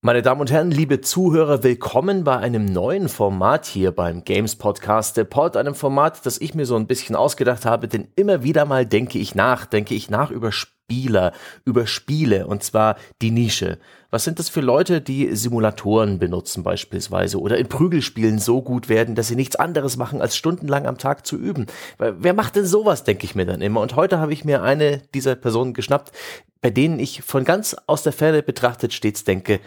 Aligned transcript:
Meine 0.00 0.22
Damen 0.22 0.40
und 0.40 0.52
Herren, 0.52 0.70
liebe 0.70 1.00
Zuhörer, 1.00 1.64
willkommen 1.64 2.22
bei 2.22 2.36
einem 2.36 2.66
neuen 2.66 3.08
Format 3.08 3.66
hier 3.66 3.90
beim 3.90 4.22
Games 4.22 4.54
Podcast 4.54 5.28
Pod, 5.28 5.56
einem 5.56 5.74
Format, 5.74 6.24
das 6.24 6.40
ich 6.40 6.54
mir 6.54 6.66
so 6.66 6.76
ein 6.76 6.86
bisschen 6.86 7.16
ausgedacht 7.16 7.66
habe, 7.66 7.88
denn 7.88 8.06
immer 8.14 8.44
wieder 8.44 8.64
mal 8.64 8.86
denke 8.86 9.18
ich 9.18 9.34
nach, 9.34 9.66
denke 9.66 9.96
ich 9.96 10.08
nach 10.08 10.30
über 10.30 10.52
Spieler, 10.52 11.32
über 11.64 11.88
Spiele 11.88 12.46
und 12.46 12.62
zwar 12.62 12.94
die 13.20 13.32
Nische. 13.32 13.78
Was 14.10 14.22
sind 14.22 14.38
das 14.38 14.48
für 14.48 14.60
Leute, 14.60 15.00
die 15.00 15.34
Simulatoren 15.34 16.20
benutzen 16.20 16.62
beispielsweise 16.62 17.40
oder 17.40 17.58
in 17.58 17.68
Prügelspielen 17.68 18.38
so 18.38 18.62
gut 18.62 18.88
werden, 18.88 19.16
dass 19.16 19.26
sie 19.26 19.36
nichts 19.36 19.56
anderes 19.56 19.96
machen, 19.96 20.20
als 20.20 20.36
stundenlang 20.36 20.86
am 20.86 20.98
Tag 20.98 21.26
zu 21.26 21.36
üben? 21.36 21.66
Wer 21.98 22.34
macht 22.34 22.54
denn 22.54 22.66
sowas, 22.66 23.02
denke 23.02 23.24
ich 23.24 23.34
mir 23.34 23.46
dann 23.46 23.60
immer. 23.60 23.80
Und 23.80 23.96
heute 23.96 24.20
habe 24.20 24.32
ich 24.32 24.44
mir 24.44 24.62
eine 24.62 25.02
dieser 25.12 25.34
Personen 25.34 25.74
geschnappt, 25.74 26.12
bei 26.60 26.70
denen 26.70 27.00
ich 27.00 27.22
von 27.22 27.42
ganz 27.42 27.74
aus 27.88 28.04
der 28.04 28.12
Ferne 28.12 28.44
betrachtet 28.44 28.92
stets 28.92 29.24
denke, 29.24 29.58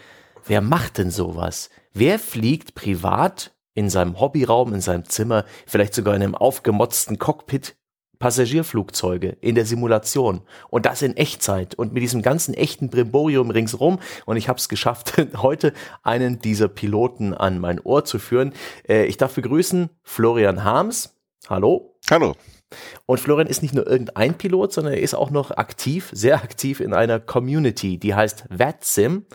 Wer 0.44 0.60
macht 0.60 0.98
denn 0.98 1.10
sowas? 1.10 1.70
Wer 1.92 2.18
fliegt 2.18 2.74
privat 2.74 3.54
in 3.74 3.88
seinem 3.88 4.20
Hobbyraum, 4.20 4.74
in 4.74 4.80
seinem 4.80 5.04
Zimmer, 5.04 5.44
vielleicht 5.66 5.94
sogar 5.94 6.14
in 6.14 6.22
einem 6.22 6.34
aufgemotzten 6.34 7.18
Cockpit 7.18 7.76
Passagierflugzeuge 8.18 9.36
in 9.40 9.56
der 9.56 9.66
Simulation 9.66 10.42
und 10.70 10.86
das 10.86 11.02
in 11.02 11.16
Echtzeit 11.16 11.74
und 11.74 11.92
mit 11.92 12.04
diesem 12.04 12.22
ganzen 12.22 12.54
echten 12.54 12.88
Brimborium 12.88 13.50
ringsrum 13.50 13.98
und 14.26 14.36
ich 14.36 14.48
habe 14.48 14.60
es 14.60 14.68
geschafft, 14.68 15.14
heute 15.38 15.72
einen 16.04 16.38
dieser 16.38 16.68
Piloten 16.68 17.34
an 17.34 17.58
mein 17.58 17.80
Ohr 17.80 18.04
zu 18.04 18.20
führen. 18.20 18.52
Äh, 18.88 19.06
ich 19.06 19.16
darf 19.16 19.34
begrüßen 19.34 19.90
Florian 20.04 20.62
Harms. 20.62 21.16
Hallo. 21.48 21.98
Hallo. 22.10 22.36
Und 23.06 23.20
Florian 23.20 23.48
ist 23.48 23.62
nicht 23.62 23.74
nur 23.74 23.86
irgendein 23.86 24.34
Pilot, 24.38 24.72
sondern 24.72 24.94
er 24.94 25.00
ist 25.00 25.14
auch 25.14 25.30
noch 25.30 25.50
aktiv, 25.50 26.10
sehr 26.12 26.36
aktiv 26.36 26.80
in 26.80 26.94
einer 26.94 27.20
Community, 27.20 27.98
die 27.98 28.14
heißt 28.14 28.44
VATSIM 28.50 29.26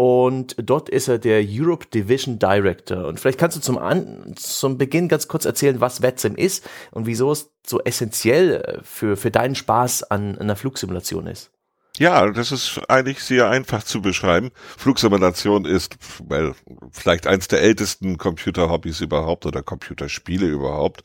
und 0.00 0.56
dort 0.56 0.88
ist 0.88 1.08
er 1.08 1.18
der 1.18 1.44
Europe 1.46 1.88
Division 1.92 2.38
Director. 2.38 3.06
Und 3.06 3.20
vielleicht 3.20 3.38
kannst 3.38 3.58
du 3.58 3.60
zum, 3.60 3.76
An 3.76 4.32
zum 4.34 4.78
Beginn 4.78 5.08
ganz 5.08 5.28
kurz 5.28 5.44
erzählen, 5.44 5.82
was 5.82 6.00
VETSIM 6.00 6.36
ist 6.36 6.66
und 6.90 7.04
wieso 7.04 7.30
es 7.32 7.50
so 7.66 7.82
essentiell 7.82 8.62
äh, 8.62 8.78
für, 8.82 9.18
für 9.18 9.30
deinen 9.30 9.54
Spaß 9.54 10.04
an, 10.04 10.38
einer 10.38 10.56
Flugsimulation 10.56 11.26
ist. 11.26 11.50
Ja, 11.98 12.30
das 12.30 12.50
ist 12.50 12.80
eigentlich 12.88 13.22
sehr 13.22 13.50
einfach 13.50 13.82
zu 13.82 14.00
beschreiben. 14.00 14.52
Flugsimulation 14.78 15.66
ist 15.66 15.96
well, 16.26 16.54
vielleicht 16.92 17.26
eins 17.26 17.48
der 17.48 17.60
ältesten 17.60 18.16
Computerhobbys 18.16 19.02
überhaupt 19.02 19.44
oder 19.44 19.62
Computerspiele 19.62 20.46
überhaupt. 20.46 21.02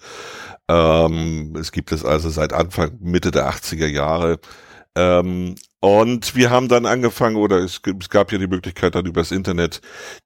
Ähm, 0.69 1.53
es 1.59 1.73
gibt 1.73 1.91
es 1.91 2.05
also 2.05 2.29
seit 2.29 2.53
Anfang, 2.53 2.97
Mitte 3.01 3.31
der 3.31 3.49
80er 3.49 3.87
Jahre. 3.87 4.39
Ähm, 4.95 5.55
und 5.81 6.35
wir 6.35 6.49
haben 6.49 6.67
dann 6.67 6.85
angefangen, 6.85 7.35
oder 7.35 7.57
es, 7.57 7.81
es 7.99 8.09
gab 8.09 8.31
ja 8.31 8.37
die 8.37 8.47
Möglichkeit 8.47 8.95
dann 8.95 9.05
übers 9.05 9.31
Internet 9.31 9.81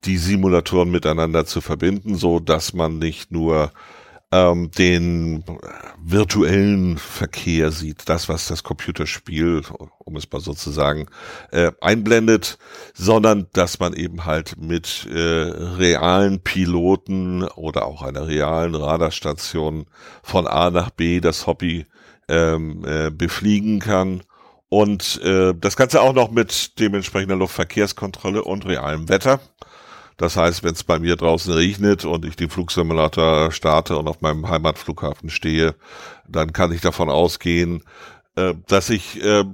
die 0.06 0.18
Simulatoren 0.18 0.92
miteinander 0.92 1.46
zu 1.46 1.60
verbinden, 1.60 2.16
so 2.16 2.40
dass 2.40 2.74
man 2.74 3.00
nicht 3.00 3.32
nur 3.32 3.72
ähm, 4.32 4.70
den 4.72 5.44
virtuellen 5.98 6.98
Verkehr 6.98 7.72
sieht, 7.72 8.08
das, 8.08 8.30
was 8.30 8.48
das 8.48 8.64
Computerspiel, 8.64 9.64
um 9.98 10.16
es 10.16 10.32
mal 10.32 10.40
so 10.40 10.54
zu 10.54 10.70
sagen, 10.70 11.08
äh, 11.52 11.72
einblendet, 11.82 12.58
sondern 12.94 13.48
dass 13.54 13.80
man 13.80 13.94
eben 13.94 14.26
halt 14.26 14.56
mit 14.58 15.08
äh, 15.12 15.18
realen 15.18 16.42
Piloten 16.42 17.44
oder 17.44 17.86
auch 17.86 18.04
einer 18.04 18.28
realen 18.28 18.76
Radarstation 18.76 19.88
von 20.22 20.48
A 20.48 20.70
nach 20.70 20.92
B 20.92 21.20
das 21.20 21.48
Hobby 21.48 21.88
ähm, 22.28 22.86
äh, 22.86 23.10
befliegen 23.10 23.80
kann 23.80 24.22
und 24.70 25.20
äh, 25.24 25.54
das 25.60 25.76
Ganze 25.76 26.02
auch 26.02 26.14
noch 26.14 26.32
mit 26.32 26.80
dementsprechender 26.80 27.36
Luftverkehrskontrolle 27.36 28.44
und 28.44 28.66
realem 28.66 29.10
Wetter. 29.10 29.40
Das 30.18 30.36
heißt, 30.36 30.64
wenn 30.64 30.74
es 30.74 30.84
bei 30.84 31.00
mir 31.00 31.16
draußen 31.16 31.54
regnet 31.54 32.06
und 32.06 32.26
ich 32.26 32.36
den 32.36 32.50
Flugsimulator 32.50 33.52
starte 33.52 33.98
und 33.98 34.08
auf 34.08 34.22
meinem 34.22 34.50
Heimatflughafen 34.50 35.30
stehe, 35.30 35.76
dann 36.28 36.54
kann 36.54 36.72
ich 36.72 36.82
davon 36.82 37.10
ausgehen, 37.10 37.84
äh, 38.36 38.54
dass 38.68 38.90
ich 38.90 39.24
äh, 39.24 39.46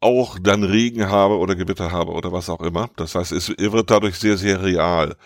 auch 0.00 0.38
dann 0.40 0.64
Regen 0.64 1.08
habe 1.08 1.38
oder 1.38 1.54
Gewitter 1.54 1.90
habe 1.90 2.12
oder 2.12 2.32
was 2.32 2.50
auch 2.50 2.60
immer. 2.60 2.90
Das 2.96 3.14
heißt, 3.14 3.32
es 3.32 3.48
wird 3.48 3.90
dadurch 3.90 4.16
sehr, 4.16 4.36
sehr 4.36 4.62
real. 4.62 5.16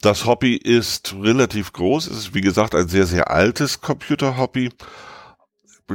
Das 0.00 0.26
Hobby 0.26 0.56
ist 0.56 1.14
relativ 1.20 1.72
groß. 1.72 2.06
Es 2.06 2.18
ist, 2.18 2.34
wie 2.34 2.40
gesagt, 2.40 2.74
ein 2.74 2.88
sehr, 2.88 3.06
sehr 3.06 3.30
altes 3.30 3.80
Computerhobby 3.80 4.70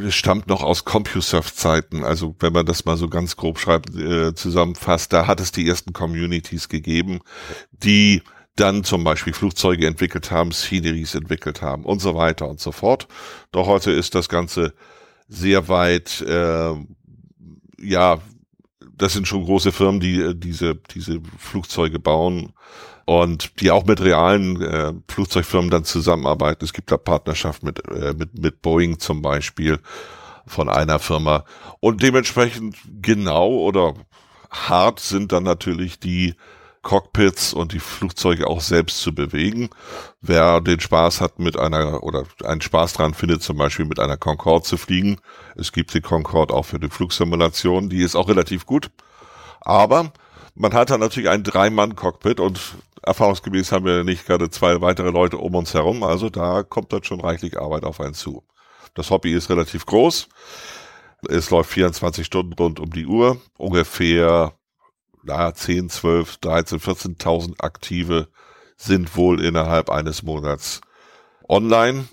stammt 0.09 0.47
noch 0.47 0.63
aus 0.63 0.85
CompuServe-Zeiten. 0.85 2.03
Also 2.03 2.35
wenn 2.40 2.53
man 2.53 2.66
das 2.66 2.85
mal 2.85 2.97
so 2.97 3.08
ganz 3.09 3.35
grob 3.35 3.59
schreibt, 3.59 3.96
äh, 3.96 4.34
zusammenfasst, 4.34 5.13
da 5.13 5.28
hat 5.28 5.40
es 5.40 5.52
die 5.52 5.68
ersten 5.68 5.94
Communities 5.94 6.69
gegeben, 6.69 7.19
die 7.72 8.22
dann 8.56 8.84
zum 8.84 9.03
Beispiel 9.03 9.34
Flugzeuge 9.34 9.88
entwickelt 9.88 10.31
haben, 10.31 10.52
Sceneries 10.52 11.16
entwickelt 11.16 11.62
haben 11.62 11.85
und 11.85 12.00
so 12.00 12.16
weiter 12.16 12.50
und 12.50 12.59
so 12.59 12.72
fort. 12.72 13.08
Doch 13.52 13.68
heute 13.68 13.91
ist 13.91 14.16
das 14.16 14.30
Ganze 14.30 14.74
sehr 15.28 15.68
weit, 15.68 16.22
äh, 16.22 16.74
ja, 17.79 18.19
das 18.96 19.14
sind 19.14 19.28
schon 19.28 19.46
große 19.46 19.72
Firmen, 19.72 20.00
die 20.00 20.22
äh, 20.22 20.34
diese, 20.35 20.75
diese 20.75 21.22
Flugzeuge 21.38 22.00
bauen 22.00 22.53
und 23.07 23.62
die 23.62 23.72
auch 23.72 23.85
mit 23.85 24.01
realen 24.01 24.62
äh, 24.62 24.91
Flugzeugfirmen 25.07 25.69
dann 25.69 25.85
zusammenarbeiten. 25.85 26.66
Es 26.66 26.73
gibt 26.73 26.91
da 26.91 26.97
Partnerschaft 26.97 27.63
mit, 27.63 27.81
äh, 27.88 28.13
mit, 28.13 28.38
mit 28.38 28.62
Boeing 28.62 29.00
zum 29.00 29.22
Beispiel 29.22 29.79
von 30.45 30.68
einer 30.68 31.00
Firma. 31.00 31.46
Und 31.79 32.03
dementsprechend 32.03 32.75
genau 33.01 33.47
oder 33.47 33.94
hart 34.51 35.00
sind 35.00 35.31
dann 35.31 35.44
natürlich 35.44 36.01
die 36.01 36.35
Cockpits 36.81 37.53
und 37.53 37.72
die 37.72 37.79
Flugzeuge 37.79 38.46
auch 38.46 38.59
selbst 38.59 39.00
zu 39.00 39.16
bewegen. 39.16 39.69
Wer 40.19 40.59
den 40.59 40.81
Spaß 40.81 41.22
hat 41.22 41.40
mit 41.40 41.57
einer 41.57 42.03
oder 42.03 42.25
einen 42.44 42.59
Spaß 42.59 42.91
dran 42.91 43.13
findet, 43.13 43.41
zum 43.41 43.57
Beispiel 43.57 43.85
mit 43.85 44.01
einer 44.01 44.17
Concorde 44.17 44.66
zu 44.66 44.75
fliegen. 44.75 45.16
Es 45.56 45.72
gibt 45.72 45.94
die 45.94 46.01
Concorde 46.01 46.53
auch 46.53 46.63
für 46.63 46.79
die 46.79 46.90
Flugsimulation, 46.90 47.88
die 47.88 48.01
ist 48.01 48.17
auch 48.17 48.28
relativ 48.28 48.66
gut. 48.66 48.91
Aber 49.62 50.12
man 50.56 50.73
hat 50.73 50.90
dann 50.90 51.00
natürlich 51.00 51.29
ein 51.29 51.44
Drei-Mann-Cockpit 51.44 52.41
und 52.41 52.59
erfahrungsgemäß 53.07 53.72
haben 53.72 53.85
wir 53.85 54.03
nicht 54.03 54.25
gerade 54.25 54.50
zwei 54.50 54.81
weitere 54.81 55.09
Leute 55.09 55.38
um 55.38 55.56
uns 55.56 55.73
herum, 55.73 56.03
also 56.03 56.29
da 56.29 56.63
kommt 56.63 56.94
dann 56.94 57.03
schon 57.03 57.22
reichlich 57.22 57.59
Arbeit 57.59 57.84
auf 57.84 58.00
einen 58.00 58.13
zu. 58.13 58.44
Das 58.94 59.09
Hobby 59.09 59.34
ist 59.34 59.50
relativ 59.50 59.85
groß. 59.85 60.28
Es 61.28 61.50
läuft 61.50 61.72
24 61.72 62.25
Stunden 62.25 62.53
rund 62.53 62.79
um 62.79 62.91
die 62.91 63.06
Uhr. 63.06 63.41
Ungefähr 63.57 64.53
na, 65.23 65.53
10, 65.53 65.90
12, 65.90 66.38
13, 66.38 66.79
14.000 66.79 67.59
Aktive 67.59 68.29
sind 68.78 69.16
wohl 69.17 69.44
innerhalb 69.44 69.90
eines 69.90 70.23
Monats 70.23 70.81
online. 71.50 72.07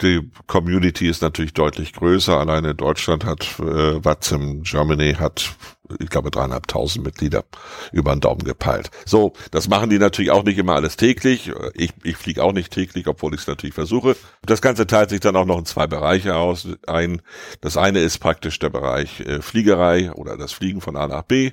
Die 0.00 0.30
Community 0.46 1.08
ist 1.08 1.22
natürlich 1.22 1.54
deutlich 1.54 1.92
größer. 1.92 2.38
Alleine 2.38 2.74
Deutschland 2.74 3.24
hat, 3.24 3.58
äh, 3.58 4.04
Watzim 4.04 4.62
Germany 4.62 5.14
hat, 5.14 5.56
ich 5.98 6.08
glaube, 6.08 6.30
dreieinhalbtausend 6.30 7.04
Mitglieder 7.04 7.44
über 7.90 8.14
den 8.14 8.20
Daumen 8.20 8.44
gepeilt. 8.44 8.90
So, 9.06 9.32
das 9.50 9.68
machen 9.68 9.90
die 9.90 9.98
natürlich 9.98 10.30
auch 10.30 10.44
nicht 10.44 10.56
immer 10.58 10.76
alles 10.76 10.96
täglich. 10.96 11.50
Ich, 11.74 11.94
ich 12.04 12.16
fliege 12.16 12.44
auch 12.44 12.52
nicht 12.52 12.72
täglich, 12.72 13.08
obwohl 13.08 13.34
ich 13.34 13.40
es 13.40 13.46
natürlich 13.48 13.74
versuche. 13.74 14.14
Das 14.42 14.62
Ganze 14.62 14.86
teilt 14.86 15.10
sich 15.10 15.20
dann 15.20 15.34
auch 15.34 15.46
noch 15.46 15.58
in 15.58 15.66
zwei 15.66 15.88
Bereiche 15.88 16.36
aus. 16.36 16.68
Ein, 16.86 17.20
das 17.60 17.76
eine 17.76 17.98
ist 17.98 18.18
praktisch 18.18 18.60
der 18.60 18.70
Bereich 18.70 19.18
äh, 19.20 19.42
Fliegerei 19.42 20.12
oder 20.12 20.36
das 20.36 20.52
Fliegen 20.52 20.80
von 20.80 20.96
A 20.96 21.08
nach 21.08 21.22
B. 21.22 21.52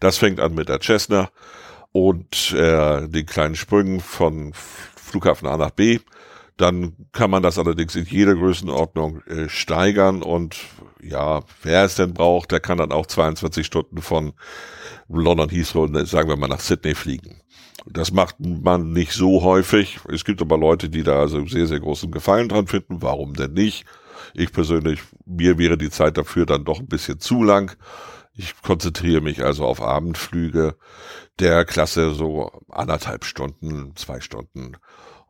Das 0.00 0.18
fängt 0.18 0.40
an 0.40 0.54
mit 0.54 0.68
der 0.68 0.80
Cessna 0.82 1.30
und 1.92 2.52
äh, 2.52 3.08
den 3.08 3.24
kleinen 3.24 3.54
Sprüngen 3.54 4.00
von 4.00 4.52
Flughafen 4.96 5.48
A 5.48 5.56
nach 5.56 5.70
B 5.70 6.00
dann 6.56 6.94
kann 7.12 7.30
man 7.30 7.42
das 7.42 7.58
allerdings 7.58 7.94
in 7.96 8.06
jeder 8.06 8.34
Größenordnung 8.34 9.22
äh, 9.22 9.48
steigern 9.48 10.22
und 10.22 10.56
ja, 11.02 11.42
wer 11.62 11.84
es 11.84 11.96
denn 11.96 12.14
braucht, 12.14 12.50
der 12.50 12.60
kann 12.60 12.78
dann 12.78 12.92
auch 12.92 13.06
22 13.06 13.66
Stunden 13.66 14.00
von 14.00 14.32
London 15.08 15.50
Heathrow, 15.50 15.88
sagen 16.06 16.28
wir 16.28 16.36
mal, 16.36 16.48
nach 16.48 16.60
Sydney 16.60 16.94
fliegen. 16.94 17.42
Das 17.88 18.10
macht 18.10 18.36
man 18.40 18.92
nicht 18.92 19.12
so 19.12 19.42
häufig. 19.42 20.00
Es 20.10 20.24
gibt 20.24 20.40
aber 20.42 20.58
Leute, 20.58 20.88
die 20.88 21.04
da 21.04 21.20
also 21.20 21.46
sehr, 21.46 21.66
sehr 21.66 21.78
großen 21.78 22.10
Gefallen 22.10 22.48
dran 22.48 22.66
finden. 22.66 23.02
Warum 23.02 23.34
denn 23.34 23.52
nicht? 23.52 23.84
Ich 24.34 24.50
persönlich, 24.50 25.00
mir 25.24 25.58
wäre 25.58 25.78
die 25.78 25.90
Zeit 25.90 26.16
dafür 26.16 26.46
dann 26.46 26.64
doch 26.64 26.80
ein 26.80 26.88
bisschen 26.88 27.20
zu 27.20 27.44
lang. 27.44 27.76
Ich 28.34 28.60
konzentriere 28.62 29.20
mich 29.20 29.44
also 29.44 29.64
auf 29.64 29.80
Abendflüge 29.80 30.76
der 31.38 31.64
Klasse 31.64 32.12
so 32.12 32.50
anderthalb 32.68 33.24
Stunden, 33.24 33.94
zwei 33.94 34.20
Stunden 34.20 34.72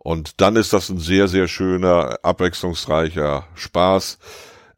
und 0.06 0.40
dann 0.40 0.54
ist 0.54 0.72
das 0.72 0.88
ein 0.88 1.00
sehr, 1.00 1.26
sehr 1.26 1.48
schöner, 1.48 2.20
abwechslungsreicher 2.22 3.48
Spaß. 3.56 4.18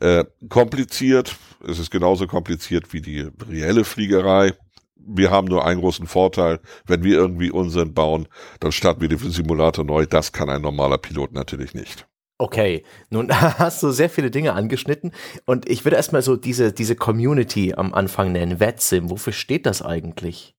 Äh, 0.00 0.24
kompliziert, 0.48 1.36
es 1.68 1.78
ist 1.78 1.90
genauso 1.90 2.26
kompliziert 2.26 2.94
wie 2.94 3.02
die 3.02 3.28
reelle 3.46 3.84
Fliegerei. 3.84 4.54
Wir 4.96 5.30
haben 5.30 5.48
nur 5.48 5.66
einen 5.66 5.80
großen 5.80 6.06
Vorteil. 6.06 6.60
Wenn 6.86 7.04
wir 7.04 7.16
irgendwie 7.16 7.50
Unsinn 7.50 7.92
bauen, 7.92 8.26
dann 8.60 8.72
starten 8.72 9.02
wir 9.02 9.08
den 9.10 9.18
Simulator 9.18 9.84
neu. 9.84 10.06
Das 10.06 10.32
kann 10.32 10.48
ein 10.48 10.62
normaler 10.62 10.96
Pilot 10.96 11.34
natürlich 11.34 11.74
nicht. 11.74 12.06
Okay, 12.38 12.82
nun 13.10 13.30
hast 13.30 13.82
du 13.82 13.90
sehr 13.90 14.08
viele 14.08 14.30
Dinge 14.30 14.54
angeschnitten 14.54 15.12
und 15.44 15.68
ich 15.68 15.84
würde 15.84 15.96
erstmal 15.96 16.22
so 16.22 16.36
diese, 16.36 16.72
diese 16.72 16.96
Community 16.96 17.74
am 17.74 17.92
Anfang 17.92 18.32
nennen, 18.32 18.60
VetSim. 18.60 19.10
Wofür 19.10 19.34
steht 19.34 19.66
das 19.66 19.82
eigentlich? 19.82 20.54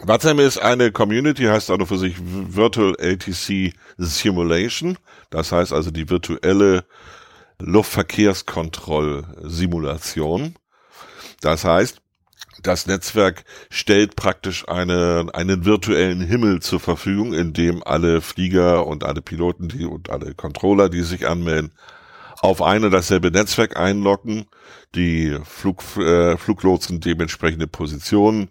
VATSIM 0.00 0.38
ist 0.40 0.58
eine 0.58 0.90
Community, 0.90 1.44
heißt 1.44 1.70
auch 1.70 1.86
für 1.86 1.98
sich 1.98 2.16
Virtual 2.18 2.96
ATC 2.98 3.72
Simulation. 3.98 4.98
Das 5.30 5.52
heißt 5.52 5.72
also 5.72 5.90
die 5.90 6.10
virtuelle 6.10 6.84
Luftverkehrskontrollsimulation. 7.60 10.56
Das 11.40 11.64
heißt, 11.64 12.02
das 12.62 12.86
Netzwerk 12.86 13.44
stellt 13.70 14.16
praktisch 14.16 14.68
eine, 14.68 15.26
einen 15.32 15.64
virtuellen 15.64 16.20
Himmel 16.20 16.60
zur 16.60 16.80
Verfügung, 16.80 17.32
in 17.32 17.52
dem 17.52 17.82
alle 17.82 18.20
Flieger 18.20 18.86
und 18.86 19.04
alle 19.04 19.22
Piloten 19.22 19.68
die, 19.68 19.84
und 19.84 20.10
alle 20.10 20.34
Controller, 20.34 20.88
die 20.88 21.02
sich 21.02 21.26
anmelden, 21.26 21.72
auf 22.40 22.62
ein 22.62 22.84
und 22.84 22.90
dasselbe 22.90 23.30
Netzwerk 23.30 23.76
einloggen, 23.76 24.46
die 24.94 25.38
Flug, 25.44 25.82
äh, 25.96 26.36
Fluglotsen 26.36 27.00
dementsprechende 27.00 27.66
Positionen 27.66 28.50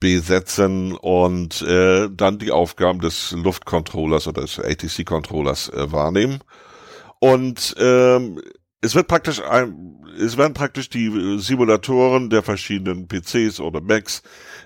besetzen 0.00 0.92
und 0.92 1.62
äh, 1.62 2.08
dann 2.10 2.38
die 2.38 2.52
Aufgaben 2.52 3.00
des 3.00 3.32
Luftcontrollers 3.32 4.28
oder 4.28 4.42
des 4.42 4.58
ATC-Controllers 4.58 5.70
äh, 5.70 5.90
wahrnehmen. 5.90 6.40
Und 7.18 7.74
ähm, 7.78 8.40
es 8.82 8.94
wird 8.94 9.08
praktisch 9.08 9.42
ein, 9.42 9.96
es 10.18 10.36
werden 10.36 10.54
praktisch 10.54 10.88
die 10.88 11.38
Simulatoren 11.38 12.30
der 12.30 12.42
verschiedenen 12.42 13.08
PCs 13.08 13.60
oder 13.60 13.80
Macs 13.80 14.22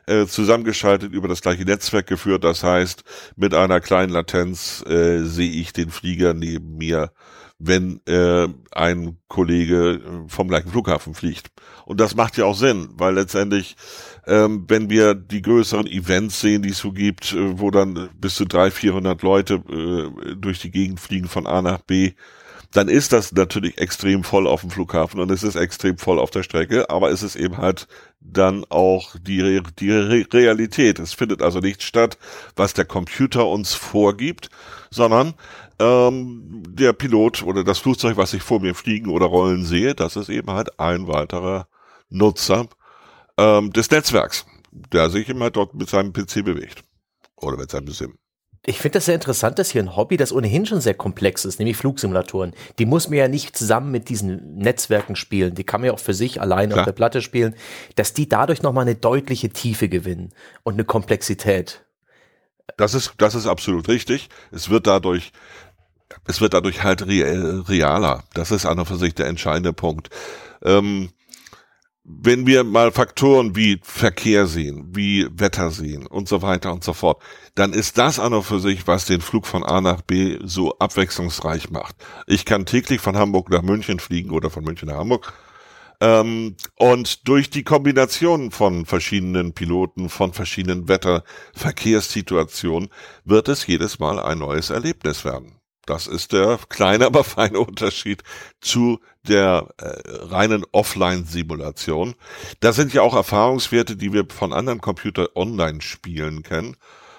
äh, 0.06 0.26
zusammengeschaltet 0.26 1.12
über 1.12 1.28
das 1.28 1.42
gleiche 1.42 1.64
Netzwerk 1.64 2.06
geführt. 2.06 2.44
Das 2.44 2.62
heißt, 2.62 3.04
mit 3.36 3.54
einer 3.54 3.80
kleinen 3.80 4.12
Latenz 4.12 4.84
äh, 4.86 5.24
sehe 5.24 5.50
ich 5.50 5.72
den 5.72 5.90
Flieger 5.90 6.34
neben 6.34 6.76
mir, 6.76 7.12
wenn 7.58 8.00
äh, 8.06 8.48
ein 8.72 9.18
Kollege 9.28 10.00
vom 10.28 10.48
gleichen 10.48 10.70
Flughafen 10.70 11.14
fliegt. 11.14 11.48
Und 11.84 12.00
das 12.00 12.14
macht 12.14 12.36
ja 12.36 12.44
auch 12.44 12.56
Sinn, 12.56 12.88
weil 12.94 13.14
letztendlich, 13.14 13.76
ähm, 14.30 14.64
wenn 14.68 14.88
wir 14.88 15.14
die 15.14 15.42
größeren 15.42 15.88
Events 15.88 16.40
sehen, 16.40 16.62
die 16.62 16.70
es 16.70 16.78
so 16.78 16.92
gibt, 16.92 17.32
äh, 17.32 17.58
wo 17.58 17.70
dann 17.70 18.08
bis 18.18 18.36
zu 18.36 18.44
drei, 18.44 18.70
vierhundert 18.70 19.22
Leute 19.22 19.54
äh, 19.68 20.36
durch 20.36 20.60
die 20.60 20.70
Gegend 20.70 21.00
fliegen 21.00 21.26
von 21.28 21.46
A 21.46 21.60
nach 21.60 21.80
B, 21.80 22.12
dann 22.72 22.88
ist 22.88 23.12
das 23.12 23.32
natürlich 23.32 23.78
extrem 23.78 24.22
voll 24.22 24.46
auf 24.46 24.60
dem 24.60 24.70
Flughafen 24.70 25.18
und 25.18 25.30
es 25.32 25.42
ist 25.42 25.56
extrem 25.56 25.98
voll 25.98 26.20
auf 26.20 26.30
der 26.30 26.44
Strecke, 26.44 26.88
aber 26.88 27.10
es 27.10 27.24
ist 27.24 27.34
eben 27.34 27.58
halt 27.58 27.88
dann 28.20 28.64
auch 28.68 29.16
die, 29.20 29.40
Re 29.40 29.62
die 29.80 29.90
Re 29.90 30.24
Realität. 30.32 31.00
Es 31.00 31.12
findet 31.12 31.42
also 31.42 31.58
nicht 31.58 31.82
statt, 31.82 32.16
was 32.54 32.72
der 32.72 32.84
Computer 32.84 33.48
uns 33.48 33.74
vorgibt, 33.74 34.50
sondern 34.90 35.34
ähm, 35.80 36.62
der 36.68 36.92
Pilot 36.92 37.42
oder 37.42 37.64
das 37.64 37.80
Flugzeug, 37.80 38.16
was 38.16 38.34
ich 38.34 38.42
vor 38.42 38.60
mir 38.60 38.76
fliegen 38.76 39.10
oder 39.10 39.26
rollen 39.26 39.64
sehe, 39.64 39.96
das 39.96 40.14
ist 40.14 40.28
eben 40.28 40.52
halt 40.52 40.78
ein 40.78 41.08
weiterer 41.08 41.66
Nutzer 42.08 42.68
ähm, 43.40 43.72
des 43.72 43.90
Netzwerks, 43.90 44.44
der 44.70 45.10
sich 45.10 45.28
immer 45.28 45.50
dort 45.50 45.74
mit 45.74 45.88
seinem 45.88 46.12
PC 46.12 46.44
bewegt 46.44 46.84
oder 47.36 47.56
mit 47.56 47.70
seinem 47.70 47.88
Sim. 47.88 48.14
Ich 48.66 48.78
finde 48.78 48.98
das 48.98 49.06
sehr 49.06 49.14
interessant, 49.14 49.58
dass 49.58 49.70
hier 49.70 49.82
ein 49.82 49.96
Hobby, 49.96 50.18
das 50.18 50.34
ohnehin 50.34 50.66
schon 50.66 50.82
sehr 50.82 50.92
komplex 50.92 51.46
ist, 51.46 51.58
nämlich 51.58 51.78
Flugsimulatoren. 51.78 52.52
Die 52.78 52.84
muss 52.84 53.08
man 53.08 53.16
ja 53.16 53.26
nicht 53.26 53.56
zusammen 53.56 53.90
mit 53.90 54.10
diesen 54.10 54.56
Netzwerken 54.56 55.16
spielen. 55.16 55.54
Die 55.54 55.64
kann 55.64 55.80
man 55.80 55.86
ja 55.86 55.94
auch 55.94 55.98
für 55.98 56.12
sich 56.12 56.42
allein 56.42 56.70
auf 56.74 56.84
der 56.84 56.92
Platte 56.92 57.22
spielen, 57.22 57.54
dass 57.96 58.12
die 58.12 58.28
dadurch 58.28 58.60
nochmal 58.60 58.82
eine 58.82 58.96
deutliche 58.96 59.48
Tiefe 59.48 59.88
gewinnen 59.88 60.34
und 60.62 60.74
eine 60.74 60.84
Komplexität. 60.84 61.86
Das 62.76 62.92
ist, 62.92 63.14
das 63.16 63.34
ist 63.34 63.46
absolut 63.46 63.88
richtig. 63.88 64.28
Es 64.52 64.68
wird 64.68 64.86
dadurch, 64.86 65.32
es 66.26 66.42
wird 66.42 66.52
dadurch 66.52 66.82
halt 66.82 67.06
realer. 67.06 68.24
Das 68.34 68.50
ist 68.50 68.66
an 68.66 68.78
und 68.78 68.86
für 68.86 68.96
sich 68.96 69.14
der 69.14 69.26
entscheidende 69.26 69.72
Punkt. 69.72 70.10
Ähm, 70.62 71.08
wenn 72.04 72.46
wir 72.46 72.64
mal 72.64 72.92
Faktoren 72.92 73.54
wie 73.56 73.78
Verkehr 73.82 74.46
sehen, 74.46 74.88
wie 74.92 75.28
Wetter 75.32 75.70
sehen 75.70 76.06
und 76.06 76.28
so 76.28 76.42
weiter 76.42 76.72
und 76.72 76.82
so 76.82 76.92
fort, 76.92 77.22
dann 77.54 77.72
ist 77.72 77.98
das 77.98 78.18
an 78.18 78.32
und 78.32 78.42
für 78.42 78.58
sich, 78.58 78.86
was 78.86 79.04
den 79.04 79.20
Flug 79.20 79.46
von 79.46 79.62
A 79.62 79.80
nach 79.80 80.00
B 80.00 80.38
so 80.42 80.78
abwechslungsreich 80.78 81.70
macht. 81.70 81.96
Ich 82.26 82.44
kann 82.44 82.66
täglich 82.66 83.00
von 83.00 83.16
Hamburg 83.16 83.50
nach 83.50 83.62
München 83.62 84.00
fliegen 84.00 84.30
oder 84.30 84.50
von 84.50 84.64
München 84.64 84.88
nach 84.88 84.96
Hamburg. 84.96 85.32
Ähm, 86.00 86.56
und 86.76 87.28
durch 87.28 87.50
die 87.50 87.64
Kombination 87.64 88.50
von 88.50 88.86
verschiedenen 88.86 89.52
Piloten, 89.52 90.08
von 90.08 90.32
verschiedenen 90.32 90.88
Wetter, 90.88 91.24
Verkehrssituationen 91.54 92.88
wird 93.24 93.48
es 93.48 93.66
jedes 93.66 93.98
Mal 93.98 94.18
ein 94.18 94.38
neues 94.38 94.70
Erlebnis 94.70 95.26
werden. 95.26 95.59
Das 95.90 96.06
ist 96.06 96.32
der 96.32 96.60
kleine, 96.68 97.06
aber 97.10 97.24
feine 97.24 97.58
Unterschied 97.58 98.22
zu 98.60 99.00
der 99.26 99.66
äh, 99.78 99.88
reinen 100.06 100.64
Offline-Simulation. 100.70 102.14
Das 102.60 102.76
sind 102.76 102.94
ja 102.94 103.02
auch 103.02 103.14
Erfahrungswerte, 103.14 103.96
die 103.96 104.12
wir 104.12 104.24
von 104.28 104.52
anderen 104.52 104.80
Computer-Online-Spielen 104.80 106.44
kennen, 106.44 106.76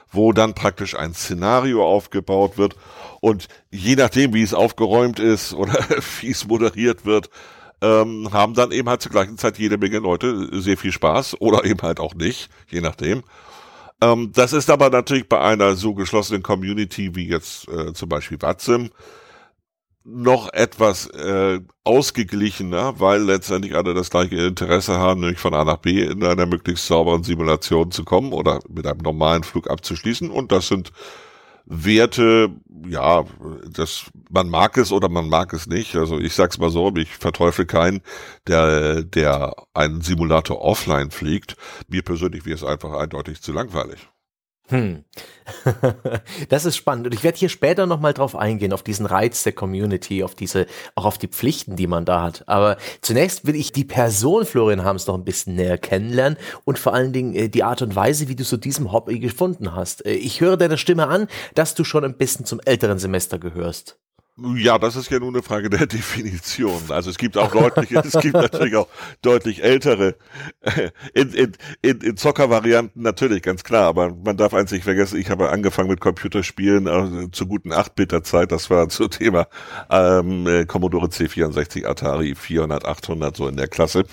wo 0.09 0.31
dann 0.31 0.55
praktisch 0.55 0.95
ein 0.95 1.13
Szenario 1.13 1.85
aufgebaut 1.85 2.57
wird 2.57 2.77
und 3.19 3.49
je 3.71 3.97
nachdem, 3.97 4.33
wie 4.33 4.41
es 4.41 4.53
aufgeräumt 4.53 5.19
ist 5.19 5.53
oder 5.53 5.77
wie 6.21 6.31
es 6.31 6.47
moderiert 6.47 7.05
wird, 7.05 7.29
ähm, 7.81 8.29
haben 8.31 8.53
dann 8.53 8.71
eben 8.71 8.87
halt 8.87 9.01
zur 9.01 9.11
gleichen 9.11 9.37
Zeit 9.37 9.57
jede 9.57 9.77
Menge 9.77 9.99
Leute 9.99 10.61
sehr 10.61 10.77
viel 10.77 10.93
Spaß 10.93 11.41
oder 11.41 11.65
eben 11.65 11.81
halt 11.81 11.99
auch 11.99 12.13
nicht, 12.13 12.49
je 12.69 12.79
nachdem. 12.79 13.23
Ähm, 14.01 14.31
das 14.33 14.53
ist 14.53 14.69
aber 14.69 14.89
natürlich 14.89 15.29
bei 15.29 15.39
einer 15.39 15.75
so 15.75 15.93
geschlossenen 15.93 16.43
Community 16.43 17.15
wie 17.15 17.27
jetzt 17.27 17.67
äh, 17.69 17.93
zum 17.93 18.09
Beispiel 18.09 18.41
Watsim 18.41 18.89
noch 20.03 20.51
etwas 20.53 21.07
äh, 21.07 21.59
ausgeglichener, 21.83 22.99
weil 22.99 23.21
letztendlich 23.21 23.75
alle 23.75 23.93
das 23.93 24.09
gleiche 24.09 24.35
Interesse 24.47 24.97
haben, 24.97 25.21
nämlich 25.21 25.39
von 25.39 25.53
A 25.53 25.63
nach 25.63 25.77
B 25.77 26.01
in 26.01 26.23
einer 26.23 26.47
möglichst 26.47 26.87
sauberen 26.87 27.23
Simulation 27.23 27.91
zu 27.91 28.03
kommen 28.03 28.33
oder 28.33 28.59
mit 28.67 28.87
einem 28.87 28.99
normalen 29.01 29.43
Flug 29.43 29.69
abzuschließen. 29.69 30.31
Und 30.31 30.51
das 30.51 30.67
sind 30.67 30.91
Werte, 31.65 32.49
ja, 32.87 33.25
das, 33.71 34.11
man 34.29 34.49
mag 34.49 34.77
es 34.77 34.91
oder 34.91 35.09
man 35.09 35.29
mag 35.29 35.53
es 35.53 35.67
nicht. 35.67 35.95
Also 35.95 36.19
ich 36.19 36.33
sag's 36.33 36.57
mal 36.57 36.69
so, 36.69 36.93
ich 36.95 37.09
verteufel 37.09 37.65
keinen, 37.65 38.01
der, 38.47 39.03
der 39.03 39.53
einen 39.73 40.01
Simulator 40.01 40.61
offline 40.61 41.11
fliegt. 41.11 41.55
Mir 41.87 42.01
persönlich 42.01 42.45
wäre 42.45 42.55
es 42.55 42.63
einfach 42.63 42.93
eindeutig 42.93 43.41
zu 43.41 43.53
langweilig. 43.53 44.10
Hm. 44.71 45.03
das 46.49 46.65
ist 46.65 46.77
spannend. 46.77 47.05
Und 47.05 47.13
ich 47.13 47.23
werde 47.23 47.37
hier 47.37 47.49
später 47.49 47.85
nochmal 47.85 48.13
drauf 48.13 48.37
eingehen, 48.37 48.71
auf 48.71 48.83
diesen 48.83 49.05
Reiz 49.05 49.43
der 49.43 49.51
Community, 49.51 50.23
auf 50.23 50.33
diese, 50.33 50.65
auch 50.95 51.03
auf 51.03 51.17
die 51.17 51.27
Pflichten, 51.27 51.75
die 51.75 51.87
man 51.87 52.05
da 52.05 52.23
hat. 52.23 52.43
Aber 52.47 52.77
zunächst 53.01 53.45
will 53.45 53.55
ich 53.55 53.73
die 53.73 53.83
Person 53.83 54.45
Florian 54.45 54.83
Harms 54.83 55.07
noch 55.07 55.15
ein 55.15 55.25
bisschen 55.25 55.55
näher 55.55 55.77
kennenlernen 55.77 56.37
und 56.63 56.79
vor 56.79 56.93
allen 56.93 57.11
Dingen 57.11 57.35
äh, 57.35 57.49
die 57.49 57.63
Art 57.63 57.81
und 57.81 57.95
Weise, 57.95 58.29
wie 58.29 58.35
du 58.35 58.45
zu 58.45 58.55
diesem 58.55 58.93
Hobby 58.93 59.19
gefunden 59.19 59.75
hast. 59.75 60.05
Äh, 60.05 60.13
ich 60.13 60.39
höre 60.39 60.55
deiner 60.55 60.77
Stimme 60.77 61.07
an, 61.07 61.27
dass 61.53 61.75
du 61.75 61.83
schon 61.83 62.05
ein 62.05 62.17
bisschen 62.17 62.45
zum 62.45 62.61
älteren 62.63 62.97
Semester 62.97 63.37
gehörst. 63.37 63.97
Ja, 64.37 64.79
das 64.79 64.95
ist 64.95 65.11
ja 65.11 65.19
nur 65.19 65.27
eine 65.27 65.43
Frage 65.43 65.69
der 65.69 65.85
Definition. 65.87 66.81
Also 66.89 67.09
es 67.09 67.17
gibt 67.17 67.37
auch 67.37 67.51
deutlich, 67.51 67.91
es 67.91 68.13
gibt 68.13 68.35
natürlich 68.35 68.75
auch 68.75 68.87
deutlich 69.21 69.61
ältere 69.61 70.15
in, 71.13 71.33
in, 71.33 71.51
in, 71.81 72.01
in 72.01 72.17
Zocker-Varianten 72.17 73.01
natürlich, 73.01 73.41
ganz 73.43 73.63
klar. 73.63 73.87
Aber 73.87 74.15
man 74.15 74.37
darf 74.37 74.53
eins 74.53 74.71
nicht 74.71 74.85
vergessen, 74.85 75.19
ich 75.19 75.29
habe 75.29 75.49
angefangen 75.49 75.89
mit 75.89 75.99
Computerspielen 75.99 76.87
äh, 76.87 77.31
zur 77.31 77.47
guten 77.47 77.73
8-Bit-Zeit. 77.73 78.51
Das 78.51 78.69
war 78.69 78.87
zu 78.89 79.09
Thema 79.09 79.47
ähm, 79.89 80.47
äh, 80.47 80.65
Commodore 80.65 81.07
C64, 81.07 81.85
Atari 81.85 82.33
400, 82.33 82.85
800, 82.85 83.35
so 83.35 83.47
in 83.47 83.57
der 83.57 83.67
Klasse. 83.67 84.05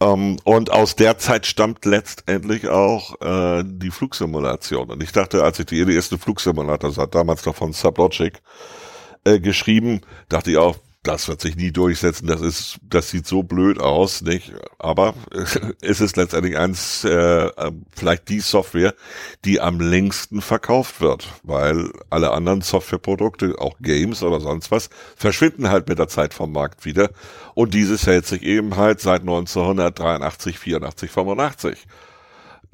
Um, 0.00 0.08
ähm, 0.08 0.36
und 0.44 0.72
aus 0.72 0.96
der 0.96 1.18
Zeit 1.18 1.46
stammt 1.46 1.84
letztendlich 1.84 2.68
auch 2.68 3.20
äh, 3.20 3.62
die 3.64 3.90
Flugsimulation. 3.90 4.90
Und 4.90 5.02
ich 5.02 5.12
dachte, 5.12 5.44
als 5.44 5.58
ich 5.60 5.66
die 5.66 5.78
erste 5.78 6.18
Flugsimulator 6.18 6.90
sah, 6.90 7.06
damals 7.06 7.46
noch 7.46 7.54
von 7.54 7.72
Sublogic, 7.72 8.42
äh, 9.24 9.40
geschrieben. 9.40 10.00
Dachte 10.28 10.52
ich 10.52 10.56
auch, 10.56 10.76
das 11.04 11.28
wird 11.28 11.40
sich 11.40 11.54
nie 11.54 11.70
durchsetzen. 11.70 12.26
Das 12.26 12.40
ist, 12.40 12.78
das 12.82 13.10
sieht 13.10 13.26
so 13.26 13.42
blöd 13.42 13.78
aus, 13.78 14.22
nicht? 14.22 14.52
Aber 14.78 15.14
es 15.82 16.00
ist 16.00 16.16
letztendlich 16.16 16.56
eins, 16.56 17.04
äh, 17.04 17.50
vielleicht 17.94 18.28
die 18.30 18.40
Software, 18.40 18.94
die 19.44 19.60
am 19.60 19.80
längsten 19.80 20.40
verkauft 20.40 21.00
wird, 21.00 21.28
weil 21.42 21.92
alle 22.08 22.32
anderen 22.32 22.62
Softwareprodukte, 22.62 23.56
auch 23.58 23.76
Games 23.80 24.22
oder 24.22 24.40
sonst 24.40 24.70
was, 24.70 24.88
verschwinden 25.14 25.68
halt 25.68 25.88
mit 25.88 25.98
der 25.98 26.08
Zeit 26.08 26.32
vom 26.32 26.52
Markt 26.52 26.86
wieder. 26.86 27.10
Und 27.54 27.74
dieses 27.74 28.06
hält 28.06 28.26
sich 28.26 28.42
eben 28.42 28.76
halt 28.76 29.00
seit 29.00 29.20
1983, 29.20 30.58
84, 30.58 31.10
85. 31.10 31.86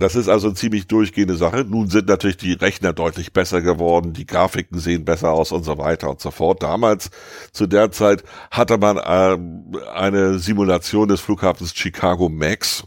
Das 0.00 0.16
ist 0.16 0.28
also 0.28 0.48
eine 0.48 0.56
ziemlich 0.56 0.86
durchgehende 0.86 1.36
Sache. 1.36 1.62
Nun 1.68 1.90
sind 1.90 2.08
natürlich 2.08 2.38
die 2.38 2.54
Rechner 2.54 2.94
deutlich 2.94 3.34
besser 3.34 3.60
geworden, 3.60 4.14
die 4.14 4.24
Grafiken 4.24 4.78
sehen 4.78 5.04
besser 5.04 5.30
aus 5.30 5.52
und 5.52 5.62
so 5.62 5.76
weiter 5.76 6.08
und 6.08 6.20
so 6.20 6.30
fort. 6.30 6.62
Damals, 6.62 7.10
zu 7.52 7.66
der 7.66 7.92
Zeit, 7.92 8.24
hatte 8.50 8.78
man 8.78 8.96
äh, 8.96 9.90
eine 9.92 10.38
Simulation 10.38 11.08
des 11.08 11.20
Flughafens 11.20 11.74
Chicago 11.74 12.30
Max. 12.30 12.82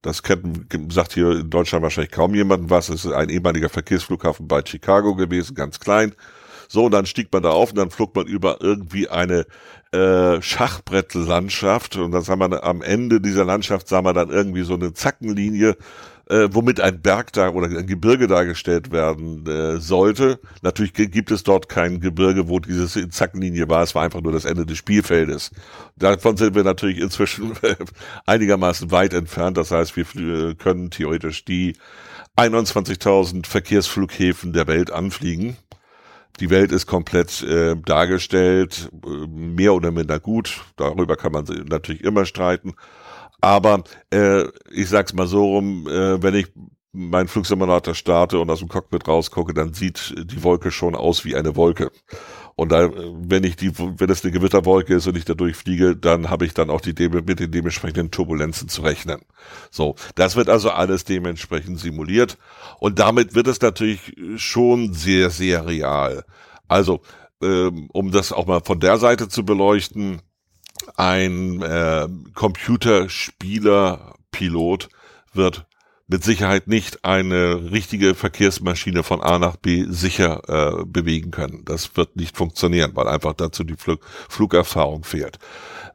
Das 0.00 0.22
kennt, 0.22 0.72
sagt 0.90 1.12
hier 1.12 1.32
in 1.32 1.50
Deutschland 1.50 1.82
wahrscheinlich 1.82 2.12
kaum 2.12 2.34
jemanden 2.34 2.70
was. 2.70 2.88
Es 2.88 3.04
ist 3.04 3.12
ein 3.12 3.28
ehemaliger 3.28 3.68
Verkehrsflughafen 3.68 4.48
bei 4.48 4.62
Chicago 4.64 5.14
gewesen, 5.14 5.54
ganz 5.54 5.78
klein. 5.78 6.14
So, 6.68 6.86
und 6.86 6.92
dann 6.92 7.04
stieg 7.04 7.28
man 7.32 7.42
da 7.42 7.50
auf 7.50 7.70
und 7.70 7.78
dann 7.78 7.90
flog 7.90 8.14
man 8.16 8.26
über 8.26 8.62
irgendwie 8.62 9.08
eine 9.08 9.44
äh, 9.92 10.40
Schachbrettlandschaft 10.40 11.96
und 11.96 12.12
dann 12.12 12.22
sah 12.22 12.36
man 12.36 12.54
am 12.54 12.80
Ende 12.80 13.20
dieser 13.20 13.44
Landschaft 13.44 13.88
sah 13.88 14.00
man 14.00 14.14
dann 14.14 14.30
irgendwie 14.30 14.62
so 14.62 14.74
eine 14.74 14.94
Zackenlinie 14.94 15.76
äh, 16.30 16.48
womit 16.52 16.80
ein 16.80 17.02
Berg 17.02 17.32
da 17.32 17.50
oder 17.50 17.66
ein 17.66 17.86
Gebirge 17.86 18.28
dargestellt 18.28 18.92
werden 18.92 19.46
äh, 19.46 19.80
sollte. 19.80 20.38
Natürlich 20.62 20.94
gibt 20.94 21.30
es 21.32 21.42
dort 21.42 21.68
kein 21.68 22.00
Gebirge, 22.00 22.48
wo 22.48 22.60
dieses 22.60 22.94
in 22.94 23.10
Zackenlinie 23.10 23.68
war. 23.68 23.82
Es 23.82 23.96
war 23.96 24.04
einfach 24.04 24.20
nur 24.20 24.32
das 24.32 24.44
Ende 24.44 24.64
des 24.64 24.78
Spielfeldes. 24.78 25.50
Davon 25.96 26.36
sind 26.36 26.54
wir 26.54 26.62
natürlich 26.62 26.98
inzwischen 26.98 27.52
einigermaßen 28.26 28.92
weit 28.92 29.12
entfernt. 29.12 29.56
Das 29.56 29.72
heißt, 29.72 29.96
wir 29.96 30.54
können 30.54 30.90
theoretisch 30.90 31.44
die 31.44 31.76
21.000 32.36 33.46
Verkehrsflughäfen 33.46 34.52
der 34.52 34.68
Welt 34.68 34.92
anfliegen. 34.92 35.56
Die 36.38 36.48
Welt 36.48 36.70
ist 36.70 36.86
komplett 36.86 37.42
äh, 37.42 37.74
dargestellt, 37.84 38.88
äh, 39.04 39.26
mehr 39.26 39.74
oder 39.74 39.90
minder 39.90 40.20
gut. 40.20 40.62
Darüber 40.76 41.16
kann 41.16 41.32
man 41.32 41.44
natürlich 41.68 42.04
immer 42.04 42.24
streiten. 42.24 42.74
Aber 43.40 43.84
äh, 44.10 44.44
ich 44.70 44.88
sag's 44.88 45.12
mal 45.12 45.26
so 45.26 45.44
rum, 45.44 45.86
äh, 45.88 46.22
wenn 46.22 46.34
ich 46.34 46.48
meinen 46.92 47.28
Flugsimulator 47.28 47.94
starte 47.94 48.38
und 48.40 48.50
aus 48.50 48.58
dem 48.58 48.68
Cockpit 48.68 49.06
rausgucke, 49.06 49.54
dann 49.54 49.74
sieht 49.74 50.14
die 50.16 50.42
Wolke 50.42 50.70
schon 50.72 50.94
aus 50.94 51.24
wie 51.24 51.36
eine 51.36 51.54
Wolke. 51.54 51.90
Und 52.56 52.72
da, 52.72 52.90
wenn 52.92 53.44
ich 53.44 53.56
die, 53.56 53.72
wenn 53.78 54.10
es 54.10 54.22
eine 54.22 54.32
Gewitterwolke 54.32 54.94
ist 54.94 55.06
und 55.06 55.16
ich 55.16 55.24
da 55.24 55.34
durchfliege, 55.34 55.96
dann 55.96 56.28
habe 56.28 56.44
ich 56.44 56.52
dann 56.52 56.68
auch 56.68 56.80
die 56.80 56.92
mit 57.08 57.40
den 57.40 57.50
dementsprechenden 57.50 58.10
Turbulenzen 58.10 58.68
zu 58.68 58.82
rechnen. 58.82 59.22
So, 59.70 59.94
das 60.14 60.36
wird 60.36 60.48
also 60.48 60.70
alles 60.70 61.04
dementsprechend 61.04 61.78
simuliert 61.78 62.36
und 62.78 62.98
damit 62.98 63.34
wird 63.34 63.46
es 63.46 63.60
natürlich 63.60 64.14
schon 64.36 64.92
sehr, 64.92 65.30
sehr 65.30 65.66
real. 65.66 66.24
Also, 66.68 67.00
ähm, 67.42 67.88
um 67.92 68.10
das 68.10 68.32
auch 68.32 68.46
mal 68.46 68.60
von 68.62 68.80
der 68.80 68.98
Seite 68.98 69.28
zu 69.28 69.44
beleuchten, 69.44 70.20
ein 70.96 71.62
äh, 71.62 72.08
Computerspieler 72.34 74.14
Pilot 74.30 74.88
wird 75.32 75.66
mit 76.10 76.24
Sicherheit 76.24 76.66
nicht 76.66 77.04
eine 77.04 77.70
richtige 77.70 78.16
Verkehrsmaschine 78.16 79.04
von 79.04 79.22
A 79.22 79.38
nach 79.38 79.56
B 79.56 79.86
sicher 79.88 80.42
äh, 80.80 80.84
bewegen 80.84 81.30
können. 81.30 81.64
Das 81.64 81.96
wird 81.96 82.16
nicht 82.16 82.36
funktionieren, 82.36 82.90
weil 82.94 83.06
einfach 83.06 83.34
dazu 83.34 83.62
die 83.62 83.76
Flug 83.76 84.00
Flugerfahrung 84.28 85.04
fehlt. 85.04 85.38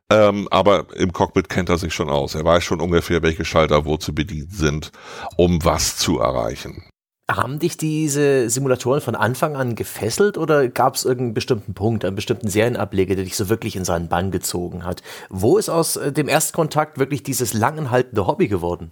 Ähm, 0.10 0.48
aber 0.52 0.88
im 0.96 1.12
Cockpit 1.12 1.50
kennt 1.50 1.70
er 1.70 1.78
sich 1.78 1.94
schon 1.94 2.10
aus. 2.10 2.36
Er 2.36 2.46
weiß 2.46 2.64
schon 2.64 2.80
ungefähr, 2.80 3.24
welche 3.24 3.44
Schalter 3.44 3.86
wo 3.86 3.98
zu 3.98 4.16
bedienen 4.16 4.52
sind, 4.52 4.92
um 5.36 5.66
was 5.66 5.98
zu 5.98 6.20
erreichen. 6.20 6.84
Haben 7.30 7.58
dich 7.58 7.76
diese 7.76 8.52
Simulatoren 8.52 9.02
von 9.02 9.16
Anfang 9.16 9.56
an 9.56 9.74
gefesselt 9.74 10.38
oder 10.38 10.68
gab 10.68 10.94
es 10.94 11.06
irgendeinen 11.06 11.34
bestimmten 11.34 11.74
Punkt, 11.74 12.06
einen 12.06 12.16
bestimmten 12.16 12.50
Serienableger, 12.50 13.16
der 13.16 13.24
dich 13.24 13.36
so 13.36 13.50
wirklich 13.50 13.76
in 13.76 13.84
seinen 13.84 14.10
Bann 14.10 14.30
gezogen 14.30 14.84
hat? 14.84 15.02
Wo 15.30 15.58
ist 15.58 15.70
aus 15.70 15.96
äh, 15.96 16.12
dem 16.12 16.28
Erstkontakt 16.28 17.00
wirklich 17.00 17.24
dieses 17.24 17.54
langanhaltende 17.54 18.28
Hobby 18.28 18.48
geworden? 18.48 18.92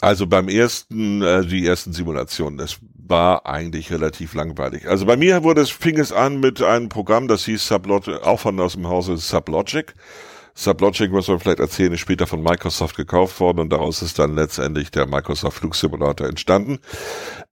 Also 0.00 0.26
beim 0.26 0.48
ersten, 0.48 1.22
äh, 1.22 1.44
die 1.46 1.66
ersten 1.66 1.94
Simulationen, 1.94 2.58
das 2.58 2.78
war 2.94 3.46
eigentlich 3.46 3.90
relativ 3.90 4.34
langweilig. 4.34 4.86
Also 4.86 5.06
bei 5.06 5.16
mir 5.16 5.42
wurde 5.42 5.62
es, 5.62 5.70
fing 5.70 5.98
es 5.98 6.12
an 6.12 6.38
mit 6.38 6.62
einem 6.62 6.90
Programm, 6.90 7.28
das 7.28 7.44
hieß 7.44 7.66
Sublogic, 7.66 8.22
auch 8.22 8.40
von 8.40 8.60
aus 8.60 8.74
dem 8.74 8.88
Hause 8.88 9.16
Sublogic. 9.16 9.94
Sublogic, 10.62 11.10
muss 11.10 11.26
man 11.26 11.40
vielleicht 11.40 11.58
erzählen, 11.58 11.94
ist 11.94 12.00
später 12.00 12.26
von 12.26 12.42
Microsoft 12.42 12.94
gekauft 12.94 13.40
worden 13.40 13.60
und 13.60 13.70
daraus 13.70 14.02
ist 14.02 14.18
dann 14.18 14.34
letztendlich 14.34 14.90
der 14.90 15.06
Microsoft 15.06 15.56
Flugsimulator 15.56 16.26
entstanden. 16.26 16.80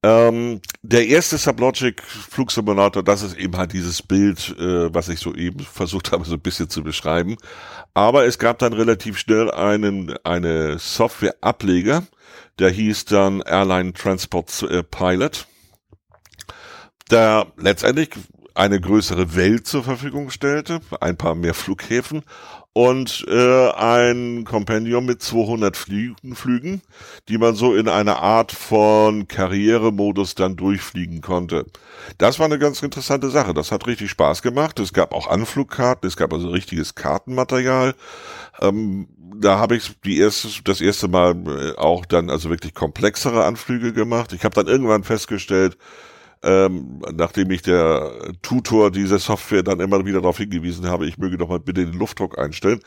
Ähm, 0.02 0.60
der 0.82 1.06
erste 1.06 1.38
Sublogic 1.38 2.02
Flugsimulator, 2.02 3.02
das 3.02 3.22
ist 3.22 3.38
eben 3.38 3.56
halt 3.56 3.72
dieses 3.72 4.02
Bild, 4.02 4.54
äh, 4.58 4.92
was 4.94 5.08
ich 5.08 5.20
so 5.20 5.34
eben 5.34 5.60
versucht 5.72 6.12
habe, 6.12 6.26
so 6.26 6.34
ein 6.34 6.40
bisschen 6.40 6.68
zu 6.68 6.82
beschreiben. 6.82 7.38
Aber 7.94 8.26
es 8.26 8.38
gab 8.38 8.58
dann 8.58 8.74
relativ 8.74 9.16
schnell 9.16 9.50
einen, 9.50 10.14
eine 10.24 10.78
Software-Ableger, 10.78 12.02
der 12.58 12.68
hieß 12.68 13.06
dann 13.06 13.40
Airline 13.40 13.94
Transport 13.94 14.62
äh, 14.64 14.82
Pilot, 14.82 15.46
der 17.10 17.46
letztendlich 17.56 18.10
eine 18.58 18.80
größere 18.80 19.36
Welt 19.36 19.66
zur 19.68 19.84
Verfügung 19.84 20.30
stellte, 20.30 20.80
ein 21.00 21.16
paar 21.16 21.36
mehr 21.36 21.54
Flughäfen 21.54 22.24
und 22.78 23.26
äh, 23.26 23.70
ein 23.72 24.44
Kompendium 24.44 25.04
mit 25.04 25.20
200 25.20 25.76
Flügen, 25.76 26.36
Flügen, 26.36 26.80
die 27.28 27.36
man 27.36 27.56
so 27.56 27.74
in 27.74 27.88
einer 27.88 28.22
Art 28.22 28.52
von 28.52 29.26
Karrieremodus 29.26 30.36
dann 30.36 30.54
durchfliegen 30.54 31.20
konnte. 31.20 31.66
Das 32.18 32.38
war 32.38 32.46
eine 32.46 32.60
ganz 32.60 32.80
interessante 32.80 33.30
Sache. 33.30 33.52
Das 33.52 33.72
hat 33.72 33.88
richtig 33.88 34.10
Spaß 34.10 34.42
gemacht. 34.42 34.78
Es 34.78 34.92
gab 34.92 35.12
auch 35.12 35.26
Anflugkarten, 35.26 36.06
es 36.06 36.16
gab 36.16 36.32
also 36.32 36.50
richtiges 36.50 36.94
Kartenmaterial. 36.94 37.96
Ähm, 38.60 39.08
da 39.34 39.58
habe 39.58 39.74
ich 39.74 40.00
die 40.04 40.20
erste, 40.20 40.46
das 40.62 40.80
erste 40.80 41.08
Mal 41.08 41.34
äh, 41.48 41.76
auch 41.76 42.06
dann 42.06 42.30
also 42.30 42.48
wirklich 42.48 42.74
komplexere 42.74 43.44
Anflüge 43.44 43.92
gemacht. 43.92 44.32
Ich 44.32 44.44
habe 44.44 44.54
dann 44.54 44.68
irgendwann 44.68 45.02
festgestellt, 45.02 45.76
ähm, 46.42 47.02
nachdem 47.14 47.50
ich 47.50 47.62
der 47.62 48.12
Tutor 48.42 48.90
dieser 48.90 49.18
Software 49.18 49.62
dann 49.62 49.80
immer 49.80 50.04
wieder 50.06 50.20
darauf 50.20 50.38
hingewiesen 50.38 50.86
habe, 50.86 51.06
ich 51.06 51.18
möge 51.18 51.38
doch 51.38 51.48
mal 51.48 51.60
bitte 51.60 51.84
den 51.84 51.98
Luftdruck 51.98 52.38
einstellen, 52.38 52.80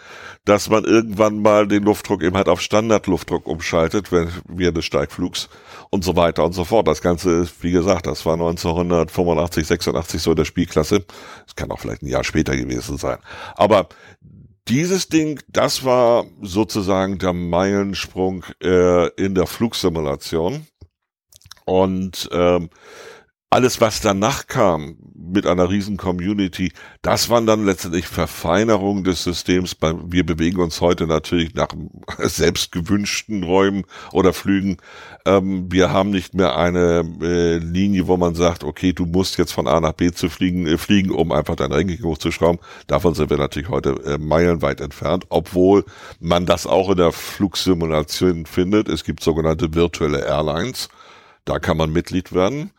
dass 0.46 0.70
man 0.70 0.84
irgendwann 0.84 1.42
mal 1.42 1.68
den 1.68 1.84
Luftdruck 1.84 2.24
eben 2.24 2.36
halt 2.36 2.50
auf 2.50 2.62
Standardluftdruck 2.62 3.48
umschaltet, 3.48 4.12
wenn, 4.12 4.30
während 4.48 4.78
des 4.78 4.86
Steigflugs 4.86 5.50
und 5.90 6.04
so 6.04 6.16
weiter 6.16 6.44
und 6.44 6.54
so 6.54 6.64
fort. 6.64 6.88
Das 6.88 7.02
Ganze 7.02 7.48
wie 7.62 7.72
gesagt, 7.72 8.08
das 8.08 8.26
war 8.26 8.34
1985, 8.34 9.68
86 9.68 10.22
so 10.22 10.32
in 10.32 10.38
der 10.38 10.46
Spielklasse. 10.46 11.06
Es 11.48 11.56
kann 11.56 11.72
auch 11.72 11.80
vielleicht 11.80 12.04
ein 12.04 12.08
Jahr 12.08 12.24
später 12.24 12.56
gewesen 12.56 12.98
sein. 12.98 13.18
Aber 13.56 13.90
dieses 14.68 15.10
Ding, 15.10 15.42
das 15.48 15.84
war 15.84 16.26
sozusagen 16.42 17.18
der 17.18 17.34
Meilensprung 17.34 18.46
äh, 18.64 19.08
in 19.16 19.36
der 19.36 19.48
Flugsimulation. 19.48 20.68
Und 21.66 22.30
ähm, 22.32 22.70
alles, 23.54 23.82
was 23.82 24.00
danach 24.00 24.48
kam 24.48 24.96
mit 25.14 25.46
einer 25.46 25.70
riesen 25.70 25.98
Community, 25.98 26.72
das 27.02 27.30
waren 27.30 27.46
dann 27.46 27.66
letztendlich 27.66 28.08
Verfeinerungen 28.08 29.04
des 29.04 29.26
Systems. 29.26 29.76
Wir 30.06 30.26
bewegen 30.26 30.62
uns 30.62 30.80
heute 30.80 31.06
natürlich 31.06 31.54
nach 31.54 31.68
selbst 32.20 32.72
gewünschten 32.72 33.44
Räumen 33.44 33.84
oder 34.14 34.32
Flügen. 34.32 34.78
Ähm, 35.26 35.70
wir 35.70 35.92
haben 35.92 36.12
nicht 36.12 36.34
mehr 36.34 36.56
eine 36.56 37.04
äh, 37.22 37.58
Linie, 37.58 38.08
wo 38.08 38.16
man 38.16 38.36
sagt, 38.36 38.64
okay, 38.64 38.94
du 38.94 39.06
musst 39.06 39.38
jetzt 39.38 39.52
von 39.52 39.68
A 39.68 39.82
nach 39.82 39.94
B 39.94 40.12
zu 40.12 40.30
fliegen, 40.30 40.66
äh, 40.66 40.78
fliegen, 40.78 41.12
um 41.12 41.34
einfach 41.34 41.58
dein 41.58 41.74
Ranking 41.74 42.02
hochzuschrauben. 42.04 42.62
Davon 42.88 43.16
sind 43.16 43.30
wir 43.30 43.38
natürlich 43.38 43.68
heute 43.68 43.98
äh, 44.06 44.18
meilenweit 44.18 44.80
entfernt, 44.80 45.26
obwohl 45.28 45.84
man 46.22 46.46
das 46.46 46.66
auch 46.66 46.90
in 46.90 46.98
der 46.98 47.12
Flugsimulation 47.12 48.46
findet. 48.46 48.88
Es 48.88 49.04
gibt 49.04 49.22
sogenannte 49.22 49.74
virtuelle 49.74 50.26
Airlines. 50.26 50.88
Da 51.44 51.60
kann 51.60 51.76
man 51.76 51.92
Mitglied 51.92 52.32
werden. 52.32 52.72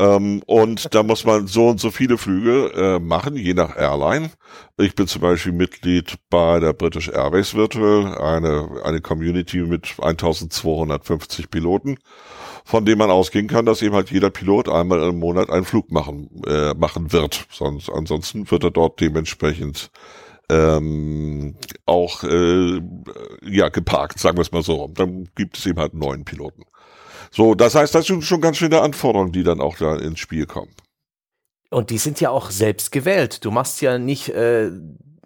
Ähm, 0.00 0.42
und 0.46 0.94
da 0.94 1.02
muss 1.02 1.24
man 1.24 1.48
so 1.48 1.68
und 1.68 1.80
so 1.80 1.90
viele 1.90 2.18
Flüge 2.18 2.72
äh, 2.74 2.98
machen, 3.00 3.36
je 3.36 3.54
nach 3.54 3.76
Airline. 3.76 4.30
Ich 4.76 4.94
bin 4.94 5.08
zum 5.08 5.22
Beispiel 5.22 5.52
Mitglied 5.52 6.16
bei 6.30 6.60
der 6.60 6.72
British 6.72 7.08
Airways 7.08 7.54
Virtual, 7.54 8.16
eine, 8.16 8.82
eine 8.84 9.00
Community 9.00 9.58
mit 9.58 9.96
1250 10.00 11.50
Piloten, 11.50 11.98
von 12.64 12.84
dem 12.84 12.98
man 12.98 13.10
ausgehen 13.10 13.48
kann, 13.48 13.66
dass 13.66 13.82
eben 13.82 13.94
halt 13.94 14.10
jeder 14.12 14.30
Pilot 14.30 14.68
einmal 14.68 15.02
im 15.02 15.18
Monat 15.18 15.50
einen 15.50 15.64
Flug 15.64 15.90
machen, 15.90 16.30
äh, 16.46 16.74
machen 16.74 17.12
wird. 17.12 17.46
Sonst, 17.50 17.90
ansonsten 17.90 18.48
wird 18.50 18.62
er 18.62 18.70
dort 18.70 19.00
dementsprechend 19.00 19.90
ähm, 20.48 21.56
auch 21.86 22.22
äh, 22.22 22.80
ja 23.42 23.68
geparkt, 23.68 24.20
sagen 24.20 24.38
wir 24.38 24.42
es 24.42 24.52
mal 24.52 24.62
so. 24.62 24.88
Dann 24.94 25.28
gibt 25.34 25.58
es 25.58 25.66
eben 25.66 25.80
halt 25.80 25.94
neuen 25.94 26.24
Piloten. 26.24 26.64
So, 27.30 27.54
das 27.54 27.74
heißt, 27.74 27.94
das 27.94 28.06
sind 28.06 28.24
schon 28.24 28.40
ganz 28.40 28.56
schöne 28.56 28.80
Anforderungen, 28.80 29.32
die 29.32 29.42
dann 29.42 29.60
auch 29.60 29.76
da 29.76 29.96
ins 29.96 30.18
Spiel 30.18 30.46
kommen. 30.46 30.72
Und 31.70 31.90
die 31.90 31.98
sind 31.98 32.20
ja 32.20 32.30
auch 32.30 32.50
selbst 32.50 32.92
gewählt. 32.92 33.44
Du 33.44 33.50
machst 33.50 33.82
ja 33.82 33.98
nicht, 33.98 34.30
äh, 34.30 34.70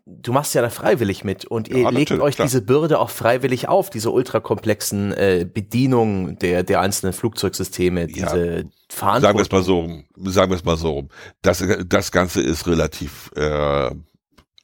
du 0.04 0.32
machst 0.32 0.54
ja 0.54 0.62
da 0.62 0.71
freiwillig 0.71 1.23
mit 1.23 1.44
und 1.44 1.68
ihr 1.68 1.88
legt 1.90 2.11
euch 2.12 2.35
klar. 2.35 2.47
diese 2.47 2.62
Bürde 2.62 2.99
auch 2.99 3.11
freiwillig 3.11 3.68
auf, 3.68 3.90
diese 3.90 4.11
ultrakomplexen 4.11 5.12
äh, 5.12 5.47
Bedienungen 5.52 6.38
der, 6.40 6.64
der 6.64 6.80
einzelnen 6.80 7.12
Flugzeugsysteme, 7.12 8.09
diese 8.09 8.56
ja, 8.56 8.62
Verantwortung. 8.88 9.23
Sagen 9.23 9.38
wir 9.38 9.42
es 9.42 9.52
mal 9.52 9.62
so, 9.62 10.30
sagen 10.30 10.50
wir 10.50 10.56
es 10.56 10.64
mal 10.64 10.76
so. 10.76 11.09
Das, 11.42 11.64
das 11.87 12.11
Ganze 12.11 12.42
ist 12.42 12.66
relativ 12.66 13.30
äh, 13.37 13.90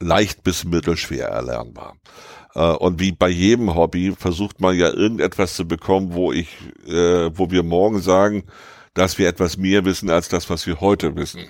leicht 0.01 0.43
bis 0.43 0.65
mittelschwer 0.65 1.29
erlernbar. 1.29 1.97
Äh, 2.59 2.73
und 2.73 2.99
wie 2.99 3.13
bei 3.13 3.29
jedem 3.29 3.75
Hobby 3.75 4.13
versucht 4.19 4.61
man 4.61 4.77
ja 4.77 4.89
irgendetwas 4.89 5.55
zu 5.55 5.67
bekommen, 5.67 6.13
wo 6.13 6.33
ich, 6.33 6.49
äh, 6.87 7.31
wo 7.33 7.51
wir 7.51 7.63
morgen 7.63 8.01
sagen, 8.01 8.45
dass 8.95 9.17
wir 9.17 9.29
etwas 9.29 9.57
mehr 9.57 9.85
wissen 9.85 10.11
als 10.11 10.29
das, 10.29 10.51
was 10.51 10.67
wir 10.67 10.81
heute 10.81 11.15
wissen. 11.15 11.43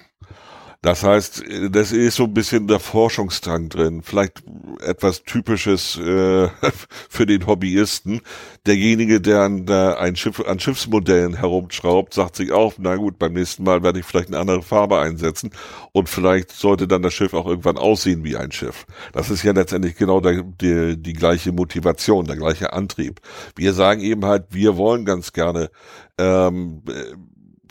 Das 0.81 1.03
heißt, 1.03 1.43
das 1.71 1.91
ist 1.91 2.15
so 2.15 2.25
ein 2.25 2.35
bisschen 2.35 2.69
der 2.69 2.79
Forschungsdrang 2.79 3.69
drin. 3.69 4.03
Vielleicht 4.05 4.45
etwas 4.81 5.25
Typisches 5.25 5.99
äh, 5.99 6.49
für 7.11 7.27
den 7.27 7.49
Hobbyisten. 7.49 8.21
Derjenige, 8.65 9.21
der 9.21 9.43
an, 9.43 9.67
der 9.67 9.99
ein 9.99 10.15
Schiff, 10.15 10.39
an 10.39 10.61
Schiffsmodellen 10.61 11.35
herumschraubt, 11.35 12.15
sagt 12.15 12.37
sich 12.37 12.53
auch, 12.53 12.75
na 12.79 12.95
gut, 12.95 13.19
beim 13.19 13.33
nächsten 13.33 13.65
Mal 13.65 13.83
werde 13.83 13.99
ich 13.99 14.07
vielleicht 14.07 14.29
eine 14.29 14.39
andere 14.39 14.63
Farbe 14.63 15.01
einsetzen 15.01 15.51
und 15.91 16.09
vielleicht 16.09 16.53
sollte 16.53 16.87
dann 16.87 17.03
das 17.03 17.13
Schiff 17.13 17.35
auch 17.35 17.47
irgendwann 17.47 17.77
aussehen 17.77 18.23
wie 18.23 18.37
ein 18.37 18.53
Schiff. 18.53 18.87
Das 19.13 19.31
ist 19.31 19.43
ja 19.43 19.53
letztendlich 19.53 19.97
genau 19.97 20.21
der, 20.21 20.45
die, 20.45 20.97
die 20.97 21.13
gleiche 21.13 21.51
Motivation, 21.51 22.27
der 22.27 22.37
gleiche 22.37 22.73
Antrieb. 22.73 23.21
Wir 23.57 23.73
sagen 23.73 24.01
eben 24.01 24.25
halt, 24.25 24.47
wir 24.51 24.77
wollen 24.77 25.05
ganz 25.05 25.33
gerne 25.33 25.71
ähm, 26.19 26.83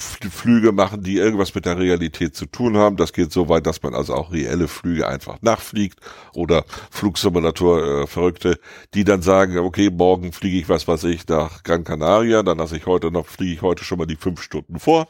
Flüge 0.01 0.71
machen, 0.71 1.03
die 1.03 1.17
irgendwas 1.17 1.53
mit 1.55 1.65
der 1.65 1.77
Realität 1.77 2.35
zu 2.35 2.45
tun 2.45 2.77
haben. 2.77 2.97
Das 2.97 3.13
geht 3.13 3.31
so 3.31 3.49
weit, 3.49 3.65
dass 3.65 3.81
man 3.83 3.93
also 3.93 4.13
auch 4.13 4.31
reelle 4.31 4.67
Flüge 4.67 5.07
einfach 5.07 5.37
nachfliegt 5.41 5.99
oder 6.33 6.65
Flugsimulator-Verrückte, 6.91 8.51
äh, 8.51 8.57
die 8.93 9.03
dann 9.03 9.21
sagen, 9.21 9.57
okay, 9.57 9.89
morgen 9.89 10.31
fliege 10.31 10.57
ich, 10.57 10.69
was 10.69 10.87
weiß 10.87 11.05
ich, 11.05 11.27
nach 11.27 11.63
Gran 11.63 11.83
Canaria, 11.83 12.43
dann 12.43 12.57
lasse 12.57 12.77
ich 12.77 12.85
heute 12.85 13.11
noch, 13.11 13.27
fliege 13.27 13.53
ich 13.53 13.61
heute 13.61 13.83
schon 13.83 13.97
mal 13.97 14.05
die 14.05 14.15
fünf 14.15 14.41
Stunden 14.41 14.79
vor. 14.79 15.07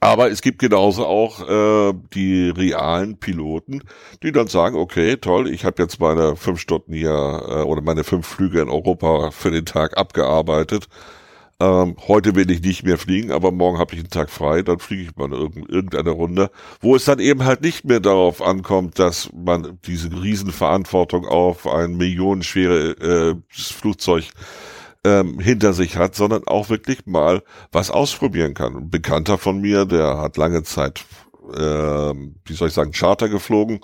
aber 0.00 0.30
es 0.30 0.40
gibt 0.40 0.60
genauso 0.60 1.04
auch 1.04 1.46
äh, 1.46 1.92
die 2.14 2.48
realen 2.48 3.18
Piloten, 3.18 3.82
die 4.22 4.32
dann 4.32 4.46
sagen, 4.46 4.76
okay, 4.76 5.18
toll, 5.18 5.50
ich 5.50 5.66
habe 5.66 5.82
jetzt 5.82 6.00
meine 6.00 6.36
fünf 6.36 6.60
Stunden 6.60 6.94
hier 6.94 7.10
äh, 7.10 7.62
oder 7.62 7.82
meine 7.82 8.04
fünf 8.04 8.26
Flüge 8.26 8.62
in 8.62 8.70
Europa 8.70 9.30
für 9.30 9.50
den 9.50 9.66
Tag 9.66 9.98
abgearbeitet 9.98 10.88
ähm, 11.60 11.96
heute 12.08 12.34
will 12.34 12.50
ich 12.50 12.62
nicht 12.62 12.84
mehr 12.84 12.98
fliegen, 12.98 13.30
aber 13.30 13.52
morgen 13.52 13.78
habe 13.78 13.94
ich 13.94 14.00
einen 14.00 14.10
Tag 14.10 14.30
frei, 14.30 14.62
dann 14.62 14.78
fliege 14.78 15.02
ich 15.02 15.16
mal 15.16 15.32
in 15.32 15.64
irgendeine 15.66 16.10
Runde, 16.10 16.50
wo 16.80 16.96
es 16.96 17.04
dann 17.04 17.20
eben 17.20 17.44
halt 17.44 17.62
nicht 17.62 17.84
mehr 17.84 18.00
darauf 18.00 18.42
ankommt, 18.42 18.98
dass 18.98 19.30
man 19.32 19.78
diese 19.86 20.10
Riesenverantwortung 20.10 21.26
auf 21.26 21.66
ein 21.66 21.96
millionenschwere 21.96 22.90
äh, 23.00 23.34
Flugzeug 23.48 24.30
ähm, 25.04 25.38
hinter 25.38 25.72
sich 25.74 25.96
hat, 25.96 26.14
sondern 26.14 26.46
auch 26.46 26.70
wirklich 26.70 27.06
mal 27.06 27.42
was 27.70 27.90
ausprobieren 27.90 28.54
kann. 28.54 28.76
Ein 28.76 28.90
Bekannter 28.90 29.38
von 29.38 29.60
mir, 29.60 29.84
der 29.84 30.18
hat 30.18 30.36
lange 30.36 30.62
Zeit, 30.64 31.04
äh, 31.54 31.58
wie 31.58 32.54
soll 32.54 32.68
ich 32.68 32.74
sagen, 32.74 32.92
Charter 32.92 33.28
geflogen, 33.28 33.80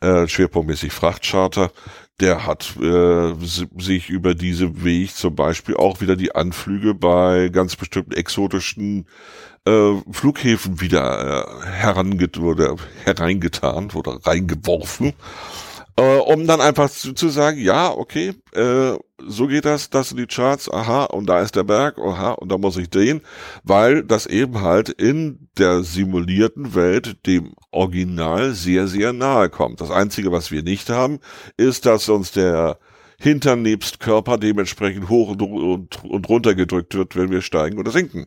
äh, 0.00 0.28
schwerpunktmäßig 0.28 0.92
Frachtcharter, 0.92 1.72
der 2.20 2.46
hat 2.46 2.76
äh, 2.80 3.34
sich 3.78 4.10
über 4.10 4.34
diese 4.34 4.82
Weg 4.82 5.14
zum 5.14 5.36
Beispiel 5.36 5.76
auch 5.76 6.00
wieder 6.00 6.16
die 6.16 6.34
Anflüge 6.34 6.94
bei 6.94 7.48
ganz 7.48 7.76
bestimmten 7.76 8.12
exotischen 8.12 9.06
äh, 9.64 9.92
Flughäfen 10.10 10.80
wieder 10.80 11.46
äh, 11.46 11.66
heranget 11.66 12.38
oder 12.38 12.76
hereingetan 13.04 13.90
oder 13.94 14.18
reingeworfen 14.24 15.14
äh, 15.98 16.18
um 16.18 16.46
dann 16.46 16.60
einfach 16.60 16.88
zu, 16.88 17.12
zu, 17.12 17.28
sagen, 17.28 17.58
ja, 17.58 17.90
okay, 17.90 18.34
äh, 18.52 18.92
so 19.18 19.48
geht 19.48 19.64
das, 19.64 19.90
das 19.90 20.10
sind 20.10 20.18
die 20.18 20.26
Charts, 20.26 20.70
aha, 20.70 21.04
und 21.04 21.26
da 21.26 21.40
ist 21.40 21.56
der 21.56 21.64
Berg, 21.64 21.98
aha, 21.98 22.32
und 22.32 22.52
da 22.52 22.56
muss 22.56 22.76
ich 22.76 22.88
drehen, 22.88 23.20
weil 23.64 24.04
das 24.04 24.26
eben 24.26 24.60
halt 24.60 24.90
in 24.90 25.48
der 25.58 25.82
simulierten 25.82 26.76
Welt 26.76 27.26
dem 27.26 27.54
Original 27.72 28.52
sehr, 28.52 28.86
sehr 28.86 29.12
nahe 29.12 29.50
kommt. 29.50 29.80
Das 29.80 29.90
Einzige, 29.90 30.30
was 30.30 30.52
wir 30.52 30.62
nicht 30.62 30.88
haben, 30.88 31.18
ist, 31.56 31.84
dass 31.84 32.08
uns 32.08 32.30
der 32.30 32.78
Hintern 33.20 33.64
Körper 33.98 34.38
dementsprechend 34.38 35.08
hoch 35.08 35.30
und, 35.30 35.42
und, 35.42 36.04
und 36.04 36.28
runter 36.28 36.54
gedrückt 36.54 36.94
wird, 36.94 37.16
wenn 37.16 37.32
wir 37.32 37.42
steigen 37.42 37.80
oder 37.80 37.90
sinken. 37.90 38.26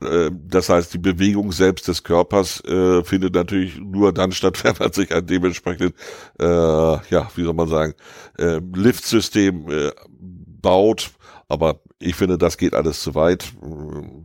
Äh, 0.00 0.30
das 0.32 0.68
heißt, 0.68 0.94
die 0.94 0.98
Bewegung 0.98 1.52
selbst 1.52 1.88
des 1.88 2.02
Körpers 2.02 2.62
äh, 2.64 3.04
findet 3.04 3.34
natürlich 3.34 3.78
nur 3.78 4.12
dann 4.12 4.32
statt, 4.32 4.62
wenn 4.64 4.74
man 4.78 4.92
sich 4.92 5.14
ein 5.14 5.26
dementsprechend, 5.26 5.94
äh, 6.40 6.44
ja, 6.44 7.30
wie 7.34 7.44
soll 7.44 7.54
man 7.54 7.68
sagen, 7.68 7.94
äh, 8.38 8.60
Liftsystem 8.74 9.70
äh, 9.70 9.90
baut. 10.08 11.10
Aber 11.48 11.80
ich 11.98 12.14
finde, 12.14 12.38
das 12.38 12.56
geht 12.56 12.74
alles 12.74 13.02
zu 13.02 13.14
weit. 13.14 13.52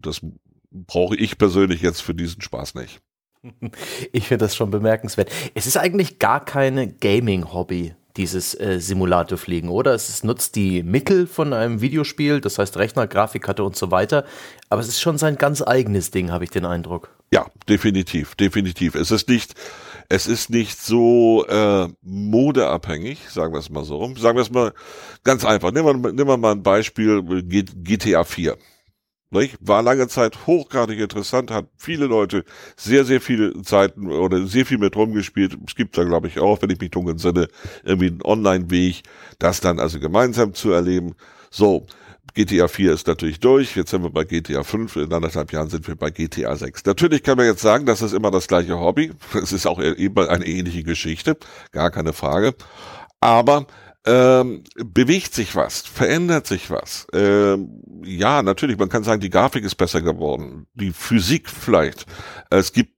Das 0.01 0.21
brauche 0.71 1.15
ich 1.15 1.37
persönlich 1.37 1.81
jetzt 1.81 2.01
für 2.01 2.13
diesen 2.13 2.41
Spaß 2.41 2.75
nicht. 2.75 3.01
Ich 4.11 4.27
finde 4.27 4.45
das 4.45 4.55
schon 4.55 4.69
bemerkenswert. 4.69 5.31
Es 5.53 5.65
ist 5.65 5.77
eigentlich 5.77 6.19
gar 6.19 6.43
keine 6.43 6.91
Gaming-Hobby 6.91 7.95
dieses 8.19 8.53
äh, 8.59 8.79
Simulatorfliegen, 8.79 9.69
oder? 9.69 9.93
Es 9.93 10.23
nutzt 10.25 10.57
die 10.57 10.83
Mittel 10.83 11.25
von 11.25 11.53
einem 11.53 11.79
Videospiel, 11.79 12.41
das 12.41 12.59
heißt 12.59 12.75
Rechner, 12.75 13.07
Grafikkarte 13.07 13.63
und 13.63 13.77
so 13.77 13.91
weiter, 13.91 14.25
aber 14.69 14.81
es 14.81 14.89
ist 14.89 14.99
schon 14.99 15.17
sein 15.17 15.37
ganz 15.37 15.61
eigenes 15.61 16.11
Ding, 16.11 16.29
habe 16.29 16.43
ich 16.43 16.49
den 16.49 16.65
Eindruck. 16.65 17.15
Ja, 17.31 17.45
definitiv, 17.69 18.35
definitiv. 18.35 18.95
Es 18.95 19.11
ist 19.11 19.29
nicht, 19.29 19.53
es 20.09 20.27
ist 20.27 20.49
nicht 20.49 20.81
so 20.81 21.45
äh, 21.47 21.87
modeabhängig, 22.01 23.29
sagen 23.29 23.53
wir 23.53 23.59
es 23.59 23.69
mal 23.69 23.85
so. 23.85 24.13
Sagen 24.17 24.35
wir 24.35 24.41
es 24.41 24.51
mal 24.51 24.73
ganz 25.23 25.45
einfach. 25.45 25.71
Nehmen 25.71 26.03
wir, 26.03 26.11
nehmen 26.11 26.27
wir 26.27 26.37
mal 26.37 26.51
ein 26.51 26.63
Beispiel 26.63 27.23
GTA 27.23 28.25
4. 28.25 28.57
Nicht? 29.31 29.57
War 29.61 29.83
lange 29.83 30.07
Zeit 30.07 30.47
hochgradig 30.47 30.99
interessant, 30.99 31.51
hat 31.51 31.67
viele 31.77 32.07
Leute 32.07 32.45
sehr, 32.75 33.05
sehr 33.05 33.21
viele 33.21 33.61
Zeiten 33.61 34.11
oder 34.11 34.47
sehr 34.47 34.65
viel 34.65 34.79
mit 34.79 34.95
rumgespielt. 34.95 35.55
Es 35.67 35.75
gibt 35.75 35.95
da, 35.97 36.03
glaube 36.03 36.27
ich, 36.27 36.39
auch, 36.39 36.61
wenn 36.63 36.71
ich 36.71 36.79
mich 36.79 36.89
dunkel 36.89 37.11
entsinne, 37.11 37.47
irgendwie 37.83 38.07
einen 38.07 38.23
Online-Weg, 38.23 39.03
das 39.37 39.61
dann 39.61 39.79
also 39.79 39.99
gemeinsam 39.99 40.55
zu 40.55 40.71
erleben. 40.71 41.13
So, 41.51 41.85
GTA 42.33 42.67
4 42.67 42.93
ist 42.93 43.05
natürlich 43.05 43.39
durch, 43.39 43.75
jetzt 43.75 43.91
sind 43.91 44.01
wir 44.01 44.09
bei 44.09 44.23
GTA 44.23 44.63
5, 44.63 44.95
in 44.95 45.13
anderthalb 45.13 45.51
Jahren 45.53 45.69
sind 45.69 45.87
wir 45.87 45.95
bei 45.95 46.09
GTA 46.09 46.55
6. 46.55 46.85
Natürlich 46.85 47.21
kann 47.21 47.37
man 47.37 47.45
jetzt 47.45 47.61
sagen, 47.61 47.85
das 47.85 48.01
ist 48.01 48.13
immer 48.13 48.31
das 48.31 48.47
gleiche 48.47 48.79
Hobby, 48.79 49.11
es 49.41 49.51
ist 49.51 49.67
auch 49.67 49.79
immer 49.79 50.29
eine 50.29 50.45
ähnliche 50.45 50.83
Geschichte, 50.83 51.37
gar 51.71 51.91
keine 51.91 52.13
Frage. 52.13 52.55
Aber 53.19 53.67
ähm, 54.09 54.63
bewegt 54.75 55.35
sich 55.35 55.55
was, 55.55 55.81
verändert 55.81 56.47
sich 56.47 56.71
was. 56.71 57.05
Ähm, 57.13 57.83
ja, 58.03 58.41
natürlich, 58.41 58.77
man 58.77 58.89
kann 58.89 59.03
sagen, 59.03 59.21
die 59.21 59.29
Grafik 59.29 59.63
ist 59.63 59.75
besser 59.75 60.01
geworden, 60.01 60.65
die 60.73 60.91
Physik 60.91 61.49
vielleicht. 61.49 62.05
Es 62.49 62.73
gibt 62.73 62.93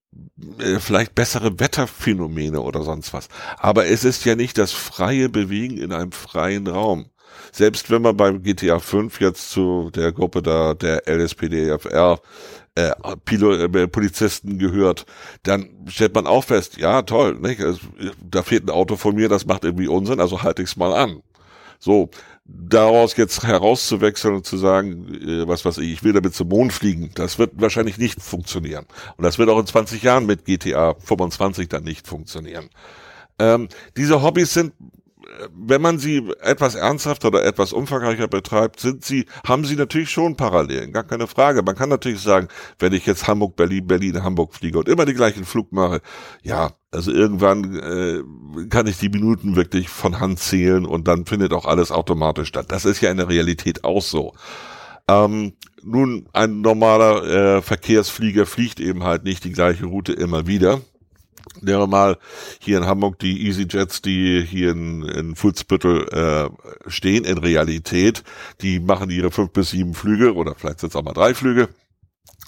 äh, 0.59 0.79
vielleicht 0.79 1.13
bessere 1.13 1.59
Wetterphänomene 1.59 2.61
oder 2.61 2.83
sonst 2.83 3.13
was. 3.13 3.27
Aber 3.57 3.87
es 3.87 4.05
ist 4.05 4.23
ja 4.23 4.35
nicht 4.35 4.57
das 4.57 4.71
freie 4.71 5.27
Bewegen 5.27 5.77
in 5.77 5.91
einem 5.91 6.13
freien 6.13 6.67
Raum. 6.67 7.07
Selbst 7.51 7.89
wenn 7.91 8.01
man 8.01 8.15
beim 8.15 8.43
GTA 8.43 8.79
5 8.79 9.19
jetzt 9.19 9.51
zu 9.51 9.89
der 9.93 10.11
Gruppe 10.13 10.41
da, 10.41 10.73
der 10.73 11.07
LSPDFR, 11.07 12.21
äh, 12.75 12.91
Pilot, 13.25 13.75
äh, 13.75 13.87
Polizisten 13.87 14.57
gehört, 14.57 15.05
dann 15.43 15.69
stellt 15.87 16.15
man 16.15 16.27
auch 16.27 16.45
fest, 16.45 16.77
ja 16.77 17.01
toll, 17.01 17.35
nicht? 17.35 17.61
Also, 17.61 17.79
da 18.23 18.43
fehlt 18.43 18.65
ein 18.65 18.69
Auto 18.69 18.95
von 18.95 19.15
mir, 19.15 19.29
das 19.29 19.45
macht 19.45 19.63
irgendwie 19.63 19.87
Unsinn, 19.87 20.19
also 20.19 20.43
halte 20.43 20.61
ich 20.61 20.69
es 20.69 20.75
mal 20.77 20.93
an. 20.93 21.21
So, 21.79 22.09
daraus 22.45 23.17
jetzt 23.17 23.43
herauszuwechseln 23.43 24.35
und 24.35 24.45
zu 24.45 24.57
sagen, 24.57 25.13
äh, 25.15 25.47
was 25.47 25.65
weiß 25.65 25.79
ich, 25.79 25.91
ich 25.91 26.03
will 26.03 26.13
damit 26.13 26.35
zum 26.35 26.49
Mond 26.49 26.73
fliegen, 26.73 27.11
das 27.15 27.39
wird 27.39 27.51
wahrscheinlich 27.55 27.97
nicht 27.97 28.21
funktionieren. 28.21 28.85
Und 29.17 29.23
das 29.23 29.37
wird 29.37 29.49
auch 29.49 29.59
in 29.59 29.65
20 29.65 30.01
Jahren 30.03 30.25
mit 30.25 30.45
GTA 30.45 30.95
25 30.95 31.69
dann 31.69 31.83
nicht 31.83 32.07
funktionieren. 32.07 32.69
Ähm, 33.39 33.69
diese 33.97 34.21
Hobbys 34.21 34.53
sind 34.53 34.73
wenn 35.55 35.81
man 35.81 35.99
sie 35.99 36.29
etwas 36.41 36.75
ernsthafter 36.75 37.29
oder 37.29 37.43
etwas 37.43 37.73
umfangreicher 37.73 38.27
betreibt, 38.27 38.79
sind 38.79 39.05
sie, 39.05 39.25
haben 39.45 39.65
sie 39.65 39.75
natürlich 39.75 40.09
schon 40.09 40.35
Parallelen, 40.35 40.91
gar 40.91 41.03
keine 41.03 41.27
Frage. 41.27 41.61
Man 41.63 41.75
kann 41.75 41.89
natürlich 41.89 42.21
sagen, 42.21 42.47
wenn 42.79 42.93
ich 42.93 43.05
jetzt 43.05 43.27
Hamburg, 43.27 43.55
Berlin, 43.55 43.87
Berlin, 43.87 44.23
Hamburg 44.23 44.53
fliege 44.53 44.79
und 44.79 44.89
immer 44.89 45.05
den 45.05 45.15
gleichen 45.15 45.45
Flug 45.45 45.71
mache, 45.71 46.01
ja, 46.43 46.71
also 46.91 47.11
irgendwann 47.11 47.75
äh, 47.75 48.67
kann 48.69 48.87
ich 48.87 48.97
die 48.97 49.09
Minuten 49.09 49.55
wirklich 49.55 49.89
von 49.89 50.19
Hand 50.19 50.39
zählen 50.39 50.85
und 50.85 51.07
dann 51.07 51.25
findet 51.25 51.53
auch 51.53 51.65
alles 51.65 51.91
automatisch 51.91 52.49
statt. 52.49 52.67
Das 52.69 52.85
ist 52.85 53.01
ja 53.01 53.11
in 53.11 53.17
der 53.17 53.29
Realität 53.29 53.83
auch 53.83 54.01
so. 54.01 54.33
Ähm, 55.07 55.53
nun, 55.83 56.27
ein 56.33 56.61
normaler 56.61 57.23
äh, 57.57 57.61
Verkehrsflieger 57.61 58.45
fliegt 58.45 58.79
eben 58.79 59.03
halt 59.03 59.23
nicht 59.23 59.43
die 59.43 59.51
gleiche 59.51 59.85
Route 59.85 60.13
immer 60.13 60.47
wieder 60.47 60.81
Wir 61.61 61.85
mal 61.87 62.17
hier 62.59 62.77
in 62.77 62.85
Hamburg 62.85 63.19
die 63.19 63.47
EasyJets, 63.47 64.01
die 64.01 64.41
hier 64.41 64.71
in, 64.71 65.03
in 65.03 65.35
Fuhlsbüttel 65.35 66.07
äh, 66.09 66.89
stehen, 66.89 67.25
in 67.25 67.37
Realität. 67.37 68.23
Die 68.61 68.79
machen 68.79 69.09
ihre 69.09 69.31
fünf 69.31 69.51
bis 69.51 69.71
sieben 69.71 69.93
Flüge 69.93 70.33
oder 70.35 70.55
vielleicht 70.55 70.79
sind 70.79 70.89
es 70.89 70.95
auch 70.95 71.03
mal 71.03 71.13
drei 71.13 71.33
Flüge 71.33 71.69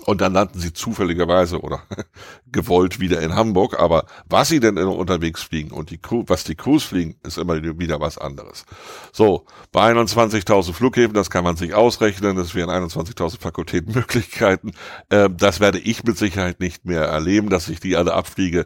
Und 0.06 0.20
dann 0.20 0.34
landen 0.34 0.60
sie 0.60 0.74
zufälligerweise 0.74 1.62
oder 1.62 1.84
gewollt 2.52 3.00
wieder 3.00 3.22
in 3.22 3.36
Hamburg. 3.36 3.80
Aber 3.80 4.06
was 4.28 4.50
sie 4.50 4.60
denn 4.60 4.78
unterwegs 4.78 5.44
fliegen 5.44 5.72
und 5.72 5.92
die 5.92 5.98
Crew, 5.98 6.24
was 6.28 6.44
die 6.44 6.56
Crews 6.56 6.84
fliegen, 6.84 7.16
ist 7.24 7.38
immer 7.38 7.62
wieder 7.80 8.00
was 8.02 8.18
anderes. 8.18 8.66
So, 9.12 9.46
bei 9.72 9.92
21.000 9.92 10.74
Flughäfen, 10.74 11.13
das 11.13 11.30
kann 11.30 11.44
man 11.44 11.56
sich 11.56 11.74
ausrechnen, 11.74 12.36
das 12.36 12.54
wären 12.54 12.70
21.000 12.70 13.39
Fakultätenmöglichkeiten. 13.39 14.74
Äh, 15.10 15.30
das 15.30 15.60
werde 15.60 15.80
ich 15.80 16.04
mit 16.04 16.18
Sicherheit 16.18 16.60
nicht 16.60 16.86
mehr 16.86 17.04
erleben, 17.04 17.50
dass 17.50 17.70
ich 17.70 17.80
die 17.80 17.96
alle 17.96 18.13
abfliege. 18.13 18.66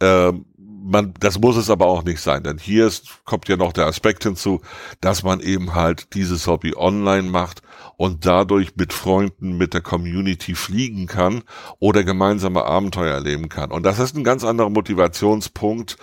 Ähm, 0.00 0.44
man, 0.86 1.14
das 1.18 1.40
muss 1.40 1.56
es 1.56 1.68
aber 1.68 1.86
auch 1.86 2.04
nicht 2.04 2.20
sein, 2.20 2.44
denn 2.44 2.58
hier 2.58 2.86
ist, 2.86 3.24
kommt 3.24 3.48
ja 3.48 3.56
noch 3.56 3.72
der 3.72 3.86
Aspekt 3.86 4.22
hinzu, 4.22 4.60
dass 5.00 5.24
man 5.24 5.40
eben 5.40 5.74
halt 5.74 6.14
dieses 6.14 6.46
Hobby 6.46 6.74
online 6.76 7.28
macht 7.28 7.62
und 7.96 8.26
dadurch 8.26 8.76
mit 8.76 8.92
Freunden, 8.92 9.56
mit 9.56 9.74
der 9.74 9.80
Community 9.80 10.54
fliegen 10.54 11.06
kann 11.06 11.42
oder 11.78 12.04
gemeinsame 12.04 12.64
Abenteuer 12.64 13.14
erleben 13.14 13.48
kann. 13.48 13.70
Und 13.70 13.84
das 13.84 13.98
ist 13.98 14.16
ein 14.16 14.24
ganz 14.24 14.44
anderer 14.44 14.70
Motivationspunkt, 14.70 15.96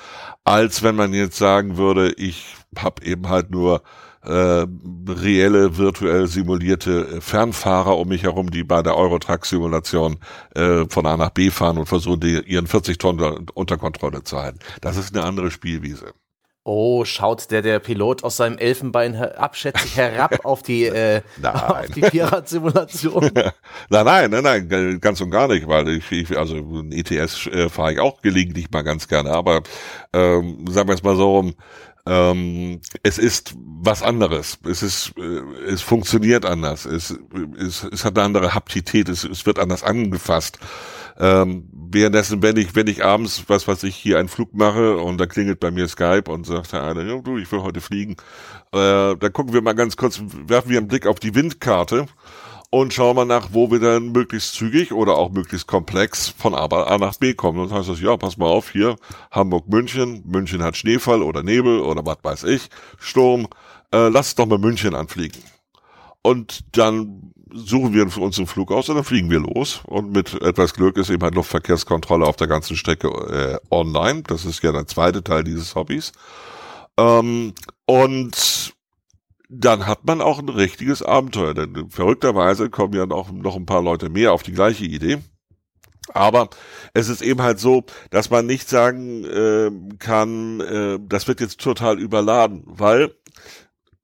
als 0.44 0.84
wenn 0.84 0.96
man 0.96 1.14
jetzt 1.14 1.38
sagen 1.38 1.78
würde, 1.78 2.12
ich 2.14 2.56
habe 2.78 3.06
eben 3.06 3.30
halt 3.30 3.52
nur 3.52 3.84
äh, 4.26 4.66
reelle, 5.08 5.78
virtuell 5.78 6.28
simulierte 6.28 7.22
Fernfahrer 7.22 7.98
um 7.98 8.08
mich 8.08 8.24
herum, 8.24 8.50
die 8.52 8.64
bei 8.64 8.82
der 8.82 8.96
Eurotruck-Simulation 8.96 10.18
äh, 10.56 10.86
von 10.88 11.06
A 11.06 11.18
nach 11.18 11.32
B 11.32 11.50
fahren 11.50 11.78
und 11.78 11.88
versuchen, 11.88 12.22
die, 12.22 12.42
ihren 12.46 12.68
40 12.68 12.98
Tonnen 12.98 13.48
unter 13.54 13.78
Kontrolle 13.78 14.24
zu 14.24 14.38
halten. 14.38 14.60
Das 14.82 14.98
ist 14.98 15.16
eine 15.16 15.26
andere 15.26 15.52
Spielwiese. 15.52 16.14
Oh, 16.66 17.04
schaut 17.04 17.52
der 17.52 17.62
der 17.62 17.80
Pilot 17.80 18.24
aus 18.24 18.38
seinem 18.38 18.58
Elfenbein 18.58 19.16
abschätzig 19.16 19.98
herab 19.98 20.46
auf 20.46 20.64
die 20.64 20.86
äh, 20.86 21.22
auf 21.44 21.88
die 21.94 22.02
Pirat-Simulation? 22.02 23.32
nein, 23.90 24.06
nein, 24.06 24.32
nein, 24.32 24.68
nein, 24.70 25.00
ganz 25.02 25.20
und 25.20 25.30
gar 25.30 25.50
nicht, 25.50 25.68
weil 25.68 25.90
ich, 25.90 26.10
ich 26.12 26.38
also 26.38 26.56
ein 26.56 26.94
ETS 26.94 27.48
äh, 27.48 27.68
fahre 27.68 27.94
ich 27.94 28.00
auch 28.00 28.22
gelegentlich 28.22 28.72
mal 28.72 28.84
ganz 28.84 29.10
gerne, 29.10 29.32
aber 29.32 29.62
ähm, 30.14 30.66
sagen 30.70 30.88
wir 30.88 30.96
es 30.96 31.04
mal 31.04 31.18
so 31.18 31.36
rum, 31.36 31.54
ähm, 32.06 32.82
es 33.02 33.18
ist 33.18 33.56
was 33.58 34.04
anderes. 34.04 34.58
Es 34.66 34.84
ist, 34.84 35.14
äh, 35.18 35.70
es 35.70 35.82
funktioniert 35.82 36.46
anders. 36.46 36.86
Es, 36.86 37.18
es, 37.58 37.84
es 37.84 38.04
hat 38.04 38.18
eine 38.18 38.26
andere 38.26 38.54
Haptität. 38.54 39.08
Es, 39.08 39.24
es 39.24 39.46
wird 39.46 39.58
anders 39.58 39.84
angefasst. 39.84 40.60
Ähm, 41.20 41.70
währenddessen, 41.72 42.42
wenn 42.42 42.58
ich, 42.58 42.76
wenn 42.76 42.88
ich 42.88 43.06
abends, 43.06 43.44
was 43.48 43.68
was 43.68 43.84
ich 43.84 43.96
hier 43.96 44.18
einen 44.18 44.30
Flug 44.30 44.54
mache 44.54 44.98
und 44.98 45.20
da 45.20 45.26
klingelt 45.26 45.60
bei 45.60 45.72
mir 45.72 45.88
Skype 45.88 46.24
und 46.28 46.46
sagt 46.46 46.72
der 46.72 46.84
eine, 46.84 47.08
ja, 47.08 47.20
du, 47.22 47.38
ich 47.38 47.52
will 47.52 47.62
heute 47.62 47.82
fliegen, 47.82 48.14
äh, 48.72 49.16
dann 49.16 49.34
gucken 49.34 49.54
wir 49.54 49.62
mal 49.62 49.74
ganz 49.74 49.96
kurz, 49.96 50.22
werfen 50.48 50.70
wir 50.70 50.80
einen 50.80 50.88
Blick 50.88 51.06
auf 51.06 51.20
die 51.20 51.36
Windkarte 51.36 52.08
und 52.74 52.92
schauen 52.92 53.16
wir 53.16 53.26
nach, 53.26 53.50
wo 53.52 53.70
wir 53.70 53.80
dann 53.80 54.12
möglichst 54.14 54.56
zügig 54.56 54.92
oder 54.92 55.16
auch 55.16 55.30
möglichst 55.30 55.68
komplex 55.68 56.30
von 56.30 56.56
A 56.56 56.98
nach 56.98 57.18
B 57.18 57.36
kommen. 57.36 57.60
Und 57.60 57.70
dann 57.70 57.78
heißt 57.78 57.90
das, 57.90 58.02
ja, 58.02 58.18
pass 58.18 58.38
mal 58.38 58.48
auf, 58.48 58.72
hier 58.72 58.96
Hamburg, 59.30 59.70
München, 59.70 60.24
München 60.26 60.64
hat 60.64 60.76
Schneefall 60.76 61.22
oder 61.22 61.44
Nebel 61.44 61.82
oder 61.82 62.04
was 62.04 62.18
weiß 62.24 62.44
ich, 62.46 62.70
Sturm, 62.98 63.48
äh, 63.94 64.10
lass 64.10 64.34
doch 64.34 64.48
mal 64.48 64.58
München 64.58 64.96
anfliegen. 64.96 65.40
Und 66.24 66.62
dann 66.76 67.33
suchen 67.54 67.94
wir 67.94 68.04
uns 68.18 68.38
einen 68.38 68.48
Flug 68.48 68.72
aus 68.72 68.90
und 68.90 68.96
dann 68.96 69.04
fliegen 69.04 69.30
wir 69.30 69.40
los. 69.40 69.82
Und 69.86 70.12
mit 70.12 70.42
etwas 70.42 70.74
Glück 70.74 70.98
ist 70.98 71.10
eben 71.10 71.24
halt 71.24 71.36
Luftverkehrskontrolle 71.36 72.26
auf 72.26 72.36
der 72.36 72.48
ganzen 72.48 72.76
Strecke 72.76 73.08
äh, 73.08 73.74
online. 73.74 74.24
Das 74.24 74.46
ist 74.46 74.64
ja 74.64 74.72
der 74.72 74.88
zweite 74.88 75.24
Teil 75.24 75.44
dieses 75.44 75.76
Hobbys. 75.76 76.12
Ähm, 76.98 77.54
und 77.86 78.74
dann 79.50 79.86
hat 79.86 80.06
man 80.06 80.22
auch 80.22 80.40
ein 80.40 80.50
richtiges 80.50 81.04
Abenteuer. 81.04 81.54
Denn 81.54 81.90
verrückterweise 81.90 82.70
kommen 82.70 82.94
ja 82.94 83.06
noch, 83.06 83.32
noch 83.32 83.56
ein 83.56 83.66
paar 83.66 83.84
Leute 83.84 84.10
mehr 84.10 84.34
auf 84.34 84.44
die 84.44 84.54
gleiche 84.54 84.86
Idee. 84.86 85.20
Aber 86.14 86.50
es 86.94 87.08
ist 87.08 87.22
eben 87.22 87.42
halt 87.42 87.60
so, 87.60 87.86
dass 88.10 88.30
man 88.30 88.46
nicht 88.46 88.68
sagen 88.68 89.24
äh, 89.24 89.72
kann, 90.00 90.60
äh, 90.60 91.00
das 91.02 91.28
wird 91.28 91.40
jetzt 91.40 91.62
total 91.62 91.98
überladen, 91.98 92.64
weil 92.66 93.16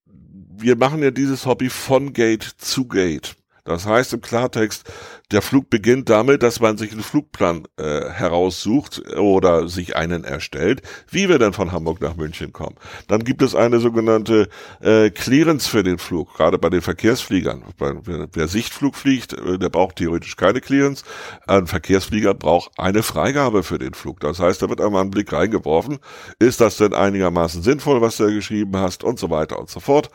wir 0.06 0.76
machen 0.78 1.02
ja 1.02 1.12
dieses 1.12 1.46
Hobby 1.46 1.70
von 1.70 2.14
Gate 2.14 2.44
zu 2.44 2.88
Gate. 2.88 3.36
Das 3.70 3.86
heißt 3.86 4.14
im 4.14 4.22
Klartext, 4.22 4.92
der 5.32 5.44
Flug 5.44 5.70
beginnt 5.70 6.10
damit, 6.10 6.42
dass 6.42 6.60
man 6.60 6.80
sich 6.80 6.92
einen 6.92 7.04
Flugplan 7.04 7.68
äh, 7.78 8.10
heraussucht 8.10 9.16
oder 9.16 9.68
sich 9.68 9.96
einen 9.96 10.24
erstellt, 10.24 10.82
wie 11.12 11.30
wir 11.30 11.38
denn 11.38 11.54
von 11.54 11.72
Hamburg 11.72 12.02
nach 12.02 12.16
München 12.16 12.52
kommen. 12.52 12.78
Dann 13.08 13.24
gibt 13.24 13.44
es 13.44 13.54
eine 13.54 13.80
sogenannte 13.80 14.50
äh, 14.82 15.12
Clearance 15.12 15.70
für 15.70 15.84
den 15.84 16.00
Flug, 16.00 16.34
gerade 16.36 16.58
bei 16.58 16.72
den 16.72 16.82
Verkehrsfliegern. 16.82 17.64
Wer, 17.78 18.28
wer 18.34 18.48
Sichtflug 18.48 18.96
fliegt, 18.96 19.34
äh, 19.34 19.60
der 19.60 19.70
braucht 19.70 19.98
theoretisch 19.98 20.36
keine 20.36 20.62
Clearance. 20.62 21.04
Ein 21.46 21.68
Verkehrsflieger 21.68 22.34
braucht 22.34 22.72
eine 22.80 23.04
Freigabe 23.04 23.62
für 23.62 23.78
den 23.78 23.94
Flug. 23.94 24.20
Das 24.22 24.40
heißt, 24.40 24.64
da 24.64 24.70
wird 24.70 24.82
einmal 24.82 25.04
ein 25.04 25.12
Blick 25.12 25.32
reingeworfen. 25.32 26.00
Ist 26.40 26.60
das 26.60 26.78
denn 26.78 26.96
einigermaßen 26.96 27.62
sinnvoll, 27.62 28.02
was 28.02 28.18
du 28.18 28.24
da 28.24 28.32
geschrieben 28.32 28.76
hast 28.78 29.04
und 29.04 29.20
so 29.20 29.30
weiter 29.30 29.60
und 29.60 29.70
so 29.70 29.80
fort 29.80 30.10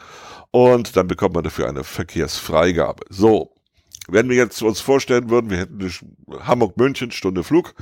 und 0.55 0.97
dann 0.97 1.09
bekommt 1.09 1.35
man 1.35 1.43
dafür 1.43 1.69
eine 1.69 1.83
Verkehrsfreigabe. 1.83 3.07
So, 3.11 3.51
wenn 4.07 4.29
wir 4.29 4.37
jetzt 4.37 4.63
uns 4.63 4.79
vorstellen 4.79 5.29
würden, 5.29 5.51
wir 5.51 5.59
hätten 5.59 5.93
Hamburg-München, 6.31 7.11
Stunde 7.11 7.43
Flug, 7.43 7.75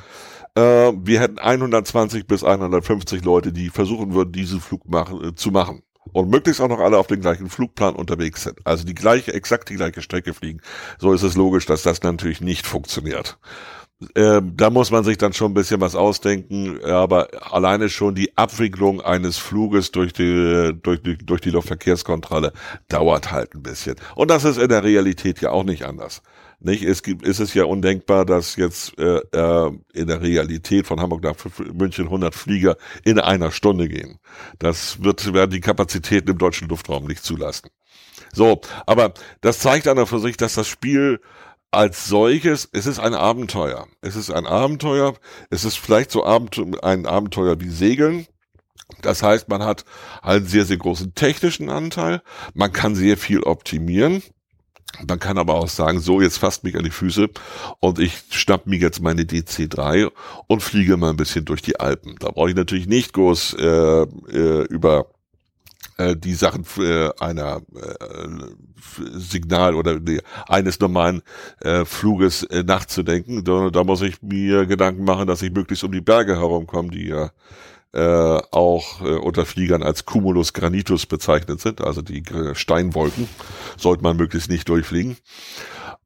äh, 0.55 0.61
wir 0.95 1.21
hätten 1.21 1.39
120 1.39 2.27
bis 2.27 2.43
150 2.43 3.23
Leute, 3.27 3.53
die 3.53 3.69
versuchen 3.69 4.15
würden, 4.15 4.33
diesen 4.33 4.63
Flug 4.63 4.89
machen, 4.89 5.23
äh, 5.23 5.35
zu 5.35 5.51
machen. 5.51 5.83
Und 6.13 6.31
möglichst 6.31 6.63
auch 6.63 6.69
noch 6.69 6.81
alle 6.81 6.97
auf 6.97 7.09
den 7.09 7.21
gleichen 7.21 7.51
Flugplan 7.51 7.95
unterwegs 7.95 8.43
sind. 8.45 8.59
Also 8.65 8.87
die 8.87 8.95
gleiche, 8.95 9.35
exakt 9.35 9.69
die 9.69 9.77
gleiche 9.77 10.01
Strecke 10.01 10.33
fliegen. 10.33 10.63
So 10.99 11.13
ist 11.13 11.23
es 11.23 11.37
logisch, 11.37 11.67
dass 11.67 11.83
das 11.83 12.03
natürlich 12.03 12.41
nicht 12.41 12.67
funktioniert. 12.67 13.39
Ähm, 14.15 14.57
da 14.57 14.71
muss 14.71 14.91
man 14.91 15.05
sich 15.05 15.19
dann 15.19 15.33
schon 15.33 15.53
ein 15.53 15.55
bisschen 15.55 15.81
was 15.81 15.95
ausdenken, 15.95 16.83
aber 16.85 17.29
alleine 17.53 17.89
schon 17.89 18.15
die 18.15 18.37
Abwicklung 18.37 19.01
eines 19.01 19.39
Fluges 19.39 19.91
durch 19.91 20.13
die, 20.13 20.73
durch 20.83 21.03
die, 21.03 21.19
durch 21.19 21.41
die 21.41 21.51
Luftverkehrskontrolle 21.51 22.53
dauert 22.89 23.33
halt 23.33 23.55
ein 23.55 23.63
bisschen. 23.63 23.97
Und 24.15 24.31
das 24.31 24.45
ist 24.45 24.59
in 24.59 24.69
der 24.69 24.85
Realität 24.85 25.41
ja 25.41 25.51
auch 25.51 25.65
nicht 25.65 25.85
anders. 25.85 26.23
Nicht? 26.65 26.85
Es 26.85 27.03
gibt, 27.03 27.27
ist 27.27 27.41
es 27.41 27.55
ja 27.55 27.65
undenkbar, 27.65 28.25
dass 28.25 28.57
jetzt 28.57 28.97
äh, 28.99 29.19
äh, 29.33 29.73
in 29.95 30.07
der 30.07 30.23
Realität 30.23 30.87
von 30.87 31.01
Hamburg 31.01 31.23
nach 31.23 31.35
München 31.73 32.05
100 32.05 32.35
Flieger 32.35 32.77
in 33.05 33.19
einer 33.19 33.51
Stunde 33.51 33.89
gehen. 33.89 34.19
Das 34.61 35.03
wird, 35.03 35.35
werden 35.35 35.51
die 35.51 35.61
Kapazitäten 35.61 36.31
im 36.31 36.39
deutschen 36.39 36.69
Luftraum 36.69 37.07
nicht 37.07 37.25
zulassen. 37.25 37.69
So, 38.33 38.61
aber 38.87 39.13
das 39.41 39.59
zeigt 39.59 39.89
an 39.89 40.07
für 40.07 40.21
sich, 40.21 40.37
dass 40.37 40.55
das 40.55 40.69
Spiel 40.69 41.21
als 41.73 42.07
solches, 42.07 42.69
es 42.73 42.87
ist 42.87 43.01
ein 43.01 43.15
Abenteuer. 43.15 43.89
Es 44.03 44.15
ist 44.15 44.31
ein 44.31 44.47
Abenteuer. 44.47 45.15
Es 45.51 45.65
ist 45.65 45.79
vielleicht 45.79 46.13
so 46.13 46.23
ein 46.25 47.07
Abenteuer 47.07 47.61
wie 47.61 47.71
Segeln. 47.71 48.27
Das 49.01 49.23
heißt, 49.23 49.49
man 49.49 49.65
hat 49.65 49.85
einen 50.21 50.47
sehr, 50.47 50.67
sehr 50.67 50.77
großen 50.77 51.15
technischen 51.15 51.71
Anteil. 51.71 52.23
Man 52.55 52.73
kann 52.73 52.95
sehr 52.95 53.17
viel 53.17 53.41
optimieren. 53.41 54.23
Man 55.09 55.19
kann 55.19 55.39
aber 55.39 55.55
auch 55.55 55.69
sagen, 55.69 56.01
so, 56.01 56.21
jetzt 56.21 56.37
fasst 56.37 56.65
mich 56.65 56.77
an 56.77 56.85
die 56.85 56.91
Füße 56.91 57.31
und 57.81 57.99
ich 57.99 58.25
schnapp 58.29 58.67
mir 58.67 58.79
jetzt 58.79 59.01
meine 59.01 59.23
DC3 59.23 60.11
und 60.49 60.63
fliege 60.63 60.99
mal 60.99 61.09
ein 61.09 61.17
bisschen 61.17 61.47
durch 61.47 61.63
die 61.63 61.81
Alpen. 61.81 62.17
Da 62.21 62.31
brauche 62.31 62.51
ich 62.51 62.57
natürlich 62.57 62.87
nicht 62.87 63.15
groß 63.15 63.55
äh, 63.55 64.03
äh, 64.03 64.65
über 64.65 65.07
äh, 65.99 66.17
die 66.17 66.35
Sachen 66.35 66.65
äh, 66.79 67.11
einer 67.19 67.63
äh, 67.75 68.29
Signal 69.15 69.75
oder 69.75 69.99
eines 70.49 70.81
normalen 70.81 71.23
Fluges 71.85 72.47
nachzudenken. 72.51 73.45
Da, 73.45 73.85
muss 73.85 74.03
ich 74.03 74.21
mir 74.23 74.67
Gedanken 74.67 75.05
machen, 75.05 75.27
dass 75.27 75.41
ich 75.43 75.53
möglichst 75.53 75.85
um 75.85 75.93
die 75.93 76.01
Berge 76.01 76.37
herumkomme, 76.37 76.91
die 76.91 77.09
ja 77.09 77.31
auch 77.95 79.01
unter 79.01 79.45
Fliegern 79.45 79.83
als 79.83 80.05
Cumulus 80.07 80.53
granitus 80.55 81.07
bezeichnet 81.07 81.61
sind, 81.61 81.83
also 81.83 82.01
die 82.01 82.23
Steinwolken, 82.55 83.29
sollte 83.77 84.03
man 84.03 84.17
möglichst 84.17 84.51
nicht 84.51 84.69
durchfliegen. 84.69 85.17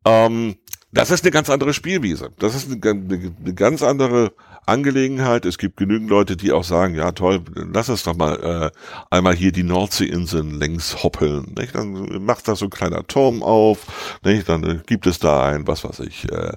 Ähm, 0.05 0.57
das 0.93 1.11
ist 1.11 1.25
eine 1.25 1.31
ganz 1.31 1.51
andere 1.51 1.75
Spielwiese. 1.75 2.31
Das 2.39 2.55
ist 2.55 2.71
eine 2.71 3.55
ganz 3.55 3.83
andere 3.83 4.33
Angelegenheit. 4.67 5.47
Es 5.47 5.59
gibt 5.59 5.77
genügend 5.77 6.11
Leute, 6.11 6.37
die 6.37 6.53
auch 6.53 6.65
sagen, 6.65 6.95
ja 6.95 7.13
toll, 7.13 7.41
lass 7.55 7.89
es 7.89 8.03
doch 8.03 8.17
mal 8.17 8.73
äh, 8.73 9.15
einmal 9.15 9.35
hier 9.35 9.53
die 9.53 9.63
Nordseeinseln 9.63 10.59
längs 10.59 11.03
hoppeln. 11.03 11.55
Nicht? 11.57 11.75
Dann 11.75 12.25
macht 12.25 12.49
da 12.49 12.57
so 12.57 12.67
ein 12.67 12.71
kleiner 12.71 13.07
Turm 13.07 13.43
auf, 13.43 14.19
nicht? 14.25 14.49
dann 14.49 14.65
äh, 14.65 14.79
gibt 14.87 15.07
es 15.07 15.19
da 15.19 15.45
ein, 15.45 15.67
was 15.67 15.85
weiß 15.85 16.01
ich, 16.01 16.27
äh, 16.31 16.53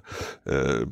äh, 0.46 0.86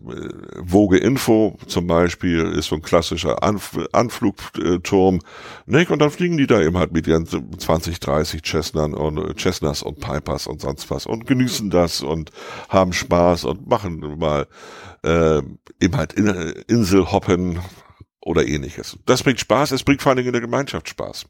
Woge 0.59 0.97
Info 0.97 1.57
zum 1.65 1.87
Beispiel, 1.87 2.45
ist 2.45 2.67
so 2.67 2.75
ein 2.75 2.81
klassischer 2.81 3.43
Anf 3.43 3.77
Anflugturm. 3.91 5.19
Nicht? 5.65 5.91
Und 5.91 5.99
dann 5.99 6.11
fliegen 6.11 6.37
die 6.37 6.47
da 6.47 6.61
eben 6.61 6.77
halt 6.77 6.93
mit 6.93 7.07
ihren 7.07 7.25
20, 7.25 7.99
30 7.99 8.43
Cessnern 8.45 8.93
und 8.93 9.39
Cessnas 9.39 9.81
und 9.81 9.99
Pipers 9.99 10.47
und 10.47 10.61
sonst 10.61 10.89
was 10.91 11.05
und 11.05 11.25
genießen 11.25 11.69
das 11.69 12.01
und 12.01 12.31
haben 12.69 12.93
Spaß 12.93 13.45
und 13.45 13.67
machen 13.67 14.17
mal 14.19 14.47
äh, 15.03 15.41
eben 15.79 15.95
halt 15.95 16.13
in, 16.13 16.27
Insel 16.67 17.06
hoppen 17.11 17.59
oder 18.21 18.45
ähnliches. 18.45 18.97
Das 19.05 19.23
bringt 19.23 19.39
Spaß, 19.39 19.71
es 19.71 19.83
bringt 19.83 20.01
vor 20.01 20.11
allen 20.11 20.17
Dingen 20.17 20.29
in 20.29 20.33
der 20.33 20.41
Gemeinschaft 20.41 20.89
Spaß. 20.89 21.25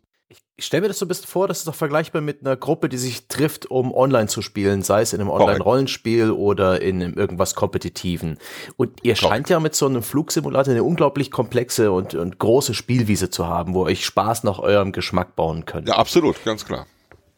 Ich 0.60 0.66
stelle 0.66 0.82
mir 0.82 0.88
das 0.88 0.98
so 0.98 1.06
ein 1.06 1.08
bisschen 1.08 1.28
vor, 1.28 1.48
das 1.48 1.60
ist 1.60 1.68
doch 1.68 1.76
vergleichbar 1.76 2.22
mit 2.22 2.42
einer 2.42 2.58
Gruppe, 2.58 2.90
die 2.90 2.98
sich 2.98 3.28
trifft, 3.28 3.68
um 3.68 3.94
online 3.94 4.28
zu 4.28 4.42
spielen, 4.42 4.82
sei 4.82 5.02
es 5.02 5.14
in 5.14 5.22
einem 5.22 5.30
Online-Rollenspiel 5.30 6.32
oder 6.32 6.82
in 6.82 7.02
irgendwas 7.02 7.54
Kompetitiven. 7.54 8.40
Und 8.76 9.04
ihr 9.04 9.14
Correct. 9.14 9.20
scheint 9.20 9.50
ja 9.50 9.60
mit 9.60 9.76
so 9.76 9.86
einem 9.86 10.02
Flugsimulator 10.02 10.72
eine 10.72 10.84
unglaublich 10.84 11.30
komplexe 11.30 11.92
und, 11.92 12.16
und 12.16 12.40
große 12.40 12.74
Spielwiese 12.74 13.30
zu 13.30 13.46
haben, 13.46 13.76
wo 13.76 13.84
ihr 13.84 13.92
euch 13.92 14.04
Spaß 14.04 14.44
nach 14.46 14.58
eurem 14.58 14.94
Geschmack 14.94 15.36
bauen 15.36 15.66
könnt. 15.66 15.88
Ja, 15.88 15.96
absolut, 15.96 16.44
ganz 16.44 16.66
klar. 16.66 16.88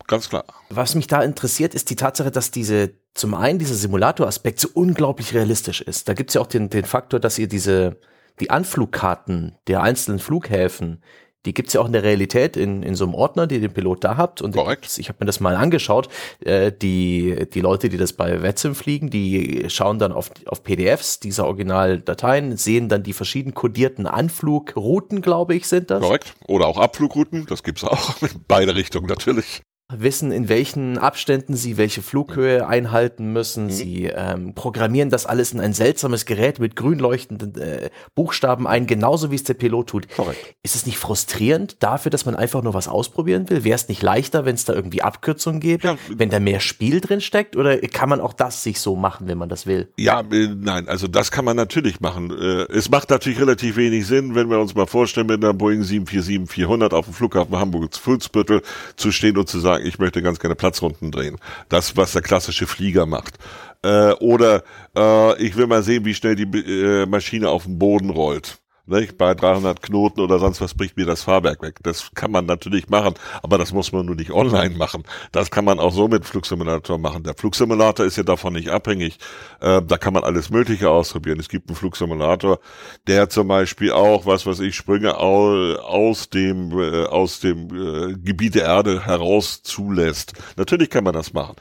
Ganz 0.07 0.29
klar. 0.29 0.45
Was 0.69 0.95
mich 0.95 1.05
da 1.05 1.21
interessiert, 1.21 1.75
ist 1.75 1.89
die 1.89 1.95
Tatsache, 1.95 2.31
dass 2.31 2.49
diese, 2.49 2.93
zum 3.13 3.35
einen 3.35 3.59
dieser 3.59 3.75
Simulator-Aspekt 3.75 4.59
so 4.59 4.69
unglaublich 4.73 5.35
realistisch 5.35 5.81
ist. 5.81 6.07
Da 6.07 6.13
gibt 6.13 6.29
es 6.29 6.33
ja 6.35 6.41
auch 6.41 6.47
den, 6.47 6.69
den 6.69 6.85
Faktor, 6.85 7.19
dass 7.19 7.37
ihr 7.37 7.47
diese, 7.47 7.99
die 8.39 8.49
Anflugkarten 8.49 9.57
der 9.67 9.81
einzelnen 9.83 10.19
Flughäfen, 10.19 11.01
die 11.45 11.53
gibt's 11.53 11.71
ja 11.71 11.79
auch 11.79 11.85
in 11.85 11.93
der 11.93 12.03
Realität 12.03 12.57
in, 12.57 12.83
in 12.83 12.95
so 12.95 13.05
einem 13.05 13.13
Ordner, 13.13 13.47
die 13.47 13.61
den 13.61 13.71
Pilot 13.71 14.03
da 14.03 14.17
habt. 14.17 14.41
Und 14.41 14.55
Korrekt. 14.55 14.97
ich 14.97 15.07
habe 15.07 15.17
mir 15.21 15.25
das 15.25 15.39
mal 15.39 15.55
angeschaut. 15.55 16.09
Äh, 16.43 16.73
die, 16.73 17.47
die 17.53 17.61
Leute, 17.61 17.87
die 17.87 17.95
das 17.95 18.11
bei 18.11 18.41
Wetsim 18.41 18.75
fliegen, 18.75 19.09
die 19.09 19.65
schauen 19.69 19.99
dann 19.99 20.11
auf, 20.11 20.31
auf 20.47 20.63
PDFs 20.63 21.21
dieser 21.21 21.45
Originaldateien, 21.45 22.57
sehen 22.57 22.89
dann 22.89 23.03
die 23.03 23.13
verschieden 23.13 23.53
kodierten 23.53 24.05
Anflugrouten, 24.05 25.21
glaube 25.21 25.55
ich, 25.55 25.67
sind 25.67 25.89
das. 25.89 26.01
Korrekt. 26.01 26.33
Oder 26.47 26.67
auch 26.67 26.77
Abflugrouten, 26.77 27.45
das 27.45 27.63
gibt's 27.63 27.85
auch. 27.85 28.21
In 28.21 28.43
beide 28.47 28.75
Richtungen 28.75 29.07
natürlich 29.07 29.61
wissen, 29.91 30.31
in 30.31 30.49
welchen 30.49 30.99
Abständen 30.99 31.55
sie 31.55 31.77
welche 31.77 32.03
Flughöhe 32.03 32.67
einhalten 32.67 33.33
müssen. 33.33 33.65
Mhm. 33.65 33.71
Sie 33.71 34.05
ähm, 34.05 34.53
programmieren 34.53 35.09
das 35.09 35.25
alles 35.25 35.51
in 35.51 35.59
ein 35.59 35.73
seltsames 35.73 36.25
Gerät 36.25 36.59
mit 36.59 36.75
grün 36.75 36.99
leuchtenden 36.99 37.59
äh, 37.59 37.89
Buchstaben 38.13 38.67
ein, 38.67 38.85
genauso 38.85 39.31
wie 39.31 39.35
es 39.35 39.43
der 39.43 39.55
Pilot 39.55 39.89
tut. 39.89 40.09
Korrekt. 40.15 40.55
Ist 40.61 40.75
es 40.75 40.85
nicht 40.85 40.99
frustrierend 40.99 41.81
dafür, 41.81 42.11
dass 42.11 42.25
man 42.25 42.35
einfach 42.35 42.61
nur 42.61 42.75
was 42.75 42.87
ausprobieren 42.87 43.49
will? 43.49 43.63
Wäre 43.63 43.75
es 43.75 43.87
nicht 43.87 44.03
leichter, 44.03 44.45
wenn 44.45 44.55
es 44.55 44.65
da 44.65 44.73
irgendwie 44.73 45.01
Abkürzungen 45.01 45.59
gäbe, 45.59 45.87
ja. 45.87 45.97
wenn 46.15 46.29
da 46.29 46.39
mehr 46.39 46.59
Spiel 46.59 47.01
drin 47.01 47.19
steckt? 47.19 47.55
Oder 47.55 47.77
kann 47.79 48.09
man 48.09 48.21
auch 48.21 48.33
das 48.33 48.61
sich 48.61 48.79
so 48.79 48.95
machen, 48.95 49.27
wenn 49.27 49.39
man 49.39 49.49
das 49.49 49.65
will? 49.65 49.91
Ja, 49.97 50.21
äh, 50.31 50.49
nein, 50.55 50.87
also 50.87 51.07
das 51.07 51.31
kann 51.31 51.45
man 51.45 51.57
natürlich 51.57 51.99
machen. 51.99 52.29
Äh, 52.29 52.71
es 52.71 52.91
macht 52.91 53.09
natürlich 53.09 53.39
relativ 53.39 53.75
wenig 53.77 54.05
Sinn, 54.05 54.35
wenn 54.35 54.51
wir 54.51 54.59
uns 54.59 54.75
mal 54.75 54.85
vorstellen, 54.85 55.27
mit 55.27 55.43
einer 55.43 55.55
Boeing 55.55 55.81
747-400 55.81 56.93
auf 56.93 57.05
dem 57.05 57.13
Flughafen 57.15 57.57
Hamburg-Fuhlsbüttel 57.57 58.61
zu 58.95 59.11
stehen 59.11 59.35
und 59.35 59.49
zu 59.49 59.59
sagen, 59.59 59.78
sagen, 59.79 59.87
ich 59.87 59.99
möchte 59.99 60.21
ganz 60.21 60.39
gerne 60.39 60.55
Platzrunden 60.55 61.11
drehen. 61.11 61.37
Das, 61.69 61.97
was 61.97 62.13
der 62.13 62.21
klassische 62.21 62.67
Flieger 62.67 63.05
macht. 63.05 63.37
Äh, 63.83 64.11
oder 64.13 64.63
äh, 64.95 65.41
ich 65.41 65.55
will 65.55 65.67
mal 65.67 65.83
sehen, 65.83 66.05
wie 66.05 66.13
schnell 66.13 66.35
die 66.35 66.43
äh, 66.43 67.05
Maschine 67.05 67.49
auf 67.49 67.63
den 67.63 67.79
Boden 67.79 68.09
rollt. 68.09 68.59
Nicht? 68.89 69.17
Bei 69.17 69.35
300 69.35 69.81
Knoten 69.81 70.19
oder 70.19 70.39
sonst 70.39 70.61
was 70.61 70.73
bricht 70.73 70.97
mir 70.97 71.05
das 71.05 71.23
Fahrwerk 71.23 71.61
weg. 71.61 71.75
Das 71.83 72.09
kann 72.15 72.31
man 72.31 72.45
natürlich 72.45 72.89
machen, 72.89 73.13
aber 73.43 73.57
das 73.57 73.71
muss 73.71 73.91
man 73.91 74.05
nur 74.05 74.15
nicht 74.15 74.31
online 74.31 74.75
machen. 74.75 75.03
Das 75.31 75.51
kann 75.51 75.63
man 75.65 75.79
auch 75.79 75.91
so 75.91 76.07
mit 76.07 76.25
Flugsimulator 76.25 76.97
machen. 76.97 77.23
Der 77.23 77.35
Flugsimulator 77.35 78.05
ist 78.05 78.17
ja 78.17 78.23
davon 78.23 78.53
nicht 78.53 78.69
abhängig. 78.69 79.19
Äh, 79.61 79.81
da 79.83 79.97
kann 79.97 80.13
man 80.13 80.23
alles 80.23 80.49
Mögliche 80.49 80.89
ausprobieren. 80.89 81.39
Es 81.39 81.49
gibt 81.49 81.69
einen 81.69 81.75
Flugsimulator, 81.75 82.59
der 83.05 83.29
zum 83.29 83.47
Beispiel 83.47 83.91
auch, 83.91 84.25
was 84.25 84.45
weiß 84.45 84.59
ich, 84.61 84.75
Sprünge 84.75 85.17
aus 85.17 86.29
dem, 86.29 86.71
äh, 86.79 87.05
aus 87.05 87.39
dem 87.39 87.67
äh, 87.69 88.13
Gebiet 88.13 88.55
der 88.55 88.65
Erde 88.65 89.05
heraus 89.05 89.61
zulässt. 89.61 90.33
Natürlich 90.57 90.89
kann 90.89 91.03
man 91.03 91.13
das 91.13 91.33
machen. 91.33 91.55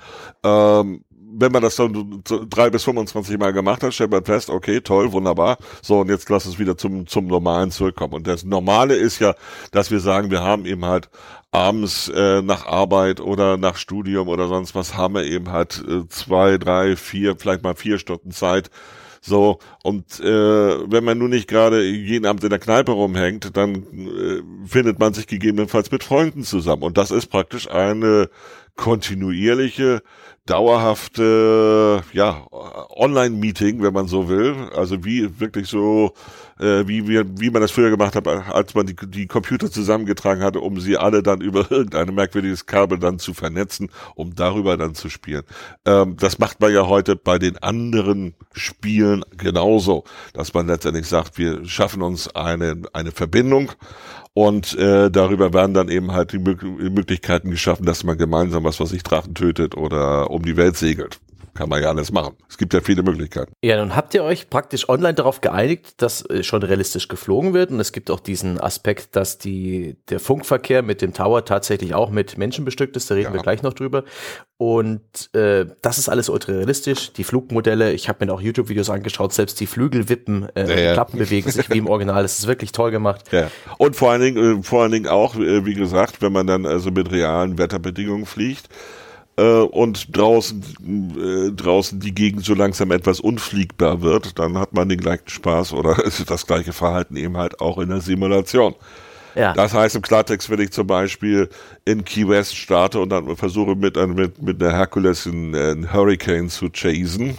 Ähm, 0.45 1.05
wenn 1.39 1.53
man 1.53 1.63
das 1.63 1.77
dann 1.77 2.23
drei 2.51 2.71
bis 2.71 2.85
25 2.85 3.39
Mal 3.39 3.53
gemacht 3.53 3.83
hat, 3.83 3.95
stellt 3.95 4.11
man 4.11 4.25
fest, 4.25 4.51
okay, 4.51 4.81
toll, 4.81 5.13
wunderbar. 5.13 5.59
So, 5.83 6.01
und 6.01 6.09
jetzt 6.09 6.29
lass 6.29 6.47
es 6.47 6.59
wieder 6.59 6.77
zum, 6.77 7.07
zum 7.07 7.27
Normalen 7.27 7.71
zurückkommen. 7.71 8.15
Und 8.15 8.27
das 8.27 8.45
Normale 8.45 8.95
ist 8.95 9.19
ja, 9.21 9.35
dass 9.71 9.91
wir 9.91 10.01
sagen, 10.01 10.31
wir 10.31 10.43
haben 10.43 10.67
eben 10.67 10.85
halt 10.85 11.09
abends 11.51 12.09
äh, 12.09 12.43
nach 12.43 12.67
Arbeit 12.67 13.21
oder 13.21 13.57
nach 13.57 13.77
Studium 13.77 14.29
oder 14.29 14.49
sonst 14.49 14.75
was, 14.75 14.97
haben 14.97 15.15
wir 15.15 15.25
eben 15.25 15.51
halt 15.51 15.83
äh, 15.89 16.07
zwei, 16.09 16.59
drei, 16.59 16.97
vier, 16.97 17.37
vielleicht 17.39 17.63
mal 17.63 17.75
vier 17.75 17.99
Stunden 17.99 18.33
Zeit, 18.33 18.71
so, 19.21 19.59
und 19.83 20.21
äh, 20.21 20.91
wenn 20.91 21.05
man 21.05 21.19
nun 21.19 21.31
nicht 21.31 21.49
gerade 21.49 21.83
jeden 21.83 22.25
Abend 22.25 22.45
in 22.45 22.51
der 22.51 22.59
Kneipe 22.59 22.93
rumhängt, 22.93 23.57
dann 23.57 23.75
äh, 23.75 24.43
findet 24.67 24.99
man 24.99 25.13
sich 25.13 25.27
gegebenenfalls 25.27 25.91
mit 25.91 26.05
Freunden 26.05 26.45
zusammen. 26.45 26.83
Und 26.85 26.97
das 26.99 27.11
ist 27.11 27.27
praktisch 27.27 27.69
eine 27.69 28.31
kontinuierliche 28.77 30.03
dauerhafte, 30.49 32.03
ja, 32.13 32.47
Online-Meeting, 32.51 33.83
wenn 33.83 33.93
man 33.93 34.09
so 34.09 34.29
will. 34.29 34.55
Also 34.75 35.05
wie 35.05 35.39
wirklich 35.41 35.69
so, 35.69 36.15
äh, 36.59 36.87
wie 36.87 37.07
wir, 37.07 37.25
wie 37.39 37.51
man 37.51 37.61
das 37.61 37.71
früher 37.71 37.91
gemacht 37.91 38.17
hat, 38.17 38.27
als 38.27 38.75
man 38.75 38.87
die, 38.87 38.97
die 38.97 39.27
Computer 39.27 39.71
zusammengetragen 39.71 40.43
hatte, 40.43 40.61
um 40.61 40.81
sie 40.81 40.97
alle 40.97 41.23
dann 41.23 41.41
über 41.43 41.67
irgendein 41.71 42.15
merkwürdiges 42.15 42.67
Kabel 42.67 42.99
dann 42.99 43.19
zu 43.19 43.35
vernetzen, 43.35 43.91
um 44.15 44.35
darüber 44.35 44.77
dann 44.77 44.95
zu 44.95 45.11
spielen. 45.11 45.43
Ähm, 45.85 46.17
das 46.19 46.39
macht 46.39 46.61
man 46.61 46.73
ja 46.73 46.87
heute 46.87 47.15
bei 47.15 47.39
den 47.39 47.59
anderen 47.59 48.35
Spielen 48.53 49.25
genauso, 49.37 50.05
dass 50.33 50.55
man 50.55 50.67
letztendlich 50.67 51.07
sagt, 51.07 51.37
wir 51.37 51.65
schaffen 51.67 52.03
uns 52.03 52.35
eine, 52.35 52.83
eine 52.93 53.13
Verbindung 53.13 53.73
und 54.39 54.79
äh, 54.79 55.11
darüber 55.11 55.53
werden 55.53 55.75
dann 55.75 55.89
eben 55.89 56.13
halt 56.13 56.33
die 56.33 56.39
Möglichkeiten 56.39 57.51
geschaffen, 57.51 57.85
dass 57.85 58.05
man 58.05 58.17
gemeinsam 58.17 58.63
was, 58.63 58.79
was 58.79 58.91
sich 58.91 59.03
Drachen 59.03 59.35
tötet 59.35 59.77
oder 59.77 60.31
um 60.31 60.45
die 60.45 60.57
Welt 60.57 60.77
segelt. 60.77 61.19
Kann 61.59 61.71
man 61.71 61.83
ja 61.83 61.89
alles 61.89 62.13
machen. 62.13 62.37
Es 62.49 62.57
gibt 62.57 62.73
ja 62.73 62.81
viele 62.81 63.03
Möglichkeiten. 63.03 63.53
Ja, 63.65 63.85
nun 63.85 63.97
habt 63.97 64.15
ihr 64.15 64.23
euch 64.23 64.49
praktisch 64.49 64.89
online 64.89 65.15
darauf 65.15 65.41
geeinigt, 65.41 66.01
dass 66.01 66.25
äh, 66.31 66.45
schon 66.45 66.63
realistisch 66.63 67.09
geflogen 67.09 67.53
wird. 67.53 67.73
Und 67.73 67.81
es 67.81 67.91
gibt 67.91 68.13
auch 68.13 68.21
diesen 68.21 68.61
Aspekt, 68.61 69.17
dass 69.17 69.39
die, 69.39 69.97
der 70.09 70.21
Funkverkehr 70.21 70.83
mit 70.83 71.03
dem 71.03 71.13
Tower 71.13 71.45
tatsächlich 71.45 71.95
auch 71.95 72.11
mit 72.11 72.39
Menschen 72.39 72.65
bestückt 72.65 72.97
ist. 72.97 73.11
Da 73.11 73.17
reden 73.17 73.31
ja. 73.31 73.35
wir 73.35 73.43
gleich 73.43 73.65
noch 73.65 73.75
drüber. 73.75 74.05
Und 74.57 75.35
äh, 75.35 75.67
das 75.83 75.99
ist 75.99 76.09
alles 76.09 76.29
ultra 76.29 76.53
realistisch. 76.53 77.13
Die 77.13 77.25
Flugmodelle, 77.25 77.93
ich 77.93 78.09
habe 78.09 78.25
mir 78.25 78.33
auch 78.33 78.41
YouTube-Videos 78.41 78.89
angeschaut, 78.89 79.33
selbst 79.33 79.59
die 79.59 79.67
Flügel 79.67 80.09
wippen, 80.09 80.49
äh, 80.55 80.69
ja, 80.69 80.79
ja. 80.79 80.93
Klappen 80.93 81.19
bewegen 81.19 81.51
sich 81.51 81.69
wie 81.71 81.79
im 81.79 81.89
Original. 81.89 82.23
Das 82.23 82.39
ist 82.39 82.47
wirklich 82.47 82.71
toll 82.71 82.93
gemacht. 82.93 83.33
Ja. 83.33 83.51
Und 83.79 83.97
vor 83.97 84.13
allen 84.13 84.21
Dingen, 84.21 84.61
äh, 84.61 84.63
vor 84.63 84.83
allen 84.83 84.93
Dingen 84.93 85.09
auch, 85.09 85.35
äh, 85.35 85.67
wie 85.67 85.75
gesagt, 85.75 86.23
wenn 86.23 86.33
man 86.33 86.47
dann 86.47 86.67
also 86.67 86.93
mit 86.93 87.11
realen 87.11 87.59
Wetterbedingungen 87.59 88.27
fliegt, 88.27 88.69
äh, 89.39 89.61
und 89.61 90.17
draußen, 90.17 90.63
äh, 91.17 91.53
draußen 91.53 92.01
die 92.01 92.15
Gegend 92.15 92.45
so 92.45 92.55
langsam 92.55 92.91
etwas 92.91 93.21
unfliegbar 93.21 94.03
wird, 94.03 94.39
dann 94.39 94.59
hat 94.59 94.75
man 94.75 94.89
den 94.89 94.99
gleichen 94.99 95.29
Spaß 95.29 95.73
oder 95.73 95.97
das 96.27 96.47
gleiche 96.47 96.73
Verhalten 96.73 97.17
eben 97.17 97.37
halt 97.37 97.61
auch 97.61 97.79
in 97.79 97.89
der 97.89 98.01
Simulation. 98.01 98.75
Ja. 99.35 99.53
Das 99.53 99.73
heißt 99.73 99.95
im 99.95 100.03
Klartext, 100.03 100.51
wenn 100.51 100.61
ich 100.61 100.73
zum 100.73 100.89
Beispiel 100.89 101.49
in 101.85 102.05
Key 102.05 102.29
West 102.29 102.57
starte 102.57 102.99
und 102.99 103.11
dann 103.11 103.37
versuche 103.37 103.77
mit, 103.77 103.97
mit, 103.97 104.43
mit 104.43 104.61
einer 104.61 104.73
Hercules 104.73 105.27
einen, 105.27 105.55
einen 105.55 105.93
Hurricane 105.93 106.49
zu 106.49 106.69
chasen, 106.71 107.39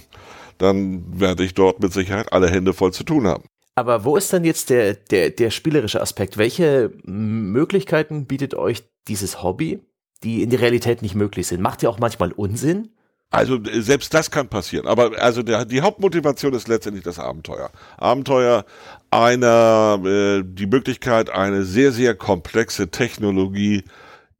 dann 0.57 1.03
werde 1.19 1.43
ich 1.43 1.53
dort 1.53 1.81
mit 1.81 1.91
Sicherheit 1.91 2.31
alle 2.31 2.49
Hände 2.49 2.73
voll 2.73 2.93
zu 2.93 3.03
tun 3.03 3.27
haben. 3.27 3.43
Aber 3.75 4.05
wo 4.05 4.15
ist 4.15 4.31
dann 4.31 4.45
jetzt 4.45 4.69
der, 4.69 4.93
der, 4.93 5.31
der 5.31 5.51
spielerische 5.51 6.01
Aspekt? 6.01 6.38
Welche 6.38 6.91
Möglichkeiten 7.03 8.25
bietet 8.25 8.55
euch 8.55 8.83
dieses 9.07 9.43
Hobby? 9.43 9.79
Die 10.23 10.43
in 10.43 10.49
der 10.49 10.62
Realität 10.62 11.01
nicht 11.01 11.15
möglich 11.15 11.47
sind. 11.47 11.62
Macht 11.62 11.82
ja 11.82 11.89
auch 11.89 11.99
manchmal 11.99 12.32
Unsinn. 12.32 12.89
Also 13.32 13.55
äh, 13.55 13.82
selbst 13.82 14.13
das 14.13 14.32
kann 14.32 14.47
passieren. 14.47 14.88
Aber 14.88 15.12
also 15.21 15.43
der, 15.43 15.65
die 15.65 15.82
Hauptmotivation 15.82 16.53
ist 16.53 16.67
letztendlich 16.67 17.03
das 17.03 17.19
Abenteuer. 17.19 17.71
Abenteuer 17.97 18.65
einer, 19.12 19.99
äh, 20.03 20.43
die 20.43 20.67
Möglichkeit, 20.67 21.29
eine 21.29 21.63
sehr, 21.63 21.91
sehr 21.91 22.15
komplexe 22.15 22.89
Technologie 22.89 23.84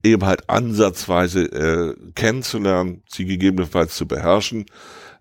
eben 0.04 0.26
halt 0.26 0.50
ansatzweise 0.50 1.44
äh, 1.44 1.96
kennenzulernen, 2.16 3.04
sie 3.08 3.26
gegebenenfalls 3.26 3.96
zu 3.96 4.08
beherrschen 4.08 4.66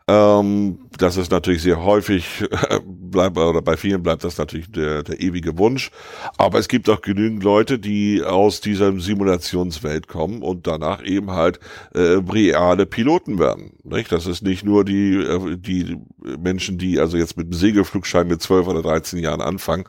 ähm, 0.08 0.78
das 0.96 1.18
ist 1.18 1.30
natürlich 1.30 1.62
sehr 1.62 1.84
häufig, 1.84 2.44
bleibt, 2.86 3.36
oder 3.36 3.60
bei 3.60 3.76
vielen 3.76 4.02
bleibt 4.02 4.24
das 4.24 4.38
natürlich 4.38 4.70
der, 4.72 5.02
der 5.02 5.20
ewige 5.20 5.58
Wunsch. 5.58 5.90
Aber 6.38 6.58
es 6.58 6.68
gibt 6.68 6.88
auch 6.88 7.02
genügend 7.02 7.44
Leute, 7.44 7.78
die 7.78 8.24
aus 8.24 8.62
dieser 8.62 8.98
Simulationswelt 8.98 10.08
kommen 10.08 10.42
und 10.42 10.66
danach 10.66 11.04
eben 11.04 11.32
halt 11.32 11.60
äh, 11.94 12.20
reale 12.30 12.86
Piloten 12.86 13.38
werden. 13.38 13.72
Nicht? 13.84 14.10
Das 14.10 14.26
ist 14.26 14.42
nicht 14.42 14.64
nur 14.64 14.84
die, 14.84 15.16
äh, 15.16 15.56
die 15.56 15.98
Menschen, 16.38 16.78
die 16.78 16.98
also 16.98 17.18
jetzt 17.18 17.36
mit 17.36 17.46
einem 17.46 17.52
Segelflugschein 17.52 18.26
mit 18.26 18.40
12 18.40 18.66
oder 18.66 18.82
13 18.82 19.18
Jahren 19.18 19.42
anfangen, 19.42 19.84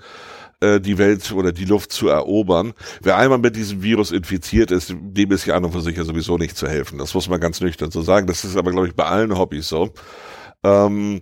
äh, 0.61 0.79
die 0.79 0.97
Welt 0.97 1.31
oder 1.31 1.51
die 1.51 1.65
Luft 1.65 1.91
zu 1.91 2.07
erobern. 2.09 2.73
Wer 3.01 3.17
einmal 3.17 3.39
mit 3.39 3.55
diesem 3.55 3.81
Virus 3.81 4.11
infiziert 4.11 4.71
ist, 4.71 4.93
dem 4.99 5.31
ist 5.31 5.45
ja 5.45 5.55
an 5.55 5.65
und 5.65 5.71
für 5.71 5.81
sich 5.81 5.97
ja 5.97 6.03
sowieso 6.03 6.37
nicht 6.37 6.57
zu 6.57 6.67
helfen. 6.67 6.97
Das 6.97 7.13
muss 7.13 7.29
man 7.29 7.39
ganz 7.39 7.61
nüchtern 7.61 7.91
so 7.91 8.01
sagen. 8.01 8.27
Das 8.27 8.43
ist 8.43 8.57
aber, 8.57 8.71
glaube 8.71 8.87
ich, 8.87 8.95
bei 8.95 9.05
allen 9.05 9.37
Hobbys 9.37 9.69
so. 9.69 9.93
Ähm, 10.63 11.21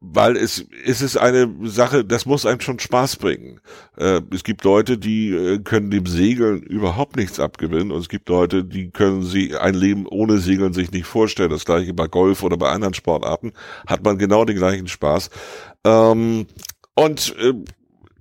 weil 0.00 0.36
es, 0.36 0.66
es 0.86 1.02
ist 1.02 1.18
eine 1.18 1.54
Sache, 1.64 2.04
das 2.06 2.24
muss 2.24 2.46
einem 2.46 2.60
schon 2.60 2.78
Spaß 2.78 3.16
bringen. 3.16 3.60
Äh, 3.98 4.22
es 4.32 4.44
gibt 4.44 4.64
Leute, 4.64 4.96
die 4.96 5.30
äh, 5.30 5.58
können 5.58 5.90
dem 5.90 6.06
Segeln 6.06 6.62
überhaupt 6.62 7.16
nichts 7.16 7.38
abgewinnen 7.38 7.92
und 7.92 8.00
es 8.00 8.08
gibt 8.08 8.28
Leute, 8.30 8.64
die 8.64 8.90
können 8.90 9.22
sie 9.22 9.56
ein 9.56 9.74
Leben 9.74 10.06
ohne 10.06 10.38
Segeln 10.38 10.72
sich 10.72 10.90
nicht 10.90 11.06
vorstellen. 11.06 11.50
Das 11.50 11.66
gleiche 11.66 11.92
bei 11.92 12.08
Golf 12.08 12.42
oder 12.42 12.56
bei 12.56 12.70
anderen 12.70 12.94
Sportarten 12.94 13.52
hat 13.86 14.02
man 14.02 14.16
genau 14.16 14.46
den 14.46 14.56
gleichen 14.56 14.88
Spaß. 14.88 15.28
Ähm, 15.84 16.46
und 16.94 17.36
äh, 17.38 17.52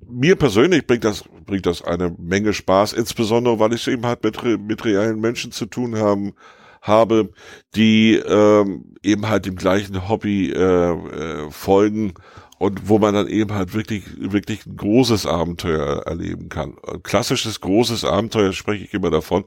mir 0.10 0.36
persönlich 0.36 0.86
bringt 0.86 1.04
das, 1.04 1.24
bringt 1.46 1.66
das 1.66 1.84
eine 1.84 2.16
Menge 2.18 2.54
Spaß, 2.54 2.94
insbesondere 2.94 3.60
weil 3.60 3.74
ich 3.74 3.82
es 3.82 3.88
eben 3.88 4.06
halt 4.06 4.24
mit, 4.24 4.44
mit 4.44 4.86
realen 4.86 5.20
Menschen 5.20 5.52
zu 5.52 5.66
tun 5.66 5.98
haben, 5.98 6.34
habe, 6.82 7.32
die 7.76 8.16
ähm, 8.16 8.96
eben 9.04 9.28
halt 9.28 9.46
dem 9.46 9.56
gleichen 9.56 10.08
Hobby 10.08 10.52
äh, 10.52 10.92
äh, 10.92 11.52
folgen 11.52 12.14
und 12.60 12.90
wo 12.90 13.00
man 13.00 13.14
dann 13.14 13.28
eben 13.28 13.54
halt 13.54 13.74
wirklich, 13.74 14.04
wirklich 14.18 14.66
ein 14.66 14.76
großes 14.76 15.26
Abenteuer 15.26 16.04
erleben 16.06 16.50
kann. 16.50 16.76
Klassisches 17.04 17.62
großes 17.62 18.04
Abenteuer 18.04 18.52
spreche 18.54 18.84
ich 18.84 18.94
immer 18.94 19.10
davon. 19.10 19.46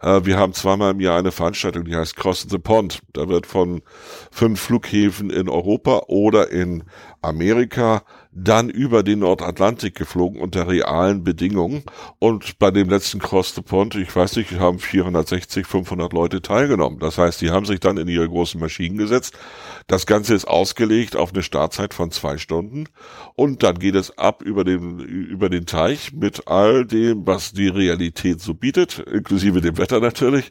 Äh, 0.00 0.24
wir 0.24 0.38
haben 0.38 0.52
zweimal 0.54 0.92
im 0.92 1.00
Jahr 1.00 1.18
eine 1.18 1.32
Veranstaltung, 1.32 1.84
die 1.84 1.96
heißt 1.96 2.16
Cross 2.16 2.46
the 2.48 2.58
Pond. 2.58 3.00
Da 3.12 3.28
wird 3.28 3.46
von 3.46 3.82
fünf 4.30 4.60
Flughäfen 4.60 5.30
in 5.30 5.48
Europa 5.48 6.04
oder 6.06 6.50
in 6.50 6.84
Amerika 7.20 8.02
dann 8.34 8.70
über 8.70 9.02
den 9.02 9.18
Nordatlantik 9.20 9.94
geflogen 9.94 10.40
unter 10.40 10.66
realen 10.66 11.22
Bedingungen. 11.22 11.84
Und 12.18 12.58
bei 12.58 12.70
dem 12.70 12.88
letzten 12.88 13.18
Cross 13.18 13.54
the 13.54 13.60
Pond, 13.62 13.94
ich 13.94 14.14
weiß 14.14 14.36
nicht, 14.36 14.52
haben 14.58 14.78
460, 14.78 15.66
500 15.66 16.12
Leute 16.12 16.40
teilgenommen. 16.40 16.98
Das 16.98 17.18
heißt, 17.18 17.40
die 17.42 17.50
haben 17.50 17.66
sich 17.66 17.80
dann 17.80 17.98
in 17.98 18.08
ihre 18.08 18.28
großen 18.28 18.58
Maschinen 18.58 18.96
gesetzt. 18.96 19.38
Das 19.86 20.06
Ganze 20.06 20.34
ist 20.34 20.46
ausgelegt 20.46 21.14
auf 21.14 21.34
eine 21.34 21.42
Startzeit 21.42 21.92
von 21.92 22.10
zwei 22.10 22.38
Stunden. 22.38 22.86
Und 23.34 23.62
dann 23.62 23.78
geht 23.78 23.96
es 23.96 24.16
ab 24.16 24.42
über 24.42 24.64
den, 24.64 24.98
über 25.00 25.50
den 25.50 25.66
Teich 25.66 26.12
mit 26.12 26.48
all 26.48 26.86
dem, 26.86 27.26
was 27.26 27.52
die 27.52 27.68
Realität 27.68 28.40
so 28.40 28.54
bietet, 28.54 28.98
inklusive 28.98 29.60
dem 29.60 29.76
Wetter 29.76 30.00
natürlich. 30.00 30.50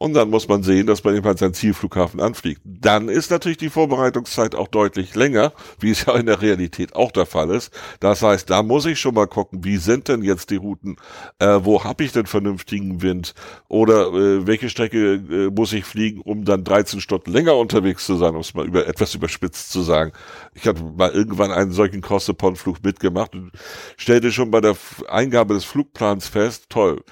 Und 0.00 0.14
dann 0.14 0.30
muss 0.30 0.46
man 0.46 0.62
sehen, 0.62 0.86
dass 0.86 1.02
man 1.02 1.16
eben 1.16 1.26
halt 1.26 1.40
seinen 1.40 1.54
Zielflughafen 1.54 2.20
anfliegt. 2.20 2.60
Dann 2.62 3.08
ist 3.08 3.32
natürlich 3.32 3.58
die 3.58 3.68
Vorbereitungszeit 3.68 4.54
auch 4.54 4.68
deutlich 4.68 5.16
länger, 5.16 5.52
wie 5.80 5.90
es 5.90 6.06
ja 6.06 6.14
in 6.14 6.26
der 6.26 6.40
Realität 6.40 6.94
auch 6.94 7.10
der 7.10 7.26
Fall 7.26 7.50
ist. 7.50 7.72
Das 7.98 8.22
heißt, 8.22 8.48
da 8.48 8.62
muss 8.62 8.86
ich 8.86 9.00
schon 9.00 9.14
mal 9.14 9.26
gucken, 9.26 9.64
wie 9.64 9.76
sind 9.76 10.06
denn 10.06 10.22
jetzt 10.22 10.50
die 10.50 10.56
Routen, 10.56 10.98
äh, 11.40 11.58
wo 11.62 11.82
habe 11.82 12.04
ich 12.04 12.12
denn 12.12 12.26
vernünftigen 12.26 13.02
Wind 13.02 13.34
oder 13.66 14.12
äh, 14.12 14.46
welche 14.46 14.70
Strecke 14.70 15.14
äh, 15.14 15.50
muss 15.50 15.72
ich 15.72 15.84
fliegen, 15.84 16.20
um 16.20 16.44
dann 16.44 16.62
13 16.62 17.00
Stunden 17.00 17.32
länger 17.32 17.56
unterwegs 17.56 18.06
zu 18.06 18.14
sein, 18.14 18.36
um 18.36 18.42
es 18.42 18.54
mal 18.54 18.66
über, 18.66 18.86
etwas 18.86 19.16
überspitzt 19.16 19.72
zu 19.72 19.82
sagen. 19.82 20.12
Ich 20.54 20.68
hatte 20.68 20.84
mal 20.84 21.10
irgendwann 21.10 21.50
einen 21.50 21.72
solchen 21.72 22.02
Cross-the-Pond-Flug 22.02 22.84
mitgemacht 22.84 23.34
und 23.34 23.50
stellte 23.96 24.30
schon 24.30 24.52
bei 24.52 24.60
der 24.60 24.76
Eingabe 25.08 25.54
des 25.54 25.64
Flugplans 25.64 26.28
fest, 26.28 26.66
toll, 26.68 27.02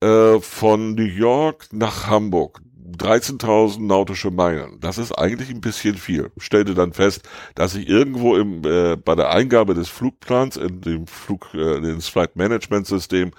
äh, 0.00 0.40
von 0.40 0.94
New 0.94 1.02
York 1.02 1.68
nach 1.72 2.06
Hamburg. 2.06 2.60
13.000 2.96 3.86
nautische 3.86 4.30
Meilen. 4.30 4.80
Das 4.80 4.98
ist 4.98 5.12
eigentlich 5.12 5.50
ein 5.50 5.60
bisschen 5.60 5.94
viel. 5.94 6.30
Stellte 6.38 6.74
dann 6.74 6.92
fest, 6.92 7.28
dass 7.54 7.74
ich 7.74 7.88
irgendwo 7.88 8.36
im, 8.36 8.64
äh, 8.64 8.96
bei 8.96 9.14
der 9.14 9.30
Eingabe 9.30 9.74
des 9.74 9.88
Flugplans 9.88 10.56
in 10.56 10.80
dem 10.80 11.06
Flug, 11.06 11.48
äh, 11.54 11.76
in 11.76 11.96
das 11.96 12.08
Flight 12.08 12.36
Management 12.36 12.86
System 12.86 13.32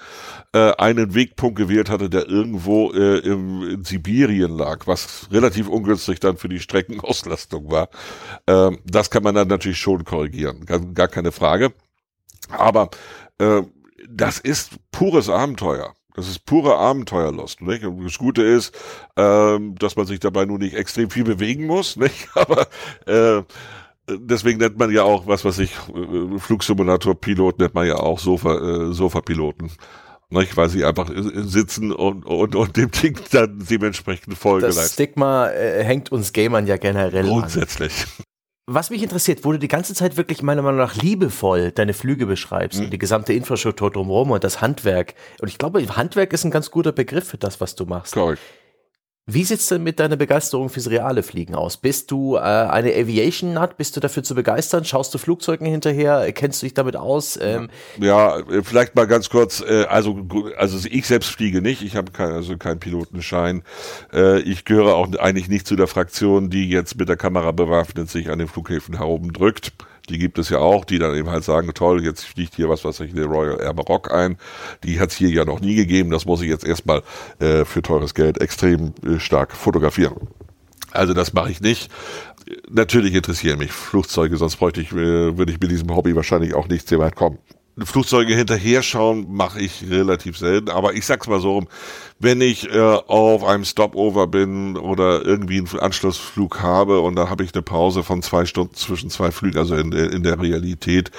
äh, 0.54 0.72
einen 0.74 1.14
Wegpunkt 1.16 1.58
gewählt 1.58 1.90
hatte, 1.90 2.10
der 2.10 2.28
irgendwo 2.28 2.92
äh, 2.94 3.20
im, 3.20 3.64
in 3.68 3.84
Sibirien 3.84 4.56
lag, 4.56 4.88
was 4.88 5.28
relativ 5.32 5.68
ungünstig 5.68 6.20
dann 6.20 6.38
für 6.38 6.50
die 6.50 6.60
Streckenauslastung 6.60 7.72
war. 7.72 7.90
Ähm, 8.48 8.80
das 8.86 9.10
kann 9.10 9.24
man 9.24 9.36
dann 9.36 9.48
natürlich 9.48 9.80
schon 9.80 10.04
korrigieren, 10.06 10.66
gar, 10.66 10.80
gar 10.80 11.08
keine 11.08 11.32
Frage. 11.32 11.74
Aber 12.50 12.90
äh, 13.40 13.64
das 14.08 14.40
ist 14.40 14.72
pures 14.92 15.30
Abenteuer. 15.30 15.94
Das 16.20 16.28
ist 16.28 16.46
pure 16.46 16.76
Abenteuerlust. 16.76 17.62
Nicht? 17.62 17.86
Und 17.86 18.04
das 18.04 18.18
Gute 18.18 18.44
ist, 18.44 18.78
ähm, 19.16 19.76
dass 19.76 19.96
man 19.96 20.06
sich 20.06 20.20
dabei 20.20 20.44
nur 20.44 20.60
nicht 20.60 20.76
extrem 20.76 21.10
viel 21.10 21.24
bewegen 21.24 21.66
muss. 21.66 21.96
Nicht? 22.00 22.28
Aber 22.36 22.68
äh, 23.06 23.44
deswegen 24.10 24.60
nennt 24.60 24.78
man 24.78 24.92
ja 24.92 25.04
auch, 25.04 25.28
was 25.28 25.46
weiß 25.46 25.60
ich, 25.60 25.72
äh, 25.96 26.40
Flugsimulator-Pilot 26.40 27.60
nennt 27.60 27.74
man 27.74 27.88
ja 27.88 27.96
auch 27.96 28.20
Sofa, 28.20 28.90
äh, 28.90 28.94
Sofa-Piloten. 28.94 29.72
Nicht, 30.30 30.58
weil 30.58 30.70
sie 30.70 30.84
einfach 30.84 31.10
sitzen 31.14 31.94
und, 31.94 32.26
und, 32.26 32.54
und 32.54 32.76
dem 32.76 32.92
Ding 32.92 33.18
dann 33.32 33.66
dementsprechend 33.68 34.38
Folge 34.38 34.68
Das 34.68 34.76
leisten. 34.76 34.94
Stigma 34.94 35.50
äh, 35.50 35.84
hängt 35.86 36.12
uns 36.12 36.34
Gamern 36.34 36.68
ja 36.68 36.76
generell 36.76 37.26
Grundsätzlich. 37.26 37.94
Was 38.72 38.92
mich 38.92 39.02
interessiert, 39.02 39.44
wo 39.46 39.52
du 39.52 39.58
die 39.58 39.68
ganze 39.68 39.96
Zeit 39.96 40.16
wirklich 40.16 40.44
meiner 40.44 40.62
Meinung 40.62 40.78
nach 40.78 40.96
liebevoll 40.96 41.72
deine 41.72 41.96
Flüge 41.96 42.28
beschreibst 42.28 42.78
mhm. 42.78 42.86
und 42.86 42.92
die 42.92 43.00
gesamte 43.00 43.34
Infrastruktur 43.34 43.90
drumherum 43.90 44.30
und 44.30 44.44
das 44.44 44.62
Handwerk. 44.62 45.16
Und 45.42 45.48
ich 45.48 45.58
glaube, 45.58 45.84
Handwerk 45.96 46.34
ist 46.34 46.44
ein 46.44 46.52
ganz 46.52 46.70
guter 46.70 46.92
Begriff 46.92 47.30
für 47.30 47.40
das, 47.40 47.60
was 47.60 47.74
du 47.74 47.86
machst. 47.86 48.14
Correct. 48.14 48.40
Wie 49.32 49.44
sieht's 49.44 49.68
denn 49.68 49.84
mit 49.84 50.00
deiner 50.00 50.16
Begeisterung 50.16 50.70
fürs 50.70 50.90
reale 50.90 51.22
Fliegen 51.22 51.54
aus? 51.54 51.78
Bist 51.78 52.10
du 52.10 52.36
äh, 52.36 52.40
eine 52.40 52.96
Aviation-Nut? 52.96 53.78
Bist 53.78 53.96
du 53.96 54.00
dafür 54.00 54.24
zu 54.24 54.34
begeistern? 54.34 54.86
Schaust 54.86 55.14
du 55.14 55.20
Flugzeugen 55.20 55.68
hinterher? 55.68 56.32
Kennst 56.32 56.64
du 56.64 56.66
dich 56.66 56.74
damit 56.74 56.96
aus? 56.96 57.38
Ähm 57.40 57.70
ja, 58.00 58.42
vielleicht 58.64 58.96
mal 58.96 59.06
ganz 59.06 59.30
kurz. 59.30 59.62
Äh, 59.62 59.84
also, 59.84 60.26
also 60.58 60.88
ich 60.90 61.06
selbst 61.06 61.30
fliege 61.30 61.62
nicht. 61.62 61.84
Ich 61.84 61.96
habe 61.96 62.12
kein, 62.12 62.32
also 62.32 62.58
keinen 62.58 62.80
Pilotenschein. 62.80 63.62
Äh, 64.12 64.40
ich 64.40 64.66
gehöre 64.66 64.96
auch 64.96 65.08
eigentlich 65.20 65.48
nicht 65.48 65.68
zu 65.68 65.76
der 65.76 65.88
Fraktion, 65.88 66.50
die 66.50 66.68
jetzt 66.68 66.98
mit 66.98 67.08
der 67.08 67.18
Kamera 67.18 67.52
bewaffnet 67.52 68.10
sich 68.10 68.32
an 68.32 68.40
den 68.40 68.48
Flughäfen 68.48 68.98
herumdrückt. 68.98 69.74
Die 70.10 70.18
gibt 70.18 70.40
es 70.40 70.50
ja 70.50 70.60
auch, 70.60 70.86
die 70.86 71.00
dann 71.00 71.16
eben 71.16 71.30
halt 71.30 71.44
sagen, 71.44 71.72
toll, 71.74 72.04
jetzt 72.04 72.26
fliegt 72.26 72.56
hier 72.56 72.70
was, 72.70 72.84
was 72.84 73.00
ich 73.00 73.14
der 73.14 73.26
Royal 73.26 73.60
Air 73.62 73.74
Maroc 73.74 74.12
ein. 74.12 74.38
Die 74.84 75.00
hat 75.00 75.12
es 75.12 75.16
hier 75.16 75.30
ja 75.30 75.46
noch 75.46 75.62
nie 75.62 75.76
gegeben. 75.76 76.10
Das 76.10 76.26
muss 76.26 76.42
ich 76.42 76.50
jetzt 76.50 76.66
erstmal 76.66 77.04
äh, 77.40 77.66
für 77.66 77.82
teures 77.82 78.14
Geld 78.14 78.42
extrem 78.42 78.94
äh, 79.06 79.20
stark 79.20 79.56
fotografieren. 79.56 80.16
Also 80.92 81.14
das 81.14 81.34
mache 81.34 81.52
ich 81.52 81.62
nicht. 81.62 81.92
Natürlich 82.70 83.14
interessieren 83.14 83.60
mich 83.60 83.72
Flugzeuge, 83.72 84.38
sonst 84.38 84.56
bräuchte 84.56 84.82
ich, 84.82 84.92
äh, 84.92 85.38
würde 85.38 85.52
ich 85.52 85.60
mit 85.60 85.70
diesem 85.70 85.96
Hobby 85.96 86.16
wahrscheinlich 86.16 86.56
auch 86.56 86.68
nicht 86.68 86.88
sehr 86.88 87.00
weit 87.00 87.16
kommen. 87.16 87.38
Flugzeuge 87.86 88.36
hinterher 88.36 88.84
schauen 88.84 89.34
mache 89.34 89.62
ich 89.62 89.90
relativ 89.90 90.38
selten, 90.38 90.70
aber 90.70 90.94
ich 90.94 91.06
sag's 91.06 91.28
mal 91.28 91.40
so 91.40 91.54
rum, 91.54 91.68
wenn 92.20 92.42
ich 92.42 92.70
äh, 92.70 92.80
auf 92.80 93.44
einem 93.44 93.66
Stopover 93.66 94.28
bin 94.28 94.78
oder 94.78 95.26
irgendwie 95.26 95.58
einen 95.58 95.80
Anschlussflug 95.80 96.62
habe 96.62 97.00
und 97.00 97.16
da 97.16 97.30
habe 97.30 97.44
ich 97.44 97.54
eine 97.54 97.62
Pause 97.62 98.04
von 98.04 98.22
zwei 98.22 98.46
Stunden 98.46 98.76
zwischen 98.76 99.10
zwei 99.10 99.32
Flügen, 99.32 99.58
also 99.58 99.76
in, 99.76 99.92
in 99.92 100.24
der 100.24 100.40
Realität, 100.42 101.12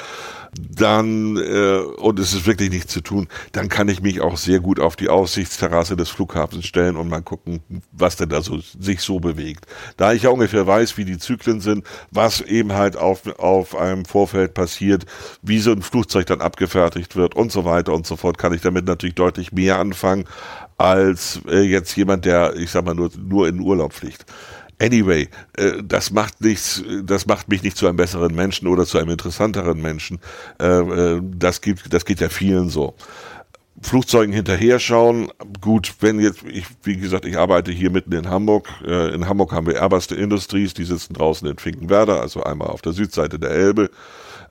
dann, 0.58 1.36
äh, 1.36 1.78
und 1.98 2.18
es 2.18 2.32
ist 2.32 2.46
wirklich 2.46 2.70
nichts 2.70 2.92
zu 2.92 3.00
tun, 3.00 3.28
dann 3.52 3.68
kann 3.68 3.88
ich 3.88 4.02
mich 4.02 4.20
auch 4.20 4.36
sehr 4.36 4.60
gut 4.60 4.80
auf 4.80 4.96
die 4.96 5.08
Aussichtsterrasse 5.08 5.96
des 5.96 6.08
Flughafens 6.08 6.66
stellen 6.66 6.96
und 6.96 7.08
mal 7.08 7.22
gucken, 7.22 7.60
was 7.92 8.16
denn 8.16 8.28
da 8.28 8.42
so, 8.42 8.58
sich 8.58 9.00
so 9.00 9.20
bewegt. 9.20 9.66
Da 9.96 10.12
ich 10.12 10.22
ja 10.22 10.30
ungefähr 10.30 10.66
weiß, 10.66 10.96
wie 10.96 11.04
die 11.04 11.18
Zyklen 11.18 11.60
sind, 11.60 11.84
was 12.10 12.40
eben 12.40 12.72
halt 12.72 12.96
auf, 12.96 13.26
auf 13.38 13.76
einem 13.76 14.04
Vorfeld 14.04 14.54
passiert, 14.54 15.06
wie 15.42 15.58
so 15.58 15.72
ein 15.72 15.82
Flugzeug 15.82 16.26
dann 16.26 16.40
abgefertigt 16.40 17.16
wird 17.16 17.36
und 17.36 17.52
so 17.52 17.64
weiter 17.64 17.92
und 17.92 18.06
so 18.06 18.16
fort, 18.16 18.38
kann 18.38 18.52
ich 18.52 18.60
damit 18.60 18.86
natürlich 18.86 19.14
deutlich 19.14 19.52
mehr 19.52 19.78
anfangen, 19.78 20.24
als 20.78 21.40
äh, 21.46 21.60
jetzt 21.60 21.94
jemand, 21.96 22.24
der, 22.24 22.56
ich 22.56 22.70
sag 22.70 22.84
mal, 22.84 22.94
nur, 22.94 23.10
nur 23.18 23.48
in 23.48 23.60
Urlaub 23.60 23.92
fliegt. 23.92 24.24
Anyway, 24.80 25.28
äh, 25.58 25.82
das 25.84 26.10
macht 26.10 26.40
nichts, 26.40 26.82
das 27.04 27.26
macht 27.26 27.48
mich 27.48 27.62
nicht 27.62 27.76
zu 27.76 27.86
einem 27.86 27.96
besseren 27.96 28.34
Menschen 28.34 28.66
oder 28.66 28.86
zu 28.86 28.98
einem 28.98 29.10
interessanteren 29.10 29.80
Menschen. 29.80 30.18
Äh, 30.58 30.66
äh, 30.66 31.20
das 31.22 31.60
gibt, 31.60 31.92
das 31.92 32.04
geht 32.04 32.20
ja 32.20 32.30
vielen 32.30 32.70
so. 32.70 32.94
Flugzeugen 33.82 34.34
hinterher 34.34 34.78
schauen. 34.78 35.30
Gut, 35.60 35.94
wenn 36.00 36.20
jetzt, 36.20 36.42
ich, 36.44 36.64
wie 36.82 36.96
gesagt, 36.96 37.24
ich 37.24 37.38
arbeite 37.38 37.72
hier 37.72 37.90
mitten 37.90 38.12
in 38.12 38.28
Hamburg. 38.28 38.68
Äh, 38.86 39.14
in 39.14 39.28
Hamburg 39.28 39.52
haben 39.52 39.66
wir 39.66 39.80
Airbus 39.80 40.06
Industries, 40.06 40.74
die 40.74 40.84
sitzen 40.84 41.14
draußen 41.14 41.46
in 41.48 41.58
Finkenwerder, 41.58 42.20
also 42.20 42.42
einmal 42.42 42.68
auf 42.68 42.82
der 42.82 42.92
Südseite 42.92 43.38
der 43.38 43.50
Elbe. 43.50 43.90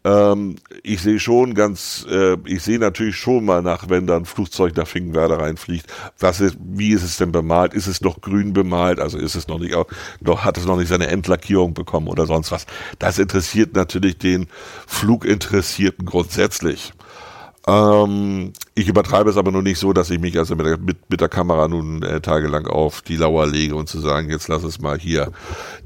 Ähm, 0.10 0.56
ich 0.82 1.02
sehe 1.02 1.20
schon 1.20 1.54
ganz, 1.54 2.06
äh, 2.10 2.38
ich 2.46 2.64
sehe 2.64 2.80
natürlich 2.80 3.18
schon 3.18 3.46
mal 3.46 3.62
nach, 3.62 3.90
wenn 3.90 4.08
da 4.08 4.16
ein 4.18 4.26
Flugzeug 4.26 4.76
nach 4.76 4.88
Finkenwerder 4.88 5.40
reinfliegt, 5.40 5.86
was 6.18 6.42
ist, 6.42 6.58
wie 6.60 6.92
ist 6.92 7.04
es 7.04 7.18
denn 7.18 7.32
bemalt? 7.32 7.74
Ist 7.74 7.88
es 7.88 8.02
noch 8.02 8.22
grün 8.22 8.54
bemalt? 8.54 9.00
Also 9.00 9.18
ist 9.20 9.36
es 9.36 9.48
noch 9.48 9.60
nicht, 9.60 9.76
noch, 10.22 10.44
hat 10.44 10.58
es 10.58 10.66
noch 10.66 10.78
nicht 10.78 10.88
seine 10.88 11.08
Endlackierung 11.08 11.74
bekommen 11.74 12.08
oder 12.08 12.26
sonst 12.26 12.52
was? 12.52 12.66
Das 12.98 13.20
interessiert 13.20 13.76
natürlich 13.76 14.18
den 14.18 14.48
Fluginteressierten 14.88 16.06
grundsätzlich. 16.06 16.94
Ähm, 17.68 18.54
ich 18.80 18.88
übertreibe 18.88 19.30
es 19.30 19.36
aber 19.36 19.52
nur 19.52 19.62
nicht 19.62 19.78
so, 19.78 19.92
dass 19.92 20.10
ich 20.10 20.20
mich 20.20 20.38
also 20.38 20.56
mit 20.56 20.66
der, 20.66 20.78
mit, 20.78 20.98
mit 21.10 21.20
der 21.20 21.28
Kamera 21.28 21.68
nun 21.68 22.02
äh, 22.02 22.22
tagelang 22.22 22.66
auf 22.66 23.02
die 23.02 23.18
Lauer 23.18 23.46
lege 23.46 23.76
und 23.76 23.90
zu 23.90 24.00
sagen, 24.00 24.30
jetzt 24.30 24.48
lass 24.48 24.64
es 24.64 24.80
mal 24.80 24.98
hier 24.98 25.32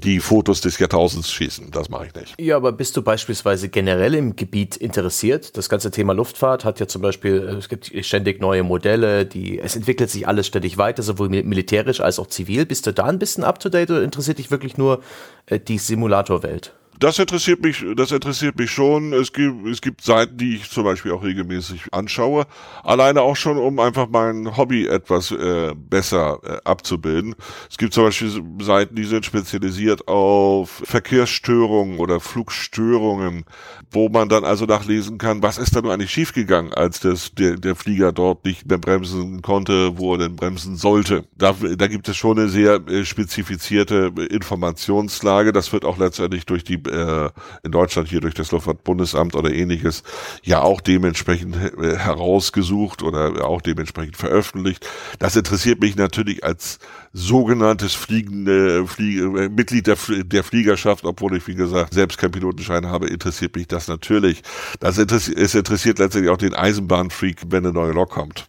die 0.04 0.20
Fotos 0.20 0.62
des 0.62 0.78
Jahrtausends 0.78 1.32
schießen. 1.32 1.72
Das 1.72 1.90
mache 1.90 2.08
ich 2.08 2.14
nicht. 2.14 2.36
Ja, 2.40 2.56
aber 2.56 2.72
bist 2.72 2.96
du 2.96 3.02
beispielsweise 3.02 3.70
generell 3.70 4.14
im 4.14 4.36
Gebiet 4.36 4.76
interessiert? 4.76 5.58
Das 5.58 5.70
ganze 5.70 5.90
Thema 5.90 6.14
Luftfahrt 6.14 6.66
hat 6.66 6.80
ja 6.80 6.88
zum 6.88 7.02
Beispiel, 7.02 7.48
äh, 7.48 7.54
es 7.54 7.68
gibt 7.68 7.92
ständig 8.06 8.40
neue 8.40 8.64
Modelle, 8.64 9.26
die, 9.26 9.60
es 9.60 9.76
entwickelt 9.76 10.12
sich 10.12 10.28
alles 10.28 10.46
ständig 10.46 10.78
weiter, 10.78 11.02
sowohl 11.02 11.30
militärisch 11.30 12.00
als 12.00 12.20
auch 12.20 12.28
zivil. 12.28 12.68
Bist 12.68 12.86
du 12.86 12.94
da 12.94 13.06
ein 13.06 13.18
bisschen 13.18 13.44
up 13.44 13.60
to 13.60 13.70
date 13.70 13.90
oder 13.90 14.04
interessiert 14.04 14.38
dich 14.38 14.52
wirklich 14.52 14.78
nur 14.78 15.02
äh, 15.48 15.60
die 15.60 15.80
Simulatorwelt? 15.80 16.74
Das 17.04 17.20
interessiert 17.20 17.62
mich, 17.62 17.84
das 17.98 18.14
interessiert 18.14 18.58
mich 18.58 18.72
schon. 18.72 19.12
Es 19.12 19.34
gibt, 19.34 19.68
es 19.68 19.82
gibt 19.82 20.02
Seiten, 20.02 20.38
die 20.38 20.56
ich 20.56 20.70
zum 20.70 20.86
Beispiel 20.86 21.12
auch 21.12 21.22
regelmäßig 21.22 21.88
anschaue. 21.92 22.46
Alleine 22.82 23.22
auch 23.22 23.36
schon, 23.36 23.58
um 23.58 23.78
einfach 23.80 24.08
mein 24.10 24.56
Hobby 24.56 24.88
etwas 24.88 25.32
äh, 25.32 25.74
besser 25.76 26.40
äh, 26.44 26.58
abzubilden. 26.64 27.36
Es 27.70 27.78
gibt 27.78 27.94
zum 27.94 28.06
Beispiel 28.06 28.32
Seiten, 28.62 28.96
die 28.96 29.04
sind 29.04 29.26
spezialisiert 29.26 30.08
auf 30.08 30.82
Verkehrsstörungen 30.86 32.00
oder 32.00 32.22
Flugstörungen, 32.22 33.44
wo 33.92 34.08
man 34.08 34.30
dann 34.30 34.46
also 34.46 34.66
nachlesen 34.66 35.18
kann, 35.18 35.44
was 35.44 35.58
ist 35.58 35.76
da 35.76 35.82
nur 35.82 35.94
eigentlich 35.94 36.12
schiefgegangen, 36.12 36.74
als 36.74 37.02
das, 37.02 37.34
der, 37.34 37.58
der 37.58 37.76
Flieger 37.76 38.14
dort 38.14 38.46
nicht 38.46 38.66
mehr 38.66 38.78
bremsen 38.78 39.42
konnte, 39.42 39.98
wo 39.98 40.14
er 40.14 40.20
denn 40.20 40.38
bremsen 40.38 40.78
sollte. 40.78 41.26
Da, 41.38 41.54
da 41.76 41.88
gibt 41.88 42.08
es 42.08 42.16
schon 42.16 42.40
eine 42.40 42.48
sehr 42.48 42.76
äh, 42.88 43.04
spezifizierte 43.04 44.14
Informationslage. 44.30 45.52
Das 45.52 45.74
wird 45.74 45.84
auch 45.84 45.98
letztendlich 45.98 46.46
durch 46.46 46.64
die 46.64 46.78
äh, 46.94 47.30
in 47.64 47.72
Deutschland 47.72 48.08
hier 48.08 48.22
durch 48.22 48.34
das 48.34 48.52
Luftfahrtbundesamt 48.52 49.36
oder 49.36 49.52
ähnliches 49.52 50.04
ja 50.44 50.62
auch 50.62 50.82
dementsprechend 50.82 51.56
äh, 51.56 51.98
herausgesucht 51.98 53.04
oder 53.04 53.46
auch 53.46 53.62
dementsprechend 53.62 54.18
veröffentlicht. 54.18 54.88
Das 55.20 55.36
interessiert 55.36 55.82
mich 55.82 55.96
natürlich 55.96 56.44
als 56.44 56.80
sogenanntes 57.14 57.94
fliegende 57.94 58.88
Fliege, 58.88 59.24
äh, 59.44 59.50
Mitglied 59.50 59.88
der, 59.88 59.98
der 60.24 60.44
Fliegerschaft, 60.44 61.06
obwohl 61.06 61.38
ich 61.38 61.48
wie 61.48 61.56
gesagt 61.56 61.94
selbst 61.94 62.18
keinen 62.18 62.32
Pilotenschein 62.32 62.88
habe, 62.88 63.08
interessiert 63.08 63.56
mich 63.56 63.68
das 63.68 63.88
natürlich. 63.88 64.42
Das 64.80 64.98
interessiert, 64.98 65.38
es 65.38 65.56
interessiert 65.56 66.00
letztendlich 66.00 66.32
auch 66.32 66.38
den 66.38 66.54
Eisenbahnfreak, 66.54 67.38
wenn 67.50 67.66
eine 67.66 67.74
neue 67.74 67.92
Lok 67.92 68.12
kommt. 68.12 68.48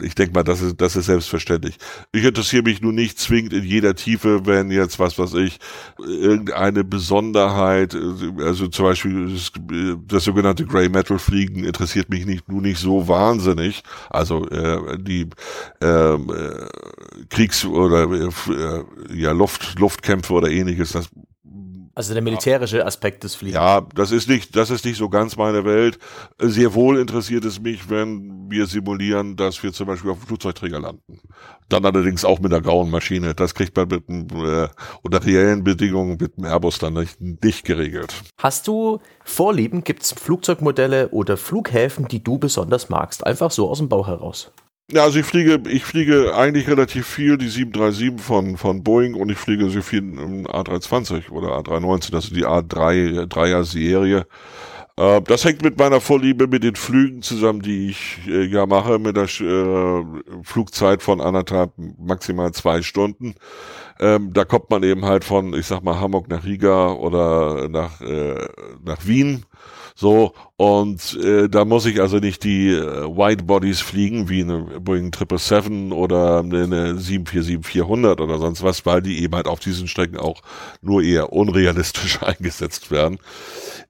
Ich 0.00 0.14
denke 0.14 0.34
mal, 0.34 0.42
das 0.42 0.60
ist, 0.60 0.80
das 0.80 0.96
ist 0.96 1.06
selbstverständlich. 1.06 1.76
Ich 2.12 2.24
interessiere 2.24 2.62
mich 2.62 2.80
nun 2.80 2.94
nicht 2.94 3.18
zwingend 3.18 3.52
in 3.52 3.64
jeder 3.64 3.94
Tiefe, 3.94 4.46
wenn 4.46 4.70
jetzt, 4.70 4.98
was 4.98 5.18
weiß 5.18 5.34
ich, 5.34 5.58
irgendeine 5.98 6.84
Besonderheit, 6.84 7.96
also 8.38 8.68
zum 8.68 8.84
Beispiel 8.84 9.32
das, 9.32 9.52
das 10.06 10.24
sogenannte 10.24 10.66
Grey 10.66 10.88
Metal 10.88 11.18
Fliegen 11.18 11.64
interessiert 11.64 12.10
mich 12.10 12.26
nicht, 12.26 12.48
nur 12.48 12.60
nicht 12.60 12.78
so 12.78 13.08
wahnsinnig. 13.08 13.82
Also 14.10 14.48
äh, 14.48 14.98
die 14.98 15.28
ähm, 15.80 16.30
äh, 16.30 17.24
Kriegs- 17.28 17.64
oder 17.64 18.10
äh, 18.10 18.84
ja, 19.14 19.32
Luft, 19.32 19.78
Luftkämpfe 19.78 20.32
oder 20.32 20.50
ähnliches, 20.50 20.92
das 20.92 21.08
also 21.94 22.12
der 22.12 22.22
militärische 22.22 22.84
Aspekt 22.84 23.22
des 23.24 23.34
Fliegens. 23.34 23.56
Ja, 23.56 23.80
das 23.94 24.10
ist 24.10 24.28
nicht, 24.28 24.56
das 24.56 24.70
ist 24.70 24.84
nicht 24.84 24.96
so 24.96 25.08
ganz 25.08 25.36
meine 25.36 25.64
Welt. 25.64 25.98
Sehr 26.40 26.74
wohl 26.74 26.98
interessiert 26.98 27.44
es 27.44 27.60
mich, 27.60 27.88
wenn 27.88 28.50
wir 28.50 28.66
simulieren, 28.66 29.36
dass 29.36 29.62
wir 29.62 29.72
zum 29.72 29.86
Beispiel 29.86 30.10
auf 30.10 30.18
dem 30.18 30.26
Flugzeugträger 30.26 30.80
landen. 30.80 31.20
Dann 31.68 31.84
allerdings 31.84 32.24
auch 32.24 32.40
mit 32.40 32.52
einer 32.52 32.62
grauen 32.62 32.90
Maschine. 32.90 33.34
Das 33.34 33.54
kriegt 33.54 33.76
man 33.76 33.88
mit 33.88 34.08
einem, 34.08 34.26
äh, 34.44 34.68
unter 35.02 35.24
reellen 35.24 35.62
Bedingungen 35.62 36.18
mit 36.20 36.36
dem 36.36 36.44
Airbus 36.44 36.78
dann 36.78 36.94
nicht, 36.94 37.20
nicht 37.20 37.64
geregelt. 37.64 38.14
Hast 38.38 38.66
du 38.66 39.00
Vorlieben? 39.24 39.84
Gibt 39.84 40.02
es 40.02 40.12
Flugzeugmodelle 40.12 41.08
oder 41.10 41.36
Flughäfen, 41.36 42.08
die 42.08 42.22
du 42.22 42.38
besonders 42.38 42.88
magst? 42.88 43.26
Einfach 43.26 43.50
so 43.50 43.70
aus 43.70 43.78
dem 43.78 43.88
Bauch 43.88 44.08
heraus. 44.08 44.52
Ja, 44.92 45.04
also 45.04 45.18
ich 45.18 45.24
fliege, 45.24 45.62
ich 45.70 45.82
fliege 45.84 46.34
eigentlich 46.36 46.68
relativ 46.68 47.06
viel 47.06 47.38
die 47.38 47.48
737 47.48 48.20
von, 48.22 48.56
von 48.58 48.82
Boeing 48.84 49.14
und 49.14 49.30
ich 49.30 49.38
fliege 49.38 49.70
sehr 49.70 49.82
viel 49.82 50.00
im 50.00 50.46
A320 50.46 51.30
oder 51.30 51.56
A319, 51.58 52.14
also 52.14 52.34
die 52.34 52.44
A3, 52.44 53.24
Dreier 53.26 53.64
Serie. 53.64 54.26
Äh, 54.98 55.22
das 55.22 55.44
hängt 55.46 55.62
mit 55.62 55.78
meiner 55.78 56.00
Vorliebe 56.02 56.48
mit 56.48 56.64
den 56.64 56.76
Flügen 56.76 57.22
zusammen, 57.22 57.62
die 57.62 57.90
ich 57.90 58.20
äh, 58.28 58.44
ja 58.44 58.66
mache, 58.66 58.98
mit 58.98 59.16
der 59.16 59.24
äh, 59.24 60.04
Flugzeit 60.42 61.02
von 61.02 61.20
anderthalb, 61.22 61.72
maximal 61.98 62.52
zwei 62.52 62.82
Stunden. 62.82 63.36
Ähm, 64.00 64.32
da 64.34 64.44
kommt 64.44 64.70
man 64.70 64.82
eben 64.82 65.04
halt 65.06 65.24
von, 65.24 65.54
ich 65.54 65.66
sag 65.66 65.82
mal, 65.82 66.00
Hamburg 66.00 66.28
nach 66.28 66.44
Riga 66.44 66.92
oder 66.92 67.68
nach, 67.70 68.00
äh, 68.02 68.46
nach 68.84 69.06
Wien 69.06 69.46
so, 69.96 70.34
und 70.56 71.16
äh, 71.22 71.48
da 71.48 71.64
muss 71.64 71.86
ich 71.86 72.00
also 72.00 72.18
nicht 72.18 72.42
die 72.42 72.70
äh, 72.70 73.06
White 73.16 73.44
Bodies 73.44 73.80
fliegen, 73.80 74.28
wie 74.28 74.42
eine 74.42 74.58
Boeing 74.80 75.12
777 75.12 75.92
oder 75.92 76.40
eine 76.40 76.94
747-400 76.94 78.20
oder 78.20 78.38
sonst 78.38 78.64
was, 78.64 78.84
weil 78.86 79.02
die 79.02 79.22
eben 79.22 79.36
halt 79.36 79.46
auf 79.46 79.60
diesen 79.60 79.86
Strecken 79.86 80.16
auch 80.16 80.42
nur 80.82 81.02
eher 81.02 81.32
unrealistisch 81.32 82.20
eingesetzt 82.22 82.90
werden. 82.90 83.18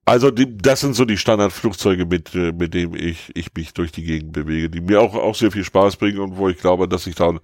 Also 0.07 0.31
die, 0.31 0.57
das 0.57 0.81
sind 0.81 0.95
so 0.95 1.07
die 1.07 1.17
Standardflugzeuge, 1.17 2.05
mit, 2.05 2.35
äh, 2.35 2.53
mit 2.53 2.75
denen 2.75 2.95
ich, 2.95 3.31
ich 3.35 3.55
mich 3.57 3.73
durch 3.73 3.91
die 3.91 4.03
Gegend 4.03 4.33
bewege, 4.33 4.69
die 4.69 4.83
mir 4.83 5.01
auch, 5.01 5.15
auch 5.15 5.35
sehr 5.35 5.51
viel 5.51 5.65
Spaß 5.65 5.97
bringen 5.97 6.19
und 6.19 6.37
wo 6.37 6.49
ich 6.49 6.59
glaube, 6.59 6.89
dass 6.89 7.07
ich 7.07 7.15
dann 7.15 7.41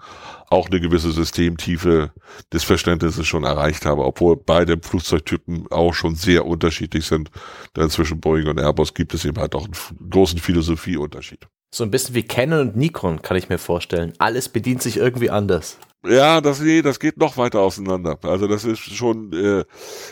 auch 0.51 0.69
eine 0.69 0.81
gewisse 0.81 1.11
Systemtiefe 1.11 2.11
des 2.53 2.65
Verständnisses 2.65 3.27
schon 3.27 3.45
erreicht 3.45 3.87
habe, 3.87 4.05
obwohl 4.05 4.37
beide 4.37 4.79
Flugzeugtypen 4.79 5.69
auch 5.71 5.95
schon 5.95 6.17
sehr 6.17 6.45
unterschiedlich 6.45 7.07
sind. 7.07 7.31
Denn 7.77 7.89
zwischen 7.89 8.21
Boeing 8.21 8.49
und 8.49 8.59
Airbus 8.59 8.93
gibt 8.93 9.15
es 9.15 9.25
eben 9.25 9.39
halt 9.39 9.55
auch 9.55 9.65
einen 9.65 10.11
großen 10.11 10.39
Philosophieunterschied. 10.39 11.47
So 11.75 11.85
ein 11.85 11.91
bisschen 11.91 12.15
wie 12.15 12.25
Canon 12.25 12.69
und 12.69 12.77
Nikon, 12.77 13.23
kann 13.23 13.37
ich 13.37 13.49
mir 13.49 13.59
vorstellen. 13.59 14.13
Alles 14.19 14.49
bedient 14.49 14.83
sich 14.83 14.97
irgendwie 14.97 15.31
anders. 15.31 15.79
Ja, 16.03 16.41
das, 16.41 16.61
nee, 16.61 16.81
das 16.81 16.99
geht 16.99 17.19
noch 17.19 17.37
weiter 17.37 17.61
auseinander. 17.61 18.19
Also 18.23 18.49
das 18.49 18.65
ist 18.65 18.81
schon, 18.81 19.35
äh, 19.35 19.65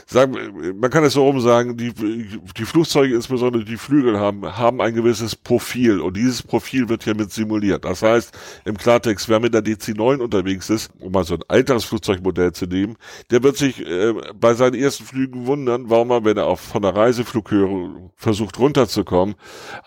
sagen, 0.07 0.37
man 0.79 0.91
kann 0.91 1.03
es 1.03 1.15
so 1.15 1.25
rum 1.25 1.41
sagen, 1.41 1.79
die, 1.79 1.95
die 1.95 2.65
Flugzeuge, 2.67 3.15
insbesondere 3.15 3.65
die 3.65 3.79
Flügel 3.79 4.21
haben, 4.21 4.45
haben 4.59 4.83
ein 4.83 4.95
gewisses 4.95 5.35
Profil 5.35 6.01
und 6.01 6.15
dieses 6.15 6.43
Profil 6.43 6.91
wird 6.91 7.05
hiermit 7.05 7.33
simuliert. 7.33 7.87
Das 7.87 8.03
heißt, 8.03 8.37
im 8.67 8.77
Klartext, 8.77 9.31
wer 9.31 9.41
mit 9.41 9.55
der 9.55 9.63
DC-9 9.63 10.19
unterwegs 10.19 10.69
ist, 10.69 10.91
um 11.01 11.11
mal 11.13 11.25
so 11.25 11.37
ein 11.37 11.43
alteres 11.49 11.85
Flugzeugmodell 11.85 12.53
zu 12.53 12.67
nehmen, 12.67 12.97
der 13.31 13.43
wird 13.43 13.57
sich 13.57 13.81
äh, 13.81 14.13
bei 14.39 14.53
seinen 14.53 14.75
ersten 14.75 15.05
Flügen 15.05 15.47
wundern, 15.47 15.89
warum 15.89 16.11
er, 16.11 16.23
wenn 16.23 16.37
er 16.37 16.49
auch 16.49 16.59
von 16.59 16.83
der 16.83 16.95
Reiseflughöhe 16.95 18.11
versucht 18.15 18.59
runterzukommen, 18.59 19.37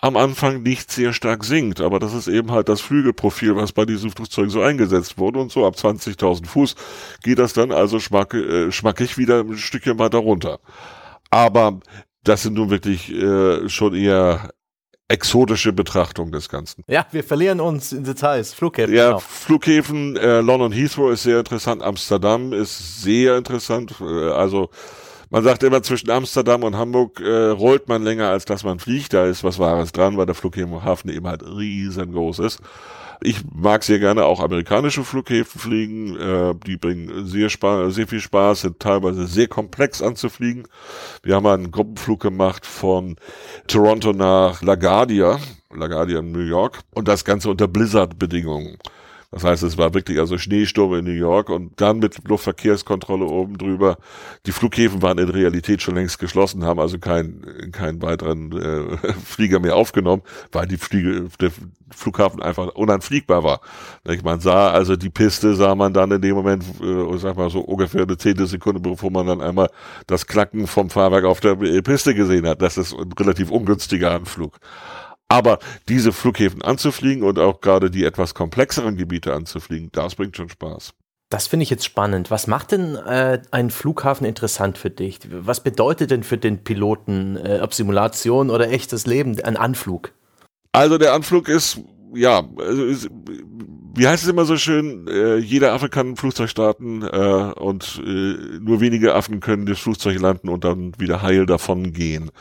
am 0.01 0.17
Anfang 0.17 0.63
nicht 0.63 0.91
sehr 0.91 1.13
stark 1.13 1.43
sinkt. 1.43 1.79
Aber 1.79 1.99
das 1.99 2.15
ist 2.15 2.27
eben 2.27 2.49
halt 2.49 2.69
das 2.69 2.81
Flügelprofil, 2.81 3.55
was 3.55 3.71
bei 3.71 3.85
diesen 3.85 4.09
Flugzeugen 4.09 4.49
so 4.49 4.63
eingesetzt 4.63 5.19
wurde 5.19 5.39
und 5.39 5.51
so 5.51 5.63
ab 5.63 5.77
20.000 5.97 6.45
Fuß 6.45 6.75
geht 7.23 7.39
das 7.39 7.53
dann 7.53 7.71
also 7.71 7.99
schmack, 7.99 8.33
äh, 8.33 8.71
schmackig 8.71 9.17
wieder 9.17 9.41
ein 9.41 9.57
Stückchen 9.57 9.99
weiter 9.99 10.19
runter. 10.19 10.59
Aber 11.29 11.79
das 12.23 12.43
sind 12.43 12.53
nun 12.53 12.69
wirklich 12.69 13.11
äh, 13.11 13.67
schon 13.69 13.95
eher 13.95 14.51
exotische 15.07 15.73
Betrachtung 15.73 16.31
des 16.31 16.47
Ganzen. 16.49 16.83
Ja, 16.87 17.05
wir 17.11 17.23
verlieren 17.23 17.59
uns 17.59 17.91
in 17.91 18.03
Details. 18.03 18.53
Flughäfen. 18.53 18.93
Ja, 18.93 19.07
genau. 19.07 19.19
Flughäfen, 19.19 20.15
äh, 20.15 20.39
London 20.39 20.71
Heathrow 20.71 21.11
ist 21.11 21.23
sehr 21.23 21.39
interessant, 21.39 21.83
Amsterdam 21.83 22.53
ist 22.53 23.01
sehr 23.01 23.37
interessant. 23.37 23.95
Äh, 23.99 24.29
also 24.31 24.69
man 25.29 25.43
sagt 25.43 25.63
immer, 25.63 25.81
zwischen 25.81 26.09
Amsterdam 26.09 26.63
und 26.63 26.75
Hamburg 26.75 27.21
äh, 27.21 27.47
rollt 27.47 27.87
man 27.87 28.03
länger, 28.03 28.29
als 28.29 28.45
dass 28.45 28.63
man 28.63 28.79
fliegt. 28.79 29.13
Da 29.13 29.25
ist 29.25 29.43
was 29.43 29.59
Wahres 29.59 29.91
dran, 29.91 30.17
weil 30.17 30.25
der 30.25 30.35
Flughafen 30.35 31.09
eben 31.09 31.27
halt 31.27 31.43
riesengroß 31.43 32.39
ist. 32.39 32.59
Ich 33.23 33.43
mag 33.53 33.83
sehr 33.83 33.99
gerne 33.99 34.25
auch 34.25 34.39
amerikanische 34.39 35.03
Flughäfen 35.03 35.61
fliegen. 35.61 36.19
Äh, 36.19 36.55
die 36.65 36.75
bringen 36.75 37.27
sehr, 37.27 37.49
sehr 37.91 38.07
viel 38.07 38.19
Spaß, 38.19 38.61
sind 38.61 38.79
teilweise 38.79 39.27
sehr 39.27 39.47
komplex 39.47 40.01
anzufliegen. 40.01 40.67
Wir 41.21 41.35
haben 41.35 41.45
einen 41.45 41.69
Gruppenflug 41.69 42.19
gemacht 42.19 42.65
von 42.65 43.17
Toronto 43.67 44.11
nach 44.11 44.63
LaGuardia, 44.63 45.39
LaGuardia 45.71 46.19
in 46.19 46.31
New 46.31 46.39
York 46.39 46.79
und 46.95 47.07
das 47.07 47.23
Ganze 47.23 47.51
unter 47.51 47.67
Blizzard-Bedingungen. 47.67 48.79
Das 49.31 49.45
heißt, 49.45 49.63
es 49.63 49.77
war 49.77 49.93
wirklich 49.93 50.19
also 50.19 50.37
Schneesturm 50.37 50.93
in 50.95 51.05
New 51.05 51.11
York 51.11 51.49
und 51.49 51.79
dann 51.79 51.99
mit 51.99 52.27
Luftverkehrskontrolle 52.27 53.23
oben 53.25 53.57
drüber. 53.57 53.97
Die 54.45 54.51
Flughäfen 54.51 55.01
waren 55.01 55.17
in 55.19 55.29
Realität 55.29 55.81
schon 55.81 55.95
längst 55.95 56.19
geschlossen, 56.19 56.65
haben 56.65 56.81
also 56.81 56.99
keinen 56.99 57.71
keinen 57.71 58.01
weiteren 58.01 58.51
äh, 58.51 59.13
Flieger 59.25 59.61
mehr 59.61 59.77
aufgenommen, 59.77 60.21
weil 60.51 60.67
die 60.67 60.75
Fliege, 60.75 61.29
der 61.39 61.51
Flughafen 61.91 62.41
einfach 62.41 62.75
unanfliegbar 62.75 63.41
war. 63.45 63.61
Man 64.23 64.41
sah 64.41 64.71
also 64.71 64.97
die 64.97 65.09
Piste, 65.09 65.55
sah 65.55 65.75
man 65.75 65.93
dann 65.93 66.11
in 66.11 66.21
dem 66.21 66.35
Moment, 66.35 66.65
äh, 66.81 67.17
sag 67.17 67.37
mal 67.37 67.49
so 67.49 67.61
ungefähr 67.61 68.03
eine 68.03 68.17
zehnte 68.17 68.47
Sekunde, 68.47 68.81
bevor 68.81 69.11
man 69.11 69.27
dann 69.27 69.41
einmal 69.41 69.69
das 70.07 70.27
Klacken 70.27 70.67
vom 70.67 70.89
Fahrwerk 70.89 71.23
auf 71.23 71.39
der 71.39 71.55
Piste 71.55 72.13
gesehen 72.13 72.45
hat. 72.47 72.61
Das 72.61 72.77
ist 72.77 72.93
ein 72.93 73.13
relativ 73.13 73.49
ungünstiger 73.49 74.11
Anflug. 74.11 74.59
Aber 75.31 75.59
diese 75.87 76.11
Flughäfen 76.11 76.61
anzufliegen 76.61 77.23
und 77.23 77.39
auch 77.39 77.61
gerade 77.61 77.89
die 77.89 78.03
etwas 78.03 78.33
komplexeren 78.33 78.97
Gebiete 78.97 79.33
anzufliegen, 79.33 79.89
das 79.93 80.15
bringt 80.15 80.35
schon 80.35 80.49
Spaß. 80.49 80.91
Das 81.29 81.47
finde 81.47 81.63
ich 81.63 81.69
jetzt 81.69 81.85
spannend. 81.85 82.29
Was 82.29 82.47
macht 82.47 82.73
denn 82.73 82.97
äh, 82.97 83.41
einen 83.51 83.69
Flughafen 83.69 84.27
interessant 84.27 84.77
für 84.77 84.89
dich? 84.89 85.19
Was 85.31 85.63
bedeutet 85.63 86.11
denn 86.11 86.23
für 86.23 86.37
den 86.37 86.65
Piloten, 86.65 87.37
äh, 87.37 87.61
ob 87.61 87.73
Simulation 87.73 88.49
oder 88.49 88.69
echtes 88.69 89.05
Leben, 89.05 89.39
ein 89.41 89.55
Anflug? 89.55 90.11
Also 90.73 90.97
der 90.97 91.13
Anflug 91.13 91.47
ist, 91.47 91.79
ja, 92.13 92.43
also 92.57 92.83
ist, 92.83 93.09
wie 93.95 94.07
heißt 94.09 94.23
es 94.23 94.29
immer 94.29 94.43
so 94.43 94.57
schön, 94.57 95.07
äh, 95.07 95.37
jeder 95.37 95.71
Affe 95.71 95.87
kann 95.87 96.09
ein 96.09 96.17
Flugzeug 96.17 96.49
starten 96.49 97.03
äh, 97.03 97.53
und 97.57 98.01
äh, 98.05 98.59
nur 98.59 98.81
wenige 98.81 99.15
Affen 99.15 99.39
können 99.39 99.65
das 99.65 99.79
Flugzeug 99.79 100.19
landen 100.19 100.49
und 100.49 100.65
dann 100.65 100.91
wieder 100.99 101.21
heil 101.21 101.45
davon 101.45 101.93
gehen. 101.93 102.31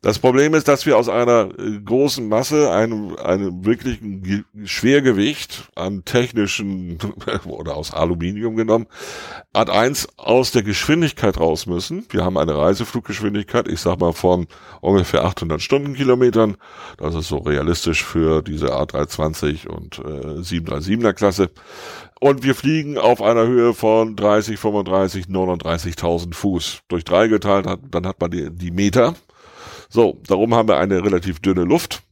Das 0.00 0.20
Problem 0.20 0.54
ist, 0.54 0.68
dass 0.68 0.86
wir 0.86 0.96
aus 0.96 1.08
einer 1.08 1.48
äh, 1.58 1.80
großen 1.80 2.28
Masse 2.28 2.70
einem, 2.70 3.16
einem 3.16 3.64
wirklichen 3.64 4.44
Schwergewicht 4.64 5.70
an 5.74 6.04
technischen 6.04 6.98
oder 7.46 7.74
aus 7.74 7.92
Aluminium 7.92 8.54
genommen, 8.54 8.86
Art 9.52 9.70
1 9.70 10.08
aus 10.16 10.52
der 10.52 10.62
Geschwindigkeit 10.62 11.38
raus 11.40 11.66
müssen. 11.66 12.06
Wir 12.10 12.24
haben 12.24 12.38
eine 12.38 12.56
Reisefluggeschwindigkeit, 12.56 13.66
ich 13.66 13.80
sag 13.80 13.98
mal 13.98 14.12
von 14.12 14.46
ungefähr 14.80 15.24
800 15.24 15.60
Stundenkilometern. 15.60 16.56
Das 16.98 17.16
ist 17.16 17.28
so 17.28 17.38
realistisch 17.38 18.04
für 18.04 18.42
diese 18.42 18.74
A320 18.76 19.66
und 19.66 19.98
äh, 19.98 20.40
737er 20.40 21.12
Klasse. 21.12 21.50
Und 22.20 22.44
wir 22.44 22.54
fliegen 22.54 22.98
auf 22.98 23.20
einer 23.20 23.46
Höhe 23.46 23.74
von 23.74 24.14
30, 24.14 24.58
35, 24.58 25.26
39.000 25.26 26.34
Fuß. 26.34 26.80
Durch 26.88 27.04
drei 27.04 27.26
geteilt, 27.28 27.66
hat, 27.66 27.80
dann 27.90 28.06
hat 28.06 28.20
man 28.20 28.30
die, 28.30 28.50
die 28.50 28.70
Meter. 28.70 29.14
So, 29.88 30.20
darum 30.26 30.54
haben 30.54 30.68
wir 30.68 30.78
eine 30.78 31.02
relativ 31.02 31.40
dünne 31.40 31.64
Luft. 31.64 32.02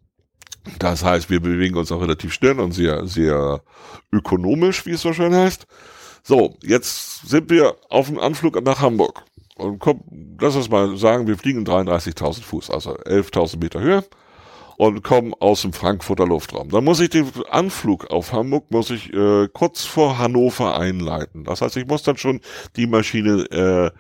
Das 0.79 1.05
heißt, 1.05 1.31
wir 1.31 1.41
bewegen 1.41 1.77
uns 1.77 1.93
auch 1.93 2.01
relativ 2.01 2.33
schnell 2.33 2.59
und 2.59 2.73
sehr, 2.73 3.07
sehr 3.07 3.63
ökonomisch, 4.13 4.85
wie 4.87 4.93
es 4.93 5.03
so 5.03 5.13
schön 5.13 5.35
heißt. 5.35 5.67
So, 6.23 6.57
jetzt 6.63 7.29
sind 7.29 7.51
wir 7.51 7.77
auf 7.89 8.09
dem 8.09 8.19
Anflug 8.19 8.61
nach 8.65 8.81
Hamburg. 8.81 9.23
Und 9.57 9.79
komm, 9.79 10.03
lass 10.41 10.57
uns 10.57 10.69
mal 10.69 10.97
sagen, 10.97 11.27
wir 11.27 11.39
fliegen 11.39 11.65
33.000 11.65 12.43
Fuß, 12.43 12.71
also 12.71 12.97
11.000 12.97 13.59
Meter 13.59 13.81
Höhe 13.81 14.05
und 14.77 15.03
kommen 15.03 15.33
aus 15.39 15.63
dem 15.63 15.73
Frankfurter 15.73 16.27
Luftraum. 16.27 16.69
Dann 16.69 16.85
muss 16.85 17.01
ich 17.01 17.11
den 17.11 17.31
Anflug 17.51 18.11
auf 18.11 18.33
Hamburg 18.33 18.71
muss 18.71 18.91
ich 18.91 19.13
äh, 19.13 19.49
kurz 19.53 19.85
vor 19.85 20.19
Hannover 20.19 20.79
einleiten. 20.79 21.45
Das 21.45 21.63
heißt, 21.63 21.77
ich 21.77 21.87
muss 21.87 22.03
dann 22.03 22.17
schon 22.17 22.41
die 22.77 22.87
Maschine 22.87 23.45
äh, 23.51 23.91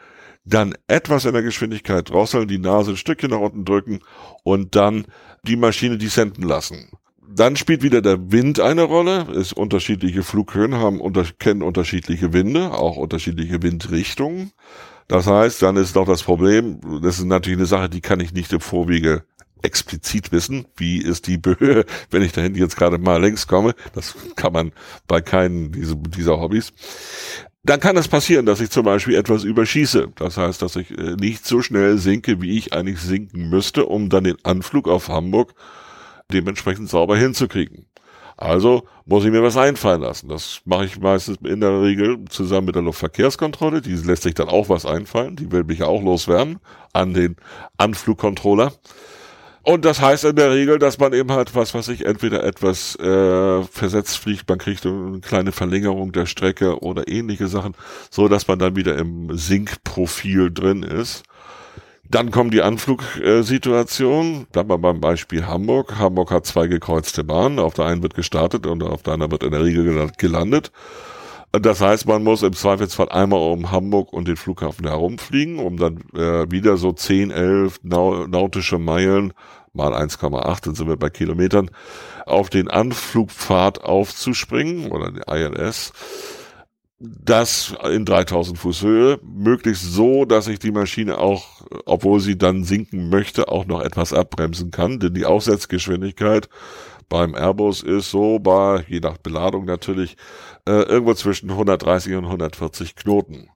dann 0.47 0.75
etwas 0.87 1.25
in 1.25 1.33
der 1.33 1.43
Geschwindigkeit 1.43 2.09
drosseln, 2.09 2.49
die 2.49 2.59
Nase 2.59 2.93
ein 2.93 2.97
Stückchen 2.97 3.31
nach 3.31 3.41
unten 3.41 3.65
drücken 3.65 4.01
und 4.45 4.77
dann 4.77 5.07
die 5.43 5.57
Maschine 5.57 5.99
descenden 5.99 6.45
lassen. 6.45 6.89
Dann 7.29 7.57
spielt 7.57 7.83
wieder 7.83 8.01
der 8.01 8.31
Wind 8.31 8.61
eine 8.61 8.85
Rolle. 8.85 9.27
Es 9.33 9.53
unterschiedliche 9.53 10.23
Flughöhen 10.23 10.77
haben 10.77 11.01
unter, 11.01 11.25
kennen 11.25 11.63
unterschiedliche 11.63 12.33
Winde, 12.33 12.71
auch 12.71 12.97
unterschiedliche 12.97 13.63
Windrichtungen. 13.63 14.53
Das 15.09 15.27
heißt, 15.27 15.61
dann 15.63 15.77
ist 15.77 15.97
noch 15.97 16.07
das 16.07 16.23
Problem, 16.23 16.81
das 17.03 17.19
ist 17.19 17.27
natürlich 17.27 17.59
eine 17.59 17.67
Sache, 17.67 17.89
die 17.89 18.01
kann 18.01 18.21
ich 18.21 18.33
nicht 18.33 18.53
im 18.53 18.61
Vorwege 18.61 19.25
explizit 19.63 20.33
wissen, 20.33 20.67
wie 20.77 20.99
ist 20.99 21.27
die 21.27 21.41
Höhe, 21.45 21.85
wenn 22.11 22.23
ich 22.23 22.33
dahin 22.33 22.55
jetzt 22.55 22.77
gerade 22.77 22.99
mal 22.99 23.21
längs 23.21 23.47
komme. 23.47 23.75
Das 23.95 24.15
kann 24.37 24.53
man 24.53 24.73
bei 25.09 25.21
keinen 25.21 25.73
dieser, 25.73 25.97
dieser 25.97 26.41
Hobbys. 26.41 26.73
Dann 27.67 27.81
kann 27.81 27.97
es 27.97 28.07
passieren, 28.07 28.47
dass 28.47 28.61
ich 28.61 28.71
zum 28.71 28.85
Beispiel 28.85 29.17
etwas 29.17 29.43
überschieße. 29.43 30.12
Das 30.14 30.37
heißt, 30.37 30.62
dass 30.62 30.77
ich 30.77 30.97
äh, 30.97 31.17
nicht 31.17 31.45
so 31.45 31.62
schnell 31.62 31.99
sinke, 31.99 32.41
wie 32.41 32.57
ich 32.57 32.73
eigentlich 32.73 33.01
sinken 33.01 33.51
müsste, 33.51 33.87
um 33.87 34.09
dann 34.09 34.23
den 34.23 34.37
Anflug 34.45 34.87
auf 34.87 35.09
Hamburg 35.09 35.53
dementsprechend 36.33 36.89
sauber 36.89 37.17
hinzukriegen. 37.17 37.87
Also 38.37 38.85
muss 39.05 39.25
ich 39.25 39.33
mir 39.33 39.43
was 39.43 39.57
einfallen 39.57 40.03
lassen. 40.03 40.29
Das 40.29 40.61
mache 40.64 40.85
ich 40.85 41.01
meistens 41.01 41.39
in 41.45 41.61
der 41.61 41.83
Regel 41.83 42.25
zusammen 42.29 42.67
mit 42.67 42.77
der 42.77 42.83
Luftverkehrskontrolle. 42.83 43.83
Die 43.83 43.95
lässt 43.95 44.23
sich 44.23 44.35
dann 44.35 44.49
auch 44.49 44.69
was 44.69 44.87
einfallen. 44.87 45.35
Die 45.35 45.51
will 45.51 45.64
mich 45.64 45.81
ja 45.81 45.87
auch 45.87 46.03
loswerden 46.03 46.61
an 46.93 47.14
den 47.14 47.35
Anflugcontroller. 47.79 48.75
Und 49.67 49.85
das 49.85 50.01
heißt 50.01 50.23
in 50.23 50.37
der 50.37 50.53
Regel, 50.53 50.79
dass 50.79 51.01
man 51.01 51.12
eben 51.12 51.33
halt 51.33 51.57
was, 51.57 51.75
was 51.75 51.89
ich 51.89 52.07
entweder 52.07 52.45
etwas 52.45 52.95
äh, 53.01 53.64
versetzt 53.64 54.17
fliegt, 54.17 54.49
man 54.49 54.59
kriegt 54.59 54.87
eine 54.87 55.19
kleine 55.21 55.51
Verlängerung 55.51 56.12
der 56.12 56.27
Strecke 56.27 56.85
oder 56.85 57.09
ähnliche 57.09 57.49
Sachen, 57.49 57.75
so 58.09 58.29
dass 58.29 58.47
man 58.47 58.61
dann 58.61 58.77
wieder 58.77 58.97
im 58.97 59.37
Sinkprofil 59.37 60.53
drin 60.55 60.85
ist. 60.85 61.25
Dann 62.09 62.31
kommt 62.31 62.55
die 62.55 62.62
Anflugsituation. 62.62 64.47
Bleiben 64.53 64.71
wir 64.71 64.79
beim 64.79 65.01
Beispiel 65.01 65.49
Hamburg. 65.49 65.99
Hamburg 65.99 66.31
hat 66.31 66.47
zwei 66.47 66.69
gekreuzte 66.69 67.25
Bahnen. 67.25 67.59
Auf 67.59 67.75
der 67.75 67.87
einen 67.87 68.05
wird 68.05 68.14
gestartet 68.14 68.69
und 68.69 68.85
auf 68.85 69.03
der 69.03 69.14
anderen 69.14 69.33
wird 69.33 69.43
in 69.43 69.51
der 69.51 69.64
Regel 69.64 70.12
gelandet. 70.17 70.71
Das 71.51 71.81
heißt, 71.81 72.07
man 72.07 72.23
muss 72.23 72.43
im 72.43 72.53
Zweifelsfall 72.53 73.09
einmal 73.09 73.41
um 73.41 73.71
Hamburg 73.71 74.12
und 74.12 74.29
den 74.29 74.37
Flughafen 74.37 74.87
herumfliegen, 74.87 75.59
um 75.59 75.77
dann 75.77 76.03
äh, 76.14 76.51
wieder 76.51 76.77
so 76.77 76.93
10, 76.93 77.31
11 77.31 77.81
nautische 77.83 78.79
Meilen 78.79 79.33
mal 79.77 79.95
1,8, 79.95 80.64
dann 80.64 80.74
sind 80.74 80.89
wir 80.89 80.97
bei 80.97 81.11
Kilometern, 81.11 81.70
auf 82.24 82.51
den 82.51 82.68
Anflugpfad 82.68 83.85
aufzuspringen 83.85 84.91
oder 84.91 85.12
den 85.12 85.22
ILS. 85.22 85.93
Das 86.99 87.74
in 87.85 88.07
3000 88.07 88.59
Fuß 88.59 88.83
Höhe, 88.83 89.20
möglichst 89.22 89.85
so, 89.85 90.24
dass 90.24 90.49
ich 90.49 90.59
die 90.59 90.72
Maschine 90.72 91.18
auch, 91.18 91.62
obwohl 91.85 92.20
sie 92.20 92.39
dann 92.39 92.64
sinken 92.64 93.11
möchte, 93.11 93.49
auch 93.49 93.66
noch 93.66 93.83
etwas 93.83 94.14
abbremsen 94.14 94.70
kann, 94.70 94.99
denn 94.99 95.12
die 95.12 95.27
Aufsetzgeschwindigkeit 95.27 96.49
beim 97.09 97.35
Airbus 97.35 97.83
ist 97.83 98.11
so 98.11 98.39
bei, 98.39 98.85
je 98.89 99.01
nach 99.01 99.18
Beladung 99.18 99.64
natürlich, 99.64 100.16
äh, 100.66 100.83
irgendwo 100.83 101.14
zwischen 101.14 101.51
130 101.51 102.14
und 102.14 102.24
140 102.24 102.97
Knoten. 102.97 103.49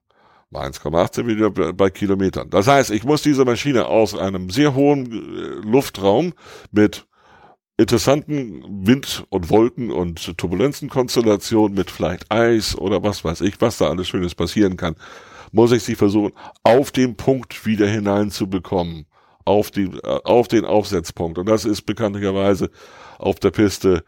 Bei 0.53 0.67
1,8 0.67 1.15
sind 1.15 1.29
wir 1.29 1.37
wieder 1.37 1.73
bei 1.73 1.91
Kilometern. 1.91 2.51
Das 2.51 2.67
heißt, 2.67 2.91
ich 2.91 3.05
muss 3.05 3.23
diese 3.23 3.45
Maschine 3.45 3.87
aus 3.87 4.17
einem 4.17 4.51
sehr 4.51 4.75
hohen 4.75 5.07
äh, 5.13 5.67
Luftraum 5.67 6.33
mit 6.73 7.07
interessanten 7.77 8.65
Wind- 8.85 9.25
und 9.29 9.49
Wolken- 9.49 9.93
und 9.93 10.37
Turbulenzenkonstellationen 10.37 11.77
mit 11.77 11.93
vielleicht 11.93 12.33
Eis 12.33 12.77
oder 12.77 13.05
was 13.05 13.25
weiß 13.25 13.43
ich, 13.43 13.61
was 13.61 13.79
da 13.79 13.91
alles 13.91 14.09
Schönes 14.09 14.35
passieren 14.35 14.77
kann, 14.77 14.97
muss 15.53 15.71
ich 15.71 15.85
sie 15.85 15.95
versuchen, 15.95 16.33
auf 16.65 16.91
den 16.91 17.17
Punkt 17.17 17.65
wieder 17.65 17.87
hineinzubekommen. 17.87 19.07
Auf, 19.45 19.71
die, 19.71 19.85
äh, 19.85 20.21
auf 20.25 20.49
den 20.49 20.65
Aufsetzpunkt. 20.65 21.39
Und 21.39 21.49
das 21.49 21.65
ist 21.65 21.83
bekanntlicherweise 21.83 22.71
auf 23.19 23.41
der 23.41 23.51
Piste 23.51 24.05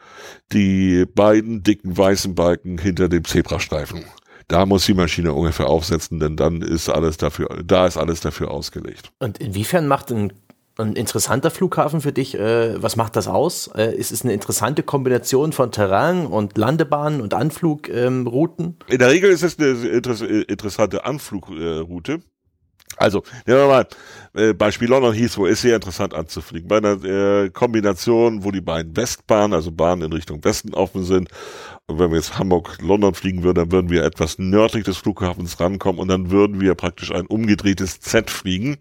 die 0.52 1.06
beiden 1.06 1.62
dicken 1.62 1.96
weißen 1.96 2.34
Balken 2.34 2.78
hinter 2.78 3.08
dem 3.08 3.24
Zebrastreifen. 3.24 4.04
Da 4.52 4.66
muss 4.66 4.84
die 4.84 4.92
Maschine 4.92 5.32
ungefähr 5.32 5.66
aufsetzen, 5.66 6.20
denn 6.20 6.36
dann 6.36 6.60
ist 6.60 6.90
alles 6.90 7.16
dafür, 7.16 7.48
da 7.64 7.86
ist 7.86 7.96
alles 7.96 8.20
dafür 8.20 8.50
ausgelegt. 8.50 9.10
Und 9.18 9.38
inwiefern 9.38 9.88
macht 9.88 10.12
ein, 10.12 10.30
ein 10.76 10.92
interessanter 10.92 11.50
Flughafen 11.50 12.02
für 12.02 12.12
dich, 12.12 12.34
äh, 12.34 12.82
was 12.82 12.96
macht 12.96 13.16
das 13.16 13.28
aus? 13.28 13.70
Äh, 13.74 13.96
ist 13.96 14.12
es 14.12 14.24
eine 14.24 14.34
interessante 14.34 14.82
Kombination 14.82 15.54
von 15.54 15.72
Terrain 15.72 16.26
und 16.26 16.58
Landebahnen 16.58 17.22
und 17.22 17.32
Anflugrouten? 17.32 18.64
Ähm, 18.66 18.76
In 18.88 18.98
der 18.98 19.08
Regel 19.08 19.30
ist 19.30 19.42
es 19.42 19.58
eine 19.58 20.42
interessante 20.42 21.06
Anflugroute. 21.06 22.20
Also, 22.96 23.22
nehmen 23.46 23.60
wir 23.60 23.68
mal, 23.68 23.86
äh, 24.34 24.52
Beispiel 24.52 24.88
London 24.88 25.14
Heathrow 25.14 25.48
ist 25.48 25.62
sehr 25.62 25.76
interessant 25.76 26.14
anzufliegen. 26.14 26.68
Bei 26.68 26.76
einer 26.76 27.02
äh, 27.02 27.50
Kombination, 27.50 28.44
wo 28.44 28.50
die 28.50 28.60
beiden 28.60 28.94
Westbahnen, 28.96 29.54
also 29.54 29.72
Bahnen 29.72 30.02
in 30.02 30.12
Richtung 30.12 30.44
Westen 30.44 30.74
offen 30.74 31.04
sind. 31.04 31.28
Wenn 31.98 32.10
wir 32.10 32.16
jetzt 32.16 32.38
Hamburg-London 32.38 33.14
fliegen 33.14 33.42
würden, 33.42 33.56
dann 33.56 33.72
würden 33.72 33.90
wir 33.90 34.04
etwas 34.04 34.38
nördlich 34.38 34.84
des 34.84 34.96
Flughafens 34.96 35.60
rankommen 35.60 36.00
und 36.00 36.08
dann 36.08 36.30
würden 36.30 36.60
wir 36.60 36.74
praktisch 36.74 37.12
ein 37.12 37.26
umgedrehtes 37.26 38.00
Z 38.00 38.30
fliegen, 38.30 38.78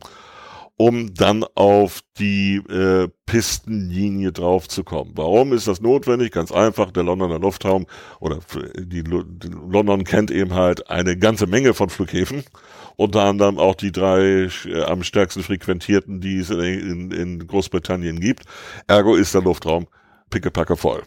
um 0.78 1.14
dann 1.14 1.46
auf 1.56 2.02
die 2.18 2.56
äh, 2.56 3.08
Pistenlinie 3.26 4.32
draufzukommen. 4.32 5.14
Warum 5.16 5.54
ist 5.54 5.68
das 5.68 5.82
notwendig? 5.82 6.32
Ganz 6.32 6.52
einfach, 6.52 6.92
der 6.92 7.04
Londoner 7.04 7.40
Luftraum 7.40 7.86
oder 8.20 8.40
die, 8.80 9.04
die 9.04 9.48
London 9.50 10.04
kennt 10.04 10.32
eben 10.32 10.54
halt 10.54 10.90
eine 10.90 11.18
ganze 11.18 11.48
Menge 11.48 11.74
von 11.74 11.90
Flughäfen 11.90 12.44
unter 12.96 13.24
anderem 13.24 13.58
auch 13.58 13.76
die 13.76 13.92
drei 13.92 14.48
äh, 14.66 14.84
am 14.84 15.04
stärksten 15.04 15.44
frequentierten, 15.44 16.22
die 16.22 16.38
es 16.38 16.50
in, 16.50 17.12
in 17.12 17.48
Großbritannien 17.48 18.20
gibt. 18.20 18.44
Ergo 18.88 19.16
ist 19.16 19.34
der 19.34 19.42
Luftraum 19.42 19.88
pickepacke 20.30 20.78
voll. 20.78 21.04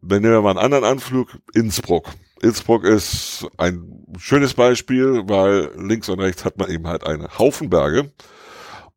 Dann 0.00 0.22
nehmen 0.22 0.34
wir 0.34 0.42
mal 0.42 0.50
einen 0.50 0.58
anderen 0.58 0.84
Anflug, 0.84 1.38
Innsbruck. 1.54 2.10
Innsbruck 2.40 2.84
ist 2.84 3.46
ein 3.56 4.06
schönes 4.18 4.54
Beispiel, 4.54 5.22
weil 5.26 5.70
links 5.76 6.08
und 6.08 6.20
rechts 6.20 6.44
hat 6.44 6.56
man 6.56 6.70
eben 6.70 6.86
halt 6.86 7.04
einen 7.04 7.26
Haufen 7.38 7.68
Berge 7.68 8.12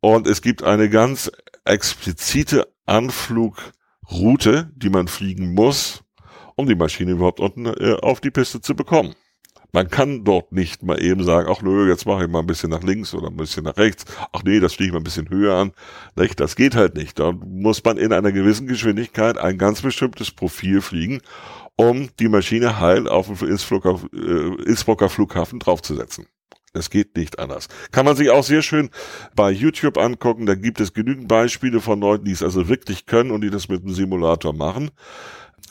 und 0.00 0.26
es 0.26 0.42
gibt 0.42 0.62
eine 0.62 0.88
ganz 0.88 1.30
explizite 1.64 2.68
Anflugroute, 2.86 4.70
die 4.76 4.90
man 4.90 5.08
fliegen 5.08 5.54
muss, 5.54 6.04
um 6.54 6.66
die 6.66 6.74
Maschine 6.74 7.12
überhaupt 7.12 7.40
unten 7.40 7.66
äh, 7.66 7.96
auf 8.00 8.20
die 8.20 8.30
Piste 8.30 8.60
zu 8.60 8.74
bekommen. 8.74 9.14
Man 9.74 9.88
kann 9.88 10.22
dort 10.22 10.52
nicht 10.52 10.82
mal 10.82 11.02
eben 11.02 11.24
sagen, 11.24 11.48
ach 11.50 11.62
nö, 11.62 11.88
jetzt 11.88 12.04
mache 12.04 12.24
ich 12.24 12.30
mal 12.30 12.40
ein 12.40 12.46
bisschen 12.46 12.68
nach 12.68 12.82
links 12.82 13.14
oder 13.14 13.28
ein 13.28 13.36
bisschen 13.38 13.64
nach 13.64 13.78
rechts. 13.78 14.04
Ach 14.30 14.42
nee, 14.44 14.60
das 14.60 14.74
fliege 14.74 14.88
ich 14.88 14.92
mal 14.92 15.00
ein 15.00 15.04
bisschen 15.04 15.30
höher 15.30 15.54
an. 15.56 15.72
Das 16.36 16.56
geht 16.56 16.74
halt 16.74 16.94
nicht. 16.94 17.18
Da 17.18 17.32
muss 17.32 17.82
man 17.82 17.96
in 17.96 18.12
einer 18.12 18.32
gewissen 18.32 18.66
Geschwindigkeit 18.66 19.38
ein 19.38 19.56
ganz 19.56 19.80
bestimmtes 19.80 20.30
Profil 20.30 20.82
fliegen, 20.82 21.22
um 21.76 22.10
die 22.20 22.28
Maschine 22.28 22.80
heil 22.80 23.08
auf 23.08 23.28
den 23.28 23.48
Innsbrucker, 23.48 23.98
äh, 24.12 24.62
Innsbrucker 24.62 25.08
Flughafen 25.08 25.58
draufzusetzen. 25.58 26.26
Es 26.74 26.90
geht 26.90 27.16
nicht 27.16 27.38
anders. 27.38 27.68
Kann 27.92 28.04
man 28.04 28.16
sich 28.16 28.28
auch 28.28 28.44
sehr 28.44 28.62
schön 28.62 28.90
bei 29.34 29.50
YouTube 29.50 29.96
angucken. 29.96 30.44
Da 30.44 30.54
gibt 30.54 30.80
es 30.80 30.92
genügend 30.92 31.28
Beispiele 31.28 31.80
von 31.80 32.00
Leuten, 32.00 32.26
die 32.26 32.32
es 32.32 32.42
also 32.42 32.68
wirklich 32.68 33.06
können 33.06 33.30
und 33.30 33.40
die 33.40 33.50
das 33.50 33.68
mit 33.68 33.82
dem 33.82 33.94
Simulator 33.94 34.52
machen 34.52 34.90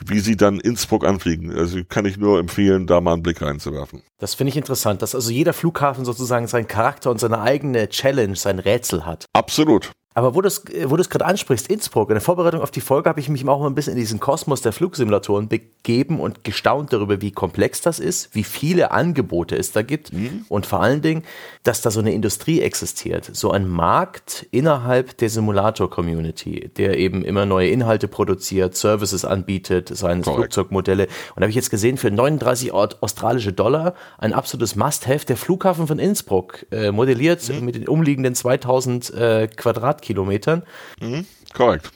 wie 0.06 0.20
sie 0.20 0.36
dann 0.36 0.60
Innsbruck 0.60 1.06
anfliegen. 1.06 1.56
Also 1.56 1.80
kann 1.88 2.06
ich 2.06 2.18
nur 2.18 2.40
empfehlen, 2.40 2.88
da 2.88 3.02
mal 3.02 3.14
einen 3.14 3.24
Blick 3.24 3.42
reinzuwerfen. 3.42 4.02
Das 4.20 4.34
finde 4.34 4.50
ich 4.50 4.58
interessant, 4.58 5.02
dass 5.02 5.16
also 5.16 5.32
jeder 5.32 5.54
Flughafen 5.54 6.06
sozusagen 6.06 6.48
seinen 6.48 6.68
Charakter 6.68 7.12
und 7.12 7.20
seine 7.20 7.42
eigene 7.42 7.90
Challenge, 7.90 8.36
sein 8.36 8.60
Rätsel 8.60 9.06
hat. 9.06 9.26
Absolut. 9.34 9.92
Aber 10.14 10.36
wo 10.36 10.42
du 10.42 10.48
es 10.48 10.64
wo 10.86 10.98
du's 10.98 11.10
gerade 11.10 11.26
ansprichst, 11.26 11.68
Innsbruck, 11.68 12.10
in 12.10 12.16
der 12.16 12.22
Vorbereitung 12.22 12.62
auf 12.62 12.72
die 12.72 12.82
Folge 12.82 13.08
habe 13.08 13.20
ich 13.20 13.30
mich 13.30 13.48
auch 13.48 13.62
mal 13.62 13.68
ein 13.68 13.76
bisschen 13.76 13.94
in 13.94 14.00
diesen 14.00 14.20
Kosmos 14.20 14.62
der 14.62 14.74
Flugsimulatoren 14.74 15.48
begeben 15.48 16.20
und 16.20 16.44
gestaunt 16.44 16.92
darüber, 16.92 17.22
wie 17.22 17.32
komplex 17.32 17.82
das 17.82 18.00
ist, 18.00 18.36
wie 18.36 18.44
viele 18.44 18.92
Angebote 18.92 19.56
es 19.56 19.72
da 19.72 19.84
gibt 19.84 20.12
mhm. 20.12 20.46
und 20.50 20.66
vor 20.66 20.82
allen 20.82 21.02
Dingen, 21.02 21.24
dass 21.64 21.82
da 21.82 21.92
so 21.92 22.02
eine 22.02 22.14
Industrie 22.14 22.60
existiert, 22.60 23.30
so 23.32 23.52
ein 23.52 23.70
Markt 23.70 24.48
innerhalb 24.52 25.18
der 25.18 25.30
Simulator-Community, 25.30 26.72
der 26.76 26.98
eben 26.98 27.24
immer 27.24 27.46
neue 27.46 27.70
Inhalte 27.70 28.10
produziert, 28.10 28.76
Services 28.76 29.24
anbietet, 29.24 29.96
seine 29.96 30.24
Flugzeugmodelle. 30.24 31.04
Und 31.04 31.38
da 31.38 31.42
habe 31.44 31.50
ich 31.50 31.56
jetzt 31.56 31.70
gesehen, 31.70 31.98
für 31.98 32.12
39 32.12 32.74
australische 32.74 33.54
Dollar 33.54 33.94
ein 34.18 34.34
absolutes 34.34 34.76
Must-Have, 34.76 35.26
der 35.26 35.38
Flughafen 35.38 35.88
von 35.88 36.00
Innsbruck, 36.00 36.66
äh, 36.72 36.92
modelliert 36.92 37.48
mhm. 37.48 37.66
mit 37.66 37.76
den 37.76 37.88
umliegenden 37.88 38.36
2000 38.36 39.14
äh, 39.14 39.48
Quadrat 39.48 40.01
Kilometern. 40.02 40.64
Mhm, 41.00 41.26
korrekt. 41.54 41.92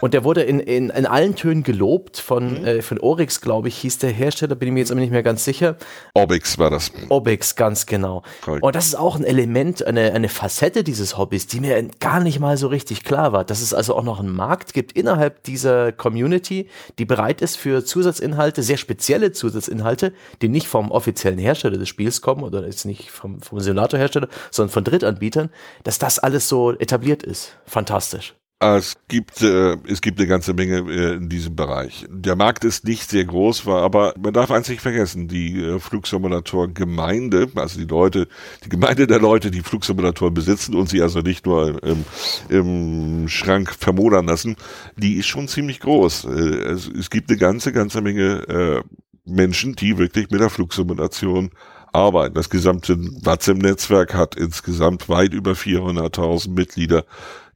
Und 0.00 0.14
der 0.14 0.24
wurde 0.24 0.42
in, 0.42 0.60
in, 0.60 0.90
in 0.90 1.06
allen 1.06 1.34
Tönen 1.34 1.62
gelobt 1.62 2.18
von, 2.18 2.60
mhm. 2.60 2.66
äh, 2.66 2.82
von 2.82 2.98
Oryx, 2.98 3.40
glaube 3.40 3.68
ich, 3.68 3.78
hieß 3.78 3.98
der 3.98 4.10
Hersteller, 4.10 4.54
bin 4.54 4.68
ich 4.68 4.74
mir 4.74 4.80
jetzt 4.80 4.90
aber 4.90 5.00
nicht 5.00 5.12
mehr 5.12 5.22
ganz 5.22 5.44
sicher. 5.44 5.76
Oryx 6.14 6.58
war 6.58 6.70
das. 6.70 6.92
Oryx, 7.08 7.56
ganz 7.56 7.86
genau. 7.86 8.22
Correct. 8.42 8.62
Und 8.62 8.76
das 8.76 8.86
ist 8.86 8.94
auch 8.94 9.16
ein 9.16 9.24
Element, 9.24 9.86
eine, 9.86 10.12
eine 10.12 10.28
Facette 10.28 10.84
dieses 10.84 11.18
Hobbys, 11.18 11.46
die 11.46 11.60
mir 11.60 11.82
gar 12.00 12.20
nicht 12.20 12.40
mal 12.40 12.56
so 12.56 12.68
richtig 12.68 13.04
klar 13.04 13.32
war. 13.32 13.44
Dass 13.44 13.60
es 13.60 13.74
also 13.74 13.96
auch 13.96 14.04
noch 14.04 14.20
einen 14.20 14.34
Markt 14.34 14.74
gibt 14.74 14.92
innerhalb 14.92 15.42
dieser 15.44 15.92
Community, 15.92 16.68
die 16.98 17.04
bereit 17.04 17.42
ist 17.42 17.56
für 17.56 17.84
Zusatzinhalte, 17.84 18.62
sehr 18.62 18.76
spezielle 18.76 19.32
Zusatzinhalte, 19.32 20.12
die 20.40 20.48
nicht 20.48 20.68
vom 20.68 20.90
offiziellen 20.90 21.38
Hersteller 21.38 21.78
des 21.78 21.88
Spiels 21.88 22.20
kommen 22.20 22.42
oder 22.42 22.64
jetzt 22.64 22.84
nicht 22.84 23.10
vom, 23.10 23.40
vom 23.40 23.60
Simulatorhersteller, 23.60 24.28
sondern 24.50 24.72
von 24.72 24.84
Drittanbietern, 24.84 25.50
dass 25.84 25.98
das 25.98 26.18
alles 26.18 26.48
so 26.48 26.72
etabliert 26.72 27.22
ist. 27.22 27.56
Fantastisch. 27.66 28.34
Es 28.64 28.96
gibt, 29.08 29.42
äh, 29.42 29.76
es 29.88 30.00
gibt 30.00 30.20
eine 30.20 30.28
ganze 30.28 30.54
Menge 30.54 30.88
äh, 30.88 31.14
in 31.14 31.28
diesem 31.28 31.56
Bereich. 31.56 32.06
Der 32.08 32.36
Markt 32.36 32.64
ist 32.64 32.84
nicht 32.84 33.10
sehr 33.10 33.24
groß, 33.24 33.66
war, 33.66 33.82
aber 33.82 34.14
man 34.22 34.32
darf 34.32 34.52
eins 34.52 34.68
nicht 34.68 34.80
vergessen, 34.80 35.26
die 35.26 35.60
äh, 35.60 35.80
Flugsimulator-Gemeinde, 35.80 37.48
also 37.56 37.80
die 37.80 37.86
Leute, 37.86 38.28
die 38.64 38.68
Gemeinde 38.68 39.08
der 39.08 39.18
Leute, 39.18 39.50
die 39.50 39.62
Flugsimulatoren 39.62 40.32
besitzen 40.32 40.76
und 40.76 40.88
sie 40.88 41.02
also 41.02 41.22
nicht 41.22 41.44
nur 41.44 41.82
im, 41.82 42.04
im 42.48 43.28
Schrank 43.28 43.74
vermodern 43.76 44.26
lassen, 44.26 44.54
die 44.96 45.14
ist 45.14 45.26
schon 45.26 45.48
ziemlich 45.48 45.80
groß. 45.80 46.26
Äh, 46.26 46.28
es, 46.28 46.86
es 46.86 47.10
gibt 47.10 47.30
eine 47.30 47.40
ganze, 47.40 47.72
ganze 47.72 48.00
Menge 48.00 48.46
äh, 48.48 48.82
Menschen, 49.24 49.74
die 49.74 49.98
wirklich 49.98 50.30
mit 50.30 50.40
der 50.40 50.50
Flugsimulation 50.50 51.50
arbeiten. 51.92 52.34
Das 52.34 52.48
gesamte 52.48 52.96
WATSIM-Netzwerk 52.96 54.14
hat 54.14 54.34
insgesamt 54.34 55.08
weit 55.08 55.34
über 55.34 55.52
400.000 55.52 56.50
Mitglieder 56.50 57.04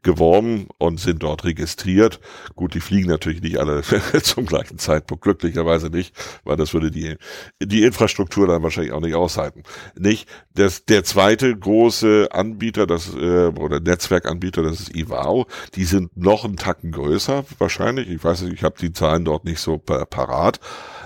geworben 0.02 0.68
und 0.78 1.00
sind 1.00 1.22
dort 1.22 1.44
registriert. 1.44 2.20
Gut, 2.54 2.74
die 2.74 2.80
fliegen 2.80 3.08
natürlich 3.08 3.42
nicht 3.42 3.58
alle 3.58 3.82
zum 4.22 4.46
gleichen 4.46 4.78
Zeitpunkt, 4.78 5.24
glücklicherweise 5.24 5.90
nicht, 5.90 6.14
weil 6.44 6.56
das 6.56 6.72
würde 6.74 6.90
die, 6.90 7.16
die 7.62 7.82
Infrastruktur 7.82 8.46
dann 8.46 8.62
wahrscheinlich 8.62 8.92
auch 8.92 9.00
nicht 9.00 9.14
aushalten. 9.14 9.62
Nicht? 9.98 10.28
Das, 10.54 10.84
der 10.84 11.04
zweite 11.04 11.56
große 11.56 12.28
Anbieter, 12.30 12.86
das, 12.86 13.14
äh, 13.14 13.48
oder 13.48 13.80
Netzwerkanbieter, 13.80 14.62
das 14.62 14.80
ist 14.80 14.94
Ivao, 14.94 15.46
die 15.74 15.84
sind 15.84 16.16
noch 16.16 16.44
einen 16.44 16.56
Tacken 16.56 16.92
größer, 16.92 17.44
wahrscheinlich. 17.58 18.08
Ich 18.08 18.22
weiß 18.22 18.42
nicht, 18.42 18.54
ich 18.54 18.62
habe 18.62 18.76
die 18.80 18.92
Zahlen 18.92 19.24
dort 19.24 19.44
nicht 19.44 19.60
so 19.60 19.78
parat. 19.78 20.60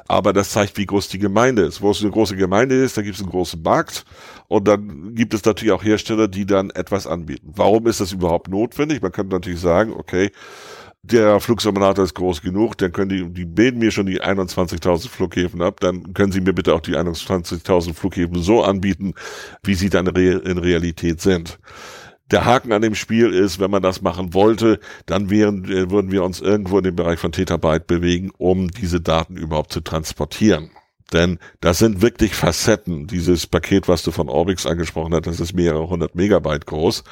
Aber 0.09 0.32
das 0.32 0.51
zeigt, 0.51 0.76
wie 0.76 0.86
groß 0.86 1.07
die 1.09 1.20
Gemeinde 1.20 1.62
ist. 1.62 1.82
Wo 1.82 1.93
es 1.93 2.01
eine 2.01 2.11
große 2.11 2.34
Gemeinde 2.34 2.74
ist, 2.74 2.97
da 2.97 3.03
gibt 3.03 3.14
es 3.14 3.22
einen 3.22 3.30
großen 3.30 3.62
Markt 3.62 4.05
und 4.51 4.66
dann 4.66 5.14
gibt 5.14 5.32
es 5.32 5.44
natürlich 5.44 5.72
auch 5.72 5.84
Hersteller, 5.84 6.26
die 6.26 6.44
dann 6.44 6.70
etwas 6.70 7.07
anbieten. 7.07 7.53
Warum 7.55 7.86
ist 7.86 8.01
das 8.01 8.11
überhaupt 8.11 8.48
notwendig? 8.48 9.01
Man 9.01 9.12
könnte 9.12 9.36
natürlich 9.36 9.61
sagen, 9.61 9.92
okay, 9.92 10.32
der 11.05 11.38
Flugsimulator 11.38 12.05
ist 12.05 12.14
groß 12.14 12.42
genug, 12.42 12.76
dann 12.78 12.90
können 12.90 13.11
die, 13.11 13.32
die 13.32 13.44
bilden 13.44 13.78
mir 13.78 13.92
schon 13.92 14.07
die 14.07 14.20
21.000 14.20 15.09
Flughäfen 15.09 15.62
ab, 15.62 15.78
dann 15.78 16.14
können 16.14 16.32
sie 16.32 16.40
mir 16.40 16.53
bitte 16.53 16.74
auch 16.74 16.80
die 16.80 16.96
21.000 16.96 17.94
Flughäfen 17.94 18.42
so 18.42 18.64
anbieten, 18.64 19.14
wie 19.62 19.76
sie 19.76 19.88
dann 19.88 20.09
in 20.09 20.59
Realität 20.59 21.20
sind. 21.20 21.61
Der 22.32 22.44
Haken 22.44 22.72
an 22.72 22.82
dem 22.82 22.96
Spiel 22.96 23.32
ist, 23.32 23.61
wenn 23.61 23.70
man 23.70 23.82
das 23.82 24.03
machen 24.03 24.34
wollte, 24.34 24.80
dann 25.07 25.30
wären, 25.30 25.68
würden 25.68 26.11
wir 26.11 26.24
uns 26.24 26.40
irgendwo 26.40 26.78
in 26.78 26.84
dem 26.84 26.96
Bereich 26.96 27.20
von 27.20 27.30
Terabyte 27.30 27.86
bewegen, 27.86 28.32
um 28.36 28.68
diese 28.68 29.01
Daten 29.01 29.36
überhaupt 29.36 29.72
zu 29.72 29.80
transportieren. 29.80 30.70
Denn 31.13 31.39
das 31.61 31.79
sind 31.79 32.03
wirklich 32.03 32.35
Facetten. 32.35 33.07
Dieses 33.07 33.47
Paket, 33.47 33.89
was 33.89 34.03
du 34.03 34.11
von 34.11 34.29
Orbix 34.29 34.67
angesprochen 34.67 35.13
hast, 35.15 35.27
das 35.27 35.41
ist 35.41 35.55
mehrere 35.55 35.89
hundert 35.89 36.15
Megabyte 36.15 36.67
groß, 36.67 37.05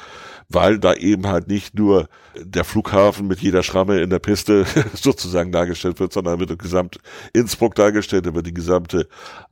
weil 0.47 0.79
da 0.79 0.93
eben 0.93 1.27
halt 1.27 1.47
nicht 1.47 1.75
nur 1.75 2.07
der 2.35 2.63
Flughafen 2.63 3.27
mit 3.27 3.41
jeder 3.41 3.63
Schramme 3.63 3.99
in 3.99 4.09
der 4.09 4.19
Piste 4.19 4.65
sozusagen 4.93 5.51
dargestellt 5.51 5.99
wird, 5.99 6.13
sondern 6.13 6.39
wird 6.39 6.57
gesamt 6.59 6.99
Innsbruck 7.33 7.75
dargestellt, 7.75 8.25
da 8.25 8.33
wird 8.33 8.47
die 8.47 8.53
gesamte 8.53 9.07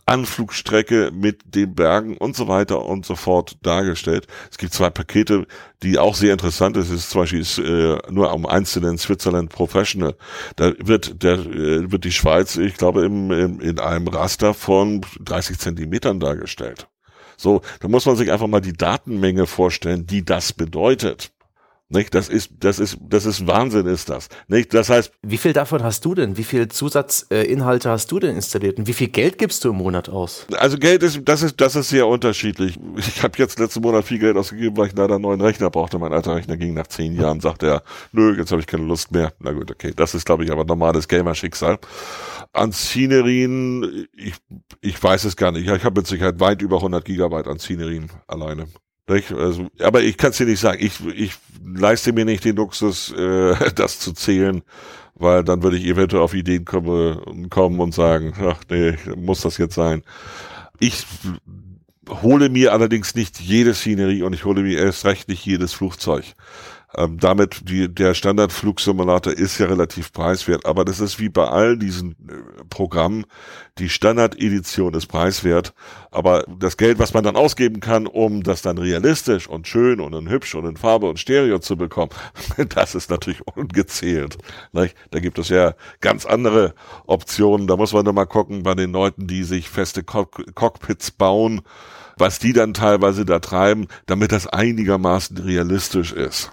Anflugstrecke 0.07 1.11
mit 1.13 1.55
den 1.55 1.75
Bergen 1.75 2.17
und 2.17 2.35
so 2.35 2.47
weiter 2.47 2.85
und 2.85 3.05
so 3.05 3.15
fort 3.15 3.57
dargestellt. 3.61 4.25
Es 4.49 4.57
gibt 4.57 4.73
zwei 4.73 4.89
Pakete, 4.89 5.45
die 5.83 5.99
auch 5.99 6.15
sehr 6.15 6.31
interessant 6.31 6.75
sind. 6.75 6.85
Es 6.85 6.91
ist 6.91 7.09
zum 7.09 7.21
Beispiel 7.21 7.41
ist, 7.41 7.59
äh, 7.59 7.97
nur 8.09 8.33
um 8.33 8.45
einzelnen 8.45 8.97
Switzerland 8.97 9.49
Professional. 9.49 10.15
Da 10.55 10.71
wird 10.79 11.21
der 11.23 11.33
äh, 11.33 11.91
wird 11.91 12.05
die 12.05 12.11
Schweiz, 12.11 12.55
ich 12.55 12.75
glaube, 12.75 13.05
im, 13.05 13.31
im, 13.31 13.59
in 13.59 13.79
einem 13.79 14.07
Raster 14.07 14.53
von 14.53 15.01
30 15.19 15.59
Zentimetern 15.59 16.19
dargestellt. 16.21 16.87
So, 17.35 17.61
da 17.81 17.87
muss 17.87 18.05
man 18.05 18.15
sich 18.15 18.31
einfach 18.31 18.47
mal 18.47 18.61
die 18.61 18.73
Datenmenge 18.73 19.45
vorstellen, 19.45 20.07
die 20.07 20.25
das 20.25 20.53
bedeutet. 20.53 21.31
Nicht? 21.89 22.13
Das 22.13 22.27
ist, 22.27 22.51
das 22.59 22.79
ist, 22.79 22.97
das 23.01 23.25
ist 23.25 23.47
Wahnsinn, 23.47 23.85
ist 23.85 24.09
das. 24.09 24.27
Nicht? 24.49 24.73
Das 24.73 24.89
heißt. 24.89 25.09
Wie 25.21 25.37
viel 25.37 25.53
davon 25.53 25.83
hast 25.83 26.03
du 26.03 26.15
denn? 26.15 26.35
Wie 26.35 26.43
viel 26.43 26.67
Zusatzinhalte 26.67 27.89
hast 27.89 28.11
du 28.11 28.19
denn 28.19 28.35
installiert? 28.35 28.77
Und 28.77 28.87
wie 28.87 28.93
viel 28.93 29.07
Geld 29.07 29.37
gibst 29.37 29.63
du 29.63 29.69
im 29.69 29.77
Monat 29.77 30.09
aus? 30.09 30.45
Also 30.57 30.77
Geld 30.77 31.01
ist, 31.03 31.21
das 31.23 31.43
ist, 31.43 31.61
das 31.61 31.77
ist 31.77 31.87
sehr 31.87 32.05
unterschiedlich. 32.05 32.77
Ich 32.97 33.23
habe 33.23 33.37
jetzt 33.37 33.57
letzten 33.57 33.81
Monat 33.81 34.03
viel 34.03 34.19
Geld 34.19 34.35
ausgegeben, 34.35 34.75
weil 34.75 34.87
ich 34.87 34.95
leider 34.97 35.15
einen 35.15 35.21
neuen 35.21 35.39
Rechner 35.39 35.69
brauchte. 35.69 35.97
Mein 35.97 36.11
alter 36.11 36.35
Rechner 36.35 36.57
ging 36.57 36.73
nach 36.73 36.87
zehn 36.87 37.15
Jahren, 37.15 37.39
sagte 37.39 37.67
er, 37.67 37.83
nö, 38.11 38.35
jetzt 38.37 38.51
habe 38.51 38.59
ich 38.59 38.67
keine 38.67 38.83
Lust 38.83 39.11
mehr. 39.13 39.31
Na 39.39 39.53
gut, 39.53 39.71
okay. 39.71 39.93
Das 39.95 40.13
ist, 40.13 40.25
glaube 40.25 40.43
ich, 40.43 40.51
aber 40.51 40.65
normales 40.65 41.07
Gamer-Schicksal. 41.07 41.79
An 42.51 42.73
Szenerien, 42.73 44.07
ich, 44.13 44.33
ich 44.81 45.01
weiß 45.01 45.23
es 45.23 45.37
gar 45.37 45.53
nicht. 45.53 45.69
Ich 45.69 45.83
habe 45.85 46.01
mit 46.01 46.07
Sicherheit 46.07 46.39
weit 46.41 46.61
über 46.61 46.77
100 46.77 47.05
Gigabyte 47.05 47.47
an 47.47 47.59
Szenerien 47.59 48.09
alleine. 48.27 48.67
Also, 49.07 49.67
aber 49.79 50.01
ich 50.01 50.17
kann 50.17 50.31
es 50.31 50.37
dir 50.37 50.45
nicht 50.45 50.59
sagen. 50.59 50.83
Ich, 50.83 50.99
ich 51.15 51.33
leiste 51.63 52.11
mir 52.11 52.25
nicht 52.25 52.43
den 52.43 52.55
Luxus, 52.57 53.13
äh, 53.13 53.71
das 53.75 53.99
zu 53.99 54.13
zählen, 54.13 54.63
weil 55.15 55.43
dann 55.43 55.63
würde 55.63 55.77
ich 55.77 55.85
eventuell 55.85 56.21
auf 56.21 56.33
Ideen 56.33 56.65
komme, 56.65 57.21
kommen 57.49 57.79
und 57.79 57.93
sagen, 57.93 58.33
ach 58.39 58.59
nee, 58.69 58.95
muss 59.15 59.41
das 59.41 59.57
jetzt 59.57 59.75
sein. 59.75 60.03
Ich 60.79 61.05
hole 62.09 62.49
mir 62.49 62.73
allerdings 62.73 63.15
nicht 63.15 63.39
jede 63.39 63.73
Szenerie 63.73 64.23
und 64.23 64.33
ich 64.33 64.45
hole 64.45 64.61
mir 64.61 64.79
erst 64.79 65.05
recht 65.05 65.27
nicht 65.27 65.45
jedes 65.45 65.73
Flugzeug. 65.73 66.25
Ähm, 66.95 67.17
damit, 67.19 67.69
die, 67.69 67.93
der 67.93 68.13
Standardflugsimulator 68.13 69.33
ist 69.33 69.57
ja 69.57 69.65
relativ 69.65 70.13
preiswert, 70.13 70.65
aber 70.65 70.85
das 70.85 71.01
ist 71.01 71.19
wie 71.19 71.27
bei 71.27 71.45
all 71.45 71.77
diesen 71.77 72.11
äh, 72.11 72.63
Programmen, 72.69 73.25
die 73.77 73.89
Standard-Edition 73.89 74.93
ist 74.93 75.07
preiswert, 75.07 75.73
aber 76.11 76.45
das 76.47 76.77
Geld, 76.77 76.97
was 76.97 77.13
man 77.13 77.25
dann 77.25 77.35
ausgeben 77.35 77.81
kann, 77.81 78.07
um 78.07 78.41
das 78.41 78.61
dann 78.61 78.77
realistisch 78.77 79.49
und 79.49 79.67
schön 79.67 79.99
und 79.99 80.13
in 80.13 80.29
hübsch 80.29 80.55
und 80.55 80.65
in 80.65 80.77
Farbe 80.77 81.09
und 81.09 81.19
Stereo 81.19 81.59
zu 81.59 81.75
bekommen, 81.75 82.11
das 82.69 82.95
ist 82.95 83.09
natürlich 83.09 83.45
ungezählt. 83.45 84.37
Nicht? 84.71 84.95
Da 85.11 85.19
gibt 85.19 85.39
es 85.39 85.49
ja 85.49 85.73
ganz 85.99 86.25
andere 86.25 86.73
Optionen, 87.05 87.67
da 87.67 87.75
muss 87.75 87.91
man 87.91 88.05
nur 88.05 88.13
mal 88.13 88.25
gucken 88.25 88.63
bei 88.63 88.75
den 88.75 88.93
Leuten, 88.93 89.27
die 89.27 89.43
sich 89.43 89.69
feste 89.69 90.03
Cock 90.03 90.41
Cockpits 90.55 91.11
bauen, 91.11 91.61
was 92.17 92.39
die 92.39 92.53
dann 92.53 92.73
teilweise 92.73 93.25
da 93.25 93.39
treiben, 93.39 93.87
damit 94.05 94.31
das 94.31 94.47
einigermaßen 94.47 95.37
realistisch 95.37 96.13
ist 96.13 96.49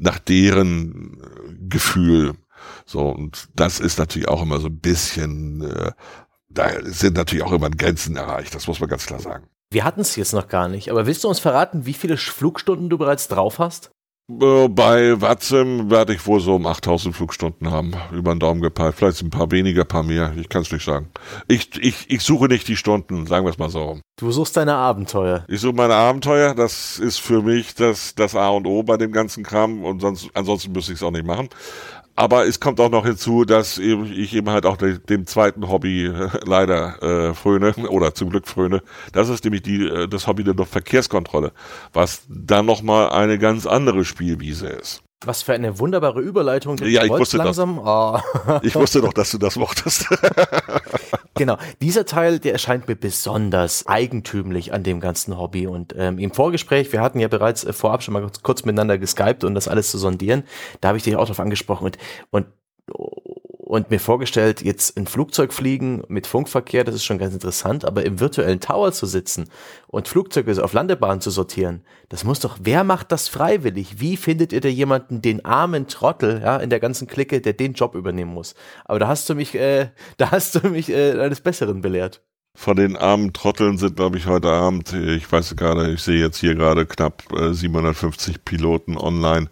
nach 0.00 0.18
deren 0.18 1.20
Gefühl. 1.68 2.34
So, 2.86 3.08
und 3.08 3.48
das 3.54 3.80
ist 3.80 3.98
natürlich 3.98 4.28
auch 4.28 4.42
immer 4.42 4.60
so 4.60 4.68
ein 4.68 4.78
bisschen, 4.78 5.62
äh, 5.62 5.92
da 6.48 6.70
sind 6.82 7.16
natürlich 7.16 7.44
auch 7.44 7.52
immer 7.52 7.70
Grenzen 7.70 8.16
erreicht, 8.16 8.54
das 8.54 8.66
muss 8.66 8.80
man 8.80 8.88
ganz 8.88 9.06
klar 9.06 9.20
sagen. 9.20 9.46
Wir 9.70 9.84
hatten 9.84 10.00
es 10.00 10.16
jetzt 10.16 10.32
noch 10.32 10.48
gar 10.48 10.68
nicht, 10.68 10.90
aber 10.90 11.06
willst 11.06 11.24
du 11.24 11.28
uns 11.28 11.40
verraten, 11.40 11.84
wie 11.84 11.92
viele 11.92 12.16
Flugstunden 12.16 12.88
du 12.88 12.96
bereits 12.96 13.28
drauf 13.28 13.58
hast? 13.58 13.90
Äh, 14.30 14.68
bei 14.68 15.20
Watzim 15.20 15.90
werde 15.90 16.12
ich 16.12 16.26
wohl 16.26 16.40
so 16.40 16.56
um 16.56 16.66
8000 16.66 17.16
Flugstunden 17.16 17.70
haben, 17.70 17.92
über 18.12 18.34
den 18.34 18.40
Daumen 18.40 18.60
gepeilt. 18.60 18.94
Vielleicht 18.96 19.22
ein 19.22 19.30
paar 19.30 19.50
weniger, 19.50 19.82
ein 19.82 19.88
paar 19.88 20.02
mehr, 20.02 20.32
ich 20.36 20.48
kann 20.48 20.62
es 20.62 20.70
nicht 20.70 20.84
sagen. 20.84 21.08
Ich, 21.48 21.70
ich, 21.82 22.10
ich 22.10 22.22
suche 22.22 22.46
nicht 22.46 22.68
die 22.68 22.76
Stunden, 22.76 23.26
sagen 23.26 23.46
wir 23.46 23.50
es 23.50 23.58
mal 23.58 23.70
so. 23.70 24.00
Du 24.18 24.30
suchst 24.30 24.56
deine 24.56 24.74
Abenteuer. 24.74 25.44
Ich 25.48 25.60
suche 25.60 25.74
meine 25.74 25.94
Abenteuer, 25.94 26.54
das 26.54 26.98
ist 26.98 27.18
für 27.18 27.40
mich 27.40 27.74
das, 27.74 28.14
das 28.14 28.34
A 28.34 28.48
und 28.50 28.66
O 28.66 28.82
bei 28.82 28.98
dem 28.98 29.12
ganzen 29.12 29.44
Kram 29.44 29.82
und 29.82 30.00
sonst, 30.00 30.28
ansonsten 30.34 30.72
müsste 30.72 30.92
ich 30.92 30.98
es 30.98 31.02
auch 31.02 31.10
nicht 31.10 31.26
machen. 31.26 31.48
Aber 32.18 32.48
es 32.48 32.58
kommt 32.58 32.80
auch 32.80 32.90
noch 32.90 33.06
hinzu, 33.06 33.44
dass 33.44 33.78
ich 33.78 34.34
eben 34.34 34.50
halt 34.50 34.66
auch 34.66 34.76
dem 34.76 35.26
zweiten 35.26 35.68
Hobby 35.68 36.12
leider 36.44 37.00
äh, 37.00 37.32
fröne 37.32 37.72
oder 37.90 38.12
zum 38.12 38.30
Glück 38.30 38.48
fröne. 38.48 38.82
Das 39.12 39.28
ist 39.28 39.44
nämlich 39.44 39.62
die, 39.62 39.86
äh, 39.86 40.08
das 40.08 40.26
Hobby 40.26 40.42
der 40.42 40.56
Verkehrskontrolle, 40.66 41.52
was 41.92 42.22
dann 42.28 42.66
nochmal 42.66 43.10
eine 43.10 43.38
ganz 43.38 43.66
andere 43.66 44.04
Spielwiese 44.04 44.66
ist. 44.66 45.04
Was 45.24 45.42
für 45.42 45.52
eine 45.52 45.80
wunderbare 45.80 46.20
Überleitung. 46.20 46.78
Ja, 46.78 47.02
ich 47.02 47.10
wusste 47.10 47.38
langsam. 47.38 47.80
Oh. 47.84 48.20
Ich 48.62 48.74
wusste 48.76 49.00
doch, 49.00 49.12
dass 49.12 49.32
du 49.32 49.38
das 49.38 49.56
mochtest. 49.56 50.06
genau. 51.34 51.56
Dieser 51.80 52.06
Teil, 52.06 52.38
der 52.38 52.52
erscheint 52.52 52.86
mir 52.86 52.94
besonders 52.94 53.86
eigentümlich 53.86 54.72
an 54.72 54.84
dem 54.84 55.00
ganzen 55.00 55.36
Hobby. 55.36 55.66
Und 55.66 55.92
ähm, 55.98 56.18
im 56.18 56.30
Vorgespräch, 56.30 56.92
wir 56.92 57.00
hatten 57.00 57.18
ja 57.18 57.26
bereits 57.26 57.64
äh, 57.64 57.72
vorab 57.72 58.04
schon 58.04 58.14
mal 58.14 58.22
kurz, 58.22 58.42
kurz 58.42 58.64
miteinander 58.64 58.96
geskypt 58.96 59.42
und 59.42 59.54
das 59.54 59.66
alles 59.66 59.90
zu 59.90 59.98
sondieren. 59.98 60.44
Da 60.80 60.88
habe 60.88 60.98
ich 60.98 61.04
dich 61.04 61.16
auch 61.16 61.26
drauf 61.26 61.40
angesprochen. 61.40 61.86
Und, 61.86 61.98
und 62.30 62.46
und 63.68 63.90
mir 63.90 64.00
vorgestellt, 64.00 64.62
jetzt 64.62 64.96
ein 64.96 65.06
Flugzeug 65.06 65.52
fliegen 65.52 66.02
mit 66.08 66.26
Funkverkehr, 66.26 66.84
das 66.84 66.94
ist 66.94 67.04
schon 67.04 67.18
ganz 67.18 67.34
interessant, 67.34 67.84
aber 67.84 68.02
im 68.06 68.18
virtuellen 68.18 68.60
Tower 68.60 68.92
zu 68.92 69.04
sitzen 69.04 69.50
und 69.88 70.08
Flugzeuge 70.08 70.64
auf 70.64 70.72
Landebahnen 70.72 71.20
zu 71.20 71.30
sortieren, 71.30 71.84
das 72.08 72.24
muss 72.24 72.40
doch, 72.40 72.56
wer 72.62 72.82
macht 72.82 73.12
das 73.12 73.28
freiwillig? 73.28 74.00
Wie 74.00 74.16
findet 74.16 74.54
ihr 74.54 74.62
da 74.62 74.68
jemanden, 74.68 75.20
den 75.20 75.44
armen 75.44 75.86
Trottel, 75.86 76.40
ja, 76.42 76.56
in 76.56 76.70
der 76.70 76.80
ganzen 76.80 77.06
Clique, 77.06 77.42
der 77.42 77.52
den 77.52 77.74
Job 77.74 77.94
übernehmen 77.94 78.32
muss? 78.32 78.54
Aber 78.86 78.98
da 78.98 79.08
hast 79.08 79.28
du 79.28 79.34
mich, 79.34 79.54
äh, 79.54 79.90
da 80.16 80.30
hast 80.30 80.54
du 80.54 80.68
mich 80.70 80.88
äh, 80.88 81.20
eines 81.20 81.42
Besseren 81.42 81.82
belehrt. 81.82 82.22
Von 82.54 82.76
den 82.76 82.96
armen 82.96 83.32
Trotteln 83.32 83.78
sind, 83.78 83.94
glaube 83.94 84.16
ich, 84.16 84.26
heute 84.26 84.48
Abend, 84.48 84.92
ich 84.92 85.30
weiß 85.30 85.54
gerade, 85.54 85.92
ich 85.92 86.02
sehe 86.02 86.18
jetzt 86.18 86.38
hier 86.38 86.56
gerade 86.56 86.86
knapp 86.86 87.22
äh, 87.32 87.52
750 87.52 88.44
Piloten 88.44 88.96
online 88.96 89.48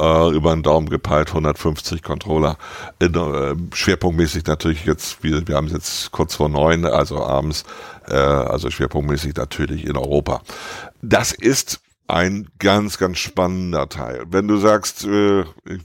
äh, 0.00 0.30
über 0.34 0.54
den 0.54 0.62
Daumen 0.62 0.88
gepeilt, 0.88 1.28
150 1.28 2.02
Controller. 2.02 2.56
In, 2.98 3.14
äh, 3.14 3.54
schwerpunktmäßig 3.74 4.46
natürlich 4.46 4.84
jetzt, 4.84 5.22
wir, 5.22 5.46
wir 5.46 5.56
haben 5.56 5.68
jetzt 5.68 6.10
kurz 6.12 6.34
vor 6.34 6.48
neun, 6.48 6.84
also 6.84 7.22
abends, 7.22 7.64
äh, 8.08 8.14
also 8.14 8.70
schwerpunktmäßig 8.70 9.34
natürlich 9.36 9.86
in 9.86 9.96
Europa. 9.96 10.42
Das 11.02 11.32
ist 11.32 11.80
ein 12.06 12.48
ganz, 12.58 12.98
ganz 12.98 13.18
spannender 13.18 13.88
Teil. 13.88 14.24
Wenn 14.28 14.46
du 14.46 14.58
sagst, 14.58 15.04
äh, 15.04 15.44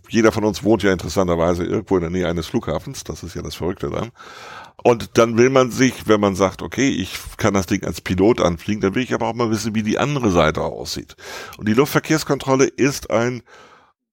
jeder 0.09 0.31
von 0.31 0.43
uns 0.43 0.63
wohnt 0.63 0.83
ja 0.83 0.91
interessanterweise 0.91 1.63
irgendwo 1.63 1.95
in 1.95 2.01
der 2.01 2.09
Nähe 2.09 2.27
eines 2.27 2.47
Flughafens, 2.47 3.03
das 3.03 3.23
ist 3.23 3.35
ja 3.35 3.41
das 3.41 3.55
Verrückte 3.55 3.89
dann. 3.89 4.11
Und 4.83 5.17
dann 5.17 5.37
will 5.37 5.49
man 5.49 5.71
sich, 5.71 6.07
wenn 6.07 6.21
man 6.21 6.35
sagt, 6.35 6.61
okay, 6.61 6.89
ich 6.89 7.17
kann 7.37 7.53
das 7.53 7.65
Ding 7.65 7.83
als 7.83 8.01
Pilot 8.01 8.41
anfliegen, 8.41 8.81
dann 8.81 8.95
will 8.95 9.03
ich 9.03 9.13
aber 9.13 9.27
auch 9.27 9.33
mal 9.33 9.51
wissen, 9.51 9.75
wie 9.75 9.83
die 9.83 9.97
andere 9.97 10.31
Seite 10.31 10.61
aussieht. 10.61 11.15
Und 11.57 11.67
die 11.67 11.73
Luftverkehrskontrolle 11.73 12.65
ist 12.65 13.11
ein 13.11 13.43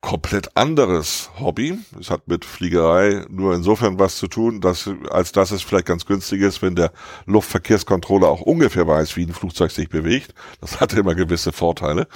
komplett 0.00 0.56
anderes 0.56 1.30
Hobby. 1.40 1.78
Es 1.98 2.10
hat 2.10 2.28
mit 2.28 2.44
Fliegerei 2.44 3.24
nur 3.28 3.54
insofern 3.54 3.98
was 3.98 4.16
zu 4.16 4.28
tun, 4.28 4.60
dass, 4.60 4.88
als 5.10 5.32
dass 5.32 5.50
es 5.50 5.62
vielleicht 5.62 5.86
ganz 5.86 6.06
günstig 6.06 6.42
ist, 6.42 6.62
wenn 6.62 6.76
der 6.76 6.92
Luftverkehrskontrolle 7.26 8.28
auch 8.28 8.40
ungefähr 8.40 8.86
weiß, 8.86 9.16
wie 9.16 9.24
ein 9.24 9.32
Flugzeug 9.32 9.70
sich 9.70 9.88
bewegt. 9.88 10.34
Das 10.60 10.80
hat 10.80 10.92
immer 10.92 11.14
gewisse 11.14 11.52
Vorteile. 11.52 12.06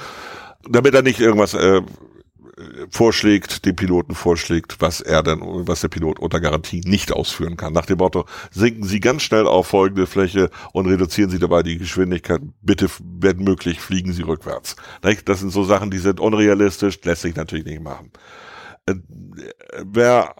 Damit 0.68 0.94
er 0.94 1.02
nicht 1.02 1.20
irgendwas 1.20 1.54
äh, 1.54 1.82
vorschlägt, 2.90 3.64
dem 3.64 3.76
Piloten 3.76 4.14
vorschlägt, 4.14 4.76
was 4.80 5.00
er 5.00 5.22
denn, 5.22 5.40
was 5.42 5.80
der 5.80 5.88
Pilot 5.88 6.18
unter 6.18 6.40
Garantie 6.40 6.80
nicht 6.84 7.12
ausführen 7.12 7.56
kann. 7.56 7.72
Nach 7.72 7.86
dem 7.86 7.98
Motto, 7.98 8.26
sinken 8.50 8.84
Sie 8.84 9.00
ganz 9.00 9.22
schnell 9.22 9.46
auf 9.46 9.68
folgende 9.68 10.06
Fläche 10.06 10.50
und 10.72 10.86
reduzieren 10.86 11.30
Sie 11.30 11.38
dabei 11.38 11.62
die 11.62 11.78
Geschwindigkeit. 11.78 12.40
Bitte, 12.62 12.88
wenn 13.00 13.38
möglich, 13.38 13.80
fliegen 13.80 14.12
Sie 14.12 14.22
rückwärts. 14.22 14.76
Das 15.24 15.40
sind 15.40 15.50
so 15.50 15.64
Sachen, 15.64 15.90
die 15.90 15.98
sind 15.98 16.20
unrealistisch, 16.20 16.98
lässt 17.04 17.22
sich 17.22 17.36
natürlich 17.36 17.66
nicht 17.66 17.82
machen. 17.82 18.10
Äh, 18.86 18.94
wer 19.84 20.34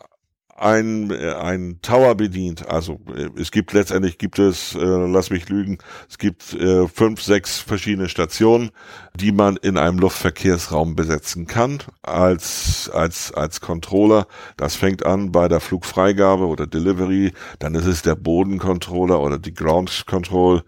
ein, 0.61 1.11
äh, 1.11 1.33
ein 1.33 1.79
Tower 1.83 2.15
bedient. 2.15 2.69
Also 2.69 3.01
äh, 3.17 3.29
es 3.41 3.51
gibt 3.51 3.73
letztendlich 3.73 4.19
gibt 4.19 4.39
es, 4.39 4.75
äh, 4.75 4.79
lass 4.79 5.31
mich 5.31 5.49
lügen, 5.49 5.79
es 6.09 6.19
gibt 6.19 6.53
äh, 6.53 6.87
fünf, 6.87 7.23
sechs 7.23 7.59
verschiedene 7.59 8.09
Stationen, 8.09 8.71
die 9.15 9.33
man 9.33 9.57
in 9.57 9.79
einem 9.79 9.99
Luftverkehrsraum 9.99 10.97
besetzen 10.97 11.47
kann 11.47 11.79
als 12.03 12.91
als 12.93 13.33
als 13.33 13.61
Controller. 13.61 14.27
Das 14.57 14.77
fängt 14.77 15.05
an 15.05 15.33
bei 15.33 15.49
der 15.49 15.61
Flugfreigabe 15.61 16.47
oder 16.47 16.67
Delivery, 16.67 17.33
dann 17.59 17.75
ist 17.75 17.87
es 17.87 18.03
der 18.03 18.15
Bodencontroller 18.15 19.21
oder 19.21 19.39
die 19.39 19.55
Ground 19.55 20.05
Control, 20.07 20.63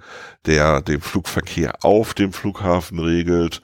der 0.46 0.80
den 0.80 1.00
Flugverkehr 1.00 1.84
auf 1.84 2.14
dem 2.14 2.32
Flughafen 2.32 2.98
regelt. 2.98 3.62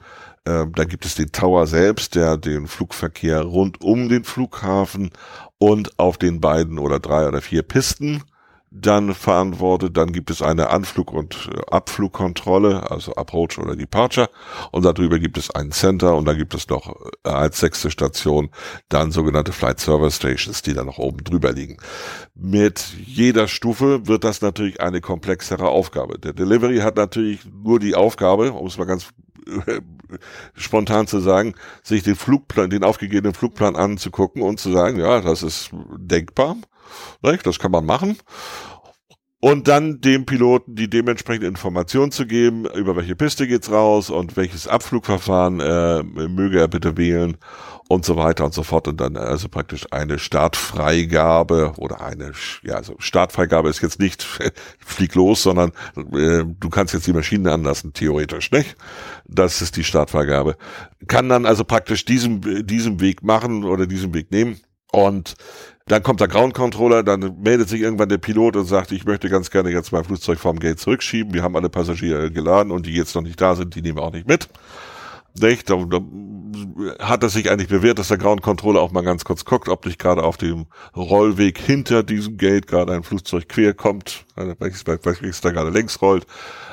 Ähm, 0.49 0.71
da 0.73 0.83
gibt 0.85 1.05
es 1.05 1.13
den 1.15 1.31
Tower 1.31 1.67
selbst, 1.67 2.15
der 2.15 2.37
den 2.37 2.67
Flugverkehr 2.67 3.41
rund 3.41 3.81
um 3.81 4.09
den 4.09 4.23
Flughafen 4.23 5.11
und 5.59 5.99
auf 5.99 6.17
den 6.17 6.41
beiden 6.41 6.79
oder 6.79 6.99
drei 6.99 7.27
oder 7.27 7.41
vier 7.41 7.61
Pisten 7.61 8.23
dann 8.71 9.13
verantwortet. 9.13 9.97
Dann 9.97 10.11
gibt 10.11 10.31
es 10.31 10.41
eine 10.41 10.69
Anflug- 10.69 11.11
und 11.11 11.49
äh, 11.53 11.61
Abflugkontrolle, 11.71 12.89
also 12.89 13.13
Approach 13.13 13.59
oder 13.59 13.75
Departure. 13.75 14.29
Und 14.71 14.85
darüber 14.85 15.19
gibt 15.19 15.37
es 15.37 15.51
einen 15.51 15.71
Center 15.71 16.15
und 16.15 16.25
da 16.25 16.33
gibt 16.33 16.55
es 16.55 16.67
noch 16.67 16.95
äh, 17.23 17.29
als 17.29 17.59
sechste 17.59 17.91
Station 17.91 18.49
dann 18.87 19.11
sogenannte 19.11 19.51
Flight 19.51 19.79
Server 19.79 20.09
Stations, 20.09 20.63
die 20.63 20.73
dann 20.73 20.87
noch 20.87 20.97
oben 20.97 21.23
drüber 21.23 21.51
liegen. 21.51 21.77
Mit 22.33 22.93
jeder 23.05 23.47
Stufe 23.47 24.07
wird 24.07 24.23
das 24.23 24.41
natürlich 24.41 24.81
eine 24.81 25.01
komplexere 25.01 25.67
Aufgabe. 25.67 26.17
Der 26.17 26.33
Delivery 26.33 26.79
hat 26.79 26.95
natürlich 26.95 27.41
nur 27.45 27.79
die 27.79 27.95
Aufgabe, 27.95 28.51
um 28.51 28.65
es 28.65 28.77
mal 28.77 28.85
ganz 28.85 29.09
spontan 30.53 31.07
zu 31.07 31.19
sagen, 31.19 31.55
sich 31.83 32.03
den 32.03 32.15
Flugplan, 32.15 32.69
den 32.69 32.83
aufgegebenen 32.83 33.33
Flugplan 33.33 33.75
anzugucken 33.75 34.41
und 34.41 34.59
zu 34.59 34.71
sagen, 34.71 34.99
ja, 34.99 35.21
das 35.21 35.43
ist 35.43 35.71
denkbar, 35.97 36.57
das 37.21 37.59
kann 37.59 37.71
man 37.71 37.85
machen. 37.85 38.17
Und 39.41 39.69
dann 39.69 40.01
dem 40.01 40.25
Piloten 40.25 40.75
die 40.75 40.89
dementsprechende 40.89 41.47
Information 41.47 42.11
zu 42.11 42.25
geben, 42.25 42.65
über 42.65 42.97
welche 42.97 43.15
Piste 43.15 43.47
geht's 43.47 43.71
raus 43.71 44.09
und 44.09 44.35
welches 44.35 44.67
Abflugverfahren 44.67 45.61
äh, 45.61 46.03
möge 46.03 46.59
er 46.59 46.67
bitte 46.67 46.97
wählen 46.97 47.37
und 47.89 48.05
so 48.05 48.15
weiter 48.15 48.45
und 48.45 48.53
so 48.53 48.61
fort 48.61 48.87
und 48.87 49.01
dann 49.01 49.17
also 49.17 49.49
praktisch 49.49 49.87
eine 49.89 50.19
Startfreigabe 50.19 51.73
oder 51.77 52.01
eine, 52.01 52.33
ja, 52.61 52.75
also 52.75 52.93
Startfreigabe 52.99 53.67
ist 53.67 53.81
jetzt 53.81 53.99
nicht 53.99 54.23
flieg 54.79 55.15
los, 55.15 55.41
sondern 55.41 55.71
äh, 55.97 56.45
du 56.45 56.69
kannst 56.69 56.93
jetzt 56.93 57.07
die 57.07 57.13
Maschine 57.13 57.51
anlassen, 57.51 57.91
theoretisch, 57.91 58.51
nicht? 58.51 58.75
Das 59.25 59.63
ist 59.63 59.75
die 59.75 59.83
Startfreigabe. 59.83 60.55
Kann 61.07 61.29
dann 61.29 61.47
also 61.47 61.63
praktisch 61.63 62.05
diesen, 62.05 62.67
diesen 62.67 63.01
Weg 63.01 63.23
machen 63.23 63.63
oder 63.63 63.87
diesen 63.87 64.13
Weg 64.13 64.29
nehmen 64.29 64.61
und 64.91 65.33
dann 65.87 66.03
kommt 66.03 66.19
der 66.19 66.27
Ground 66.27 66.53
Controller, 66.53 67.01
dann 67.01 67.41
meldet 67.41 67.69
sich 67.69 67.81
irgendwann 67.81 68.09
der 68.09 68.19
Pilot 68.19 68.55
und 68.55 68.65
sagt, 68.65 68.91
ich 68.91 69.05
möchte 69.05 69.29
ganz 69.29 69.49
gerne 69.49 69.71
jetzt 69.71 69.91
mein 69.91 70.03
Flugzeug 70.03 70.37
vom 70.37 70.59
Gate 70.59 70.79
zurückschieben. 70.79 71.33
Wir 71.33 71.41
haben 71.41 71.55
alle 71.55 71.69
Passagiere 71.69 72.29
geladen 72.29 72.71
und 72.71 72.85
die 72.85 72.93
jetzt 72.93 73.15
noch 73.15 73.23
nicht 73.23 73.41
da 73.41 73.55
sind, 73.55 73.73
die 73.73 73.81
nehmen 73.81 73.97
wir 73.97 74.03
auch 74.03 74.13
nicht 74.13 74.27
mit. 74.27 74.47
Nicht? 75.39 75.69
Da, 75.69 75.75
da 75.75 75.99
hat 76.99 77.23
es 77.23 77.33
sich 77.33 77.49
eigentlich 77.49 77.69
bewährt, 77.69 77.99
dass 77.99 78.07
der 78.07 78.17
Ground 78.17 78.41
Controller 78.41 78.81
auch 78.81 78.91
mal 78.91 79.03
ganz 79.03 79.23
kurz 79.23 79.45
guckt, 79.45 79.69
ob 79.69 79.85
nicht 79.85 79.99
gerade 79.99 80.23
auf 80.23 80.37
dem 80.37 80.65
Rollweg 80.95 81.57
hinter 81.57 82.03
diesem 82.03 82.37
Gate 82.37 82.67
gerade 82.67 82.93
ein 82.93 83.03
Flugzeug 83.03 83.47
quer 83.49 83.73
kommt, 83.73 84.25
welches, 84.35 84.85
welches 84.85 85.41
da 85.41 85.51
gerade 85.51 85.69
längs 85.69 86.01
rollt. 86.01 86.25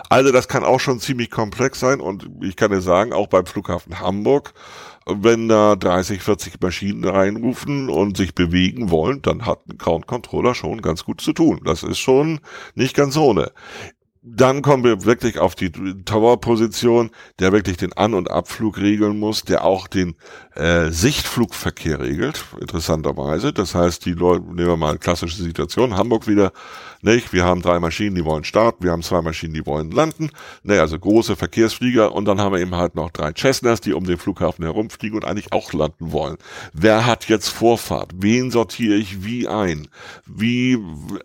Also 0.08 0.32
das 0.32 0.48
kann 0.48 0.64
auch 0.64 0.80
schon 0.80 1.00
ziemlich 1.00 1.30
komplex 1.30 1.80
sein 1.80 2.00
und 2.00 2.28
ich 2.42 2.56
kann 2.56 2.70
dir 2.70 2.80
sagen, 2.80 3.12
auch 3.12 3.26
beim 3.26 3.46
Flughafen 3.46 4.00
Hamburg, 4.00 4.54
wenn 5.06 5.48
da 5.48 5.76
30, 5.76 6.22
40 6.22 6.60
Maschinen 6.60 7.04
reinrufen 7.04 7.88
und 7.88 8.16
sich 8.16 8.34
bewegen 8.34 8.90
wollen, 8.90 9.22
dann 9.22 9.46
hat 9.46 9.66
ein 9.68 9.78
Ground 9.78 10.06
Controller 10.06 10.54
schon 10.54 10.82
ganz 10.82 11.04
gut 11.04 11.20
zu 11.20 11.32
tun. 11.32 11.60
Das 11.64 11.82
ist 11.82 11.98
schon 11.98 12.40
nicht 12.74 12.96
ganz 12.96 13.16
ohne 13.16 13.52
dann 14.28 14.60
kommen 14.60 14.82
wir 14.82 15.04
wirklich 15.04 15.38
auf 15.38 15.54
die 15.54 15.70
Tower-Position, 15.70 17.10
der 17.38 17.52
wirklich 17.52 17.76
den 17.76 17.92
An- 17.92 18.14
und 18.14 18.28
Abflug 18.28 18.78
regeln 18.78 19.20
muss, 19.20 19.42
der 19.42 19.64
auch 19.64 19.86
den 19.86 20.16
äh, 20.56 20.90
Sichtflugverkehr 20.90 22.00
regelt, 22.00 22.44
interessanterweise. 22.60 23.52
Das 23.52 23.76
heißt, 23.76 24.04
die 24.04 24.14
Leute, 24.14 24.44
nehmen 24.46 24.66
wir 24.66 24.76
mal 24.76 24.90
eine 24.90 24.98
klassische 24.98 25.40
Situation, 25.40 25.96
Hamburg 25.96 26.26
wieder, 26.26 26.52
nicht? 27.02 27.32
Wir 27.32 27.44
haben 27.44 27.62
drei 27.62 27.78
Maschinen, 27.78 28.16
die 28.16 28.24
wollen 28.24 28.42
starten, 28.42 28.82
wir 28.82 28.90
haben 28.90 29.02
zwei 29.02 29.22
Maschinen, 29.22 29.54
die 29.54 29.64
wollen 29.64 29.92
landen, 29.92 30.30
ne, 30.64 30.80
also 30.80 30.98
große 30.98 31.36
Verkehrsflieger 31.36 32.12
und 32.12 32.24
dann 32.24 32.40
haben 32.40 32.52
wir 32.52 32.60
eben 32.60 32.74
halt 32.74 32.96
noch 32.96 33.10
drei 33.10 33.32
Cessnas, 33.32 33.80
die 33.80 33.92
um 33.92 34.04
den 34.04 34.18
Flughafen 34.18 34.64
herumfliegen 34.64 35.16
und 35.16 35.24
eigentlich 35.24 35.52
auch 35.52 35.72
landen 35.72 36.10
wollen. 36.10 36.36
Wer 36.72 37.06
hat 37.06 37.28
jetzt 37.28 37.48
Vorfahrt? 37.48 38.10
Wen 38.16 38.50
sortiere 38.50 38.96
ich 38.96 39.24
wie 39.24 39.46
ein? 39.46 39.86
Wie 40.26 40.78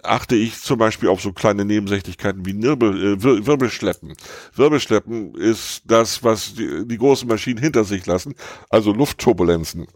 achte 0.03 0.35
ich 0.35 0.61
zum 0.61 0.77
Beispiel 0.77 1.09
auf 1.09 1.21
so 1.21 1.31
kleine 1.33 1.65
Nebensächlichkeiten 1.65 2.45
wie 2.45 2.53
Äh, 2.91 3.23
Wir 3.23 3.45
Wirbelschleppen? 3.45 4.13
Wirbelschleppen 4.55 5.35
ist 5.35 5.83
das, 5.85 6.23
was 6.23 6.53
die, 6.53 6.87
die 6.87 6.97
großen 6.97 7.27
Maschinen 7.27 7.59
hinter 7.59 7.83
sich 7.83 8.05
lassen, 8.05 8.35
also 8.69 8.91
Luftturbulenzen. 8.93 9.87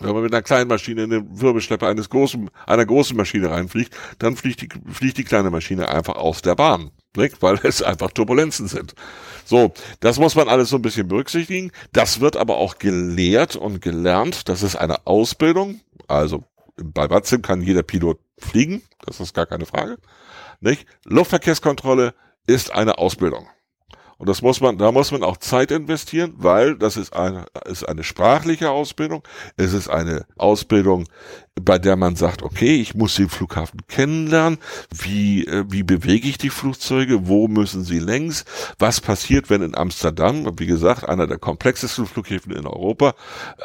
Wenn 0.00 0.14
man 0.14 0.22
mit 0.22 0.32
einer 0.32 0.42
kleinen 0.42 0.68
Maschine 0.68 1.02
in 1.04 1.10
den 1.10 1.40
Wirbelschlepper 1.40 1.86
eines 1.86 2.08
großen, 2.08 2.50
einer 2.66 2.86
großen 2.86 3.14
Maschine 3.16 3.50
reinfliegt, 3.50 3.94
dann 4.18 4.34
fliegt 4.34 4.62
die, 4.62 4.68
fliegt 4.90 5.18
die 5.18 5.24
kleine 5.24 5.50
Maschine 5.50 5.90
einfach 5.90 6.16
aus 6.16 6.40
der 6.40 6.54
Bahn. 6.54 6.90
Nicht? 7.16 7.42
Weil 7.42 7.60
es 7.64 7.82
einfach 7.82 8.10
Turbulenzen 8.10 8.66
sind. 8.66 8.94
So, 9.44 9.74
das 10.00 10.18
muss 10.18 10.36
man 10.36 10.48
alles 10.48 10.70
so 10.70 10.76
ein 10.76 10.82
bisschen 10.82 11.06
berücksichtigen. 11.06 11.70
Das 11.92 12.20
wird 12.20 12.36
aber 12.36 12.56
auch 12.56 12.78
gelehrt 12.78 13.56
und 13.56 13.82
gelernt. 13.82 14.48
Das 14.48 14.62
ist 14.62 14.76
eine 14.76 15.06
Ausbildung. 15.06 15.80
Also 16.08 16.44
bei 16.82 17.10
Watzim 17.10 17.42
kann 17.42 17.60
jeder 17.60 17.82
Pilot 17.82 18.20
fliegen. 18.38 18.82
Das 19.04 19.20
ist 19.20 19.34
gar 19.34 19.46
keine 19.46 19.66
Frage. 19.66 19.98
Nicht? 20.60 20.86
Luftverkehrskontrolle 21.04 22.14
ist 22.46 22.72
eine 22.72 22.98
Ausbildung. 22.98 23.48
Und 24.20 24.28
das 24.28 24.42
muss 24.42 24.60
man, 24.60 24.76
da 24.76 24.92
muss 24.92 25.12
man 25.12 25.22
auch 25.22 25.38
Zeit 25.38 25.70
investieren, 25.70 26.34
weil 26.36 26.76
das 26.76 26.98
ist 26.98 27.14
eine, 27.14 27.46
ist 27.64 27.88
eine 27.88 28.04
sprachliche 28.04 28.70
Ausbildung. 28.70 29.22
Es 29.56 29.72
ist 29.72 29.88
eine 29.88 30.26
Ausbildung, 30.36 31.08
bei 31.64 31.78
der 31.78 31.96
man 31.96 32.16
sagt, 32.16 32.42
okay, 32.42 32.80
ich 32.80 32.94
muss 32.94 33.14
den 33.14 33.28
Flughafen 33.28 33.80
kennenlernen. 33.88 34.58
Wie, 34.90 35.46
äh, 35.46 35.64
wie 35.68 35.82
bewege 35.82 36.28
ich 36.28 36.38
die 36.38 36.50
Flugzeuge? 36.50 37.28
Wo 37.28 37.48
müssen 37.48 37.84
sie 37.84 37.98
längs? 37.98 38.44
Was 38.78 39.00
passiert, 39.00 39.50
wenn 39.50 39.62
in 39.62 39.74
Amsterdam, 39.74 40.50
wie 40.58 40.66
gesagt, 40.66 41.08
einer 41.08 41.26
der 41.26 41.38
komplexesten 41.38 42.06
Flughäfen 42.06 42.52
in 42.52 42.66
Europa, 42.66 43.14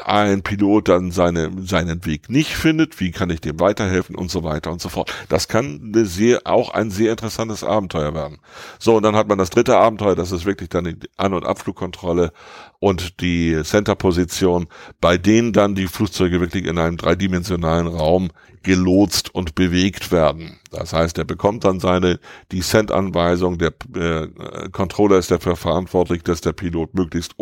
ein 0.03 0.43
Pilot 0.43 0.89
dann 0.89 1.11
seine, 1.11 1.51
seinen 1.63 2.05
Weg 2.05 2.29
nicht 2.29 2.55
findet? 2.55 2.99
Wie 2.99 3.11
kann 3.11 3.29
ich 3.29 3.41
dem 3.41 3.59
weiterhelfen? 3.59 4.15
Und 4.15 4.31
so 4.31 4.43
weiter 4.43 4.71
und 4.71 4.81
so 4.81 4.89
fort. 4.89 5.13
Das 5.29 5.47
kann 5.47 5.91
eine 5.93 6.05
sehr, 6.05 6.41
auch 6.45 6.69
ein 6.69 6.91
sehr 6.91 7.11
interessantes 7.11 7.63
Abenteuer 7.63 8.13
werden. 8.13 8.39
So, 8.79 8.97
und 8.97 9.03
dann 9.03 9.15
hat 9.15 9.27
man 9.27 9.37
das 9.37 9.49
dritte 9.49 9.77
Abenteuer, 9.77 10.15
das 10.15 10.31
ist 10.31 10.45
wirklich 10.45 10.69
dann 10.69 10.85
die 10.85 10.97
An- 11.17 11.33
und 11.33 11.45
Abflugkontrolle 11.45 12.31
und 12.79 13.21
die 13.21 13.61
Center-Position, 13.63 14.67
bei 15.01 15.17
denen 15.17 15.53
dann 15.53 15.75
die 15.75 15.87
Flugzeuge 15.87 16.39
wirklich 16.39 16.65
in 16.65 16.77
einem 16.77 16.97
dreidimensionalen 16.97 17.74
Raum 17.81 18.31
gelotst 18.63 19.33
und 19.33 19.53
bewegt 19.55 20.11
werden. 20.11 20.59
Das 20.71 20.91
heißt, 20.91 21.17
er 21.19 21.23
bekommt 21.23 21.63
dann 21.63 21.79
seine 21.79 22.19
Descent-Anweisung, 22.51 23.59
der 23.59 23.73
äh, 23.95 24.27
Controller 24.71 25.19
ist 25.19 25.29
dafür 25.29 25.55
verantwortlich, 25.55 26.23
dass 26.23 26.41
der 26.41 26.53
Pilot 26.53 26.95
möglichst, 26.95 27.35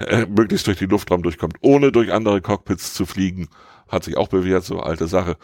äh, 0.00 0.26
möglichst 0.26 0.66
durch 0.66 0.78
die 0.78 0.86
Luftraum 0.86 1.22
durchkommt, 1.22 1.56
ohne 1.60 1.92
durch 1.92 2.12
andere 2.12 2.40
Cockpits 2.40 2.94
zu 2.94 3.06
fliegen 3.06 3.48
hat 3.88 4.04
sich 4.04 4.16
auch 4.16 4.28
bewährt, 4.28 4.64
so 4.64 4.80
alte 4.80 5.06
Sache. 5.06 5.36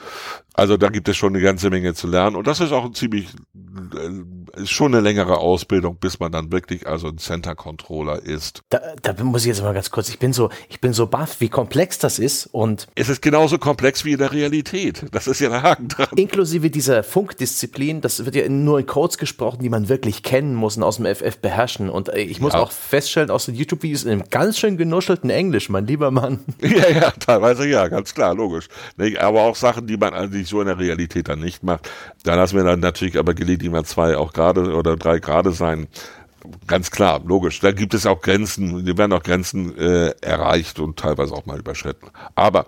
Also 0.55 0.77
da 0.77 0.89
gibt 0.89 1.09
es 1.09 1.17
schon 1.17 1.35
eine 1.35 1.43
ganze 1.43 1.71
Menge 1.71 1.95
zu 1.95 2.09
lernen 2.09 2.37
und 2.37 2.47
das 2.47 2.61
ist 2.61 2.73
auch 2.73 2.85
ein 2.85 2.95
ziemlich, 2.95 3.29
äh, 3.55 4.09
ist 4.57 4.71
schon 4.71 4.95
eine 4.95 5.01
längere 5.01 5.39
Ausbildung, 5.39 5.97
bis 5.97 6.21
man 6.21 6.33
dann 6.33 6.53
wirklich 6.53 6.87
also 6.87 7.09
ein 7.09 7.19
Center 7.19 7.55
Controller 7.55 8.23
ist. 8.23 8.63
Da, 8.71 8.81
da 9.01 9.25
muss 9.25 9.43
ich 9.43 9.49
jetzt 9.49 9.63
mal 9.63 9.75
ganz 9.75 9.91
kurz, 9.91 10.09
ich 10.09 10.19
bin 10.19 10.33
so, 10.33 10.51
ich 10.69 10.81
bin 10.81 10.93
so 10.93 11.07
baff, 11.07 11.41
wie 11.41 11.49
komplex 11.49 11.99
das 11.99 12.19
ist 12.19 12.47
und 12.47 12.89
es 12.95 13.09
ist 13.09 13.23
genauso 13.23 13.59
komplex 13.59 14.05
wie 14.05 14.13
in 14.13 14.19
der 14.19 14.33
Realität. 14.33 15.05
Das 15.13 15.27
ist 15.27 15.41
ja 15.41 15.49
der 15.49 15.63
Haken 15.63 15.89
dran. 15.89 16.09
Inklusive 16.17 16.71
dieser 16.71 17.03
Funkdisziplin, 17.03 18.01
das 18.01 18.25
wird 18.25 18.35
ja 18.35 18.49
nur 18.49 18.79
in 18.79 18.87
Codes 18.87 19.19
gesprochen, 19.19 19.63
die 19.63 19.69
man 19.69 19.89
wirklich 19.89 20.23
kennen 20.23 20.55
muss 20.55 20.77
und 20.77 20.83
aus 20.83 20.97
dem 20.97 21.07
FF 21.07 21.39
beherrschen. 21.39 21.89
Und 21.89 22.09
äh, 22.09 22.21
ich 22.21 22.41
muss 22.41 22.53
ja. 22.53 22.61
auch 22.61 22.71
feststellen, 22.71 23.31
aus 23.31 23.47
den 23.47 23.55
YouTube-Videos 23.55 24.05
in 24.05 24.11
einem 24.11 24.25
ganz 24.31 24.59
schön 24.59 24.77
genuschelten 24.77 25.31
Englisch, 25.31 25.69
mein 25.69 25.87
lieber 25.87 26.11
Mann. 26.11 26.41
Ja, 26.73 26.89
ja, 26.89 27.11
teilweise 27.11 27.69
ja, 27.69 27.89
ganz 27.89 28.15
klar 28.15 28.35
logisch. 28.35 28.69
Aber 29.19 29.43
auch 29.43 29.57
Sachen, 29.57 29.87
die 29.87 29.97
man 29.97 30.15
eigentlich 30.15 30.49
so 30.49 30.61
in 30.61 30.69
der 30.69 30.79
Realität 30.79 31.29
dann 31.29 31.41
nicht 31.41 31.63
macht. 31.63 31.91
Da 32.25 32.35
lassen 32.35 32.57
wir 32.57 32.65
dann 32.65 32.81
natürlich 32.81 33.19
aber 33.19 33.35
gelegentlich 33.35 33.71
mal 33.71 33.85
zwei 33.85 34.17
auch 34.17 34.33
gerade 34.33 34.42
oder 34.51 34.97
drei 34.97 35.19
gerade 35.19 35.53
sein. 35.53 35.89
Ganz 36.67 36.91
klar, 36.91 37.21
logisch. 37.25 37.61
Da 37.61 37.73
gibt 37.73 37.95
es 37.95 38.05
auch 38.05 38.21
Grenzen, 38.21 38.85
die 38.85 38.99
werden 38.99 39.13
auch 39.13 39.23
Grenzen 39.23 39.77
äh, 39.79 40.09
erreicht 40.21 40.81
und 40.81 40.99
teilweise 40.99 41.33
auch 41.35 41.47
mal 41.47 41.59
überschritten. 41.59 42.09
Aber 42.35 42.67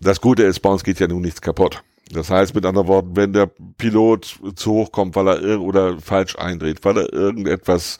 das 0.00 0.20
Gute 0.20 0.42
ist, 0.42 0.60
bei 0.60 0.70
uns 0.70 0.82
geht 0.82 0.98
ja 0.98 1.06
nun 1.06 1.22
nichts 1.22 1.40
kaputt. 1.40 1.82
Das 2.10 2.30
heißt 2.30 2.54
mit 2.54 2.64
anderen 2.64 2.88
Worten, 2.88 3.16
wenn 3.16 3.32
der 3.32 3.50
Pilot 3.78 4.38
zu 4.54 4.72
hoch 4.72 4.92
kommt, 4.92 5.16
weil 5.16 5.28
er 5.28 5.60
oder 5.60 5.98
falsch 6.00 6.36
eindreht, 6.36 6.84
weil 6.84 6.98
er 6.98 7.12
irgendetwas 7.12 7.98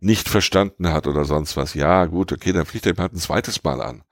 nicht 0.00 0.28
verstanden 0.28 0.92
hat 0.92 1.06
oder 1.06 1.24
sonst 1.24 1.56
was, 1.56 1.74
ja 1.74 2.04
gut, 2.04 2.32
okay, 2.32 2.52
dann 2.52 2.66
fliegt 2.66 2.86
er 2.86 2.94
halt 2.96 3.14
ein 3.14 3.18
zweites 3.18 3.64
Mal 3.64 3.80
an. 3.80 4.02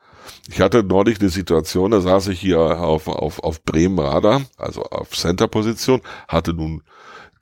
Ich 0.48 0.60
hatte 0.60 0.82
neulich 0.82 1.20
eine 1.20 1.28
Situation, 1.28 1.90
da 1.90 2.00
saß 2.00 2.28
ich 2.28 2.40
hier 2.40 2.58
auf, 2.58 3.08
auf, 3.08 3.38
auf 3.40 3.62
Bremen 3.64 3.98
Radar, 3.98 4.42
also 4.56 4.82
auf 4.84 5.10
Center-Position, 5.10 6.00
hatte 6.28 6.54
nun 6.54 6.82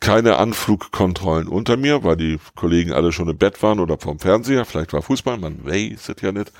keine 0.02 0.36
Anflugkontrollen 0.36 1.46
unter 1.46 1.76
mir, 1.76 2.02
weil 2.02 2.16
die 2.16 2.38
Kollegen 2.56 2.92
alle 2.92 3.12
schon 3.12 3.28
im 3.28 3.38
Bett 3.38 3.62
waren 3.62 3.78
oder 3.78 3.96
vom 3.98 4.18
Fernseher, 4.18 4.64
vielleicht 4.64 4.92
war 4.92 5.00
Fußball, 5.00 5.38
man 5.38 5.64
weiß 5.64 6.08
es 6.08 6.20
ja 6.20 6.32
nicht. 6.32 6.52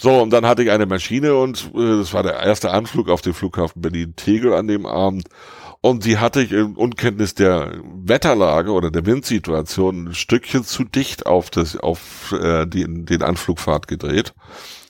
So, 0.00 0.22
und 0.22 0.30
dann 0.30 0.46
hatte 0.46 0.62
ich 0.62 0.70
eine 0.70 0.86
Maschine 0.86 1.34
und 1.34 1.70
äh, 1.74 1.98
das 1.98 2.14
war 2.14 2.22
der 2.22 2.40
erste 2.40 2.70
Anflug 2.70 3.10
auf 3.10 3.20
den 3.20 3.34
Flughafen 3.34 3.82
Berlin-Tegel 3.82 4.54
an 4.54 4.66
dem 4.66 4.86
Abend. 4.86 5.28
Und 5.80 6.06
die 6.06 6.18
hatte 6.18 6.40
ich 6.40 6.50
in 6.52 6.74
Unkenntnis 6.74 7.34
der 7.34 7.72
Wetterlage 7.84 8.72
oder 8.72 8.90
der 8.90 9.06
Windsituation 9.06 10.08
ein 10.08 10.14
Stückchen 10.14 10.64
zu 10.64 10.84
dicht 10.84 11.26
auf 11.26 11.50
das, 11.50 11.76
auf 11.76 12.32
äh, 12.32 12.66
den, 12.66 13.04
den 13.04 13.22
Anflugpfad 13.22 13.86
gedreht 13.88 14.32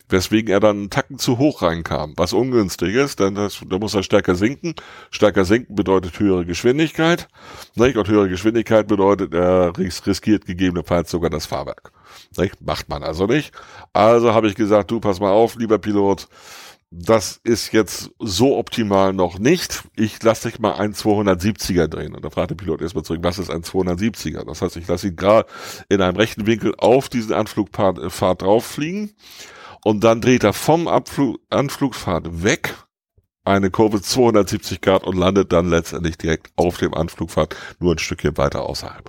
weswegen 0.08 0.50
er 0.50 0.60
dann 0.60 0.76
einen 0.76 0.90
Tacken 0.90 1.18
zu 1.18 1.38
hoch 1.38 1.62
reinkam, 1.62 2.14
was 2.16 2.32
ungünstig 2.32 2.94
ist, 2.94 3.20
denn 3.20 3.34
das, 3.34 3.60
da 3.68 3.78
muss 3.78 3.94
er 3.94 4.02
stärker 4.02 4.34
sinken. 4.34 4.74
Stärker 5.10 5.44
sinken 5.44 5.74
bedeutet 5.74 6.18
höhere 6.18 6.46
Geschwindigkeit, 6.46 7.28
nicht? 7.74 7.96
und 7.96 8.08
höhere 8.08 8.28
Geschwindigkeit 8.28 8.88
bedeutet, 8.88 9.34
er 9.34 9.72
riskiert 9.76 10.46
gegebenenfalls 10.46 11.10
sogar 11.10 11.30
das 11.30 11.46
Fahrwerk. 11.46 11.92
Nicht? 12.36 12.60
Macht 12.60 12.88
man 12.88 13.02
also 13.02 13.26
nicht. 13.26 13.52
Also 13.92 14.32
habe 14.32 14.48
ich 14.48 14.54
gesagt, 14.54 14.90
du 14.90 15.00
pass 15.00 15.20
mal 15.20 15.30
auf, 15.30 15.56
lieber 15.56 15.78
Pilot, 15.78 16.28
das 16.90 17.38
ist 17.44 17.72
jetzt 17.72 18.10
so 18.18 18.56
optimal 18.56 19.12
noch 19.12 19.38
nicht. 19.38 19.82
Ich 19.94 20.22
lasse 20.22 20.48
dich 20.48 20.58
mal 20.58 20.72
ein 20.76 20.94
270er 20.94 21.86
drehen. 21.86 22.14
Und 22.14 22.24
da 22.24 22.30
fragt 22.30 22.50
der 22.50 22.54
Pilot 22.54 22.80
erstmal 22.80 23.04
zurück, 23.04 23.20
was 23.22 23.38
ist 23.38 23.50
ein 23.50 23.62
270er? 23.62 24.46
Das 24.46 24.62
heißt, 24.62 24.76
ich 24.78 24.88
lasse 24.88 25.08
ihn 25.08 25.16
gerade 25.16 25.46
in 25.90 26.00
einem 26.00 26.16
rechten 26.16 26.46
Winkel 26.46 26.74
auf 26.78 27.10
diesen 27.10 27.34
Anflugpfad 27.34 27.98
äh, 27.98 28.36
drauf 28.36 28.64
fliegen 28.64 29.12
und 29.84 30.04
dann 30.04 30.20
dreht 30.20 30.44
er 30.44 30.52
vom 30.52 30.88
Abflug, 30.88 31.38
Anflugpfad 31.50 32.42
weg 32.42 32.74
eine 33.44 33.70
Kurve 33.70 34.02
270 34.02 34.80
Grad 34.80 35.04
und 35.04 35.16
landet 35.16 35.52
dann 35.52 35.70
letztendlich 35.70 36.18
direkt 36.18 36.52
auf 36.56 36.76
dem 36.78 36.94
Anflugpfad 36.94 37.56
nur 37.80 37.94
ein 37.94 37.98
Stückchen 37.98 38.36
weiter 38.36 38.62
außerhalb. 38.62 39.08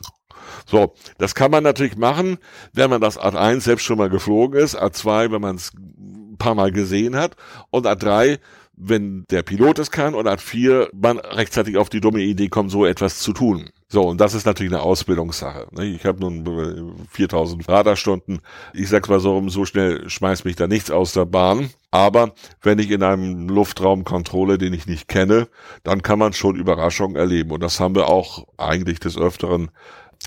So, 0.66 0.94
das 1.18 1.36
kann 1.36 1.52
man 1.52 1.64
natürlich 1.64 1.98
machen, 1.98 2.38
wenn 2.74 2.90
man 2.90 3.02
das 3.02 3.20
A1 3.20 3.62
selbst 3.62 3.84
schon 3.84 3.98
mal 3.98 4.10
geflogen 4.10 4.60
ist, 4.60 4.80
A2, 4.80 5.32
wenn 5.32 5.42
man 5.42 5.56
es 5.56 5.74
ein 5.74 6.38
paar 6.38 6.56
Mal 6.56 6.72
gesehen 6.72 7.16
hat 7.16 7.36
und 7.70 7.86
A3, 7.86 8.40
wenn 8.76 9.26
der 9.30 9.44
Pilot 9.44 9.80
es 9.80 9.92
kann 9.92 10.16
und 10.16 10.28
A4, 10.28 10.90
man 10.94 11.20
rechtzeitig 11.20 11.78
auf 11.78 11.90
die 11.90 12.02
dumme 12.02 12.22
Idee 12.22 12.48
kommt, 12.48 12.72
so 12.72 12.86
etwas 12.86 13.20
zu 13.20 13.34
tun. 13.34 13.70
So, 13.92 14.04
und 14.04 14.22
das 14.22 14.36
ist 14.36 14.46
natürlich 14.46 14.72
eine 14.72 14.84
Ausbildungssache. 14.84 15.68
Ne? 15.72 15.86
Ich 15.86 16.06
habe 16.06 16.20
nun 16.20 16.96
4000 17.10 17.68
äh, 17.68 17.72
Radarstunden. 17.72 18.40
Ich 18.72 18.88
sag's 18.88 19.10
mal 19.10 19.20
so, 19.20 19.50
so 19.50 19.66
schnell 19.66 20.08
schmeißt 20.08 20.46
mich 20.46 20.56
da 20.56 20.68
nichts 20.68 20.92
aus 20.92 21.14
der 21.14 21.26
Bahn. 21.26 21.72
Aber 21.90 22.36
wenn 22.62 22.78
ich 22.78 22.92
in 22.92 23.02
einem 23.02 23.50
Luftraum 23.50 24.04
kontrolle, 24.04 24.60
den 24.60 24.74
ich 24.74 24.86
nicht 24.86 25.08
kenne, 25.08 25.48
dann 25.84 26.04
kann 26.04 26.20
man 26.20 26.34
schon 26.34 26.56
Überraschungen 26.56 27.16
erleben. 27.16 27.50
Und 27.50 27.62
das 27.62 27.80
haben 27.80 27.96
wir 27.96 28.10
auch 28.10 28.46
eigentlich 28.58 29.00
des 29.00 29.18
Öfteren 29.18 29.72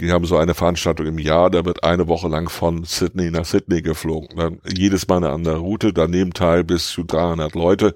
die 0.01 0.11
haben 0.11 0.25
so 0.25 0.39
eine 0.39 0.55
Veranstaltung 0.55 1.07
im 1.07 1.19
Jahr, 1.19 1.51
da 1.51 1.65
wird 1.65 1.85
eine 1.85 2.09
Woche 2.09 2.29
lang 2.29 2.49
von 2.49 2.85
Sydney 2.85 3.31
nach 3.31 3.45
Sydney 3.45 3.83
geflogen. 3.83 4.37
Dann 4.37 4.61
jedes 4.67 5.07
Mal 5.07 5.19
eine 5.19 5.31
andere 5.31 5.59
Route, 5.59 5.93
daneben 5.93 6.33
teil 6.33 6.65
bis 6.65 6.89
zu 6.89 7.05
300 7.05 7.55
Leute. 7.55 7.95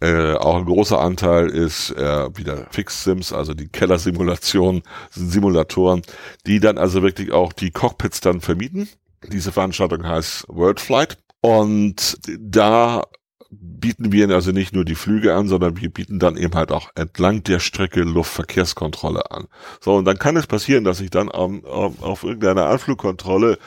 Äh, 0.00 0.34
auch 0.34 0.56
ein 0.56 0.64
großer 0.64 0.98
Anteil 0.98 1.48
ist 1.48 1.90
äh, 1.90 2.36
wieder 2.36 2.66
Fix-Sims, 2.70 3.32
also 3.32 3.52
die 3.52 3.68
Kellersimulationen, 3.68 4.82
Simulatoren, 5.10 6.02
die 6.46 6.60
dann 6.60 6.78
also 6.78 7.02
wirklich 7.02 7.30
auch 7.32 7.52
die 7.52 7.72
Cockpits 7.72 8.20
dann 8.20 8.40
vermieten. 8.40 8.88
Diese 9.30 9.52
Veranstaltung 9.52 10.06
heißt 10.06 10.46
World 10.48 10.80
Flight. 10.80 11.18
Und 11.40 12.18
da 12.38 13.02
bieten 13.50 14.12
wir 14.12 14.28
also 14.30 14.52
nicht 14.52 14.74
nur 14.74 14.84
die 14.84 14.94
Flüge 14.94 15.34
an, 15.34 15.48
sondern 15.48 15.80
wir 15.80 15.90
bieten 15.90 16.18
dann 16.18 16.36
eben 16.36 16.54
halt 16.54 16.70
auch 16.70 16.90
entlang 16.94 17.42
der 17.44 17.60
Strecke 17.60 18.02
Luftverkehrskontrolle 18.02 19.30
an. 19.30 19.46
So, 19.80 19.94
und 19.96 20.04
dann 20.04 20.18
kann 20.18 20.36
es 20.36 20.46
passieren, 20.46 20.84
dass 20.84 21.00
ich 21.00 21.10
dann 21.10 21.30
auf, 21.30 21.64
auf, 21.64 22.02
auf 22.02 22.24
irgendeiner 22.24 22.66
Anflugkontrolle 22.66 23.58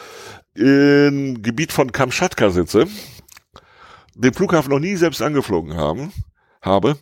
im 0.53 1.41
Gebiet 1.41 1.71
von 1.71 1.91
Kamtschatka 1.91 2.49
sitze, 2.51 2.87
den 4.15 4.33
Flughafen 4.33 4.71
noch 4.71 4.79
nie 4.79 4.95
selbst 4.95 5.21
angeflogen 5.21 5.75
haben, 5.75 6.11
habe 6.61 6.97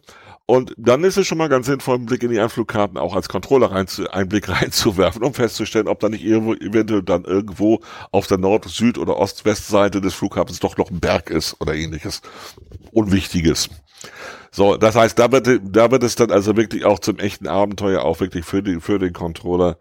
und 0.50 0.74
dann 0.78 1.04
ist 1.04 1.16
es 1.16 1.28
schon 1.28 1.38
mal 1.38 1.48
ganz 1.48 1.68
sinnvoll, 1.68 1.94
einen 1.94 2.08
Blick 2.08 2.24
in 2.24 2.32
die 2.32 2.40
Anflugkarten 2.40 2.98
auch 2.98 3.16
als 3.16 3.30
Controller 3.30 3.72
rein 3.72 3.86
zu, 3.86 4.12
einen 4.12 4.30
Blick 4.30 4.50
reinzuwerfen, 4.50 5.22
um 5.22 5.36
festzustellen, 5.36 5.88
ob 5.88 6.00
da 6.00 6.10
nicht 6.10 6.26
irgendwo, 6.26 6.56
eventuell 6.56 7.04
dann 7.04 7.24
irgendwo 7.24 7.82
auf 8.10 8.26
der 8.26 8.40
Nord-, 8.40 8.66
Süd- 8.68 8.98
oder 8.98 9.18
Ost-West-Seite 9.18 10.02
des 10.02 10.16
Flughafens 10.16 10.60
doch 10.60 10.76
noch 10.76 10.90
ein 10.90 11.00
Berg 11.00 11.30
ist 11.30 11.62
oder 11.62 11.76
ähnliches. 11.76 12.24
Unwichtiges. 12.92 13.70
So, 14.50 14.76
das 14.76 14.96
heißt, 14.96 15.20
da 15.20 15.32
wird, 15.32 15.48
da 15.64 15.92
wird 15.92 16.02
es 16.02 16.16
dann 16.16 16.32
also 16.32 16.58
wirklich 16.58 16.84
auch 16.84 16.98
zum 16.98 17.20
echten 17.20 17.46
Abenteuer, 17.46 18.02
auch 18.02 18.20
wirklich 18.20 18.44
für 18.44 18.64
den, 18.64 18.82
für 18.82 18.98
den 18.98 19.14
Controller. 19.14 19.78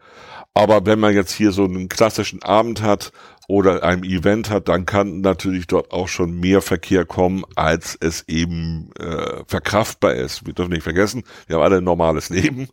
Aber 0.53 0.85
wenn 0.85 1.01
man 1.01 1.15
jetzt 1.15 1.33
hier 1.33 1.53
so 1.53 1.65
einen 1.65 1.89
klassischen 1.89 2.43
Abend 2.43 2.83
hat, 2.83 3.13
oder 3.49 3.83
einem 3.83 4.05
Event 4.05 4.51
hat, 4.51 4.69
dann 4.69 4.87
kann 4.87 5.23
natürlich 5.23 5.67
dort 5.67 5.91
auch 5.91 6.07
schon 6.07 6.39
mehr 6.39 6.61
Verkehr 6.61 7.07
kommen, 7.07 7.45
als 7.57 7.97
es 7.99 8.29
eben 8.29 8.91
äh, 9.01 9.43
verkraftbar 9.47 10.15
ist. 10.15 10.47
Wir 10.47 10.53
dürfen 10.53 10.73
nicht 10.73 10.83
vergessen, 10.83 11.25
wir 11.47 11.57
haben 11.57 11.63
alle 11.65 11.79
ein 11.79 11.85
normales 11.85 12.29
Leben. 12.29 12.69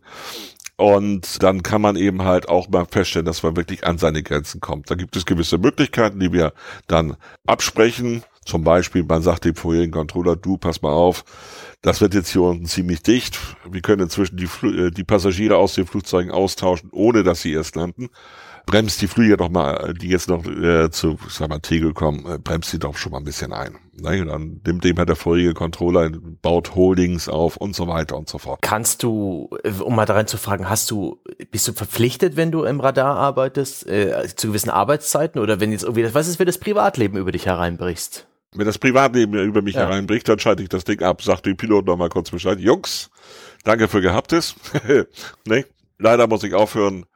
Und 0.76 1.42
dann 1.42 1.62
kann 1.62 1.80
man 1.80 1.96
eben 1.96 2.22
halt 2.24 2.50
auch 2.50 2.68
mal 2.68 2.84
feststellen, 2.84 3.24
dass 3.24 3.42
man 3.42 3.56
wirklich 3.56 3.86
an 3.86 3.96
seine 3.96 4.22
Grenzen 4.22 4.60
kommt. 4.60 4.90
Da 4.90 4.94
gibt 4.94 5.16
es 5.16 5.24
gewisse 5.24 5.56
Möglichkeiten, 5.56 6.20
die 6.20 6.34
wir 6.34 6.52
dann 6.86 7.16
absprechen. 7.46 8.22
Zum 8.44 8.62
Beispiel, 8.62 9.02
man 9.02 9.22
sagt 9.22 9.46
dem 9.46 9.56
vorherigen 9.56 9.92
Controller, 9.92 10.36
du, 10.36 10.58
pass 10.58 10.82
mal 10.82 10.92
auf, 10.92 11.24
das 11.80 12.02
wird 12.02 12.12
jetzt 12.12 12.30
hier 12.30 12.42
unten 12.42 12.66
ziemlich 12.66 13.02
dicht. 13.02 13.38
Wir 13.68 13.80
können 13.80 14.02
inzwischen 14.02 14.36
die, 14.36 14.46
Fl 14.46 14.88
äh, 14.88 14.90
die 14.90 15.04
Passagiere 15.04 15.56
aus 15.56 15.74
den 15.74 15.86
Flugzeugen 15.86 16.30
austauschen, 16.30 16.90
ohne 16.92 17.22
dass 17.22 17.40
sie 17.40 17.54
erst 17.54 17.74
landen 17.74 18.10
bremst 18.66 19.00
die 19.00 19.06
Flüge 19.06 19.36
doch 19.36 19.48
mal, 19.48 19.94
die 19.94 20.08
jetzt 20.08 20.28
noch 20.28 20.44
äh, 20.44 20.90
zu, 20.90 21.16
sag 21.28 21.48
mal, 21.48 21.60
Tegel 21.60 21.94
kommen, 21.94 22.26
äh, 22.26 22.38
bremst 22.38 22.72
die 22.72 22.80
doch 22.80 22.96
schon 22.96 23.12
mal 23.12 23.18
ein 23.18 23.24
bisschen 23.24 23.52
ein. 23.52 23.78
Ne? 23.98 24.20
Und 24.20 24.28
dann 24.28 24.60
nimmt 24.66 24.84
dem 24.84 24.98
halt 24.98 25.08
der 25.08 25.16
vorige 25.16 25.54
Controller, 25.54 26.10
baut 26.42 26.74
Holdings 26.74 27.28
auf 27.28 27.56
und 27.56 27.76
so 27.76 27.86
weiter 27.86 28.16
und 28.16 28.28
so 28.28 28.38
fort. 28.38 28.60
Kannst 28.62 29.04
du, 29.04 29.48
äh, 29.62 29.70
um 29.70 29.94
mal 29.94 30.04
da 30.04 30.14
reinzufragen, 30.14 30.68
hast 30.68 30.90
du, 30.90 31.22
bist 31.50 31.66
du 31.68 31.72
verpflichtet, 31.72 32.36
wenn 32.36 32.50
du 32.50 32.64
im 32.64 32.80
Radar 32.80 33.16
arbeitest, 33.16 33.86
äh, 33.86 34.26
zu 34.34 34.48
gewissen 34.48 34.70
Arbeitszeiten 34.70 35.40
oder 35.40 35.60
wenn 35.60 35.70
jetzt 35.70 35.84
irgendwie, 35.84 36.12
was 36.12 36.26
ist, 36.26 36.40
wenn 36.40 36.46
das 36.46 36.58
Privatleben 36.58 37.16
über 37.16 37.32
dich 37.32 37.46
hereinbrichst? 37.46 38.26
Wenn 38.54 38.66
das 38.66 38.78
Privatleben 38.78 39.34
über 39.34 39.62
mich 39.62 39.74
ja. 39.74 39.82
hereinbricht, 39.82 40.28
dann 40.28 40.38
schalte 40.38 40.62
ich 40.62 40.68
das 40.68 40.84
Ding 40.84 41.02
ab, 41.02 41.22
sagt 41.22 41.46
dem 41.46 41.56
Pilot 41.56 41.86
noch 41.86 41.96
mal 41.96 42.08
kurz 42.08 42.30
Bescheid. 42.30 42.58
Jungs, 42.58 43.10
danke 43.64 43.86
für 43.86 44.00
Gehabtes. 44.00 44.56
ne? 45.46 45.64
Leider 45.98 46.26
muss 46.26 46.42
ich 46.42 46.54
aufhören. 46.54 47.06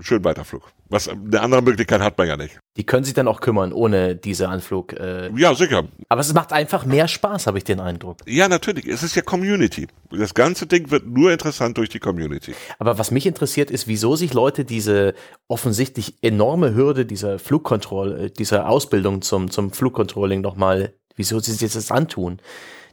Schön 0.00 0.24
Weiterflug. 0.24 0.62
Was 0.88 1.08
eine 1.08 1.40
andere 1.40 1.62
Möglichkeit 1.62 2.00
hat 2.00 2.16
man 2.16 2.28
ja 2.28 2.36
nicht. 2.36 2.58
Die 2.76 2.84
können 2.84 3.04
sich 3.04 3.14
dann 3.14 3.28
auch 3.28 3.40
kümmern 3.40 3.72
ohne 3.72 4.14
diese 4.14 4.48
Anflug. 4.48 4.92
Äh 4.92 5.30
ja, 5.36 5.54
sicher. 5.54 5.84
Aber 6.08 6.20
es 6.20 6.32
macht 6.32 6.52
einfach 6.52 6.84
mehr 6.84 7.08
Spaß, 7.08 7.46
habe 7.46 7.58
ich 7.58 7.64
den 7.64 7.80
Eindruck. 7.80 8.18
Ja, 8.26 8.48
natürlich. 8.48 8.86
Es 8.86 9.02
ist 9.02 9.14
ja 9.14 9.22
Community. 9.22 9.88
Das 10.10 10.34
ganze 10.34 10.66
Ding 10.66 10.90
wird 10.90 11.06
nur 11.06 11.32
interessant 11.32 11.76
durch 11.76 11.88
die 11.88 11.98
Community. 11.98 12.54
Aber 12.78 12.98
was 12.98 13.10
mich 13.10 13.26
interessiert 13.26 13.70
ist, 13.70 13.88
wieso 13.88 14.16
sich 14.16 14.32
Leute 14.32 14.64
diese 14.64 15.14
offensichtlich 15.48 16.14
enorme 16.22 16.74
Hürde 16.74 17.04
dieser 17.04 17.38
Flugkontrolle, 17.38 18.26
äh, 18.26 18.30
dieser 18.30 18.68
Ausbildung 18.68 19.22
zum, 19.22 19.50
zum 19.50 19.72
Flugcontrolling 19.72 20.40
nochmal, 20.40 20.94
wieso 21.16 21.40
sie 21.40 21.52
sich 21.52 21.72
das 21.72 21.90
antun. 21.90 22.40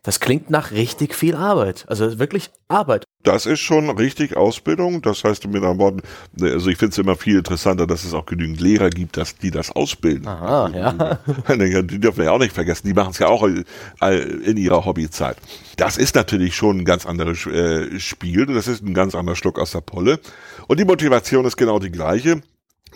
Das 0.05 0.19
klingt 0.19 0.51
nach 0.51 0.71
richtig 0.71 1.15
viel 1.15 1.35
Arbeit. 1.35 1.85
Also 1.87 2.19
wirklich 2.19 2.51
Arbeit. 2.67 3.04
Das 3.25 3.45
ist 3.45 3.59
schon 3.59 3.89
richtig 3.89 4.37
Ausbildung. 4.37 5.01
Das 5.01 5.23
heißt 5.23 5.47
mit 5.47 5.55
anderen 5.55 5.79
Worten, 5.79 6.01
also 6.39 6.69
ich 6.69 6.77
finde 6.77 6.91
es 6.91 6.97
immer 6.97 7.15
viel 7.15 7.37
interessanter, 7.37 7.87
dass 7.87 8.03
es 8.03 8.13
auch 8.13 8.25
genügend 8.25 8.61
Lehrer 8.61 8.89
gibt, 8.89 9.17
dass 9.17 9.37
die 9.37 9.51
das 9.51 9.71
ausbilden. 9.71 10.27
Aha, 10.27 10.69
ja. 10.69 11.19
Die 11.55 11.99
dürfen 11.99 12.17
wir 12.17 12.25
ja 12.25 12.31
auch 12.31 12.39
nicht 12.39 12.53
vergessen. 12.53 12.87
Die 12.87 12.93
machen 12.93 13.11
es 13.11 13.19
ja 13.19 13.27
auch 13.27 13.43
in 13.43 14.57
ihrer 14.57 14.85
Hobbyzeit. 14.85 15.37
Das 15.77 15.97
ist 15.97 16.15
natürlich 16.15 16.55
schon 16.55 16.79
ein 16.79 16.85
ganz 16.85 17.05
anderes 17.05 17.45
äh, 17.45 17.99
Spiel. 17.99 18.45
Das 18.45 18.67
ist 18.67 18.83
ein 18.83 18.93
ganz 18.93 19.15
anderer 19.15 19.35
Schluck 19.35 19.59
aus 19.59 19.71
der 19.71 19.81
Polle. 19.81 20.19
Und 20.67 20.79
die 20.79 20.85
Motivation 20.85 21.45
ist 21.45 21.57
genau 21.57 21.79
die 21.79 21.91
gleiche, 21.91 22.41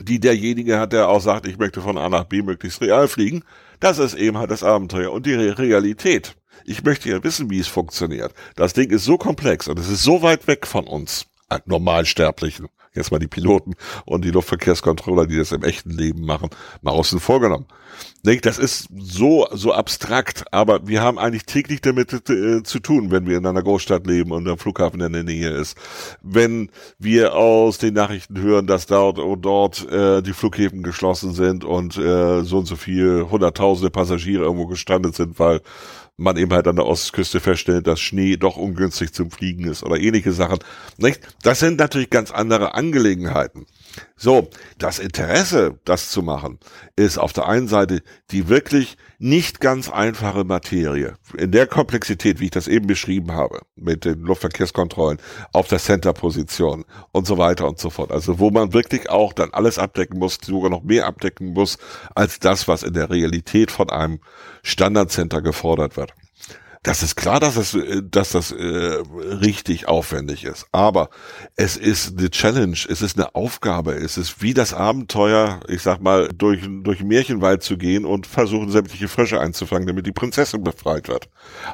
die 0.01 0.19
derjenige 0.19 0.79
hat, 0.79 0.93
der 0.93 1.09
auch 1.09 1.21
sagt, 1.21 1.47
ich 1.47 1.57
möchte 1.57 1.81
von 1.81 1.97
A 1.97 2.07
nach 2.09 2.25
B 2.25 2.41
möglichst 2.41 2.81
real 2.81 3.07
fliegen. 3.07 3.43
Das 3.79 3.97
ist 3.97 4.13
eben 4.13 4.37
halt 4.37 4.51
das 4.51 4.63
Abenteuer 4.63 5.11
und 5.11 5.25
die 5.25 5.33
Realität. 5.33 6.35
Ich 6.69 6.83
möchte 6.83 7.09
ja 7.09 7.23
wissen, 7.23 7.49
wie 7.49 7.57
es 7.57 7.67
funktioniert. 7.67 8.31
Das 8.55 8.73
Ding 8.73 8.91
ist 8.91 9.03
so 9.03 9.17
komplex 9.17 9.67
und 9.67 9.79
es 9.79 9.89
ist 9.89 10.03
so 10.03 10.21
weit 10.21 10.45
weg 10.45 10.67
von 10.67 10.85
uns, 10.85 11.25
Normalsterblichen. 11.65 12.67
Jetzt 12.93 13.11
mal 13.11 13.17
die 13.17 13.27
Piloten 13.27 13.73
und 14.05 14.23
die 14.23 14.29
Luftverkehrskontroller, 14.29 15.25
die 15.25 15.37
das 15.37 15.51
im 15.51 15.63
echten 15.63 15.89
Leben 15.89 16.25
machen, 16.25 16.49
mal 16.83 16.91
außen 16.91 17.19
vorgenommen. 17.19 17.65
Das 18.23 18.59
ist 18.59 18.87
so, 18.95 19.47
so 19.51 19.73
abstrakt, 19.73 20.45
aber 20.51 20.87
wir 20.87 21.01
haben 21.01 21.17
eigentlich 21.17 21.45
täglich 21.45 21.81
damit 21.81 22.13
äh, 22.29 22.61
zu 22.63 22.79
tun, 22.79 23.09
wenn 23.09 23.25
wir 23.27 23.37
in 23.37 23.45
einer 23.45 23.63
Großstadt 23.63 24.05
leben 24.05 24.31
und 24.31 24.45
der 24.45 24.57
Flughafen 24.57 25.01
in 25.01 25.13
der 25.13 25.23
Nähe 25.23 25.49
ist. 25.49 25.77
Wenn 26.21 26.69
wir 26.99 27.33
aus 27.33 27.77
den 27.77 27.95
Nachrichten 27.95 28.39
hören, 28.39 28.67
dass 28.67 28.85
dort 28.85 29.17
und 29.17 29.41
dort 29.41 29.89
äh, 29.91 30.21
die 30.21 30.33
Flughäfen 30.33 30.83
geschlossen 30.83 31.33
sind 31.33 31.63
und 31.63 31.97
äh, 31.97 32.43
so 32.43 32.59
und 32.59 32.65
so 32.65 32.75
viel 32.75 33.27
hunderttausende 33.29 33.89
Passagiere 33.89 34.43
irgendwo 34.43 34.67
gestrandet 34.67 35.15
sind, 35.15 35.39
weil 35.39 35.61
man 36.19 36.37
eben 36.37 36.53
halt 36.53 36.67
an 36.67 36.75
der 36.75 36.85
Ostküste 36.85 37.39
feststellt, 37.39 37.87
dass 37.87 37.99
Schnee 37.99 38.37
doch 38.37 38.57
ungünstig 38.57 39.13
zum 39.13 39.31
Fliegen 39.31 39.65
ist 39.65 39.83
oder 39.83 39.97
ähnliche 39.97 40.31
Sachen. 40.31 40.59
Nicht? 40.97 41.21
Das 41.43 41.59
sind 41.59 41.79
natürlich 41.79 42.09
ganz 42.09 42.31
andere 42.31 42.73
Angelegenheiten. 42.73 43.65
So, 44.15 44.49
das 44.77 44.99
Interesse, 44.99 45.79
das 45.85 46.09
zu 46.09 46.21
machen, 46.21 46.59
ist 46.95 47.17
auf 47.17 47.33
der 47.33 47.47
einen 47.47 47.67
Seite 47.67 48.01
die 48.31 48.49
wirklich 48.49 48.97
nicht 49.17 49.59
ganz 49.59 49.89
einfache 49.89 50.43
Materie. 50.43 51.15
In 51.37 51.51
der 51.51 51.67
Komplexität, 51.67 52.39
wie 52.39 52.45
ich 52.45 52.51
das 52.51 52.67
eben 52.67 52.87
beschrieben 52.87 53.31
habe, 53.31 53.61
mit 53.75 54.05
den 54.05 54.21
Luftverkehrskontrollen 54.21 55.19
auf 55.53 55.67
der 55.67 55.79
Center-Position 55.79 56.85
und 57.11 57.27
so 57.27 57.37
weiter 57.37 57.67
und 57.67 57.79
so 57.79 57.89
fort. 57.89 58.11
Also 58.11 58.39
wo 58.39 58.49
man 58.49 58.73
wirklich 58.73 59.09
auch 59.09 59.33
dann 59.33 59.51
alles 59.51 59.77
abdecken 59.77 60.19
muss, 60.19 60.37
sogar 60.41 60.69
noch 60.69 60.83
mehr 60.83 61.05
abdecken 61.05 61.53
muss, 61.53 61.77
als 62.15 62.39
das, 62.39 62.67
was 62.67 62.83
in 62.83 62.93
der 62.93 63.09
Realität 63.09 63.71
von 63.71 63.89
einem 63.89 64.19
Standardcenter 64.63 65.41
gefordert 65.41 65.97
wird. 65.97 66.13
Das 66.83 67.03
ist 67.03 67.15
klar, 67.15 67.41
dass 67.41 67.55
das, 67.55 67.73
äh, 67.73 68.01
dass 68.03 68.31
das 68.31 68.51
äh, 68.51 68.55
richtig 68.55 69.87
aufwendig 69.87 70.45
ist. 70.45 70.65
Aber 70.71 71.09
es 71.55 71.75
ist 71.75 72.17
eine 72.17 72.29
Challenge, 72.29 72.77
es 72.87 73.01
ist 73.01 73.17
eine 73.17 73.35
Aufgabe, 73.35 73.93
es 73.93 74.17
ist 74.17 74.41
wie 74.41 74.53
das 74.53 74.73
Abenteuer, 74.73 75.59
ich 75.67 75.81
sag 75.81 76.01
mal, 76.01 76.29
durch, 76.29 76.61
durch 76.83 77.03
Märchenwald 77.03 77.63
zu 77.63 77.77
gehen 77.77 78.05
und 78.05 78.27
versuchen, 78.27 78.71
sämtliche 78.71 79.09
Frösche 79.09 79.41
einzufangen, 79.41 79.87
damit 79.87 80.05
die 80.05 80.13
Prinzessin 80.13 80.63
befreit 80.63 81.09
wird. 81.09 81.27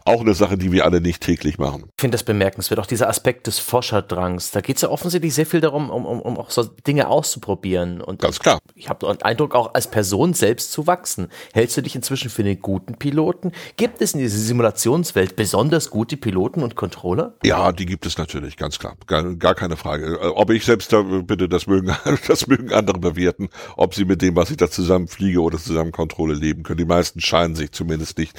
Auch 0.05 0.21
eine 0.21 0.33
Sache, 0.33 0.57
die 0.57 0.71
wir 0.71 0.85
alle 0.85 1.01
nicht 1.01 1.21
täglich 1.21 1.59
machen. 1.59 1.85
Ich 1.95 2.01
finde 2.01 2.15
das 2.15 2.23
bemerkenswert, 2.23 2.79
auch 2.79 2.87
dieser 2.87 3.07
Aspekt 3.07 3.45
des 3.45 3.59
Forscherdrangs. 3.59 4.51
Da 4.51 4.61
geht 4.61 4.77
es 4.77 4.81
ja 4.81 4.89
offensichtlich 4.89 5.35
sehr 5.35 5.45
viel 5.45 5.61
darum, 5.61 5.91
um, 5.91 6.05
um, 6.05 6.19
um 6.19 6.37
auch 6.37 6.49
so 6.49 6.63
Dinge 6.63 7.09
auszuprobieren. 7.09 8.01
Und 8.01 8.21
Ganz 8.21 8.39
klar. 8.39 8.57
Ich 8.73 8.89
habe 8.89 9.05
den 9.05 9.21
Eindruck, 9.21 9.53
auch 9.53 9.75
als 9.75 9.87
Person 9.87 10.33
selbst 10.33 10.71
zu 10.71 10.87
wachsen. 10.87 11.29
Hältst 11.53 11.77
du 11.77 11.81
dich 11.81 11.95
inzwischen 11.95 12.31
für 12.31 12.41
einen 12.41 12.59
guten 12.59 12.95
Piloten? 12.95 13.51
Gibt 13.77 14.01
es 14.01 14.13
in 14.13 14.19
dieser 14.19 14.39
Simulation 14.39 14.94
Simulationswelt 15.03 15.35
besonders 15.35 15.89
gute 15.89 16.17
Piloten 16.17 16.63
und 16.63 16.75
Controller? 16.75 17.35
Ja, 17.43 17.71
die 17.71 17.85
gibt 17.85 18.05
es 18.05 18.17
natürlich, 18.17 18.57
ganz 18.57 18.79
klar. 18.79 18.95
Gar, 19.07 19.35
gar 19.35 19.55
keine 19.55 19.75
Frage. 19.75 20.19
Äh, 20.21 20.27
ob 20.27 20.49
ich 20.51 20.63
selbst 20.63 20.93
da, 20.93 21.01
bitte, 21.01 21.49
das 21.49 21.67
mögen, 21.67 21.95
das 22.27 22.47
mögen 22.47 22.71
andere 22.71 22.99
bewerten, 22.99 23.49
ob 23.75 23.93
sie 23.93 24.05
mit 24.05 24.21
dem, 24.21 24.35
was 24.35 24.51
ich 24.51 24.57
da 24.57 24.69
zusammen 24.69 25.07
fliege 25.07 25.41
oder 25.41 25.57
zusammen 25.57 25.91
Kontrolle 25.91 26.33
leben 26.33 26.63
können. 26.63 26.77
Die 26.77 26.85
meisten 26.85 27.19
scheinen 27.19 27.55
sich 27.55 27.71
zumindest 27.71 28.17
nicht 28.17 28.33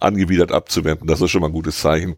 angewidert 0.00 0.52
abzuwenden. 0.52 1.06
Das 1.06 1.20
ist 1.20 1.30
schon 1.30 1.42
mal 1.42 1.48
ein 1.48 1.52
gutes 1.52 1.80
Zeichen. 1.80 2.16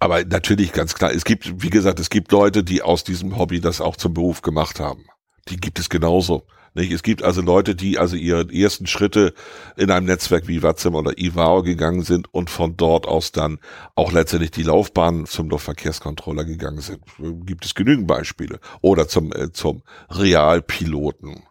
Aber 0.00 0.24
natürlich 0.24 0.72
ganz 0.72 0.94
klar, 0.94 1.12
es 1.12 1.24
gibt, 1.24 1.62
wie 1.62 1.70
gesagt, 1.70 2.00
es 2.00 2.10
gibt 2.10 2.32
Leute, 2.32 2.64
die 2.64 2.82
aus 2.82 3.04
diesem 3.04 3.36
Hobby 3.38 3.60
das 3.60 3.80
auch 3.80 3.96
zum 3.96 4.14
Beruf 4.14 4.42
gemacht 4.42 4.80
haben. 4.80 5.06
Die 5.48 5.56
gibt 5.56 5.78
es 5.78 5.88
genauso. 5.88 6.46
Nicht? 6.74 6.92
Es 6.92 7.04
gibt 7.04 7.22
also 7.22 7.40
Leute, 7.40 7.76
die 7.76 7.98
also 7.98 8.16
ihre 8.16 8.52
ersten 8.52 8.86
Schritte 8.86 9.32
in 9.76 9.90
einem 9.90 10.06
Netzwerk 10.06 10.48
wie 10.48 10.62
WhatsApp 10.62 10.94
oder 10.94 11.16
IVAO 11.16 11.62
gegangen 11.62 12.02
sind 12.02 12.32
und 12.34 12.50
von 12.50 12.76
dort 12.76 13.06
aus 13.06 13.30
dann 13.30 13.58
auch 13.94 14.12
letztendlich 14.12 14.50
die 14.50 14.64
Laufbahn 14.64 15.26
zum 15.26 15.48
Luftverkehrscontroller 15.50 16.44
gegangen 16.44 16.80
sind. 16.80 17.00
Gibt 17.46 17.64
es 17.64 17.74
genügend 17.74 18.08
Beispiele. 18.08 18.58
Oder 18.80 19.06
zum, 19.06 19.32
äh, 19.32 19.52
zum 19.52 19.82
Realpiloten. 20.10 21.44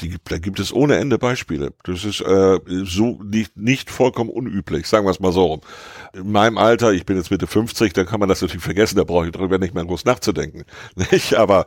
Die, 0.00 0.16
da 0.22 0.38
gibt 0.38 0.60
es 0.60 0.72
ohne 0.72 0.96
Ende 0.96 1.18
Beispiele. 1.18 1.72
Das 1.82 2.04
ist 2.04 2.20
äh, 2.20 2.60
so 2.84 3.20
nicht, 3.24 3.56
nicht 3.56 3.90
vollkommen 3.90 4.30
unüblich, 4.30 4.86
sagen 4.86 5.06
wir 5.06 5.10
es 5.10 5.18
mal 5.18 5.32
so 5.32 5.46
rum. 5.46 5.60
In 6.12 6.30
meinem 6.30 6.56
Alter, 6.56 6.92
ich 6.92 7.04
bin 7.04 7.16
jetzt 7.16 7.32
Mitte 7.32 7.48
50, 7.48 7.94
dann 7.94 8.06
kann 8.06 8.20
man 8.20 8.28
das 8.28 8.40
natürlich 8.40 8.62
vergessen, 8.62 8.96
da 8.96 9.02
brauche 9.04 9.26
ich 9.26 9.32
darüber 9.32 9.58
nicht 9.58 9.74
mehr 9.74 9.84
groß 9.84 10.04
nachzudenken. 10.04 10.64
Nicht? 10.94 11.34
Aber 11.34 11.66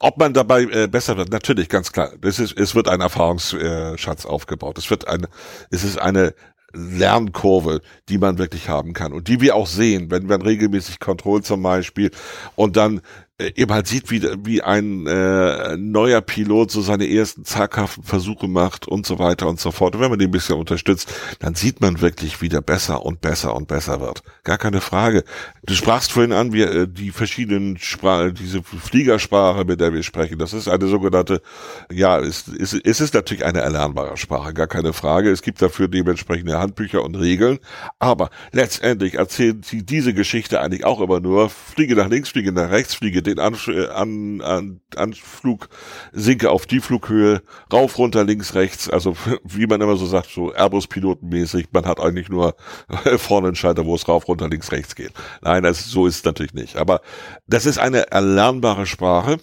ob 0.00 0.18
man 0.18 0.32
dabei 0.32 0.62
äh, 0.62 0.88
besser 0.88 1.16
wird, 1.16 1.30
natürlich, 1.30 1.68
ganz 1.68 1.92
klar. 1.92 2.10
Das 2.20 2.38
ist, 2.38 2.58
es 2.58 2.74
wird 2.74 2.88
ein 2.88 3.00
Erfahrungsschatz 3.00 4.26
aufgebaut. 4.26 4.78
Es 4.78 4.90
wird 4.90 5.06
eine, 5.06 5.28
es 5.70 5.84
ist 5.84 5.98
eine 5.98 6.34
Lernkurve, 6.72 7.80
die 8.08 8.18
man 8.18 8.38
wirklich 8.38 8.68
haben 8.68 8.92
kann 8.92 9.12
und 9.12 9.28
die 9.28 9.40
wir 9.40 9.56
auch 9.56 9.66
sehen, 9.66 10.10
wenn 10.10 10.26
man 10.26 10.42
regelmäßig 10.42 11.00
Kontroll 11.00 11.42
zum 11.42 11.62
Beispiel 11.62 12.10
und 12.54 12.76
dann 12.76 13.00
eben 13.48 13.72
halt 13.72 13.86
sieht, 13.86 14.10
wie, 14.10 14.22
wie 14.44 14.62
ein 14.62 15.06
äh, 15.06 15.76
neuer 15.76 16.20
Pilot 16.20 16.70
so 16.70 16.80
seine 16.80 17.08
ersten 17.08 17.44
zaghaften 17.44 18.04
Versuche 18.04 18.48
macht 18.48 18.86
und 18.86 19.06
so 19.06 19.18
weiter 19.18 19.48
und 19.48 19.60
so 19.60 19.70
fort. 19.70 19.94
Und 19.94 20.00
wenn 20.00 20.10
man 20.10 20.18
den 20.18 20.28
ein 20.28 20.32
bisschen 20.32 20.56
unterstützt, 20.56 21.12
dann 21.38 21.54
sieht 21.54 21.80
man 21.80 22.00
wirklich, 22.00 22.40
wie 22.40 22.48
der 22.48 22.60
besser 22.60 23.04
und 23.04 23.20
besser 23.20 23.54
und 23.54 23.68
besser 23.68 24.00
wird. 24.00 24.22
Gar 24.44 24.58
keine 24.58 24.80
Frage. 24.80 25.24
Du 25.64 25.74
sprachst 25.74 26.12
vorhin 26.12 26.32
an, 26.32 26.52
wie 26.52 26.62
äh, 26.62 26.86
die 26.86 27.10
verschiedenen 27.10 27.78
Sprachen, 27.78 28.34
diese 28.34 28.62
Fliegersprache, 28.62 29.64
mit 29.64 29.80
der 29.80 29.92
wir 29.92 30.02
sprechen, 30.02 30.38
das 30.38 30.52
ist 30.52 30.68
eine 30.68 30.86
sogenannte, 30.86 31.42
ja, 31.90 32.18
es, 32.18 32.48
es, 32.48 32.74
es 32.74 33.00
ist 33.00 33.14
natürlich 33.14 33.44
eine 33.44 33.60
erlernbare 33.60 34.16
Sprache, 34.16 34.54
gar 34.54 34.66
keine 34.66 34.92
Frage. 34.92 35.30
Es 35.30 35.42
gibt 35.42 35.62
dafür 35.62 35.88
dementsprechende 35.88 36.58
Handbücher 36.58 37.02
und 37.02 37.16
Regeln, 37.16 37.58
aber 37.98 38.30
letztendlich 38.52 39.14
erzählen 39.14 39.62
sie 39.62 39.84
diese 39.84 40.14
Geschichte 40.14 40.60
eigentlich 40.60 40.84
auch 40.84 41.00
immer 41.00 41.20
nur, 41.20 41.50
fliege 41.50 41.94
nach 41.94 42.08
links, 42.08 42.30
fliege 42.30 42.52
nach 42.52 42.70
rechts, 42.70 42.94
fliege 42.94 43.22
den 43.30 43.38
Anf 43.38 43.68
äh, 43.68 43.88
an, 43.88 44.40
an, 44.40 44.80
Anflug, 44.96 45.68
sinke 46.12 46.50
auf 46.50 46.66
die 46.66 46.80
Flughöhe, 46.80 47.42
rauf, 47.72 47.98
runter, 47.98 48.24
links, 48.24 48.54
rechts, 48.54 48.90
also 48.90 49.16
wie 49.44 49.66
man 49.66 49.80
immer 49.80 49.96
so 49.96 50.06
sagt, 50.06 50.30
so 50.30 50.52
Airbus-Pilotenmäßig, 50.52 51.68
man 51.72 51.86
hat 51.86 52.00
eigentlich 52.00 52.28
nur 52.28 52.56
vorne 53.16 53.48
einen 53.48 53.56
Schalter, 53.56 53.86
wo 53.86 53.94
es 53.94 54.08
rauf, 54.08 54.28
runter, 54.28 54.48
links, 54.48 54.72
rechts 54.72 54.94
geht. 54.94 55.12
Nein, 55.42 55.62
das, 55.62 55.84
so 55.86 56.06
ist 56.06 56.16
es 56.16 56.24
natürlich 56.24 56.54
nicht. 56.54 56.76
Aber 56.76 57.00
das 57.46 57.66
ist 57.66 57.78
eine 57.78 58.10
erlernbare 58.10 58.86
Sprache. 58.86 59.38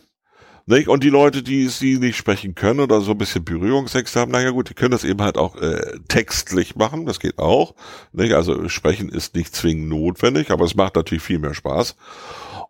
Nicht? 0.69 0.89
Und 0.89 1.01
die 1.01 1.09
Leute, 1.09 1.43
die 1.43 1.69
sie 1.69 1.97
nicht 1.97 2.17
sprechen 2.17 2.53
können 2.53 2.81
oder 2.81 2.99
so 2.99 3.11
ein 3.11 3.17
bisschen 3.17 3.45
Berührungsängste 3.45 4.19
haben, 4.19 4.33
naja 4.33 4.49
gut, 4.49 4.69
die 4.69 4.73
können 4.73 4.91
das 4.91 5.05
eben 5.05 5.21
halt 5.21 5.37
auch 5.37 5.55
äh, 5.55 5.97
textlich 6.09 6.75
machen, 6.75 7.05
das 7.05 7.21
geht 7.21 7.39
auch. 7.39 7.73
Nicht? 8.11 8.33
Also 8.33 8.67
sprechen 8.67 9.07
ist 9.07 9.33
nicht 9.33 9.55
zwingend 9.55 9.87
notwendig, 9.87 10.51
aber 10.51 10.65
es 10.65 10.75
macht 10.75 10.95
natürlich 10.95 11.23
viel 11.23 11.39
mehr 11.39 11.53
Spaß. 11.53 11.95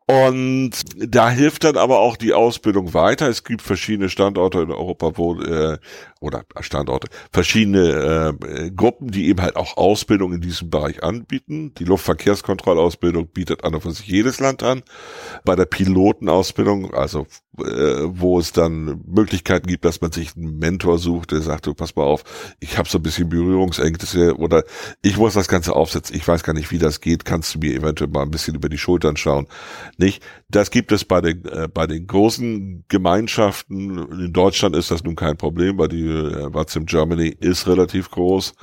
Und 0.10 0.72
da 0.95 1.30
hilft 1.30 1.66
dann 1.66 1.76
aber 1.76 1.99
auch 1.99 2.16
die 2.16 2.34
Ausbildung 2.34 2.93
weiter. 2.93 3.28
Es 3.28 3.43
gibt 3.43 3.62
verschiedene 3.62 4.10
Standorte 4.10 4.62
in 4.62 4.72
Europa, 4.72 5.18
wo 5.18 5.36
äh, 5.41 5.80
oder 6.20 6.43
Standorte, 6.59 7.07
verschiedene 7.32 8.36
äh, 8.39 8.72
Gruppen, 8.72 9.11
die 9.11 9.28
eben 9.28 9.41
halt 9.41 9.55
auch 9.55 9.78
Ausbildung 9.78 10.34
in 10.34 10.41
diesem 10.41 10.70
Bereich 10.70 11.03
anbieten. 11.03 11.74
Die 11.76 11.84
Luftverkehrskontrollausbildung 11.84 13.28
bietet 13.28 13.63
an 13.63 13.76
und 13.76 13.82
für 13.82 13.91
sich 13.91 14.07
jedes 14.07 14.39
Land 14.39 14.63
an. 14.63 14.84
Bei 15.45 15.55
der 15.55 15.65
Pilotenausbildung, 15.65 16.93
also 16.93 17.28
äh, 17.59 18.03
wo 18.05 18.39
es 18.39 18.51
dann 18.51 19.01
Möglichkeiten 19.07 19.68
gibt, 19.68 19.86
dass 19.86 20.01
man 20.01 20.11
sich 20.11 20.36
einen 20.36 20.59
Mentor 20.59 20.99
sucht, 20.99 21.32
der 21.32 21.41
sagt, 21.41 21.65
du 21.65 21.74
pass 21.74 21.95
mal 21.95 22.03
auf, 22.03 22.24
ich 22.59 22.78
habe 22.78 22.88
so 22.88 22.99
ein 22.99 23.03
bisschen 23.03 23.30
Berührungsängste 23.30 24.38
oder 24.38 24.63
ich 25.01 25.18
muss 25.18 25.34
das 25.34 25.47
Ganze 25.47 25.76
aufsetzen, 25.76 26.15
ich 26.15 26.28
weiß 26.28 26.43
gar 26.43 26.53
nicht, 26.53 26.72
wie 26.72 26.78
das 26.78 27.01
geht, 27.01 27.26
kannst 27.26 27.55
du 27.55 27.59
mir 27.59 27.74
eventuell 27.74 28.09
mal 28.09 28.24
ein 28.24 28.32
bisschen 28.32 28.55
über 28.55 28.70
die 28.70 28.78
Schultern 28.78 29.18
schauen. 29.18 29.47
Nicht? 29.97 30.24
Das 30.50 30.72
gibt 30.72 30.93
es 30.93 31.04
bei 31.04 31.20
den, 31.20 31.43
äh, 31.45 31.68
bei 31.68 31.88
den 31.88 32.08
großen 32.08 32.86
Gemeinschaften. 32.88 33.98
In 34.12 34.32
Deutschland 34.32 34.76
ist 34.78 34.91
das 34.91 35.04
nun 35.04 35.18
kein 35.18 35.36
Problem, 35.36 35.78
weil 35.78 35.89
die 35.89 36.08
äh, 36.08 36.54
Watsim 36.54 36.86
Germany 36.86 37.36
ist 37.39 37.68
relativ 37.68 38.10
groß. 38.12 38.54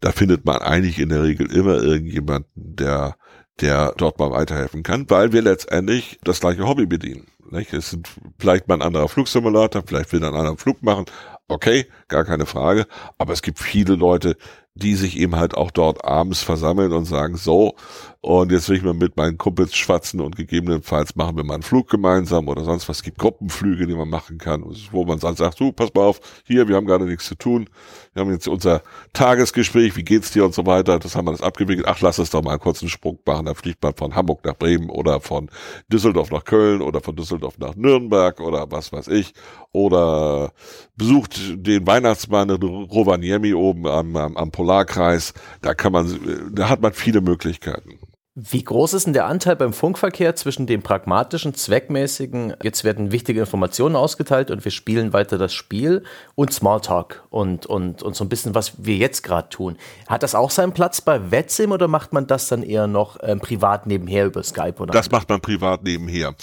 Da 0.00 0.12
findet 0.12 0.44
man 0.44 0.58
eigentlich 0.58 0.98
in 0.98 1.08
der 1.08 1.22
Regel 1.22 1.50
immer 1.50 1.82
irgendjemanden, 1.82 2.50
der 2.54 3.16
der 3.60 3.92
dort 3.96 4.18
mal 4.18 4.30
weiterhelfen 4.30 4.82
kann, 4.82 5.08
weil 5.10 5.32
wir 5.32 5.42
letztendlich 5.42 6.18
das 6.24 6.40
gleiche 6.40 6.66
Hobby 6.66 6.86
bedienen. 6.86 7.26
Nicht? 7.50 7.72
Es 7.72 7.90
sind 7.90 8.08
vielleicht 8.38 8.68
mal 8.68 8.76
ein 8.76 8.82
anderer 8.82 9.08
Flugsimulator, 9.08 9.82
vielleicht 9.86 10.12
will 10.12 10.22
er 10.22 10.28
einen 10.28 10.36
anderen 10.36 10.58
Flug 10.58 10.82
machen. 10.82 11.04
Okay, 11.50 11.86
gar 12.06 12.24
keine 12.24 12.46
Frage. 12.46 12.86
Aber 13.18 13.32
es 13.32 13.42
gibt 13.42 13.58
viele 13.58 13.96
Leute, 13.96 14.36
die 14.74 14.94
sich 14.94 15.18
eben 15.18 15.34
halt 15.34 15.54
auch 15.56 15.72
dort 15.72 16.04
abends 16.04 16.42
versammeln 16.44 16.92
und 16.92 17.06
sagen, 17.06 17.36
so, 17.36 17.74
und 18.20 18.52
jetzt 18.52 18.68
will 18.68 18.76
ich 18.76 18.84
mal 18.84 18.94
mit 18.94 19.16
meinen 19.16 19.36
Kumpels 19.36 19.74
schwatzen 19.74 20.20
und 20.20 20.36
gegebenenfalls 20.36 21.16
machen 21.16 21.36
wir 21.36 21.42
mal 21.42 21.54
einen 21.54 21.64
Flug 21.64 21.90
gemeinsam 21.90 22.46
oder 22.46 22.62
sonst 22.62 22.88
was. 22.88 22.98
Es 22.98 23.02
gibt 23.02 23.18
Gruppenflüge, 23.18 23.88
die 23.88 23.96
man 23.96 24.08
machen 24.08 24.38
kann, 24.38 24.62
wo 24.92 25.04
man 25.04 25.18
dann 25.18 25.34
sagt, 25.34 25.58
du, 25.58 25.72
pass 25.72 25.92
mal 25.92 26.02
auf, 26.04 26.20
hier, 26.44 26.68
wir 26.68 26.76
haben 26.76 26.86
gerade 26.86 27.04
nichts 27.04 27.26
zu 27.26 27.34
tun. 27.34 27.68
Wir 28.12 28.22
haben 28.22 28.32
jetzt 28.32 28.48
unser 28.48 28.82
Tagesgespräch, 29.12 29.94
wie 29.94 30.02
geht's 30.02 30.32
dir 30.32 30.44
und 30.44 30.52
so 30.52 30.66
weiter. 30.66 30.98
Das 30.98 31.14
haben 31.14 31.26
wir 31.26 31.32
das 31.32 31.42
abgewickelt. 31.42 31.86
Ach, 31.86 32.00
lass 32.00 32.18
es 32.18 32.30
doch 32.30 32.42
mal 32.42 32.50
einen 32.50 32.60
kurzen 32.60 32.88
Sprung 32.88 33.20
machen. 33.24 33.46
Da 33.46 33.54
fliegt 33.54 33.80
man 33.84 33.94
von 33.94 34.16
Hamburg 34.16 34.44
nach 34.44 34.56
Bremen 34.56 34.90
oder 34.90 35.20
von 35.20 35.48
Düsseldorf 35.92 36.32
nach 36.32 36.44
Köln 36.44 36.82
oder 36.82 37.00
von 37.00 37.14
Düsseldorf 37.14 37.58
nach 37.58 37.76
Nürnberg 37.76 38.40
oder 38.40 38.68
was 38.72 38.92
weiß 38.92 39.06
ich. 39.08 39.32
Oder 39.70 40.52
besucht 40.96 41.38
den 41.54 41.86
Weihnachtsmann 41.86 42.50
in 42.50 42.60
Rovaniemi 42.60 43.54
oben 43.54 43.86
am, 43.86 44.16
am, 44.16 44.36
am 44.36 44.50
Polarkreis. 44.50 45.32
Da 45.62 45.74
kann 45.74 45.92
man, 45.92 46.50
da 46.52 46.68
hat 46.68 46.80
man 46.80 46.92
viele 46.92 47.20
Möglichkeiten. 47.20 48.00
Wie 48.42 48.64
groß 48.64 48.94
ist 48.94 49.04
denn 49.04 49.12
der 49.12 49.26
Anteil 49.26 49.54
beim 49.54 49.74
Funkverkehr 49.74 50.34
zwischen 50.34 50.66
dem 50.66 50.82
pragmatischen, 50.82 51.52
zweckmäßigen, 51.52 52.54
jetzt 52.62 52.84
werden 52.84 53.12
wichtige 53.12 53.40
Informationen 53.40 53.96
ausgeteilt 53.96 54.50
und 54.50 54.64
wir 54.64 54.72
spielen 54.72 55.12
weiter 55.12 55.36
das 55.36 55.52
Spiel 55.52 56.04
und 56.36 56.50
Smalltalk 56.50 57.22
und, 57.28 57.66
und, 57.66 58.02
und 58.02 58.16
so 58.16 58.24
ein 58.24 58.30
bisschen, 58.30 58.54
was 58.54 58.84
wir 58.84 58.96
jetzt 58.96 59.22
gerade 59.22 59.50
tun. 59.50 59.76
Hat 60.08 60.22
das 60.22 60.34
auch 60.34 60.50
seinen 60.50 60.72
Platz 60.72 61.02
bei 61.02 61.30
Wetsim 61.30 61.72
oder 61.72 61.86
macht 61.86 62.14
man 62.14 62.26
das 62.26 62.48
dann 62.48 62.62
eher 62.62 62.86
noch 62.86 63.18
ähm, 63.22 63.40
privat 63.40 63.86
nebenher 63.86 64.24
über 64.24 64.42
Skype? 64.42 64.76
Oder 64.78 64.92
das 64.92 65.10
macht 65.10 65.28
man 65.28 65.42
privat 65.42 65.82
nebenher. 65.82 66.34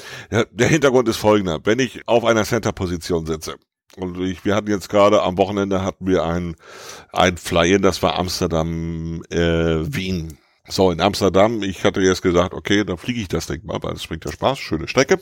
Der 0.52 0.68
Hintergrund 0.68 1.10
ist 1.10 1.18
folgender. 1.18 1.60
Wenn 1.64 1.80
ich 1.80 2.02
auf 2.06 2.26
einer 2.26 2.44
Center-Position 2.44 3.26
sitze, 3.26 3.56
und 3.96 4.20
ich, 4.20 4.46
wir 4.46 4.54
hatten 4.54 4.70
jetzt 4.70 4.90
gerade 4.90 5.24
am 5.24 5.40
Wochenende 5.40 5.82
hatten 5.82 6.06
wir 6.06 6.24
ein, 6.24 6.56
ein 7.12 7.38
Fly-In, 7.38 7.82
das 7.82 8.04
war 8.04 8.20
Amsterdam, 8.20 9.24
äh, 9.32 9.38
Wien. 9.40 10.38
So, 10.70 10.92
in 10.92 11.00
Amsterdam, 11.00 11.64
ich 11.64 11.86
hatte 11.86 12.02
jetzt 12.02 12.22
gesagt, 12.22 12.54
okay, 12.54 12.84
dann 12.84 12.98
fliege 12.98 13.22
ich 13.22 13.30
das 13.30 13.48
Ding 13.48 13.66
mal, 13.66 13.82
weil 13.82 13.94
es 13.94 14.06
bringt 14.06 14.26
ja 14.26 14.32
Spaß, 14.32 14.60
schöne 14.60 14.88
Strecke. 14.88 15.20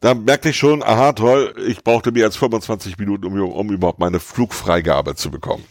Da 0.00 0.14
merkte 0.14 0.50
ich 0.50 0.56
schon, 0.56 0.82
aha, 0.82 1.12
toll, 1.12 1.54
ich 1.66 1.82
brauchte 1.82 2.12
mehr 2.12 2.26
als 2.26 2.36
25 2.36 2.98
Minuten, 2.98 3.26
um, 3.26 3.40
um 3.40 3.70
überhaupt 3.70 3.98
meine 3.98 4.20
Flugfreigabe 4.20 5.16
zu 5.16 5.30
bekommen. 5.30 5.64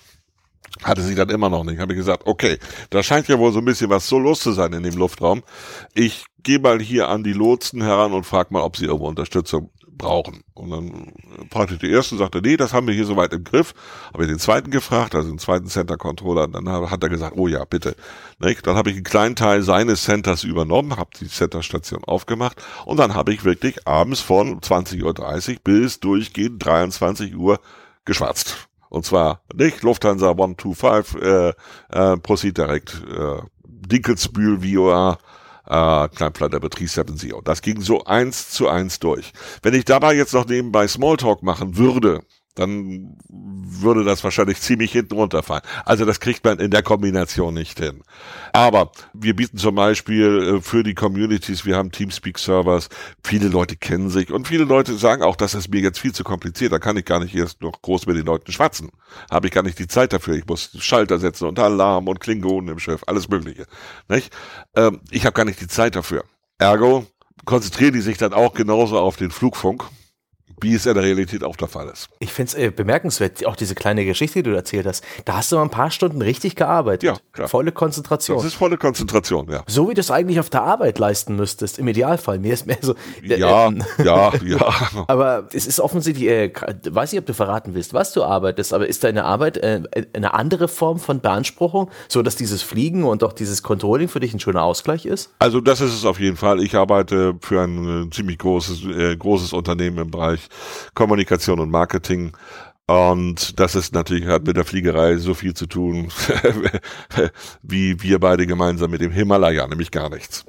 Hatte 0.81 1.01
sie 1.01 1.15
dann 1.15 1.29
immer 1.29 1.49
noch 1.49 1.63
nicht. 1.63 1.79
Habe 1.79 1.93
ich 1.93 1.97
gesagt, 1.97 2.23
okay, 2.25 2.57
da 2.89 3.03
scheint 3.03 3.27
ja 3.27 3.39
wohl 3.39 3.53
so 3.53 3.59
ein 3.59 3.65
bisschen 3.65 3.89
was 3.89 4.09
so 4.09 4.19
los 4.19 4.41
zu 4.41 4.51
sein 4.51 4.73
in 4.73 4.83
dem 4.83 4.97
Luftraum. 4.97 5.43
Ich 5.93 6.25
gehe 6.41 6.59
mal 6.59 6.81
hier 6.81 7.09
an 7.09 7.23
die 7.23 7.33
Lotsen 7.33 7.81
heran 7.81 8.11
und 8.11 8.25
frage 8.25 8.53
mal, 8.53 8.63
ob 8.63 8.75
sie 8.75 8.85
irgendwo 8.85 9.07
Unterstützung 9.07 9.69
brauchen. 10.03 10.43
Und 10.53 10.69
dann 10.69 11.13
fragte 11.49 11.75
ich 11.75 11.79
die 11.79 11.91
ersten, 11.91 12.17
sagte, 12.17 12.41
nee, 12.41 12.57
das 12.57 12.73
haben 12.73 12.87
wir 12.87 12.93
hier 12.93 13.05
soweit 13.05 13.33
im 13.33 13.43
Griff. 13.43 13.73
Habe 14.13 14.23
ich 14.23 14.29
den 14.29 14.39
zweiten 14.39 14.71
gefragt, 14.71 15.15
also 15.15 15.29
den 15.29 15.39
zweiten 15.39 15.67
Center 15.67 15.97
Controller, 15.97 16.47
dann 16.47 16.69
hat 16.69 17.01
er 17.01 17.09
gesagt, 17.09 17.35
oh 17.37 17.47
ja, 17.47 17.65
bitte. 17.65 17.95
Dann 18.39 18.75
habe 18.75 18.89
ich 18.89 18.95
einen 18.97 19.03
kleinen 19.03 19.35
Teil 19.35 19.61
seines 19.63 20.03
Centers 20.03 20.43
übernommen, 20.43 20.97
habe 20.97 21.11
die 21.19 21.27
Centerstation 21.27 22.03
aufgemacht 22.03 22.61
und 22.85 22.97
dann 22.97 23.15
habe 23.15 23.33
ich 23.33 23.45
wirklich 23.45 23.87
abends 23.87 24.19
von 24.19 24.59
20.30 24.59 25.03
Uhr 25.53 25.59
bis 25.63 25.99
durchgehend 25.99 26.63
23 26.63 27.35
Uhr 27.35 27.59
geschwatzt. 28.05 28.67
Und 28.89 29.05
zwar 29.05 29.41
nicht 29.53 29.81
Lufthansa 29.81 30.31
125, 30.31 31.21
äh, 31.21 31.53
äh, 31.89 32.17
Proceed 32.17 32.57
Direct, 32.57 33.01
äh, 33.09 33.41
Dinkelsbühl, 33.65 34.61
VOA, 34.61 35.17
äh, 35.67 36.07
Kleinplatter 36.09 36.59
Betrieb 36.59 36.89
7 36.89 37.17
Das 37.43 37.61
ging 37.61 37.81
so 37.81 38.03
eins 38.03 38.49
zu 38.49 38.67
eins 38.67 38.99
durch. 38.99 39.31
Wenn 39.61 39.73
ich 39.73 39.85
dabei 39.85 40.13
jetzt 40.13 40.33
noch 40.33 40.45
nebenbei 40.45 40.87
Smalltalk 40.87 41.43
machen 41.43 41.77
würde, 41.77 42.23
dann 42.55 43.17
würde 43.29 44.03
das 44.03 44.23
wahrscheinlich 44.23 44.61
ziemlich 44.61 44.91
hinten 44.91 45.15
runterfallen. 45.15 45.63
Also 45.85 46.05
das 46.05 46.19
kriegt 46.19 46.43
man 46.45 46.59
in 46.59 46.71
der 46.71 46.83
Kombination 46.83 47.53
nicht 47.53 47.79
hin. 47.79 48.03
Aber 48.51 48.91
wir 49.13 49.35
bieten 49.35 49.57
zum 49.57 49.75
Beispiel 49.75 50.57
äh, 50.57 50.61
für 50.61 50.83
die 50.83 50.93
Communities, 50.93 51.65
wir 51.65 51.75
haben 51.75 51.91
Teamspeak-Servers, 51.91 52.89
viele 53.23 53.47
Leute 53.47 53.75
kennen 53.75 54.09
sich 54.09 54.31
und 54.31 54.47
viele 54.47 54.65
Leute 54.65 54.95
sagen 54.95 55.23
auch, 55.23 55.35
das 55.35 55.55
ist 55.55 55.69
mir 55.69 55.81
jetzt 55.81 55.99
viel 55.99 56.13
zu 56.13 56.23
kompliziert, 56.23 56.71
da 56.71 56.79
kann 56.79 56.97
ich 56.97 57.05
gar 57.05 57.19
nicht 57.19 57.33
erst 57.33 57.61
noch 57.61 57.81
groß 57.81 58.05
mit 58.05 58.17
den 58.17 58.25
Leuten 58.25 58.51
schwatzen. 58.51 58.91
Habe 59.31 59.47
ich 59.47 59.53
gar 59.53 59.63
nicht 59.63 59.79
die 59.79 59.87
Zeit 59.87 60.13
dafür. 60.13 60.35
Ich 60.35 60.45
muss 60.45 60.71
Schalter 60.79 61.17
setzen 61.17 61.47
und 61.47 61.59
Alarm 61.59 62.07
und 62.07 62.19
Klingonen 62.19 62.69
im 62.69 62.79
Schiff, 62.79 63.01
alles 63.07 63.29
mögliche. 63.29 63.65
Nicht? 64.09 64.31
Ähm, 64.75 65.01
ich 65.09 65.25
habe 65.25 65.33
gar 65.33 65.45
nicht 65.45 65.59
die 65.59 65.67
Zeit 65.67 65.95
dafür. 65.95 66.23
Ergo 66.59 67.07
konzentrieren 67.45 67.93
die 67.93 68.01
sich 68.01 68.17
dann 68.17 68.33
auch 68.33 68.53
genauso 68.53 68.99
auf 68.99 69.15
den 69.17 69.31
Flugfunk 69.31 69.85
wie 70.63 70.75
es 70.75 70.85
in 70.85 70.93
der 70.93 71.03
Realität 71.03 71.43
auch 71.43 71.55
der 71.55 71.67
Fall 71.67 71.89
ist. 71.89 72.09
Ich 72.19 72.31
finde 72.31 72.51
es 72.51 72.55
äh, 72.55 72.71
bemerkenswert, 72.71 73.45
auch 73.45 73.55
diese 73.55 73.75
kleine 73.75 74.05
Geschichte, 74.05 74.41
die 74.41 74.49
du 74.49 74.55
erzählt 74.55 74.85
hast. 74.85 75.03
Da 75.25 75.37
hast 75.37 75.51
du 75.51 75.57
mal 75.57 75.63
ein 75.63 75.69
paar 75.69 75.91
Stunden 75.91 76.21
richtig 76.21 76.55
gearbeitet. 76.55 77.03
Ja, 77.03 77.17
klar. 77.31 77.47
Volle 77.47 77.71
Konzentration. 77.71 78.37
Das 78.37 78.45
ist 78.45 78.55
volle 78.55 78.77
Konzentration, 78.77 79.49
ja. 79.49 79.63
So 79.67 79.89
wie 79.89 79.93
du 79.93 80.01
es 80.01 80.11
eigentlich 80.11 80.39
auf 80.39 80.49
der 80.49 80.63
Arbeit 80.63 80.99
leisten 80.99 81.35
müsstest, 81.35 81.79
im 81.79 81.87
Idealfall. 81.87 82.39
Mir 82.39 82.53
ist 82.53 82.65
mehr 82.65 82.77
so. 82.81 82.95
Äh, 83.21 83.37
ja, 83.37 83.67
äh, 83.69 84.03
ja, 84.03 84.33
ja. 84.43 85.05
aber 85.07 85.47
es 85.53 85.67
ist 85.67 85.79
offensichtlich, 85.79 86.27
äh, 86.27 86.51
weiß 86.89 87.11
nicht, 87.11 87.19
ob 87.19 87.25
du 87.25 87.33
verraten 87.33 87.73
willst, 87.75 87.93
was 87.93 88.13
du 88.13 88.23
arbeitest, 88.23 88.73
aber 88.73 88.87
ist 88.87 89.03
deine 89.03 89.25
Arbeit 89.25 89.57
äh, 89.57 89.81
eine 90.13 90.33
andere 90.33 90.67
Form 90.67 90.99
von 90.99 91.19
Beanspruchung, 91.19 91.89
so 92.07 92.21
dass 92.21 92.35
dieses 92.35 92.61
Fliegen 92.61 93.03
und 93.03 93.23
auch 93.23 93.33
dieses 93.33 93.63
Controlling 93.63 94.07
für 94.07 94.19
dich 94.19 94.33
ein 94.33 94.39
schöner 94.39 94.63
Ausgleich 94.63 95.05
ist? 95.05 95.31
Also 95.39 95.59
das 95.61 95.81
ist 95.81 95.93
es 95.93 96.05
auf 96.05 96.19
jeden 96.19 96.37
Fall. 96.37 96.61
Ich 96.61 96.75
arbeite 96.75 97.35
für 97.41 97.61
ein 97.61 98.07
äh, 98.07 98.09
ziemlich 98.09 98.37
großes, 98.37 98.81
großes 99.19 99.53
Unternehmen 99.53 99.97
im 99.97 100.11
Bereich 100.11 100.47
Kommunikation 100.93 101.59
und 101.59 101.69
Marketing. 101.69 102.33
Und 102.85 103.59
das 103.59 103.75
ist 103.75 103.93
natürlich 103.93 104.27
hat 104.27 104.45
mit 104.45 104.57
der 104.57 104.65
Fliegerei 104.65 105.17
so 105.17 105.33
viel 105.33 105.53
zu 105.53 105.67
tun, 105.67 106.09
wie 107.61 108.01
wir 108.01 108.19
beide 108.19 108.45
gemeinsam 108.45 108.91
mit 108.91 109.01
dem 109.01 109.11
Himalaya, 109.11 109.67
nämlich 109.67 109.91
gar 109.91 110.09
nichts. 110.09 110.45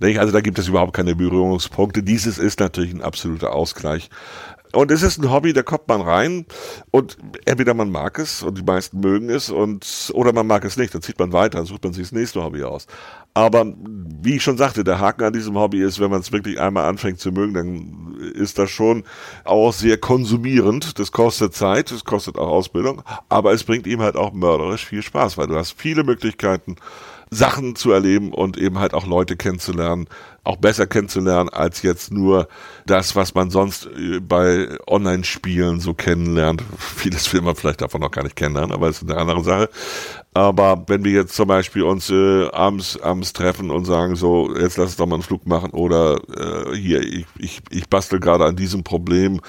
Also 0.00 0.32
da 0.32 0.40
gibt 0.40 0.58
es 0.58 0.68
überhaupt 0.68 0.92
keine 0.92 1.14
Berührungspunkte. 1.14 2.02
Dieses 2.02 2.38
ist 2.38 2.60
natürlich 2.60 2.92
ein 2.92 3.02
absoluter 3.02 3.52
Ausgleich. 3.52 4.10
Und 4.74 4.90
es 4.90 5.02
ist 5.02 5.18
ein 5.18 5.30
Hobby, 5.30 5.52
da 5.52 5.62
kommt 5.62 5.86
man 5.88 6.00
rein 6.00 6.46
und 6.90 7.16
entweder 7.44 7.74
man 7.74 7.90
mag 7.90 8.18
es 8.18 8.42
und 8.42 8.58
die 8.58 8.64
meisten 8.64 8.98
mögen 8.98 9.30
es 9.30 9.48
und 9.48 10.10
oder 10.14 10.32
man 10.32 10.48
mag 10.48 10.64
es 10.64 10.76
nicht, 10.76 10.92
dann 10.92 11.00
zieht 11.00 11.18
man 11.18 11.32
weiter, 11.32 11.58
dann 11.58 11.66
sucht 11.66 11.84
man 11.84 11.92
sich 11.92 12.04
das 12.04 12.12
nächste 12.12 12.42
Hobby 12.42 12.64
aus. 12.64 12.88
Aber 13.34 13.72
wie 14.20 14.36
ich 14.36 14.42
schon 14.42 14.58
sagte, 14.58 14.82
der 14.82 14.98
Haken 14.98 15.24
an 15.24 15.32
diesem 15.32 15.56
Hobby 15.56 15.80
ist, 15.80 16.00
wenn 16.00 16.10
man 16.10 16.20
es 16.20 16.32
wirklich 16.32 16.60
einmal 16.60 16.88
anfängt 16.88 17.20
zu 17.20 17.30
mögen, 17.30 17.54
dann 17.54 18.03
ist 18.24 18.58
das 18.58 18.70
schon 18.70 19.04
auch 19.44 19.72
sehr 19.72 19.98
konsumierend. 19.98 20.98
Das 20.98 21.12
kostet 21.12 21.54
Zeit, 21.54 21.90
das 21.90 22.04
kostet 22.04 22.38
auch 22.38 22.48
Ausbildung, 22.48 23.02
aber 23.28 23.52
es 23.52 23.64
bringt 23.64 23.86
ihm 23.86 24.00
halt 24.00 24.16
auch 24.16 24.32
mörderisch 24.32 24.84
viel 24.86 25.02
Spaß, 25.02 25.38
weil 25.38 25.46
du 25.46 25.56
hast 25.56 25.74
viele 25.76 26.04
Möglichkeiten, 26.04 26.76
Sachen 27.30 27.74
zu 27.76 27.90
erleben 27.90 28.32
und 28.32 28.56
eben 28.56 28.78
halt 28.78 28.94
auch 28.94 29.06
Leute 29.06 29.36
kennenzulernen, 29.36 30.06
auch 30.44 30.56
besser 30.56 30.86
kennenzulernen 30.86 31.48
als 31.48 31.82
jetzt 31.82 32.12
nur 32.12 32.48
das, 32.86 33.16
was 33.16 33.34
man 33.34 33.50
sonst 33.50 33.86
äh, 33.86 34.20
bei 34.20 34.68
Online-Spielen 34.86 35.80
so 35.80 35.94
kennenlernt. 35.94 36.62
Vieles 36.78 37.32
will 37.32 37.42
man 37.42 37.56
vielleicht 37.56 37.80
davon 37.80 38.00
noch 38.00 38.10
gar 38.10 38.22
nicht 38.22 38.36
kennenlernen, 38.36 38.72
aber 38.72 38.86
das 38.86 39.02
ist 39.02 39.10
eine 39.10 39.20
andere 39.20 39.42
Sache. 39.42 39.70
Aber 40.36 40.82
wenn 40.88 41.04
wir 41.04 41.12
jetzt 41.12 41.36
zum 41.36 41.46
Beispiel 41.46 41.84
uns 41.84 42.10
äh, 42.10 42.48
abends, 42.50 43.00
abends 43.00 43.32
treffen 43.32 43.70
und 43.70 43.84
sagen, 43.84 44.16
so, 44.16 44.52
jetzt 44.56 44.76
lass 44.76 44.88
uns 44.88 44.96
doch 44.96 45.06
mal 45.06 45.14
einen 45.14 45.22
Flug 45.22 45.46
machen 45.46 45.70
oder 45.70 46.18
äh, 46.36 46.76
hier, 46.76 47.02
ich, 47.02 47.26
ich, 47.38 47.62
ich 47.70 47.88
bastel 47.88 48.18
gerade 48.18 48.44
an 48.44 48.56
diesem 48.56 48.82
Problem, 48.82 49.40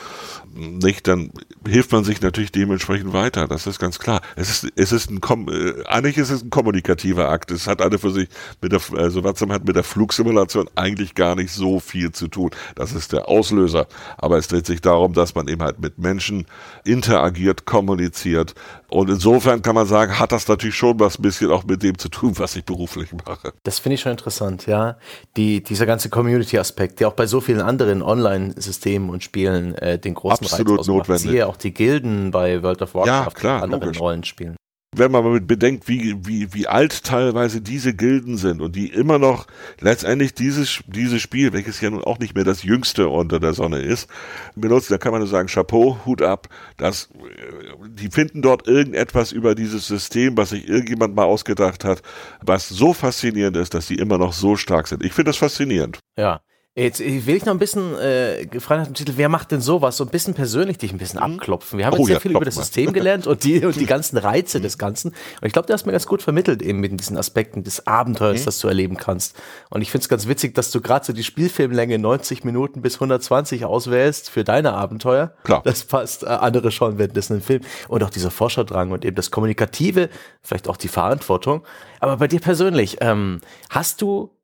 nicht, 0.56 1.06
dann 1.08 1.32
hilft 1.68 1.92
man 1.92 2.06
sich 2.06 2.22
natürlich 2.22 2.52
dementsprechend 2.52 3.12
weiter. 3.12 3.47
Das 3.47 3.68
ist 3.68 3.78
ganz 3.78 4.00
klar. 4.00 4.22
Es 4.38 4.50
ist, 4.50 4.72
es 4.78 4.92
ist 4.93 5.09
ein, 5.09 5.20
äh, 5.50 5.84
eigentlich 5.86 6.18
ist 6.18 6.30
es 6.30 6.43
ein 6.43 6.50
kommunikativer 6.50 7.30
Akt. 7.30 7.51
Es 7.51 7.68
hat 7.68 7.82
alle 7.82 8.00
für 8.00 8.12
sich 8.12 8.30
mit 8.62 8.72
der, 8.72 8.80
also 8.96 9.24
Watson 9.26 9.51
hat 9.51 9.66
mit 9.66 9.76
der 9.76 9.84
Flugsimulation 9.84 10.70
eigentlich 10.76 11.14
gar 11.14 11.36
nicht 11.36 11.51
so 11.51 11.82
viel 11.82 12.14
zu 12.14 12.30
tun. 12.30 12.51
Das 12.76 12.93
ist 12.93 13.12
der 13.12 13.28
Auslöser. 13.28 13.88
Aber 14.18 14.38
es 14.38 14.47
dreht 14.47 14.66
sich 14.66 14.80
darum, 14.80 15.14
dass 15.14 15.36
man 15.36 15.50
eben 15.50 15.62
halt 15.62 15.82
mit 15.82 15.97
Menschen 15.97 16.46
interagiert, 16.86 17.66
kommuniziert. 17.66 18.55
Und 18.88 19.09
insofern 19.09 19.62
kann 19.62 19.76
man 19.76 19.88
sagen, 19.88 20.20
hat 20.20 20.32
das 20.32 20.47
natürlich 20.47 20.75
schon 20.76 21.00
was 21.00 21.20
ein 21.20 21.22
bisschen 21.22 21.52
auch 21.52 21.64
mit 21.64 21.84
dem 21.84 21.97
zu 21.97 22.10
tun, 22.10 22.34
was 22.38 22.56
ich 22.56 22.66
beruflich 22.66 23.10
mache. 23.26 23.54
Das 23.64 23.80
finde 23.80 23.96
ich 23.96 24.02
schon 24.02 24.12
interessant, 24.12 24.66
ja. 24.68 24.97
Die, 25.38 25.64
dieser 25.64 25.86
ganze 25.86 26.10
Community-Aspekt, 26.10 27.00
der 27.00 27.08
auch 27.08 27.14
bei 27.14 27.28
so 27.28 27.42
vielen 27.42 27.62
anderen 27.62 28.02
Online-Systemen 28.02 29.10
und 29.10 29.24
Spielen 29.24 29.76
äh, 29.76 29.97
den 30.00 30.14
großen 30.14 30.46
Absolut 30.46 30.72
Reiz 30.72 30.80
ausmacht. 30.80 30.97
notwendig. 30.97 31.32
Siehe 31.32 31.47
auch 31.47 31.58
die 31.58 31.74
Gilden 31.74 32.32
bei 32.32 32.62
World 32.64 32.82
of 32.82 32.93
Warcraft 32.96 33.08
ja, 33.08 33.30
klar, 33.32 33.64
und 33.64 33.74
anderen 33.74 33.96
Rollenspielen 33.96 34.56
wenn 34.97 35.12
man 35.12 35.24
mal 35.24 35.42
bedenkt, 35.42 35.88
wie, 35.88 36.16
wie, 36.26 36.54
wie 36.54 36.68
alt 36.68 37.04
teilweise 37.04 37.62
diese 37.62 37.93
Gilden 37.93 38.38
sind 38.38 38.62
und 38.62 38.76
die 38.76 38.88
immer 38.88 39.20
noch 39.20 39.47
letztendlich 39.80 40.34
dieses, 40.34 40.80
dieses 40.88 41.22
Spiel, 41.22 41.54
welches 41.54 41.82
ja 41.82 41.89
nun 41.89 42.04
auch 42.04 42.20
nicht 42.20 42.36
mehr 42.36 42.43
das 42.43 42.64
jüngste 42.64 43.10
unter 43.10 43.39
der 43.39 43.54
Sonne 43.54 43.80
ist, 43.80 44.10
benutzen, 44.56 44.93
da 44.93 44.97
kann 44.97 45.12
man 45.12 45.22
nur 45.22 45.28
sagen, 45.28 45.47
Chapeau, 45.47 45.97
Hut 46.06 46.22
ab, 46.22 46.47
dass, 46.78 47.10
äh, 47.14 47.75
die 47.96 48.09
finden 48.09 48.42
dort 48.42 48.67
irgendetwas 48.67 49.32
über 49.32 49.55
dieses 49.55 49.88
System, 49.88 50.38
was 50.38 50.50
sich 50.50 50.67
irgendjemand 50.67 51.16
mal 51.16 51.24
ausgedacht 51.24 51.84
hat, 51.84 52.01
was 52.42 52.67
so 52.67 52.93
faszinierend 52.93 53.58
ist, 53.58 53.74
dass 53.74 53.88
sie 53.88 53.96
immer 53.96 54.17
noch 54.17 54.34
so 54.34 54.55
stark 54.55 54.88
sind. 54.88 55.04
Ich 55.04 55.13
finde 55.13 55.30
das 55.30 55.38
faszinierend. 55.38 56.00
Ja. 56.17 56.42
Jetzt 56.78 57.00
will 57.00 57.38
ich 57.38 57.46
noch 57.46 57.54
ein 57.54 57.58
bisschen 57.58 57.97
äh, 58.00 58.47
gefragt 58.52 58.80
nach 58.82 58.88
dem 58.88 58.96
Titel, 58.96 59.14
wer 59.16 59.30
macht 59.30 59.50
denn 59.52 59.62
sowas? 59.62 59.96
So 59.96 60.04
ein 60.04 60.10
bisschen 60.10 60.34
persönlich 60.34 60.78
dich 60.78 60.92
ein 60.92 60.97
bisschen 60.97 61.22
mhm. 61.26 61.36
abklopfen. 61.36 61.80
Wir 61.80 61.86
haben 61.86 61.93
oh, 61.93 62.00
jetzt 62.00 62.08
sehr 62.08 62.16
ja, 62.16 62.20
viel 62.20 62.32
über 62.32 62.43
das 62.43 62.56
System 62.56 62.92
gelernt 62.92 63.28
und 63.28 63.46
die, 63.46 63.66
und 63.66 63.78
die 63.78 63.86
ganzen 63.86 64.18
Reize 64.18 64.60
des 64.60 64.78
Ganzen. 64.78 65.12
Und 65.12 65.47
ich 65.47 65.54
glaube, 65.54 65.68
du 65.68 65.74
hast 65.74 65.86
mir 65.86 65.93
ganz 65.93 66.06
gut 66.06 66.22
vermittelt 66.22 66.62
eben 66.62 66.82
mit 66.82 67.00
diesen 67.00 67.18
Aspekten 67.18 67.64
des 67.64 67.88
Abenteuers, 67.88 68.42
mhm. 68.42 68.46
das 68.46 68.60
du 68.60 68.68
erleben 68.68 68.97
kannst. 68.97 69.38
Und 69.70 69.84
ich 69.84 69.89
finde 69.89 70.04
es 70.04 70.10
ganz 70.10 70.28
witzig, 70.28 70.54
dass 70.54 70.70
du 70.72 70.82
gerade 70.82 71.06
so 71.06 71.14
die 71.14 71.24
Spielfilmlänge 71.24 71.97
90 71.97 72.43
Minuten 72.43 72.82
bis 72.82 72.96
120 72.96 73.64
auswählst 73.64 74.30
für 74.30 74.43
deine 74.43 74.74
Abenteuer. 74.74 75.32
Klar. 75.46 75.62
Das 75.64 75.86
passt. 75.86 76.24
Äh, 76.24 76.26
andere 76.26 76.72
schauen 76.72 76.97
währenddessen 76.97 77.36
einen 77.36 77.42
Film. 77.42 77.62
Und 77.88 78.04
auch 78.04 78.10
dieser 78.10 78.32
Forscherdrang 78.32 78.92
und 78.92 79.06
eben 79.06 79.16
das 79.16 79.32
Kommunikative, 79.32 80.10
vielleicht 80.42 80.68
auch 80.68 80.76
die 80.76 80.89
Verantwortung. 80.89 81.64
Aber 82.02 82.18
bei 82.18 82.28
dir 82.28 82.42
persönlich, 82.42 82.97
ähm, 83.00 83.39
hast 83.70 84.02
du 84.02 84.34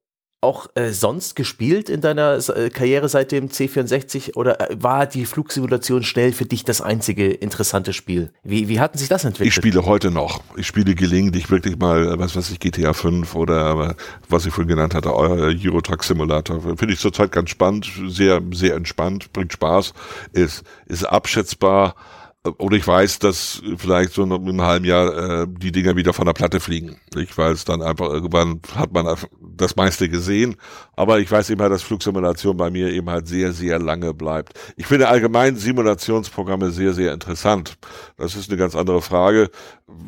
auch 0.42 0.68
äh, 0.74 0.90
sonst 0.90 1.36
gespielt 1.36 1.88
in 1.88 2.02
deiner 2.02 2.38
äh, 2.50 2.72
Karriere 2.72 3.08
seit 3.08 3.32
dem 3.32 3.50
C64 3.50 4.36
oder 4.36 4.72
äh, 4.72 4.76
war 4.82 5.06
die 5.06 5.26
Flugsimulation 5.26 6.02
schnell 6.02 6.34
für 6.34 6.46
dich 6.46 6.66
das 6.66 6.82
einzige 6.82 7.30
interessante 7.32 7.94
Spiel? 7.94 8.32
Wie, 8.44 8.68
wie 8.68 8.80
hatten 8.80 8.98
sich 8.98 9.08
das 9.08 9.24
entwickelt? 9.24 9.50
Ich 9.50 9.54
spiele 9.54 9.86
heute 9.86 10.10
noch. 10.10 10.42
Ich 10.58 10.66
spiele 10.66 10.96
gelegentlich 10.96 11.52
wirklich 11.52 11.78
mal, 11.78 12.18
was 12.18 12.36
weiß 12.36 12.50
ich, 12.50 12.60
GTA 12.60 12.94
5 12.94 13.36
oder 13.36 13.96
was 14.30 14.48
ich 14.48 14.54
vorhin 14.54 14.70
genannt 14.70 14.96
hatte, 14.96 15.14
Euro 15.14 15.82
Truck 15.82 16.04
Simulator. 16.04 16.60
Finde 16.60 16.94
ich 16.94 17.00
zurzeit 17.00 17.32
ganz 17.32 17.52
spannend, 17.52 17.92
sehr, 18.08 18.42
sehr 18.52 18.76
entspannt, 18.76 19.32
bringt 19.34 19.54
Spaß, 19.54 19.94
ist, 20.34 20.64
ist 20.88 21.04
abschätzbar 21.04 21.96
oder 22.44 22.76
ich 22.76 22.88
weiß, 22.88 23.20
dass 23.20 23.62
vielleicht 23.78 24.14
so 24.14 24.24
in 24.24 24.34
einem 24.34 24.62
halben 24.62 24.86
Jahr 24.86 25.44
äh, 25.44 25.48
die 25.48 25.72
Dinger 25.72 25.96
wieder 25.96 26.12
von 26.12 26.26
der 26.26 26.34
Platte 26.34 26.60
fliegen. 26.60 26.98
Nicht? 27.14 27.38
Weil 27.38 27.52
es 27.52 27.66
dann 27.66 27.84
einfach 27.84 28.10
irgendwann 28.10 28.62
hat 28.74 28.92
man 28.92 29.16
das 29.40 29.76
meiste 29.76 30.10
gesehen. 30.10 30.56
Aber 30.96 31.20
ich 31.20 31.32
weiß 31.32 31.52
eben 31.52 31.62
halt, 31.62 31.72
dass 31.72 31.84
Flugsimulation 31.84 32.58
bei 32.58 32.72
mir 32.72 32.92
eben 32.92 33.08
halt 33.12 33.28
sehr, 33.28 33.54
sehr 33.54 33.78
lange 33.78 34.16
bleibt. 34.16 34.54
Ich 34.76 34.88
finde 34.88 35.08
allgemein 35.08 35.56
Simulationsprogramme 35.56 36.72
sehr, 36.72 36.94
sehr 36.94 37.14
interessant. 37.14 37.76
Das 38.18 38.36
ist 38.36 38.50
eine 38.50 38.58
ganz 38.58 38.76
andere 38.76 39.04
Frage. 39.04 39.52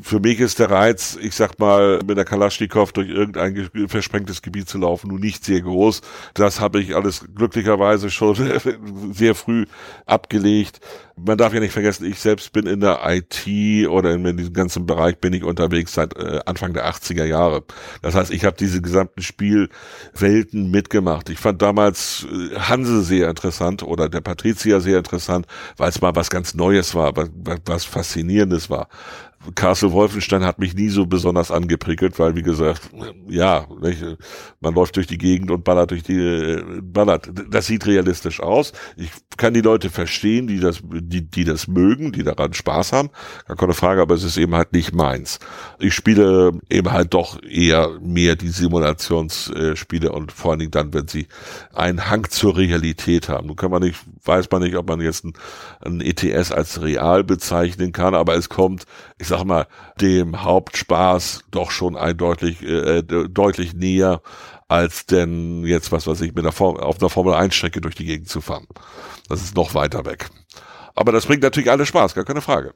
Für 0.02 0.20
mich 0.20 0.40
ist 0.40 0.58
der 0.58 0.72
Reiz, 0.72 1.16
ich 1.22 1.36
sag 1.36 1.60
mal, 1.60 2.00
mit 2.04 2.18
der 2.18 2.26
Kalaschnikow 2.26 2.92
durch 2.94 3.10
irgendein 3.10 3.70
versprengtes 3.88 4.42
Gebiet 4.42 4.68
zu 4.68 4.80
laufen, 4.80 5.10
nun 5.10 5.20
nicht 5.20 5.46
sehr 5.46 5.62
groß. 5.62 6.02
Das 6.34 6.60
habe 6.60 6.80
ich 6.80 6.96
alles 6.96 7.26
glücklicherweise 7.36 8.10
schon 8.10 8.36
sehr 9.14 9.36
früh 9.36 9.66
abgelegt 10.08 10.80
man 11.16 11.38
darf 11.38 11.54
ja 11.54 11.60
nicht 11.60 11.74
vergessen, 11.74 12.06
ich 12.06 12.20
selbst 12.20 12.52
bin 12.54 12.66
in 12.66 12.80
der 12.80 13.02
IT 13.06 13.48
oder 13.88 14.14
in, 14.14 14.38
diesem 14.38 14.54
ganzen 14.54 14.86
Bereich 14.86 15.18
bin 15.20 15.34
ich 15.34 15.44
unterwegs 15.44 15.94
seit 15.94 16.16
äh, 16.18 16.40
Anfang 16.46 16.74
der 16.74 16.90
80er 16.90 17.26
Jahre. 17.26 17.64
Das 18.02 18.16
heißt, 18.16 18.32
ich 18.32 18.46
habe 18.46 18.58
diese 18.58 18.82
gesamten 18.82 19.22
Spielwelten 19.22 20.72
mitgemacht. 20.72 21.30
Ich 21.30 21.40
fand 21.40 21.62
damals 21.62 22.26
äh, 22.32 22.56
Hanse 22.58 23.04
sehr 23.04 23.30
interessant 23.30 23.84
oder 23.84 24.10
der 24.10 24.22
Patrizier 24.22 24.82
sehr 24.82 24.98
interessant, 24.98 25.46
weil 25.78 25.90
es 25.90 26.02
mal 26.02 26.16
was 26.16 26.30
ganz 26.30 26.56
Neues 26.56 26.96
war, 26.96 27.16
was, 27.16 27.30
was 27.66 27.86
Faszinierendes 27.86 28.70
war. 28.70 28.88
Castle 29.56 29.92
Wolfenstein 29.92 30.44
hat 30.44 30.60
mich 30.60 30.74
nie 30.74 30.90
so 30.90 31.06
besonders 31.06 31.52
angeprickelt, 31.52 32.18
weil 32.20 32.36
wie 32.36 32.42
gesagt, 32.44 32.90
ja, 33.28 33.68
nicht, 33.82 34.04
man 34.60 34.74
läuft 34.74 34.96
durch 34.96 35.08
die 35.08 35.18
Gegend 35.18 35.52
und 35.52 35.64
ballert 35.64 35.92
durch 35.92 36.04
die 36.04 36.62
ballert. 36.82 37.30
Das 37.50 37.68
sieht 37.68 37.86
realistisch 37.86 38.40
aus. 38.40 38.74
Ich 38.96 39.12
kann 39.38 39.54
die 39.54 39.62
Leute 39.62 39.90
verstehen, 39.90 40.48
die 40.48 40.60
das, 40.60 40.82
die, 40.84 41.30
die 41.30 41.44
das 41.44 41.68
mögen, 41.68 42.12
die 42.12 42.24
daran 42.24 42.54
Spaß 42.54 42.94
haben. 42.94 43.10
Gar 43.48 43.58
keine 43.58 43.74
Frage, 43.74 44.02
aber 44.02 44.16
es 44.16 44.24
ist 44.24 44.38
eben 44.38 44.56
halt 44.56 44.74
nicht 44.74 44.94
meins. 44.94 45.40
Ich 45.80 45.94
spiele 45.94 46.52
eben 46.70 46.92
halt 46.92 47.14
doch 47.14 47.42
eher 47.44 48.00
mehr 48.02 48.36
die 48.36 48.50
Simulationsspiele 48.50 50.12
und 50.12 50.32
vor 50.32 50.52
allen 50.52 50.60
Dingen 50.60 50.72
dann, 50.72 50.94
wenn 50.94 51.08
sie 51.08 51.28
einen 51.74 52.10
Hang 52.10 52.30
zur 52.30 52.58
Realität 52.58 53.30
haben. 53.30 53.48
Nun 53.48 53.56
kann 53.56 53.72
man 53.72 53.84
nicht, 53.84 54.00
weiß 54.24 54.50
man 54.52 54.62
nicht, 54.62 54.76
ob 54.76 54.88
man 54.88 55.02
jetzt 55.02 55.26
ein, 55.26 55.34
ein 55.82 56.02
ETS 56.02 56.52
als 56.52 56.82
real 56.82 57.24
bezeichnen 57.24 57.92
kann, 57.92 58.16
aber 58.16 58.36
es 58.36 58.50
kommt, 58.50 58.86
ich 59.24 59.30
sag 59.30 59.46
mal, 59.46 59.68
dem 60.02 60.44
Hauptspaß 60.44 61.46
doch 61.50 61.72
schon 61.72 61.96
eindeutig, 61.96 62.62
äh, 62.62 63.02
deutlich 63.02 63.74
näher, 63.74 64.22
als 64.68 65.06
denn 65.06 65.64
jetzt, 65.66 65.94
was 65.94 66.08
weiß 66.08 66.20
ich, 66.22 66.34
mit 66.34 66.44
einer 66.44 66.52
Form, 66.52 66.76
auf 66.76 67.00
einer 67.00 67.10
Formel 67.10 67.34
1 67.34 67.56
Strecke 67.56 67.80
durch 67.80 67.96
die 67.96 68.04
Gegend 68.04 68.28
zu 68.28 68.42
fahren. 68.42 68.68
Das 69.30 69.42
ist 69.42 69.56
noch 69.56 69.76
weiter 69.76 70.06
weg. 70.06 70.30
Aber 70.94 71.14
das 71.14 71.26
bringt 71.26 71.42
natürlich 71.42 71.72
alle 71.72 71.86
Spaß, 71.86 72.16
gar 72.16 72.26
keine 72.26 72.42
Frage. 72.42 72.74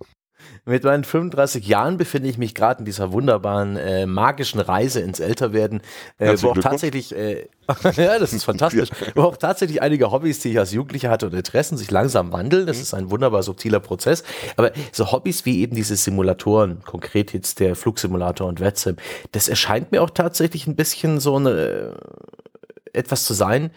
Mit 0.68 0.84
meinen 0.84 1.06
35 1.06 1.66
Jahren 1.66 1.96
befinde 1.96 2.28
ich 2.28 2.38
mich 2.38 2.54
gerade 2.54 2.80
in 2.80 2.86
dieser 2.86 3.14
wunderbaren 3.14 3.78
äh, 3.78 4.06
magischen 4.06 4.60
Reise 4.60 5.00
ins 5.00 5.22
Älterwerden, 5.22 5.82
äh, 6.18 6.36
wo 6.42 6.50
auch 6.50 6.58
tatsächlich, 6.58 7.16
äh, 7.16 7.48
ja, 7.96 8.20
das 8.20 8.34
ist 8.34 8.44
fantastisch, 8.44 8.90
wo 9.16 9.22
auch 9.24 9.38
tatsächlich 9.38 9.82
einige 9.82 10.12
Hobbys, 10.12 10.40
die 10.40 10.52
ich 10.52 10.60
als 10.60 10.74
Jugendlicher 10.74 11.10
hatte 11.10 11.28
und 11.28 11.34
Interessen, 11.34 11.78
sich 11.78 11.90
langsam 11.90 12.34
wandeln. 12.34 12.68
Das 12.68 12.78
mhm. 12.78 12.84
ist 12.84 12.94
ein 12.94 13.10
wunderbar 13.10 13.44
subtiler 13.44 13.80
Prozess. 13.80 14.26
Aber 14.58 14.74
so 14.92 15.14
Hobbys 15.14 15.46
wie 15.46 15.62
eben 15.62 15.74
diese 15.74 15.96
Simulatoren, 15.96 16.84
konkret 16.84 17.32
jetzt 17.32 17.62
der 17.62 17.78
Flugsimulator 17.78 18.46
und 18.46 18.60
WetSim, 18.60 18.98
das 19.32 19.48
erscheint 19.48 19.94
mir 19.94 20.04
auch 20.04 20.10
tatsächlich 20.10 20.68
ein 20.68 20.76
bisschen 20.76 21.22
so 21.22 21.38
eine 21.38 21.50
äh, 21.50 21.94
etwas 22.92 23.24
zu 23.24 23.34
sein, 23.34 23.72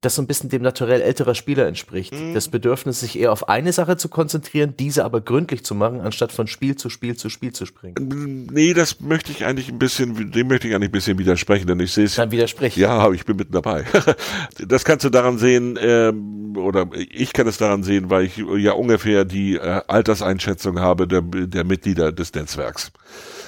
das 0.00 0.14
so 0.14 0.22
ein 0.22 0.28
bisschen 0.28 0.48
dem 0.48 0.62
Naturell 0.62 1.00
älterer 1.00 1.34
Spieler 1.34 1.66
entspricht. 1.66 2.14
Mhm. 2.14 2.32
Das 2.32 2.48
Bedürfnis, 2.48 3.00
sich 3.00 3.18
eher 3.18 3.32
auf 3.32 3.48
eine 3.48 3.72
Sache 3.72 3.96
zu 3.96 4.08
konzentrieren, 4.08 4.74
diese 4.78 5.04
aber 5.04 5.20
gründlich 5.20 5.64
zu 5.64 5.74
machen, 5.74 6.00
anstatt 6.00 6.30
von 6.30 6.46
Spiel 6.46 6.76
zu 6.76 6.88
Spiel 6.88 7.16
zu 7.16 7.28
Spiel 7.28 7.52
zu 7.52 7.66
springen. 7.66 8.48
Nee, 8.52 8.74
das 8.74 9.00
möchte 9.00 9.32
ich 9.32 9.44
eigentlich 9.44 9.68
ein 9.68 9.78
bisschen, 9.80 10.30
dem 10.30 10.46
möchte 10.46 10.68
ich 10.68 10.74
eigentlich 10.74 10.90
ein 10.90 10.92
bisschen 10.92 11.18
widersprechen, 11.18 11.66
denn 11.66 11.80
ich 11.80 11.92
sehe 11.92 12.04
es. 12.04 12.14
Dann 12.14 12.30
widerspricht. 12.30 12.76
Ja, 12.76 13.10
ich 13.10 13.24
bin 13.24 13.36
mitten 13.36 13.52
dabei. 13.52 13.84
das 14.68 14.84
kannst 14.84 15.04
du 15.04 15.10
daran 15.10 15.38
sehen, 15.38 15.76
ähm, 15.80 16.56
oder 16.56 16.88
ich 16.94 17.32
kann 17.32 17.48
es 17.48 17.58
daran 17.58 17.82
sehen, 17.82 18.08
weil 18.08 18.26
ich 18.26 18.36
ja 18.36 18.72
ungefähr 18.72 19.24
die 19.24 19.56
äh, 19.56 19.82
Alterseinschätzung 19.88 20.78
habe 20.78 21.08
der, 21.08 21.22
der 21.22 21.64
Mitglieder 21.64 22.12
des 22.12 22.32
Netzwerks. 22.34 22.92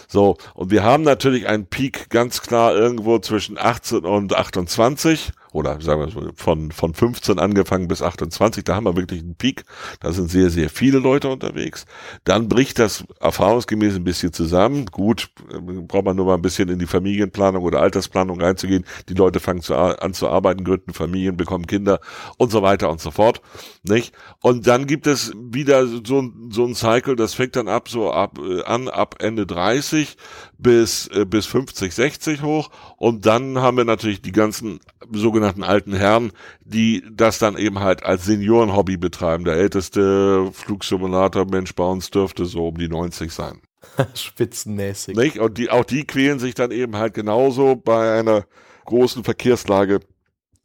So, 0.09 0.37
und 0.55 0.73
wir 0.73 0.83
haben 0.83 1.05
natürlich 1.05 1.47
einen 1.47 1.67
Peak 1.67 2.11
ganz 2.11 2.43
klar 2.43 2.75
irgendwo 2.75 3.21
zwischen 3.21 3.57
18 3.57 4.01
und 4.01 4.35
28 4.35 5.31
oder 5.53 5.81
sagen 5.81 6.01
wir 6.01 6.11
so, 6.11 6.31
von, 6.35 6.71
von 6.71 6.95
15 6.95 7.39
angefangen 7.39 7.89
bis 7.89 8.03
28, 8.03 8.65
da 8.65 8.77
haben 8.77 8.85
wir 8.85 8.97
wirklich 8.97 9.21
einen 9.21 9.35
Peak. 9.35 9.65
Da 10.01 10.13
sind 10.13 10.31
sehr, 10.31 10.51
sehr 10.51 10.71
viele 10.71 10.99
Leute 10.99 11.29
unterwegs. 11.29 11.87
Dann 12.25 12.49
bricht 12.49 12.79
das 12.79 13.05
erfahrungsgemäß 13.21 13.97
ein 13.97 14.05
bisschen 14.05 14.33
zusammen. 14.33 14.87
Gut, 14.87 15.31
äh, 15.53 15.59
braucht 15.59 16.05
man 16.05 16.17
nur 16.17 16.27
mal 16.27 16.35
ein 16.35 16.43
bisschen 16.43 16.69
in 16.69 16.79
die 16.79 16.87
Familienplanung 16.87 17.65
oder 17.65 17.81
Altersplanung 17.81 18.41
reinzugehen. 18.41 18.85
Die 19.09 19.15
Leute 19.15 19.41
fangen 19.41 19.63
zu, 19.63 19.75
an 19.75 20.15
zu 20.15 20.29
arbeiten, 20.29 20.65
gründen 20.65 20.95
Familien, 20.95 21.37
bekommen 21.37 21.67
Kinder 21.67 22.01
und 22.37 22.51
so 22.51 22.63
weiter 22.63 22.91
und 22.91 23.01
so 23.01 23.11
fort. 23.11 23.41
Nicht? 23.83 24.15
Und 24.41 24.67
dann 24.67 24.87
gibt 24.87 25.07
es 25.07 25.33
wieder 25.37 25.87
so, 25.87 26.31
so 26.51 26.65
ein 26.65 26.75
Cycle, 26.75 27.17
das 27.17 27.35
fängt 27.35 27.57
dann 27.57 27.69
ab, 27.69 27.89
so 27.89 28.13
ab, 28.13 28.39
äh, 28.39 28.63
an, 28.63 28.89
ab 28.89 29.17
Ende 29.19 29.47
30 29.47 30.17
bis, 30.63 31.09
äh, 31.09 31.25
bis 31.25 31.47
50, 31.47 31.95
60 31.95 32.43
hoch. 32.43 32.71
Und 32.97 33.27
dann 33.27 33.59
haben 33.59 33.77
wir 33.77 33.85
natürlich 33.85 34.23
die 34.23 34.33
ganzen 34.33 34.81
sogenannten 35.13 35.63
alten 35.63 35.93
Herren, 35.93 36.33
die 36.61 37.05
das 37.11 37.39
dann 37.39 37.57
eben 37.57 37.81
halt 37.81 38.05
als 38.05 38.25
Seniorenhobby 38.25 38.97
betreiben. 38.97 39.45
Der 39.45 39.55
älteste 39.55 40.51
Flugsimulator-Mensch 40.53 41.75
bei 41.75 41.85
uns 41.85 42.11
dürfte 42.11 42.45
so 42.45 42.69
um 42.69 42.79
die 42.79 42.89
90 42.89 43.33
sein. 43.33 43.61
Spitzenmäßig. 44.15 45.17
Nicht? 45.17 45.39
Und 45.39 45.59
die, 45.59 45.71
auch 45.71 45.85
die 45.85 46.05
quälen 46.05 46.39
sich 46.39 46.55
dann 46.55 46.71
eben 46.71 46.97
halt 46.97 47.15
genauso 47.15 47.77
bei 47.77 48.19
einer 48.19 48.45
großen 48.85 49.25
Verkehrslage 49.25 50.01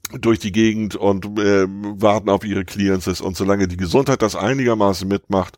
durch 0.10 0.40
die 0.40 0.52
Gegend 0.52 0.96
und 0.96 1.26
äh, 1.40 1.66
warten 1.68 2.30
auf 2.30 2.44
ihre 2.44 2.66
Clearances 2.66 3.22
und 3.22 3.36
solange 3.36 3.68
die 3.68 3.78
Gesundheit 3.78 4.22
das 4.22 4.36
einigermaßen 4.36 5.08
mitmacht, 5.08 5.58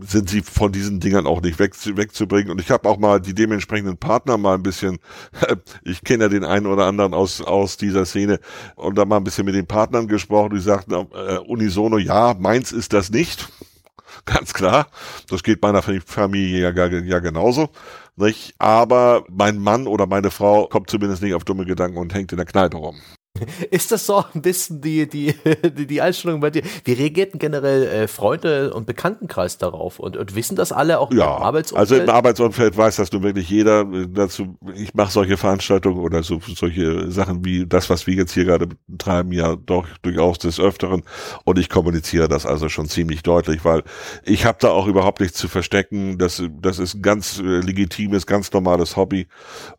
sind 0.00 0.28
sie 0.28 0.42
von 0.42 0.72
diesen 0.72 1.00
Dingern 1.00 1.26
auch 1.26 1.40
nicht 1.40 1.58
weg, 1.58 1.74
wegzubringen. 1.96 2.50
Und 2.50 2.60
ich 2.60 2.70
habe 2.70 2.88
auch 2.88 2.98
mal 2.98 3.20
die 3.20 3.34
dementsprechenden 3.34 3.96
Partner 3.96 4.38
mal 4.38 4.54
ein 4.54 4.62
bisschen, 4.62 4.98
ich 5.84 6.02
kenne 6.02 6.24
ja 6.24 6.28
den 6.28 6.44
einen 6.44 6.66
oder 6.66 6.86
anderen 6.86 7.14
aus 7.14 7.40
aus 7.40 7.76
dieser 7.76 8.04
Szene 8.04 8.40
und 8.76 8.96
da 8.96 9.04
mal 9.04 9.16
ein 9.16 9.24
bisschen 9.24 9.44
mit 9.44 9.54
den 9.54 9.66
Partnern 9.66 10.06
gesprochen, 10.08 10.54
die 10.54 10.60
sagten 10.60 10.92
äh, 10.92 11.38
unisono, 11.38 11.98
ja, 11.98 12.34
meins 12.38 12.72
ist 12.72 12.92
das 12.92 13.10
nicht. 13.10 13.48
Ganz 14.24 14.52
klar. 14.54 14.88
Das 15.28 15.42
geht 15.42 15.62
meiner 15.62 15.82
Familie 15.82 16.72
ja, 16.72 16.86
ja 16.86 17.18
genauso. 17.18 17.70
Nicht? 18.16 18.54
Aber 18.58 19.24
mein 19.30 19.58
Mann 19.58 19.86
oder 19.86 20.06
meine 20.06 20.30
Frau 20.30 20.66
kommt 20.66 20.90
zumindest 20.90 21.22
nicht 21.22 21.34
auf 21.34 21.44
dumme 21.44 21.64
Gedanken 21.64 21.98
und 21.98 22.14
hängt 22.14 22.32
in 22.32 22.38
der 22.38 22.46
Kneipe 22.46 22.76
rum. 22.76 22.96
Ist 23.70 23.92
das 23.92 24.06
so 24.06 24.24
ein 24.34 24.42
bisschen 24.42 24.80
die, 24.80 25.08
die, 25.08 25.34
die, 25.76 25.86
die 25.86 26.00
Einstellung 26.00 26.40
bei 26.40 26.50
dir? 26.50 26.62
Wie 26.84 26.92
reagierten 26.92 27.38
generell 27.38 27.84
äh, 27.84 28.08
Freunde 28.08 28.72
und 28.74 28.86
Bekanntenkreis 28.86 29.58
darauf? 29.58 29.98
Und, 29.98 30.16
und 30.16 30.34
wissen 30.34 30.56
das 30.56 30.72
alle 30.72 30.98
auch 30.98 31.12
ja, 31.12 31.36
im 31.36 31.42
Arbeitsumfeld? 31.42 31.80
Also 31.80 31.96
im 31.96 32.10
Arbeitsumfeld 32.10 32.76
weiß 32.76 32.96
das 32.96 33.12
nun 33.12 33.22
wirklich 33.22 33.48
jeder. 33.48 33.84
Dazu, 33.84 34.58
ich 34.74 34.94
mache 34.94 35.12
solche 35.12 35.36
Veranstaltungen 35.36 36.00
oder 36.00 36.22
so, 36.22 36.40
solche 36.54 37.10
Sachen 37.10 37.44
wie 37.44 37.66
das, 37.66 37.90
was 37.90 38.06
wir 38.06 38.14
jetzt 38.14 38.32
hier 38.32 38.44
gerade 38.44 38.68
betreiben, 38.86 39.32
ja 39.32 39.56
doch 39.56 39.86
durchaus 40.02 40.38
des 40.38 40.60
Öfteren. 40.60 41.02
Und 41.44 41.58
ich 41.58 41.68
kommuniziere 41.68 42.28
das 42.28 42.46
also 42.46 42.68
schon 42.68 42.88
ziemlich 42.88 43.22
deutlich, 43.22 43.64
weil 43.64 43.82
ich 44.24 44.44
habe 44.44 44.58
da 44.60 44.70
auch 44.70 44.86
überhaupt 44.86 45.20
nichts 45.20 45.38
zu 45.38 45.48
verstecken. 45.48 46.18
Das, 46.18 46.42
das 46.60 46.78
ist 46.78 46.94
ein 46.94 47.02
ganz 47.02 47.38
äh, 47.38 47.60
legitimes, 47.60 48.26
ganz 48.26 48.52
normales 48.52 48.96
Hobby. 48.96 49.26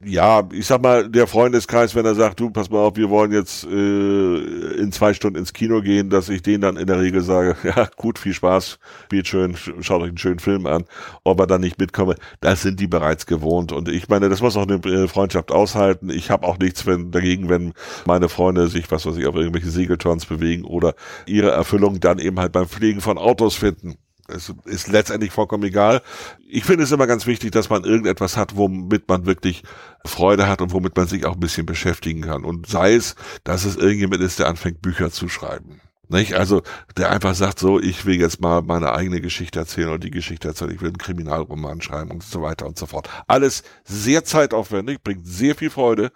Ja, 0.04 0.48
ich 0.52 0.68
sag 0.68 0.82
mal, 0.82 1.10
der 1.10 1.28
Freundeskreis, 1.28 1.96
wenn 1.96 2.06
er 2.06 2.16
sagt, 2.16 2.40
du, 2.40 2.50
pass 2.50 2.70
mal 2.70 2.80
auf, 2.80 2.96
wir 2.96 3.10
wollen 3.10 3.32
jetzt 3.32 3.49
jetzt 3.50 3.66
äh, 3.66 4.82
in 4.82 4.92
zwei 4.92 5.14
Stunden 5.14 5.40
ins 5.40 5.54
Kino 5.54 5.82
gehen, 5.82 6.10
dass 6.10 6.30
ich 6.30 6.42
denen 6.42 6.62
dann 6.62 6.78
in 6.78 6.88
der 6.88 7.00
Regel 7.00 7.22
sage, 7.22 7.56
ja 7.64 7.90
gut, 7.96 8.20
viel 8.20 8.34
Spaß, 8.34 8.80
spielt 9.06 9.28
schön, 9.28 9.56
schaut 9.56 10.02
euch 10.02 10.10
einen 10.10 10.18
schönen 10.18 10.40
Film 10.40 10.66
an, 10.66 10.86
ob 11.24 11.40
er 11.40 11.48
dann 11.48 11.62
nicht 11.62 11.80
mitkomme, 11.80 12.16
das 12.42 12.62
sind 12.62 12.80
die 12.80 12.88
bereits 12.88 13.26
gewohnt 13.26 13.72
und 13.72 13.90
ich 13.90 14.10
meine, 14.10 14.30
das 14.30 14.42
muss 14.42 14.58
auch 14.58 14.68
eine 14.68 14.76
äh, 14.76 15.08
Freundschaft 15.08 15.52
aushalten. 15.52 16.10
Ich 16.10 16.30
habe 16.30 16.46
auch 16.48 16.58
nichts 16.60 16.86
wenn, 16.86 17.12
dagegen, 17.12 17.50
wenn 17.50 17.74
meine 18.06 18.30
Freunde 18.30 18.68
sich, 18.68 18.90
was 18.92 19.06
weiß 19.06 19.18
ich, 19.18 19.28
auf 19.28 19.36
irgendwelche 19.36 19.70
Segelturns 19.70 20.26
bewegen 20.26 20.64
oder 20.64 20.94
ihre 21.26 21.52
Erfüllung 21.52 22.00
dann 22.00 22.20
eben 22.20 22.40
halt 22.40 22.52
beim 22.52 22.68
Pflegen 22.68 23.02
von 23.02 23.18
Autos 23.18 23.56
finden. 23.56 23.96
Es 24.34 24.54
ist 24.66 24.88
letztendlich 24.88 25.32
vollkommen 25.32 25.64
egal. 25.64 26.02
Ich 26.48 26.64
finde 26.64 26.84
es 26.84 26.92
immer 26.92 27.08
ganz 27.08 27.26
wichtig, 27.26 27.52
dass 27.52 27.70
man 27.70 27.84
irgendetwas 27.84 28.38
hat, 28.38 28.56
womit 28.56 29.08
man 29.08 29.26
wirklich 29.26 29.64
Freude 30.06 30.48
hat 30.48 30.62
und 30.62 30.72
womit 30.72 30.96
man 30.96 31.08
sich 31.08 31.26
auch 31.26 31.34
ein 31.34 31.40
bisschen 31.40 31.66
beschäftigen 31.66 32.22
kann. 32.22 32.46
Und 32.46 32.68
sei 32.68 32.94
es, 32.94 33.16
dass 33.44 33.66
es 33.66 33.76
irgendjemand 33.76 34.22
ist, 34.22 34.40
der 34.40 34.48
anfängt, 34.48 34.82
Bücher 34.82 35.12
zu 35.12 35.30
schreiben. 35.30 35.82
Nicht? 36.12 36.34
Also, 36.34 36.64
der 36.98 37.12
einfach 37.12 37.36
sagt 37.36 37.60
so, 37.60 37.80
ich 37.80 38.04
will 38.08 38.20
jetzt 38.20 38.42
mal 38.42 38.64
meine 38.64 38.94
eigene 38.94 39.22
Geschichte 39.22 39.60
erzählen 39.60 39.90
oder 39.90 40.00
die 40.00 40.10
Geschichte 40.10 40.48
erzählen, 40.48 40.72
ich 40.72 40.82
will 40.82 40.90
einen 40.90 40.98
Kriminalroman 40.98 41.82
schreiben 41.82 42.10
und 42.10 42.24
so 42.24 42.42
weiter 42.42 42.66
und 42.66 42.80
so 42.80 42.88
fort. 42.88 43.08
Alles 43.28 43.62
sehr 43.84 44.24
zeitaufwendig, 44.24 45.04
bringt 45.04 45.28
sehr 45.28 45.54
viel 45.54 45.70
Freude, 45.70 46.12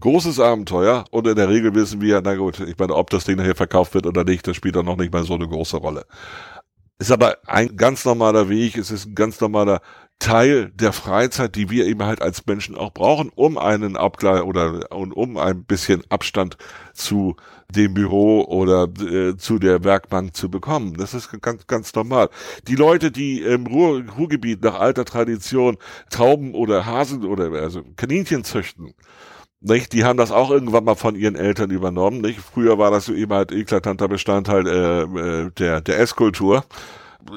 großes 0.00 0.38
Abenteuer 0.38 1.06
und 1.10 1.26
in 1.26 1.34
der 1.34 1.48
Regel 1.48 1.74
wissen 1.74 2.02
wir, 2.02 2.20
na 2.22 2.34
gut, 2.36 2.60
ich 2.60 2.76
meine, 2.76 2.94
ob 2.94 3.08
das 3.08 3.24
Ding 3.24 3.38
nachher 3.38 3.54
verkauft 3.54 3.94
wird 3.94 4.06
oder 4.06 4.22
nicht, 4.22 4.46
das 4.46 4.54
spielt 4.54 4.76
dann 4.76 4.84
noch 4.84 4.98
nicht 4.98 5.14
mal 5.14 5.24
so 5.24 5.34
eine 5.34 5.48
große 5.48 5.78
Rolle. 5.78 6.04
Ist 6.98 7.12
aber 7.12 7.36
ein 7.46 7.76
ganz 7.76 8.06
normaler 8.06 8.48
Weg, 8.48 8.78
es 8.78 8.90
ist 8.90 9.06
ein 9.06 9.14
ganz 9.14 9.38
normaler 9.40 9.82
Teil 10.18 10.70
der 10.70 10.94
Freizeit, 10.94 11.54
die 11.54 11.68
wir 11.68 11.84
eben 11.86 12.02
halt 12.02 12.22
als 12.22 12.46
Menschen 12.46 12.74
auch 12.74 12.90
brauchen, 12.92 13.30
um 13.34 13.58
einen 13.58 13.98
Abgleich 13.98 14.42
oder 14.42 14.90
und 14.90 15.12
um 15.12 15.36
ein 15.36 15.64
bisschen 15.64 16.02
Abstand 16.08 16.56
zu 16.94 17.36
dem 17.70 17.92
Büro 17.92 18.44
oder 18.44 18.88
äh, 19.00 19.36
zu 19.36 19.58
der 19.58 19.84
Werkbank 19.84 20.34
zu 20.34 20.50
bekommen. 20.50 20.94
Das 20.94 21.12
ist 21.12 21.30
ganz, 21.42 21.66
ganz 21.66 21.94
normal. 21.94 22.30
Die 22.66 22.76
Leute, 22.76 23.10
die 23.10 23.42
im 23.42 23.66
Ruhr, 23.66 24.02
Ruhrgebiet 24.16 24.62
nach 24.62 24.80
alter 24.80 25.04
Tradition 25.04 25.76
Tauben 26.08 26.54
oder 26.54 26.86
Hasen 26.86 27.26
oder 27.26 27.52
also 27.52 27.82
Kaninchen 27.96 28.42
züchten, 28.42 28.94
nicht? 29.60 29.92
Die 29.92 30.04
haben 30.04 30.16
das 30.16 30.30
auch 30.30 30.50
irgendwann 30.50 30.84
mal 30.84 30.94
von 30.94 31.14
ihren 31.16 31.36
Eltern 31.36 31.70
übernommen. 31.70 32.20
Nicht? 32.20 32.40
Früher 32.40 32.78
war 32.78 32.90
das 32.90 33.06
so 33.06 33.14
eben 33.14 33.32
halt 33.32 33.52
eklatanter 33.52 34.08
Bestandteil 34.08 34.66
äh, 34.66 35.02
äh, 35.02 35.50
der, 35.58 35.80
der 35.80 35.98
Esskultur. 35.98 36.64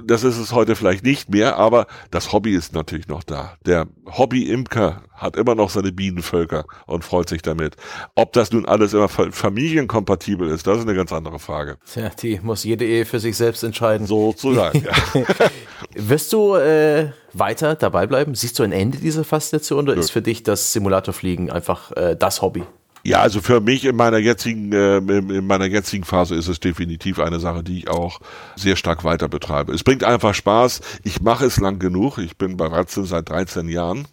Das 0.05 0.23
ist 0.23 0.37
es 0.37 0.51
heute 0.51 0.75
vielleicht 0.75 1.03
nicht 1.03 1.29
mehr, 1.29 1.57
aber 1.57 1.87
das 2.11 2.31
Hobby 2.31 2.53
ist 2.53 2.73
natürlich 2.73 3.07
noch 3.07 3.23
da. 3.23 3.57
Der 3.65 3.87
Hobby-Imker 4.05 5.03
hat 5.13 5.35
immer 5.35 5.55
noch 5.55 5.69
seine 5.69 5.91
Bienenvölker 5.91 6.65
und 6.85 7.03
freut 7.03 7.29
sich 7.29 7.41
damit. 7.41 7.75
Ob 8.15 8.33
das 8.33 8.51
nun 8.51 8.65
alles 8.65 8.93
immer 8.93 9.09
familienkompatibel 9.09 10.49
ist, 10.49 10.67
das 10.67 10.77
ist 10.79 10.83
eine 10.83 10.95
ganz 10.95 11.11
andere 11.11 11.39
Frage. 11.39 11.77
Tja, 11.91 12.09
die 12.21 12.39
muss 12.41 12.63
jede 12.63 12.85
Ehe 12.85 13.05
für 13.05 13.19
sich 13.19 13.35
selbst 13.35 13.63
entscheiden. 13.63 14.07
Sozusagen, 14.07 14.83
ja. 14.83 15.25
Wirst 15.95 16.33
du 16.33 16.55
äh, 16.55 17.11
weiter 17.33 17.75
dabei 17.75 18.07
bleiben? 18.07 18.35
Siehst 18.35 18.59
du 18.59 18.63
ein 18.63 18.71
Ende 18.71 18.97
dieser 18.97 19.23
Faszination 19.23 19.85
oder 19.85 19.95
Nö. 19.95 19.99
ist 19.99 20.11
für 20.11 20.21
dich 20.21 20.43
das 20.43 20.73
Simulatorfliegen 20.73 21.49
einfach 21.49 21.91
äh, 21.93 22.15
das 22.15 22.41
Hobby? 22.41 22.63
Ja, 23.03 23.21
also 23.21 23.41
für 23.41 23.61
mich 23.61 23.85
in 23.85 23.95
meiner 23.95 24.17
jetzigen 24.17 24.71
äh, 24.73 24.97
in 24.97 25.47
meiner 25.47 25.65
jetzigen 25.65 26.03
Phase 26.03 26.35
ist 26.35 26.47
es 26.47 26.59
definitiv 26.59 27.19
eine 27.19 27.39
Sache, 27.39 27.63
die 27.63 27.79
ich 27.79 27.89
auch 27.89 28.19
sehr 28.55 28.75
stark 28.75 29.03
weiter 29.03 29.29
betreibe. 29.29 29.73
Es 29.73 29.83
bringt 29.83 30.03
einfach 30.03 30.33
Spaß. 30.33 30.81
Ich 31.03 31.21
mache 31.21 31.45
es 31.45 31.59
lang 31.59 31.79
genug. 31.79 32.17
Ich 32.17 32.37
bin 32.37 32.57
bei 32.57 32.67
Ratzen 32.67 33.05
seit 33.05 33.29
13 33.29 33.69
Jahren. 33.69 34.07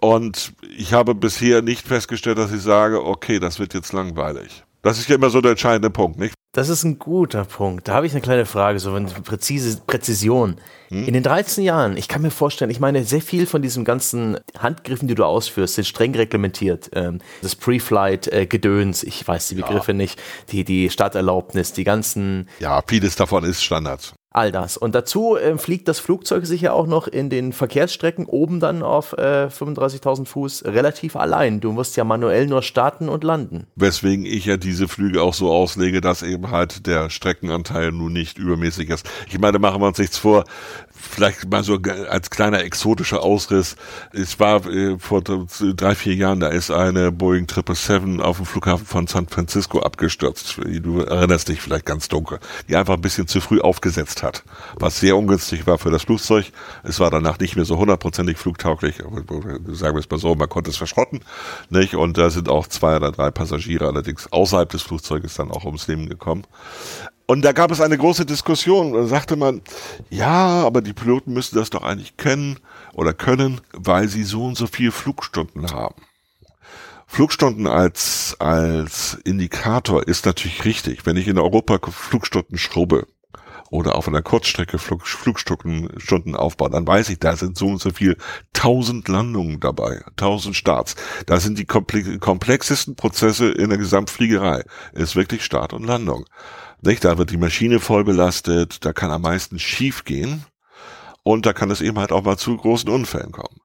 Und 0.00 0.52
ich 0.76 0.92
habe 0.92 1.14
bisher 1.14 1.62
nicht 1.62 1.86
festgestellt, 1.86 2.38
dass 2.38 2.52
ich 2.52 2.60
sage, 2.60 3.04
okay, 3.04 3.38
das 3.38 3.58
wird 3.58 3.72
jetzt 3.74 3.92
langweilig. 3.92 4.64
Das 4.82 4.98
ist 4.98 5.08
ja 5.08 5.16
immer 5.16 5.30
so 5.30 5.40
der 5.40 5.52
entscheidende 5.52 5.90
Punkt, 5.90 6.18
nicht? 6.18 6.35
Das 6.56 6.70
ist 6.70 6.84
ein 6.84 6.98
guter 6.98 7.44
Punkt. 7.44 7.86
Da 7.86 7.92
habe 7.92 8.06
ich 8.06 8.12
eine 8.12 8.22
kleine 8.22 8.46
Frage, 8.46 8.78
so 8.78 8.94
eine 8.94 9.08
präzise 9.08 9.78
Präzision. 9.86 10.56
In 10.88 11.12
den 11.12 11.22
13 11.22 11.62
Jahren, 11.62 11.98
ich 11.98 12.08
kann 12.08 12.22
mir 12.22 12.30
vorstellen, 12.30 12.70
ich 12.70 12.80
meine, 12.80 13.04
sehr 13.04 13.20
viel 13.20 13.46
von 13.46 13.60
diesen 13.60 13.84
ganzen 13.84 14.38
Handgriffen, 14.56 15.06
die 15.06 15.14
du 15.14 15.24
ausführst, 15.24 15.74
sind 15.74 15.84
streng 15.84 16.14
reglementiert. 16.14 16.88
Ähm, 16.94 17.18
das 17.42 17.56
Pre-Flight-Gedöns, 17.56 19.02
äh, 19.02 19.08
ich 19.08 19.28
weiß 19.28 19.48
die 19.48 19.56
Begriffe 19.56 19.92
ja. 19.92 19.98
nicht, 19.98 20.22
die, 20.50 20.64
die 20.64 20.88
Starterlaubnis, 20.88 21.74
die 21.74 21.84
ganzen. 21.84 22.48
Ja, 22.58 22.82
vieles 22.86 23.16
davon 23.16 23.44
ist 23.44 23.62
Standard 23.62 24.14
all 24.36 24.52
das. 24.52 24.76
Und 24.76 24.94
dazu 24.94 25.36
äh, 25.36 25.56
fliegt 25.58 25.88
das 25.88 25.98
Flugzeug 25.98 26.46
sicher 26.46 26.74
auch 26.74 26.86
noch 26.86 27.08
in 27.08 27.30
den 27.30 27.52
Verkehrsstrecken 27.52 28.26
oben 28.26 28.60
dann 28.60 28.82
auf 28.82 29.14
äh, 29.14 29.46
35.000 29.46 30.26
Fuß 30.26 30.64
relativ 30.66 31.16
allein. 31.16 31.60
Du 31.60 31.72
musst 31.72 31.96
ja 31.96 32.04
manuell 32.04 32.46
nur 32.46 32.62
starten 32.62 33.08
und 33.08 33.24
landen. 33.24 33.66
Weswegen 33.76 34.26
ich 34.26 34.44
ja 34.44 34.56
diese 34.56 34.88
Flüge 34.88 35.22
auch 35.22 35.34
so 35.34 35.50
auslege, 35.50 36.00
dass 36.00 36.22
eben 36.22 36.50
halt 36.50 36.86
der 36.86 37.10
Streckenanteil 37.10 37.92
nun 37.92 38.12
nicht 38.12 38.38
übermäßig 38.38 38.90
ist. 38.90 39.08
Ich 39.28 39.38
meine, 39.38 39.58
machen 39.58 39.80
wir 39.80 39.86
uns 39.86 39.98
nichts 39.98 40.18
vor 40.18 40.44
vielleicht 40.96 41.48
mal 41.50 41.62
so 41.62 41.78
als 42.08 42.30
kleiner 42.30 42.62
exotischer 42.64 43.22
Ausriss. 43.22 43.76
Es 44.12 44.40
war 44.40 44.66
äh, 44.66 44.98
vor 44.98 45.22
drei, 45.22 45.94
vier 45.94 46.14
Jahren, 46.14 46.40
da 46.40 46.48
ist 46.48 46.70
eine 46.70 47.12
Boeing 47.12 47.46
777 47.48 48.24
auf 48.24 48.38
dem 48.38 48.46
Flughafen 48.46 48.86
von 48.86 49.06
San 49.06 49.28
Francisco 49.28 49.80
abgestürzt. 49.80 50.58
Du 50.80 51.00
erinnerst 51.00 51.48
dich 51.48 51.60
vielleicht 51.60 51.86
ganz 51.86 52.08
dunkel. 52.08 52.38
Die 52.68 52.76
einfach 52.76 52.94
ein 52.94 53.00
bisschen 53.00 53.26
zu 53.26 53.40
früh 53.40 53.60
aufgesetzt 53.60 54.22
hat. 54.22 54.44
Was 54.76 55.00
sehr 55.00 55.16
ungünstig 55.16 55.66
war 55.66 55.78
für 55.78 55.90
das 55.90 56.02
Flugzeug. 56.02 56.52
Es 56.82 57.00
war 57.00 57.10
danach 57.10 57.38
nicht 57.38 57.56
mehr 57.56 57.64
so 57.64 57.78
hundertprozentig 57.78 58.38
flugtauglich. 58.38 58.96
Sagen 58.98 59.96
wir 59.96 60.00
es 60.00 60.10
mal 60.10 60.18
so, 60.18 60.34
man 60.34 60.48
konnte 60.48 60.70
es 60.70 60.76
verschrotten. 60.76 61.20
Nicht? 61.70 61.94
Und 61.94 62.18
da 62.18 62.30
sind 62.30 62.48
auch 62.48 62.66
zwei 62.66 62.96
oder 62.96 63.12
drei 63.12 63.30
Passagiere 63.30 63.86
allerdings 63.86 64.30
außerhalb 64.32 64.68
des 64.68 64.82
Flugzeuges 64.82 65.34
dann 65.34 65.50
auch 65.50 65.64
ums 65.64 65.86
Leben 65.86 66.08
gekommen. 66.08 66.44
Und 67.26 67.44
da 67.44 67.52
gab 67.52 67.72
es 67.72 67.80
eine 67.80 67.98
große 67.98 68.24
Diskussion. 68.24 68.92
Da 68.92 69.06
sagte 69.06 69.36
man, 69.36 69.60
ja, 70.10 70.64
aber 70.64 70.80
die 70.80 70.92
Piloten 70.92 71.32
müssen 71.32 71.56
das 71.56 71.70
doch 71.70 71.82
eigentlich 71.82 72.16
können 72.16 72.58
oder 72.94 73.12
können, 73.12 73.60
weil 73.72 74.08
sie 74.08 74.22
so 74.22 74.44
und 74.44 74.56
so 74.56 74.68
viel 74.68 74.92
Flugstunden 74.92 75.72
haben. 75.72 75.96
Flugstunden 77.08 77.66
als, 77.66 78.36
als 78.38 79.14
Indikator 79.24 80.06
ist 80.06 80.26
natürlich 80.26 80.64
richtig. 80.64 81.06
Wenn 81.06 81.16
ich 81.16 81.28
in 81.28 81.38
Europa 81.38 81.78
Flugstunden 81.90 82.58
schraube 82.58 83.06
oder 83.70 83.96
auf 83.96 84.06
einer 84.06 84.22
Kurzstrecke 84.22 84.78
Flug, 84.78 85.06
Flugstunden 85.06 85.88
Stunden 85.98 86.36
aufbaue, 86.36 86.70
dann 86.70 86.86
weiß 86.86 87.08
ich, 87.08 87.18
da 87.18 87.36
sind 87.36 87.58
so 87.58 87.66
und 87.66 87.80
so 87.80 87.90
viel 87.90 88.16
tausend 88.52 89.08
Landungen 89.08 89.60
dabei, 89.60 90.02
tausend 90.16 90.56
Starts. 90.56 90.94
Da 91.26 91.40
sind 91.40 91.58
die 91.58 91.64
komplexesten 91.64 92.96
Prozesse 92.96 93.50
in 93.50 93.70
der 93.70 93.78
Gesamtfliegerei. 93.78 94.64
Ist 94.92 95.16
wirklich 95.16 95.44
Start 95.44 95.72
und 95.72 95.84
Landung. 95.84 96.26
Nicht? 96.82 97.04
Da 97.04 97.18
wird 97.18 97.30
die 97.30 97.36
Maschine 97.36 97.80
voll 97.80 98.04
belastet, 98.04 98.84
da 98.84 98.92
kann 98.92 99.10
am 99.10 99.22
meisten 99.22 99.58
schief 99.58 100.04
gehen 100.04 100.44
und 101.22 101.46
da 101.46 101.52
kann 101.52 101.70
es 101.70 101.80
eben 101.80 101.98
halt 101.98 102.12
auch 102.12 102.22
mal 102.22 102.36
zu 102.36 102.56
großen 102.56 102.88
Unfällen 102.88 103.32
kommen. 103.32 103.60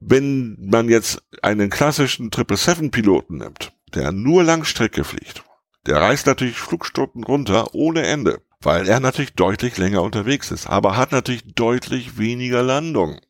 Wenn 0.00 0.56
man 0.60 0.88
jetzt 0.88 1.22
einen 1.42 1.70
klassischen 1.70 2.30
777-Piloten 2.30 3.38
nimmt, 3.38 3.72
der 3.94 4.12
nur 4.12 4.44
Langstrecke 4.44 5.04
fliegt, 5.04 5.42
der 5.86 6.00
reißt 6.00 6.26
natürlich 6.26 6.58
Flugstunden 6.58 7.24
runter 7.24 7.74
ohne 7.74 8.06
Ende, 8.06 8.42
weil 8.60 8.88
er 8.88 9.00
natürlich 9.00 9.34
deutlich 9.34 9.76
länger 9.78 10.02
unterwegs 10.02 10.50
ist, 10.50 10.66
aber 10.66 10.96
hat 10.96 11.12
natürlich 11.12 11.54
deutlich 11.54 12.18
weniger 12.18 12.62
Landung. 12.62 13.20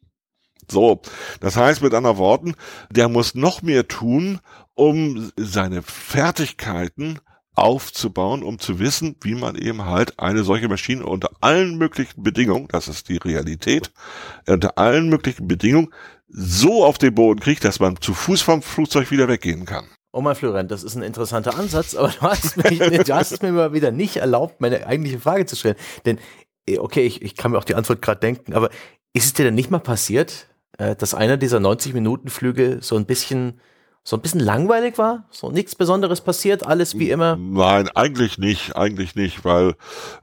So, 0.69 1.01
das 1.41 1.57
heißt 1.57 1.83
mit 1.83 1.95
anderen 1.95 2.19
Worten, 2.19 2.55
der 2.91 3.09
muss 3.09 3.35
noch 3.35 3.63
mehr 3.63 3.87
tun, 3.87 4.41
um 4.75 5.31
seine 5.37 5.83
Fertigkeiten 5.83 7.21
aufzubauen, 7.57 8.43
um 8.43 8.59
zu 8.59 8.79
wissen, 8.79 9.17
wie 9.23 9.35
man 9.35 9.57
eben 9.57 9.85
halt 9.85 10.19
eine 10.19 10.45
solche 10.45 10.69
Maschine 10.69 11.05
unter 11.05 11.31
allen 11.41 11.79
möglichen 11.79 12.23
Bedingungen, 12.23 12.69
das 12.69 12.89
ist 12.89 13.09
die 13.09 13.17
Realität, 13.17 13.91
unter 14.47 14.79
allen 14.79 15.09
möglichen 15.09 15.49
Bedingungen 15.49 15.89
so 16.29 16.85
auf 16.85 16.99
den 16.99 17.15
Boden 17.15 17.41
kriegt, 17.41 17.65
dass 17.65 17.81
man 17.81 18.01
zu 18.01 18.15
Fuß 18.15 18.43
vom 18.43 18.63
Flugzeug 18.63 19.11
wieder 19.11 19.29
weggehen 19.29 19.65
kann. 19.65 19.87
Oh 20.13 20.21
mein 20.21 20.35
Florent, 20.35 20.71
das 20.71 20.83
ist 20.83 20.97
ein 20.97 21.03
interessanter 21.03 21.59
Ansatz, 21.59 21.95
aber 21.95 22.09
du 22.09 22.21
hast, 22.23 22.57
mich, 22.57 22.79
du 22.79 23.15
hast 23.15 23.33
es 23.33 23.43
mir 23.43 23.53
mal 23.53 23.73
wieder 23.73 23.91
nicht 23.91 24.17
erlaubt, 24.17 24.61
meine 24.61 24.87
eigentliche 24.87 25.21
Frage 25.21 25.47
zu 25.47 25.57
stellen. 25.57 25.77
Denn, 26.05 26.19
eh, 26.67 26.79
okay, 26.79 27.05
ich, 27.07 27.23
ich 27.23 27.37
kann 27.37 27.51
mir 27.53 27.59
auch 27.59 27.65
die 27.65 27.75
Antwort 27.75 28.03
gerade 28.03 28.21
denken, 28.21 28.55
aber 28.55 28.71
ist 29.13 29.27
es 29.27 29.33
dir 29.35 29.45
denn 29.45 29.55
nicht 29.55 29.71
mal 29.71 29.79
passiert, 29.79 30.49
äh, 30.79 30.97
dass 30.97 31.15
einer 31.15 31.37
dieser 31.37 31.59
90-Minuten-Flüge 31.59 32.79
so 32.81 32.97
ein 32.97 33.07
bisschen 33.07 33.61
so 34.07 34.15
ein 34.15 34.23
bisschen 34.23 34.39
langweilig 34.39 34.99
war? 34.99 35.25
So 35.33 35.51
nichts 35.51 35.75
Besonderes 35.75 36.21
passiert, 36.21 36.65
alles 36.65 36.97
wie 36.97 37.11
immer? 37.11 37.35
Nein, 37.35 37.89
eigentlich 37.89 38.39
nicht, 38.39 38.77
eigentlich 38.77 39.17
nicht, 39.17 39.45
weil 39.45 39.75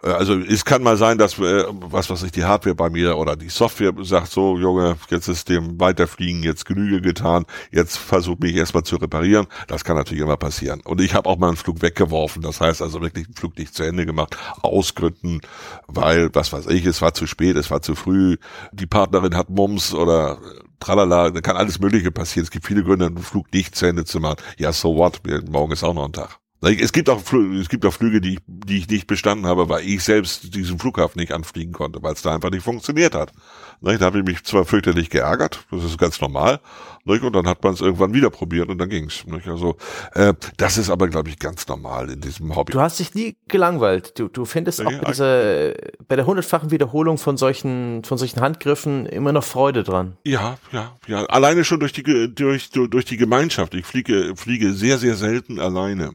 äh, 0.02 0.08
also 0.08 0.40
es 0.40 0.64
kann 0.64 0.84
mal 0.84 0.96
sein, 0.96 1.18
dass 1.18 1.38
äh, 1.38 1.66
was 1.68 2.10
was 2.10 2.24
ich 2.24 2.32
die 2.32 2.46
Hardware 2.46 2.76
bei 2.76 2.90
mir 2.90 3.18
oder 3.18 3.36
die 3.36 3.50
Software 3.50 3.92
sagt 4.04 4.32
so, 4.32 4.58
Junge, 4.58 4.96
jetzt 5.10 5.28
ist 5.28 5.50
dem 5.50 5.82
Weiterfliegen 5.82 6.44
jetzt 6.44 6.66
Genüge 6.66 7.02
getan, 7.02 7.46
jetzt 7.72 7.98
versuch 7.98 8.40
mich 8.40 8.56
erstmal 8.56 8.84
zu 8.84 8.96
reparieren. 8.96 9.48
Das 9.68 9.84
kann 9.84 9.98
natürlich 9.98 10.24
immer 10.24 10.38
passieren. 10.38 10.80
Und 10.86 11.02
ich 11.02 11.14
habe 11.14 11.30
auch 11.30 11.38
mal 11.38 11.50
einen 11.50 11.58
Flug 11.58 11.82
weggeworfen, 11.82 12.42
das 12.42 12.62
heißt 12.62 12.82
also 12.82 13.02
wirklich 13.02 13.26
einen 13.26 13.36
Flug 13.36 13.58
nicht 13.58 13.76
zu 13.76 13.84
Ende 13.84 14.06
gemacht, 14.06 14.38
aus 14.62 14.96
Gründen, 14.96 15.42
weil 15.88 16.30
was 16.34 16.54
weiß 16.54 16.68
ich, 16.68 16.86
es 16.86 17.02
war 17.02 17.14
zu 17.14 17.28
spät, 17.28 17.58
es 17.58 17.70
war 17.70 17.82
zu 17.82 17.96
früh, 17.96 18.38
die 18.72 18.88
Partnerin 18.88 19.36
hat 19.36 19.50
Mums 19.50 19.94
oder 19.94 20.38
tralala, 20.84 21.32
da 21.32 21.42
kann 21.42 21.58
alles 21.58 21.80
Mögliche 21.80 22.12
passieren. 22.12 22.44
Es 22.44 22.52
gibt 22.52 22.66
viele 22.66 22.84
Gründe, 22.84 23.08
einen 23.08 23.18
Flug 23.18 23.52
nicht 23.54 23.76
zu 23.76 23.86
Ende 23.86 24.06
zu 24.06 24.20
machen. 24.20 24.38
Ja, 24.58 24.74
so 24.74 24.96
what? 24.96 25.22
Morgen 25.50 25.72
ist 25.72 25.84
auch 25.84 25.94
noch 25.94 26.06
ein 26.06 26.14
Tag. 26.14 26.43
Es 26.64 26.94
gibt 26.94 27.10
auch 27.10 27.20
Flüge, 27.20 27.60
es 27.60 27.68
gibt 27.68 27.86
auch 27.86 27.94
Flüge, 27.94 28.22
die 28.22 28.36
ich, 28.36 28.40
die 28.48 28.78
ich 28.78 28.88
nicht 28.88 29.06
bestanden 29.06 29.46
habe, 29.46 29.68
weil 29.68 29.86
ich 29.86 30.04
selbst 30.04 30.56
diesen 30.56 30.80
Flughafen 30.80 31.20
nicht 31.20 31.34
anfliegen 31.34 31.74
konnte, 31.74 32.02
weil 32.02 32.14
es 32.14 32.22
da 32.22 32.34
einfach 32.34 32.52
nicht 32.52 32.64
funktioniert 32.64 33.16
hat. 33.16 33.34
Da 33.82 34.00
habe 34.00 34.20
ich 34.20 34.26
mich 34.26 34.44
zwar 34.44 34.64
fürchterlich 34.64 35.10
geärgert, 35.10 35.66
das 35.72 35.84
ist 35.84 35.98
ganz 35.98 36.22
normal, 36.22 36.62
und 37.06 37.36
dann 37.36 37.48
hat 37.48 37.64
man 37.64 37.74
es 37.74 37.82
irgendwann 37.82 38.14
wieder 38.14 38.30
probiert 38.30 38.70
und 38.70 38.78
dann 38.78 38.88
ging's. 38.88 39.26
Also 39.46 39.76
äh, 40.14 40.34
das 40.56 40.78
ist 40.78 40.90
aber, 40.90 41.10
glaube 41.10 41.30
ich, 41.30 41.38
ganz 41.38 41.68
normal 41.68 42.10
in 42.10 42.22
diesem 42.22 42.56
Hobby. 42.56 42.72
Du 42.72 42.80
hast 42.80 43.00
dich 43.00 43.14
nie 43.14 43.36
gelangweilt. 43.50 44.18
Du, 44.18 44.30
du 44.30 44.46
findest 44.46 44.86
auch 44.86 44.92
bei, 44.92 45.12
dieser, 45.12 45.74
bei 46.08 46.16
der 46.16 46.26
hundertfachen 46.26 46.72
Wiederholung 46.72 47.18
von 47.18 47.36
solchen, 47.36 48.06
von 48.06 48.18
solchen 48.18 48.40
Handgriffen 48.40 49.06
immer 49.06 49.34
noch 49.34 49.44
Freude 49.44 49.84
dran. 49.84 50.16
Ja, 50.24 50.58
ja, 50.72 50.96
ja. 51.08 51.26
Alleine 51.26 51.66
schon 51.66 51.82
durch 51.82 51.92
die, 51.92 52.04
durch, 52.34 52.70
durch 52.70 53.06
die 53.06 53.18
Gemeinschaft. 53.18 53.74
Ich 53.74 53.86
fliege, 53.86 54.34
fliege 54.38 54.72
sehr, 54.72 54.98
sehr 54.98 55.16
selten 55.16 55.60
alleine. 55.60 56.12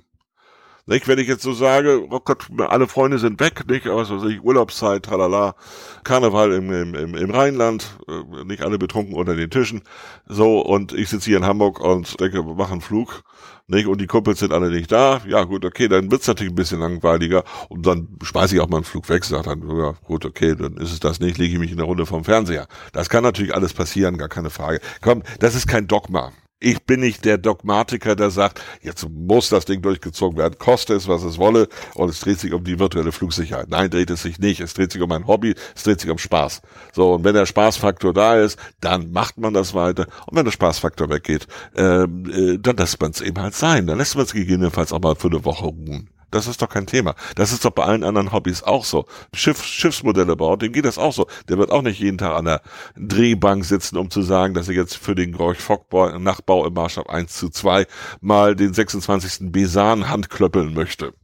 Nicht, 0.88 1.06
wenn 1.06 1.18
ich 1.18 1.28
jetzt 1.28 1.42
so 1.42 1.52
sage, 1.52 2.02
oh 2.08 2.20
Gott, 2.20 2.46
alle 2.56 2.88
Freunde 2.88 3.18
sind 3.18 3.40
weg, 3.40 3.68
nicht, 3.68 3.86
also 3.86 4.26
ich 4.26 4.42
Urlaubszeit, 4.42 5.02
tralala, 5.02 5.54
Karneval 6.02 6.50
im, 6.52 6.94
im, 6.94 7.14
im 7.14 7.30
Rheinland, 7.30 7.98
äh, 8.08 8.44
nicht 8.44 8.62
alle 8.62 8.78
betrunken 8.78 9.14
unter 9.14 9.36
den 9.36 9.50
Tischen, 9.50 9.82
so, 10.26 10.60
und 10.60 10.94
ich 10.94 11.10
sitze 11.10 11.26
hier 11.26 11.36
in 11.36 11.44
Hamburg 11.44 11.80
und 11.80 12.18
denke, 12.18 12.46
wir 12.46 12.54
machen 12.54 12.80
Flug, 12.80 13.22
nicht, 13.66 13.86
und 13.86 14.00
die 14.00 14.06
Kumpels 14.06 14.38
sind 14.38 14.50
alle 14.50 14.70
nicht 14.70 14.90
da, 14.90 15.20
ja 15.28 15.44
gut, 15.44 15.66
okay, 15.66 15.88
dann 15.88 16.10
wird's 16.10 16.26
natürlich 16.26 16.54
ein 16.54 16.56
bisschen 16.56 16.80
langweiliger, 16.80 17.44
und 17.68 17.84
dann 17.84 18.08
schmeiße 18.22 18.54
ich 18.54 18.62
auch 18.62 18.68
mal 18.70 18.78
einen 18.78 18.84
Flug 18.84 19.10
weg, 19.10 19.26
sage 19.26 19.42
dann, 19.42 19.68
ja 19.68 19.92
gut, 20.06 20.24
okay, 20.24 20.56
dann 20.56 20.78
ist 20.78 20.94
es 20.94 21.00
das 21.00 21.20
nicht, 21.20 21.36
lege 21.36 21.52
ich 21.52 21.60
mich 21.60 21.70
in 21.70 21.76
der 21.76 21.84
Runde 21.84 22.06
vom 22.06 22.24
Fernseher. 22.24 22.66
Das 22.94 23.10
kann 23.10 23.24
natürlich 23.24 23.54
alles 23.54 23.74
passieren, 23.74 24.16
gar 24.16 24.30
keine 24.30 24.48
Frage. 24.48 24.80
Komm, 25.02 25.22
das 25.38 25.54
ist 25.54 25.66
kein 25.68 25.86
Dogma 25.86 26.32
ich 26.60 26.84
bin 26.84 27.00
nicht 27.00 27.24
der 27.24 27.38
Dogmatiker, 27.38 28.16
der 28.16 28.30
sagt, 28.30 28.60
jetzt 28.82 29.08
muss 29.08 29.48
das 29.48 29.64
Ding 29.64 29.80
durchgezogen 29.80 30.38
werden, 30.38 30.58
koste 30.58 30.94
es, 30.94 31.06
was 31.06 31.22
es 31.22 31.38
wolle, 31.38 31.68
und 31.94 32.08
es 32.08 32.20
dreht 32.20 32.40
sich 32.40 32.52
um 32.52 32.64
die 32.64 32.78
virtuelle 32.78 33.12
Flugsicherheit. 33.12 33.68
Nein, 33.68 33.90
dreht 33.90 34.10
es 34.10 34.22
sich 34.22 34.38
nicht. 34.38 34.60
Es 34.60 34.74
dreht 34.74 34.92
sich 34.92 35.00
um 35.00 35.12
ein 35.12 35.26
Hobby, 35.26 35.54
es 35.76 35.84
dreht 35.84 36.00
sich 36.00 36.10
um 36.10 36.18
Spaß. 36.18 36.62
So, 36.92 37.14
und 37.14 37.24
wenn 37.24 37.34
der 37.34 37.46
Spaßfaktor 37.46 38.12
da 38.12 38.40
ist, 38.40 38.58
dann 38.80 39.12
macht 39.12 39.38
man 39.38 39.54
das 39.54 39.74
weiter. 39.74 40.06
Und 40.26 40.36
wenn 40.36 40.44
der 40.44 40.52
Spaßfaktor 40.52 41.08
weggeht, 41.10 41.46
ähm, 41.76 42.24
äh, 42.30 42.58
dann 42.58 42.76
lässt 42.76 43.00
man 43.00 43.12
es 43.12 43.20
eben 43.20 43.40
halt 43.40 43.54
sein. 43.54 43.86
Dann 43.86 43.98
lässt 43.98 44.16
man 44.16 44.24
es 44.24 44.32
gegebenenfalls 44.32 44.92
auch 44.92 45.00
mal 45.00 45.14
für 45.14 45.28
eine 45.28 45.44
Woche 45.44 45.66
ruhen. 45.66 46.10
Das 46.30 46.46
ist 46.46 46.60
doch 46.60 46.68
kein 46.68 46.86
Thema. 46.86 47.14
Das 47.36 47.52
ist 47.52 47.64
doch 47.64 47.70
bei 47.70 47.84
allen 47.84 48.04
anderen 48.04 48.32
Hobbys 48.32 48.62
auch 48.62 48.84
so. 48.84 49.06
Schiff, 49.34 49.64
Schiffsmodelle 49.64 50.36
baut, 50.36 50.62
dem 50.62 50.72
geht 50.72 50.84
das 50.84 50.98
auch 50.98 51.12
so. 51.12 51.26
Der 51.48 51.58
wird 51.58 51.70
auch 51.70 51.82
nicht 51.82 52.00
jeden 52.00 52.18
Tag 52.18 52.36
an 52.36 52.44
der 52.44 52.62
Drehbank 52.96 53.64
sitzen, 53.64 53.96
um 53.96 54.10
zu 54.10 54.22
sagen, 54.22 54.54
dass 54.54 54.68
er 54.68 54.74
jetzt 54.74 54.96
für 54.96 55.14
den 55.14 55.32
Gorch 55.32 55.58
Fockbau 55.58 56.18
Nachbau 56.18 56.66
im 56.66 56.74
Maßstab 56.74 57.08
1 57.08 57.32
zu 57.32 57.48
2 57.48 57.86
mal 58.20 58.54
den 58.54 58.74
26. 58.74 59.50
Besan 59.52 60.08
handklöppeln 60.08 60.74
möchte. 60.74 61.14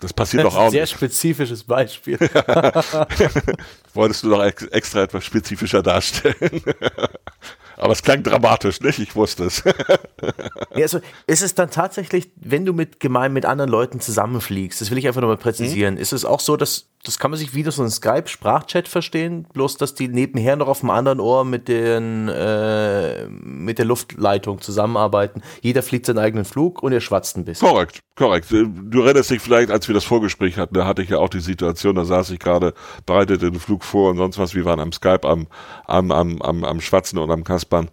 Das 0.00 0.14
passiert 0.14 0.44
das 0.44 0.54
doch 0.54 0.60
auch. 0.60 0.64
Ein 0.66 0.70
sehr 0.70 0.82
nicht. 0.82 0.94
spezifisches 0.94 1.64
Beispiel. 1.64 2.18
Wolltest 3.94 4.24
du 4.24 4.30
doch 4.30 4.42
extra 4.42 5.02
etwas 5.02 5.24
spezifischer 5.24 5.82
darstellen? 5.82 6.62
Aber 7.80 7.92
es 7.92 8.02
klang 8.02 8.22
dramatisch, 8.22 8.80
nicht? 8.80 8.98
Ich 8.98 9.16
wusste 9.16 9.44
es. 9.44 9.64
ja, 10.74 10.82
also 10.82 11.00
ist 11.26 11.42
es 11.42 11.54
dann 11.54 11.70
tatsächlich, 11.70 12.30
wenn 12.36 12.66
du 12.66 12.74
mit 12.74 13.00
gemein 13.00 13.32
mit 13.32 13.46
anderen 13.46 13.70
Leuten 13.70 14.00
zusammenfliegst, 14.00 14.82
das 14.82 14.90
will 14.90 14.98
ich 14.98 15.08
einfach 15.08 15.22
nochmal 15.22 15.38
präzisieren, 15.38 15.94
mhm. 15.94 16.00
ist 16.00 16.12
es 16.12 16.26
auch 16.26 16.40
so, 16.40 16.58
dass 16.58 16.88
das 17.02 17.18
kann 17.18 17.30
man 17.30 17.38
sich 17.38 17.54
wieder 17.54 17.72
so 17.72 17.82
ein 17.82 17.88
Skype-Sprachchat 17.88 18.86
verstehen, 18.86 19.46
bloß 19.54 19.78
dass 19.78 19.94
die 19.94 20.08
nebenher 20.08 20.56
noch 20.56 20.68
auf 20.68 20.80
dem 20.80 20.90
anderen 20.90 21.18
Ohr 21.18 21.46
mit 21.46 21.66
den 21.66 22.28
äh, 22.28 23.26
mit 23.28 23.78
der 23.78 23.86
Luftleitung 23.86 24.60
zusammenarbeiten. 24.60 25.42
Jeder 25.62 25.82
fliegt 25.82 26.04
seinen 26.04 26.18
eigenen 26.18 26.44
Flug 26.44 26.82
und 26.82 26.92
er 26.92 27.00
schwatzt 27.00 27.38
ein 27.38 27.46
bisschen. 27.46 27.66
Korrekt, 27.66 28.00
korrekt. 28.16 28.50
Du 28.50 29.02
erinnerst 29.02 29.30
dich 29.30 29.40
vielleicht, 29.40 29.70
als 29.70 29.88
wir 29.88 29.94
das 29.94 30.04
Vorgespräch 30.04 30.58
hatten, 30.58 30.74
da 30.74 30.86
hatte 30.86 31.02
ich 31.02 31.08
ja 31.08 31.18
auch 31.18 31.30
die 31.30 31.40
Situation, 31.40 31.94
da 31.94 32.04
saß 32.04 32.30
ich 32.30 32.38
gerade, 32.38 32.74
bereitete 33.06 33.50
den 33.50 33.60
Flug 33.60 33.82
vor 33.82 34.10
und 34.10 34.18
sonst 34.18 34.38
was, 34.38 34.54
wir 34.54 34.66
waren 34.66 34.80
am 34.80 34.92
Skype 34.92 35.26
am, 35.26 35.46
am, 35.86 36.10
am, 36.10 36.42
am, 36.42 36.64
am 36.64 36.80
Schwatzen 36.82 37.18
und 37.18 37.30
am 37.30 37.44
Kaspern 37.44 37.88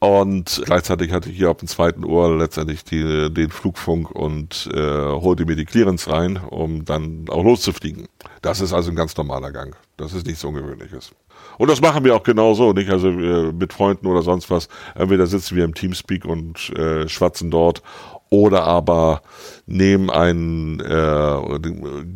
und 0.00 0.62
gleichzeitig 0.64 1.12
hatte 1.12 1.28
ich 1.28 1.36
hier 1.36 1.50
auf 1.50 1.58
dem 1.58 1.68
zweiten 1.68 2.04
Ohr 2.04 2.34
letztendlich 2.34 2.84
die, 2.84 3.32
den 3.32 3.50
Flugfunk 3.50 4.10
und 4.10 4.68
äh, 4.72 4.80
holte 4.80 5.44
mir 5.44 5.56
die 5.56 5.66
Clearance 5.66 6.10
rein, 6.10 6.38
um 6.38 6.86
dann 6.86 7.26
auch 7.28 7.44
loszufliegen. 7.44 8.08
Das 8.40 8.62
ist 8.62 8.72
also 8.72 8.90
ein 8.90 8.96
ganz 8.96 9.14
normaler 9.18 9.52
Gang. 9.52 9.76
Das 9.98 10.14
ist 10.14 10.26
nichts 10.26 10.42
Ungewöhnliches. 10.42 11.12
Und 11.58 11.68
das 11.68 11.82
machen 11.82 12.04
wir 12.04 12.16
auch 12.16 12.22
genauso, 12.22 12.72
nicht? 12.72 12.88
Also 12.88 13.08
äh, 13.08 13.52
mit 13.52 13.74
Freunden 13.74 14.06
oder 14.06 14.22
sonst 14.22 14.48
was. 14.50 14.68
Entweder 14.94 15.26
sitzen 15.26 15.56
wir 15.56 15.64
im 15.64 15.74
Teamspeak 15.74 16.24
und 16.24 16.70
äh, 16.70 17.06
schwatzen 17.06 17.50
dort 17.50 17.82
oder 18.30 18.64
aber 18.64 19.20
nehmen 19.66 20.08
einen, 20.08 20.80
äh, 20.80 21.58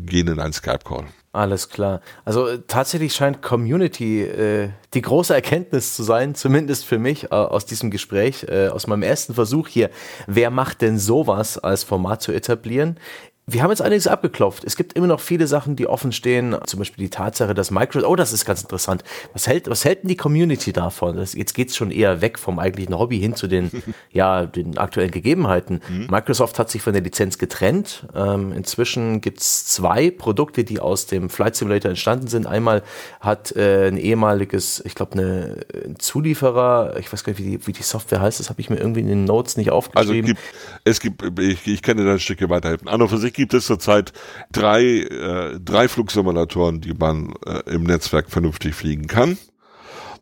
gehen 0.06 0.28
in 0.28 0.40
einen 0.40 0.54
Skype-Call. 0.54 1.04
Alles 1.34 1.68
klar. 1.68 2.00
Also 2.24 2.46
äh, 2.46 2.60
tatsächlich 2.68 3.12
scheint 3.12 3.42
Community 3.42 4.22
äh, 4.22 4.68
die 4.94 5.02
große 5.02 5.34
Erkenntnis 5.34 5.96
zu 5.96 6.04
sein, 6.04 6.36
zumindest 6.36 6.84
für 6.84 7.00
mich 7.00 7.24
äh, 7.24 7.34
aus 7.34 7.66
diesem 7.66 7.90
Gespräch, 7.90 8.46
äh, 8.48 8.68
aus 8.68 8.86
meinem 8.86 9.02
ersten 9.02 9.34
Versuch 9.34 9.66
hier. 9.66 9.90
Wer 10.28 10.50
macht 10.50 10.80
denn 10.80 10.96
sowas 10.96 11.58
als 11.58 11.82
Format 11.82 12.22
zu 12.22 12.30
etablieren? 12.30 13.00
Wir 13.46 13.62
haben 13.62 13.70
jetzt 13.70 13.82
einiges 13.82 14.06
abgeklopft. 14.06 14.64
Es 14.64 14.76
gibt 14.76 14.94
immer 14.94 15.06
noch 15.06 15.20
viele 15.20 15.46
Sachen, 15.46 15.76
die 15.76 15.86
offen 15.86 16.12
stehen. 16.12 16.56
Zum 16.66 16.78
Beispiel 16.78 17.04
die 17.04 17.10
Tatsache, 17.10 17.52
dass 17.52 17.70
Microsoft, 17.70 18.10
oh, 18.10 18.16
das 18.16 18.32
ist 18.32 18.44
ganz 18.44 18.62
interessant. 18.62 19.04
Was 19.32 19.46
hält, 19.46 19.68
was 19.68 19.84
hält 19.84 20.02
denn 20.02 20.08
die 20.08 20.16
Community 20.16 20.72
davon? 20.72 21.16
Das, 21.16 21.34
jetzt 21.34 21.52
geht's 21.52 21.76
schon 21.76 21.90
eher 21.90 22.22
weg 22.22 22.38
vom 22.38 22.58
eigentlichen 22.58 22.98
Hobby 22.98 23.18
hin 23.18 23.36
zu 23.36 23.46
den, 23.46 23.70
ja, 24.10 24.46
den 24.46 24.78
aktuellen 24.78 25.10
Gegebenheiten. 25.10 25.82
Mhm. 25.88 26.06
Microsoft 26.10 26.58
hat 26.58 26.70
sich 26.70 26.80
von 26.82 26.94
der 26.94 27.02
Lizenz 27.02 27.38
getrennt. 27.38 28.06
Ähm, 28.14 28.52
inzwischen 28.52 29.20
gibt's 29.20 29.66
zwei 29.66 30.10
Produkte, 30.10 30.64
die 30.64 30.80
aus 30.80 31.06
dem 31.06 31.28
Flight 31.28 31.56
Simulator 31.56 31.90
entstanden 31.90 32.28
sind. 32.28 32.46
Einmal 32.46 32.82
hat 33.20 33.54
äh, 33.56 33.88
ein 33.88 33.98
ehemaliges, 33.98 34.82
ich 34.86 34.94
glaube, 34.94 35.12
eine 35.12 35.66
ein 35.84 35.98
Zulieferer, 35.98 36.96
ich 36.98 37.12
weiß 37.12 37.24
gar 37.24 37.32
nicht, 37.32 37.40
wie 37.40 37.58
die, 37.58 37.66
wie 37.66 37.72
die 37.72 37.82
Software 37.82 38.20
heißt, 38.20 38.40
das 38.40 38.48
habe 38.48 38.60
ich 38.60 38.70
mir 38.70 38.76
irgendwie 38.76 39.00
in 39.00 39.08
den 39.08 39.24
Notes 39.24 39.56
nicht 39.56 39.70
aufgeschrieben. 39.70 40.30
Also 40.30 40.40
es 40.84 41.00
gibt, 41.00 41.22
es 41.22 41.30
gibt 41.30 41.40
ich, 41.40 41.66
ich 41.66 41.82
kenne 41.82 42.04
da 42.04 42.12
ein 42.12 42.20
Stückchen 42.20 42.48
weiterhelfen. 42.50 42.88
An 42.88 43.02
und 43.02 43.08
für 43.08 43.18
sich 43.18 43.33
gibt 43.34 43.54
es 43.54 43.66
zurzeit 43.66 44.12
drei, 44.52 44.82
äh, 44.82 45.60
drei 45.60 45.88
Flugsimulatoren, 45.88 46.80
die 46.80 46.94
man 46.94 47.34
äh, 47.46 47.70
im 47.70 47.84
Netzwerk 47.84 48.30
vernünftig 48.30 48.74
fliegen 48.74 49.06
kann. 49.06 49.38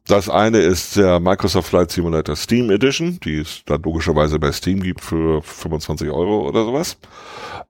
Das 0.07 0.29
eine 0.29 0.59
ist 0.59 0.97
der 0.97 1.21
Microsoft 1.21 1.69
Flight 1.69 1.93
Simulator 1.93 2.35
Steam 2.35 2.71
Edition, 2.71 3.21
die 3.21 3.39
es 3.39 3.63
dann 3.67 3.83
logischerweise 3.83 4.41
bei 4.41 4.51
Steam 4.51 4.83
gibt 4.83 5.01
für 5.01 5.43
25 5.43 6.11
Euro 6.11 6.49
oder 6.49 6.65
sowas. 6.65 6.99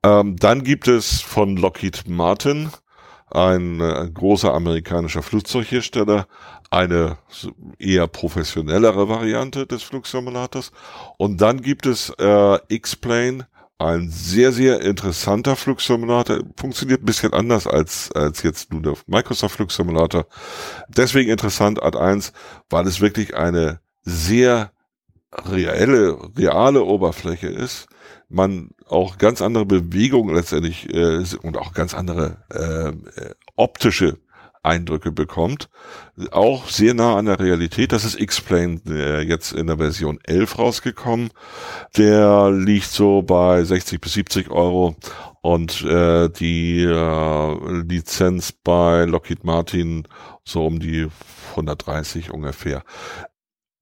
Ähm, 0.01 0.35
dann 0.37 0.63
gibt 0.63 0.87
es 0.87 1.21
von 1.21 1.57
Lockheed 1.57 2.07
Martin, 2.07 2.71
ein, 3.29 3.79
äh, 3.79 3.83
ein 3.83 4.13
großer 4.15 4.51
amerikanischer 4.51 5.21
Flugzeughersteller, 5.21 6.27
eine 6.71 7.17
eher 7.77 8.07
professionellere 8.07 9.07
Variante 9.07 9.67
des 9.67 9.83
Flugsimulators. 9.83 10.71
Und 11.17 11.39
dann 11.39 11.61
gibt 11.61 11.85
es 11.85 12.09
äh, 12.17 12.57
X-Plane, 12.67 13.47
ein 13.77 14.09
sehr, 14.09 14.51
sehr 14.51 14.81
interessanter 14.81 15.55
Flugsimulator. 15.55 16.39
Funktioniert 16.57 17.01
ein 17.01 17.05
bisschen 17.05 17.33
anders 17.33 17.67
als, 17.67 18.11
als 18.11 18.43
jetzt 18.43 18.71
nur 18.71 18.81
der 18.81 18.93
Microsoft 19.07 19.55
Flugsimulator. 19.55 20.25
Deswegen 20.87 21.29
interessant 21.31 21.81
Art 21.81 21.95
1, 21.95 22.33
weil 22.69 22.87
es 22.87 23.01
wirklich 23.01 23.35
eine 23.35 23.79
sehr 24.03 24.71
reelle, 25.31 26.17
reale 26.37 26.83
Oberfläche 26.83 27.47
ist, 27.47 27.87
man 28.29 28.69
auch 28.87 29.17
ganz 29.17 29.41
andere 29.41 29.65
Bewegungen 29.65 30.35
letztendlich 30.35 30.93
äh, 30.93 31.23
und 31.41 31.57
auch 31.57 31.73
ganz 31.73 31.93
andere 31.93 32.37
äh, 32.51 33.21
äh, 33.21 33.35
optische 33.55 34.19
Eindrücke 34.63 35.11
bekommt. 35.11 35.69
Auch 36.31 36.69
sehr 36.69 36.93
nah 36.93 37.17
an 37.17 37.25
der 37.25 37.39
Realität. 37.39 37.91
Das 37.91 38.05
ist 38.05 38.19
X-Plane 38.19 38.81
äh, 38.87 39.21
jetzt 39.21 39.51
in 39.51 39.67
der 39.67 39.77
Version 39.77 40.19
11 40.23 40.57
rausgekommen. 40.57 41.29
Der 41.97 42.49
liegt 42.51 42.89
so 42.89 43.21
bei 43.21 43.63
60 43.63 44.01
bis 44.01 44.13
70 44.13 44.49
Euro 44.49 44.95
und 45.41 45.83
äh, 45.83 46.29
die 46.29 46.83
äh, 46.83 47.81
Lizenz 47.83 48.53
bei 48.53 49.03
Lockheed 49.03 49.43
Martin 49.43 50.07
so 50.45 50.65
um 50.65 50.79
die 50.79 51.07
130 51.51 52.31
ungefähr. 52.31 52.83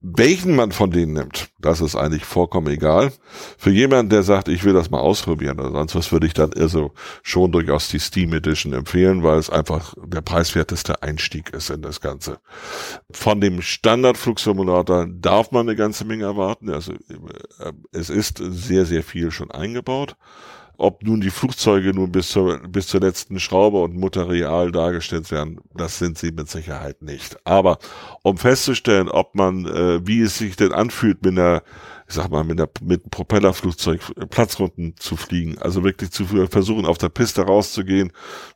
Welchen 0.03 0.55
man 0.55 0.71
von 0.71 0.89
denen 0.89 1.13
nimmt, 1.13 1.49
das 1.59 1.79
ist 1.79 1.95
eigentlich 1.95 2.25
vollkommen 2.25 2.73
egal. 2.73 3.13
Für 3.59 3.69
jemanden, 3.69 4.09
der 4.09 4.23
sagt, 4.23 4.47
ich 4.47 4.63
will 4.63 4.73
das 4.73 4.89
mal 4.89 4.99
ausprobieren 4.99 5.59
oder 5.59 5.71
sonst 5.71 5.93
was, 5.93 6.11
würde 6.11 6.25
ich 6.25 6.33
dann 6.33 6.51
also 6.53 6.91
schon 7.21 7.51
durchaus 7.51 7.87
die 7.89 7.99
Steam 7.99 8.33
Edition 8.33 8.73
empfehlen, 8.73 9.21
weil 9.21 9.37
es 9.37 9.51
einfach 9.51 9.93
der 10.03 10.21
preiswerteste 10.21 11.03
Einstieg 11.03 11.51
ist 11.51 11.69
in 11.69 11.83
das 11.83 12.01
Ganze. 12.01 12.39
Von 13.11 13.41
dem 13.41 13.61
Standardflugsimulator 13.61 15.05
darf 15.07 15.51
man 15.51 15.67
eine 15.67 15.75
ganze 15.75 16.03
Menge 16.03 16.23
erwarten. 16.23 16.71
Also 16.71 16.93
äh, 16.93 17.71
es 17.91 18.09
ist 18.09 18.41
sehr, 18.43 18.87
sehr 18.87 19.03
viel 19.03 19.29
schon 19.29 19.51
eingebaut. 19.51 20.15
Ob 20.81 21.03
nun 21.03 21.21
die 21.21 21.29
Flugzeuge 21.29 21.93
nun 21.93 22.11
bis 22.11 22.29
zur, 22.29 22.57
bis 22.67 22.87
zur 22.87 23.01
letzten 23.01 23.39
Schraube 23.39 23.77
und 23.77 23.95
Mutter 23.95 24.27
real 24.27 24.71
dargestellt 24.71 25.29
werden, 25.29 25.59
das 25.75 25.99
sind 25.99 26.17
sie 26.17 26.31
mit 26.31 26.49
Sicherheit 26.49 27.03
nicht. 27.03 27.37
Aber 27.45 27.77
um 28.23 28.39
festzustellen, 28.39 29.07
ob 29.07 29.35
man, 29.35 29.67
äh, 29.67 30.07
wie 30.07 30.21
es 30.21 30.39
sich 30.39 30.55
denn 30.55 30.71
anfühlt, 30.71 31.23
mit 31.23 31.37
einer, 31.37 31.61
ich 32.07 32.15
sag 32.15 32.31
mal, 32.31 32.43
mit, 32.43 32.59
einer, 32.59 32.67
mit 32.81 33.03
einem 33.03 33.11
Propellerflugzeug 33.11 34.01
Platzrunden 34.31 34.95
zu 34.97 35.17
fliegen, 35.17 35.59
also 35.59 35.83
wirklich 35.83 36.09
zu 36.09 36.25
versuchen, 36.25 36.87
auf 36.87 36.97
der 36.97 37.09
Piste 37.09 37.43
rauszugehen, 37.43 38.11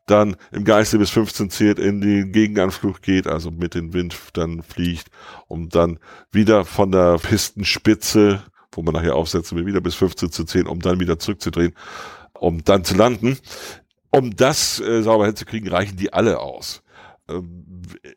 dann 0.07 0.35
im 0.51 0.63
Geiste 0.63 0.97
bis 0.97 1.11
15 1.11 1.51
zählt 1.51 1.77
in 1.77 2.01
den 2.01 2.31
Gegenanflug 2.31 3.03
geht, 3.03 3.27
also 3.27 3.51
mit 3.51 3.75
dem 3.75 3.93
Wind 3.93 4.17
dann 4.33 4.63
fliegt, 4.63 5.11
um 5.47 5.69
dann 5.69 5.99
wieder 6.31 6.65
von 6.65 6.91
der 6.91 7.19
Pistenspitze 7.19 8.41
wo 8.75 8.81
man 8.81 8.93
nachher 8.93 9.15
aufsetzen 9.15 9.57
will, 9.57 9.65
wieder 9.65 9.81
bis 9.81 9.95
15 9.95 10.31
zu 10.31 10.43
10, 10.45 10.67
um 10.67 10.79
dann 10.79 10.99
wieder 10.99 11.19
zurückzudrehen, 11.19 11.73
um 12.33 12.63
dann 12.63 12.83
zu 12.83 12.95
landen. 12.95 13.37
Um 14.11 14.35
das 14.35 14.79
äh, 14.79 15.01
sauber 15.01 15.25
hinzukriegen, 15.25 15.69
reichen 15.69 15.97
die 15.97 16.13
alle 16.13 16.39
aus. 16.39 16.83
Ähm, 17.29 17.65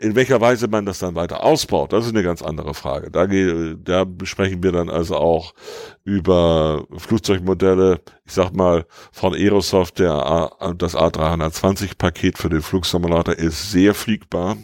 in 0.01 0.15
welcher 0.15 0.41
Weise 0.41 0.69
man 0.69 0.87
das 0.87 0.99
dann 0.99 1.15
weiter 1.15 1.43
ausbaut, 1.43 1.93
das 1.93 2.07
ist 2.07 2.15
eine 2.15 2.23
ganz 2.23 2.43
andere 2.43 2.75
Frage. 2.75 3.11
Da, 3.11 3.27
da 3.27 4.05
besprechen 4.05 4.63
wir 4.63 4.73
dann 4.73 4.91
also 4.91 5.17
auch 5.17 5.55
über 6.05 6.85
Flugzeugmodelle, 6.97 8.01
ich 8.25 8.33
sag 8.33 8.53
mal, 8.55 8.87
von 9.13 9.35
Aerosoft, 9.35 9.99
der 9.99 10.13
A, 10.13 10.75
das 10.75 10.95
A320-Paket 10.95 12.39
für 12.39 12.49
den 12.49 12.63
Flugsimulator 12.63 13.35
ist 13.35 13.71
sehr 13.71 13.95
fliegbar, 13.95 14.57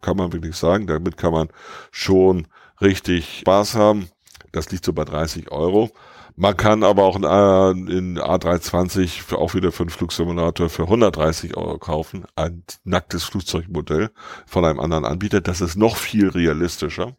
kann 0.00 0.16
man 0.16 0.32
wirklich 0.32 0.56
sagen. 0.56 0.86
Damit 0.86 1.16
kann 1.16 1.32
man 1.32 1.48
schon 1.90 2.46
richtig 2.80 3.40
Spaß 3.40 3.74
haben. 3.74 4.08
Das 4.54 4.70
liegt 4.70 4.84
so 4.84 4.92
bei 4.92 5.04
30 5.04 5.50
Euro. 5.50 5.90
Man 6.36 6.56
kann 6.56 6.82
aber 6.82 7.04
auch 7.04 7.16
ein, 7.16 7.86
in 7.88 8.18
A320 8.18 9.22
für 9.22 9.38
auch 9.38 9.54
wieder 9.54 9.72
für 9.72 9.84
einen 9.84 9.90
Flugsimulator 9.90 10.68
für 10.68 10.82
130 10.82 11.56
Euro 11.56 11.78
kaufen. 11.78 12.24
Ein 12.36 12.64
nacktes 12.84 13.24
Flugzeugmodell 13.24 14.10
von 14.46 14.64
einem 14.64 14.80
anderen 14.80 15.04
Anbieter. 15.04 15.40
Das 15.40 15.60
ist 15.60 15.76
noch 15.76 15.96
viel 15.96 16.28
realistischer. 16.28 17.16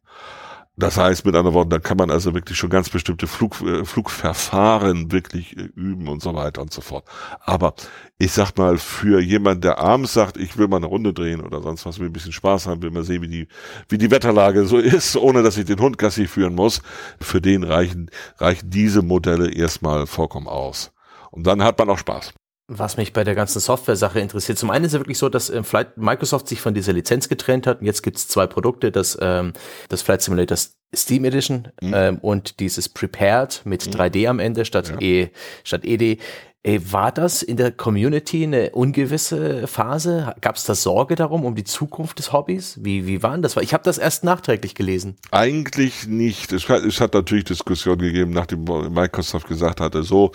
Das 0.78 0.98
heißt, 0.98 1.26
mit 1.26 1.36
anderen 1.36 1.56
Worten, 1.56 1.70
da 1.70 1.80
kann 1.80 1.96
man 1.96 2.12
also 2.12 2.34
wirklich 2.34 2.58
schon 2.58 2.70
ganz 2.70 2.90
bestimmte 2.90 3.28
Flug, 3.28 3.62
äh, 3.62 3.86
Flugverfahren 3.86 5.10
wirklich 5.10 5.56
äh, 5.56 5.70
üben 5.76 6.10
und 6.10 6.22
so 6.22 6.36
weiter 6.36 6.62
und 6.62 6.74
so 6.74 6.82
fort. 6.82 7.06
Aber 7.40 7.76
ich 8.18 8.34
sag 8.34 8.58
mal, 8.58 8.78
für 8.78 9.22
jemand, 9.22 9.64
der 9.64 9.80
abends 9.80 10.12
sagt, 10.14 10.36
ich 10.36 10.58
will 10.58 10.68
mal 10.68 10.78
eine 10.78 10.88
Runde 10.88 11.14
drehen 11.14 11.42
oder 11.42 11.62
sonst 11.62 11.86
was, 11.86 12.00
will 12.00 12.08
ein 12.08 12.14
bisschen 12.14 12.34
Spaß 12.34 12.68
haben, 12.68 12.82
will 12.82 12.92
mal 12.92 13.04
sehen, 13.04 13.22
wie 13.22 13.30
die, 13.30 13.48
wie 13.88 13.98
die 13.98 14.12
Wetterlage 14.12 14.66
so 14.66 14.78
ist, 14.78 15.16
ohne 15.16 15.44
dass 15.44 15.58
ich 15.58 15.66
den 15.66 15.80
Hund 15.80 15.98
Gassi 15.98 16.28
führen 16.28 16.56
muss, 16.56 16.82
für 17.22 17.40
den 17.40 17.64
reichen, 17.64 18.12
reichen 18.38 18.70
diese 18.70 19.02
Modelle 19.02 19.52
erstmal 19.52 20.08
vollkommen 20.08 20.48
aus. 20.48 20.92
Und 21.32 21.48
dann 21.48 21.64
hat 21.64 21.80
man 21.80 21.90
auch 21.90 22.00
Spaß. 22.00 22.34
Was 22.68 22.98
mich 22.98 23.14
bei 23.14 23.24
der 23.24 23.36
ganzen 23.36 23.60
Software-Sache 23.60 24.20
interessiert, 24.20 24.58
zum 24.58 24.72
einen 24.72 24.86
ist 24.86 24.94
es 24.94 25.00
wirklich 25.00 25.20
so, 25.20 25.30
dass 25.30 25.52
äh, 25.52 25.62
Flight 25.62 25.98
Microsoft 25.98 26.48
sich 26.48 26.62
von 26.62 26.74
dieser 26.74 26.94
Lizenz 26.94 27.30
getrennt 27.30 27.68
hat 27.68 27.80
und 27.80 27.86
jetzt 27.86 28.02
gibt 28.02 28.18
es 28.18 28.28
zwei 28.28 28.48
Produkte, 28.48 28.92
das, 28.92 29.18
ähm, 29.22 29.54
das 29.90 30.02
Flight 30.02 30.24
Simulator 30.24 30.58
Steam 30.96 31.26
Edition 31.26 31.68
mhm. 31.82 31.94
ähm, 31.94 32.18
und 32.20 32.60
dieses 32.60 32.90
Prepared 32.90 33.62
mit 33.66 33.86
mhm. 33.86 33.92
3D 33.92 34.28
am 34.28 34.40
Ende 34.40 34.66
statt 34.66 34.90
ja. 34.90 35.00
E 35.00 35.30
statt 35.64 35.86
ED. 35.86 36.20
Ey, 36.66 36.92
war 36.92 37.12
das 37.12 37.44
in 37.44 37.58
der 37.58 37.72
Community 37.72 38.44
eine 38.44 38.72
ungewisse 38.72 39.68
Phase? 39.68 40.34
Gab 40.42 40.56
es 40.56 40.64
da 40.64 40.74
Sorge 40.74 41.14
darum, 41.14 41.46
um 41.46 41.54
die 41.54 41.64
Zukunft 41.64 42.18
des 42.18 42.34
Hobbys? 42.34 42.80
Wie, 42.82 43.06
wie 43.06 43.22
war 43.22 43.34
denn 43.34 43.44
das? 43.44 43.56
Ich 43.58 43.72
habe 43.72 43.84
das 43.84 44.00
erst 44.00 44.24
nachträglich 44.24 44.74
gelesen. 44.74 45.16
Eigentlich 45.30 46.08
nicht. 46.08 46.52
Es 46.52 46.68
hat, 46.68 46.84
es 46.84 47.00
hat 47.00 47.14
natürlich 47.14 47.44
Diskussionen 47.44 48.00
gegeben, 48.00 48.32
nachdem 48.32 48.64
Microsoft 48.64 49.48
gesagt 49.48 49.80
hatte, 49.80 50.02
so, 50.02 50.32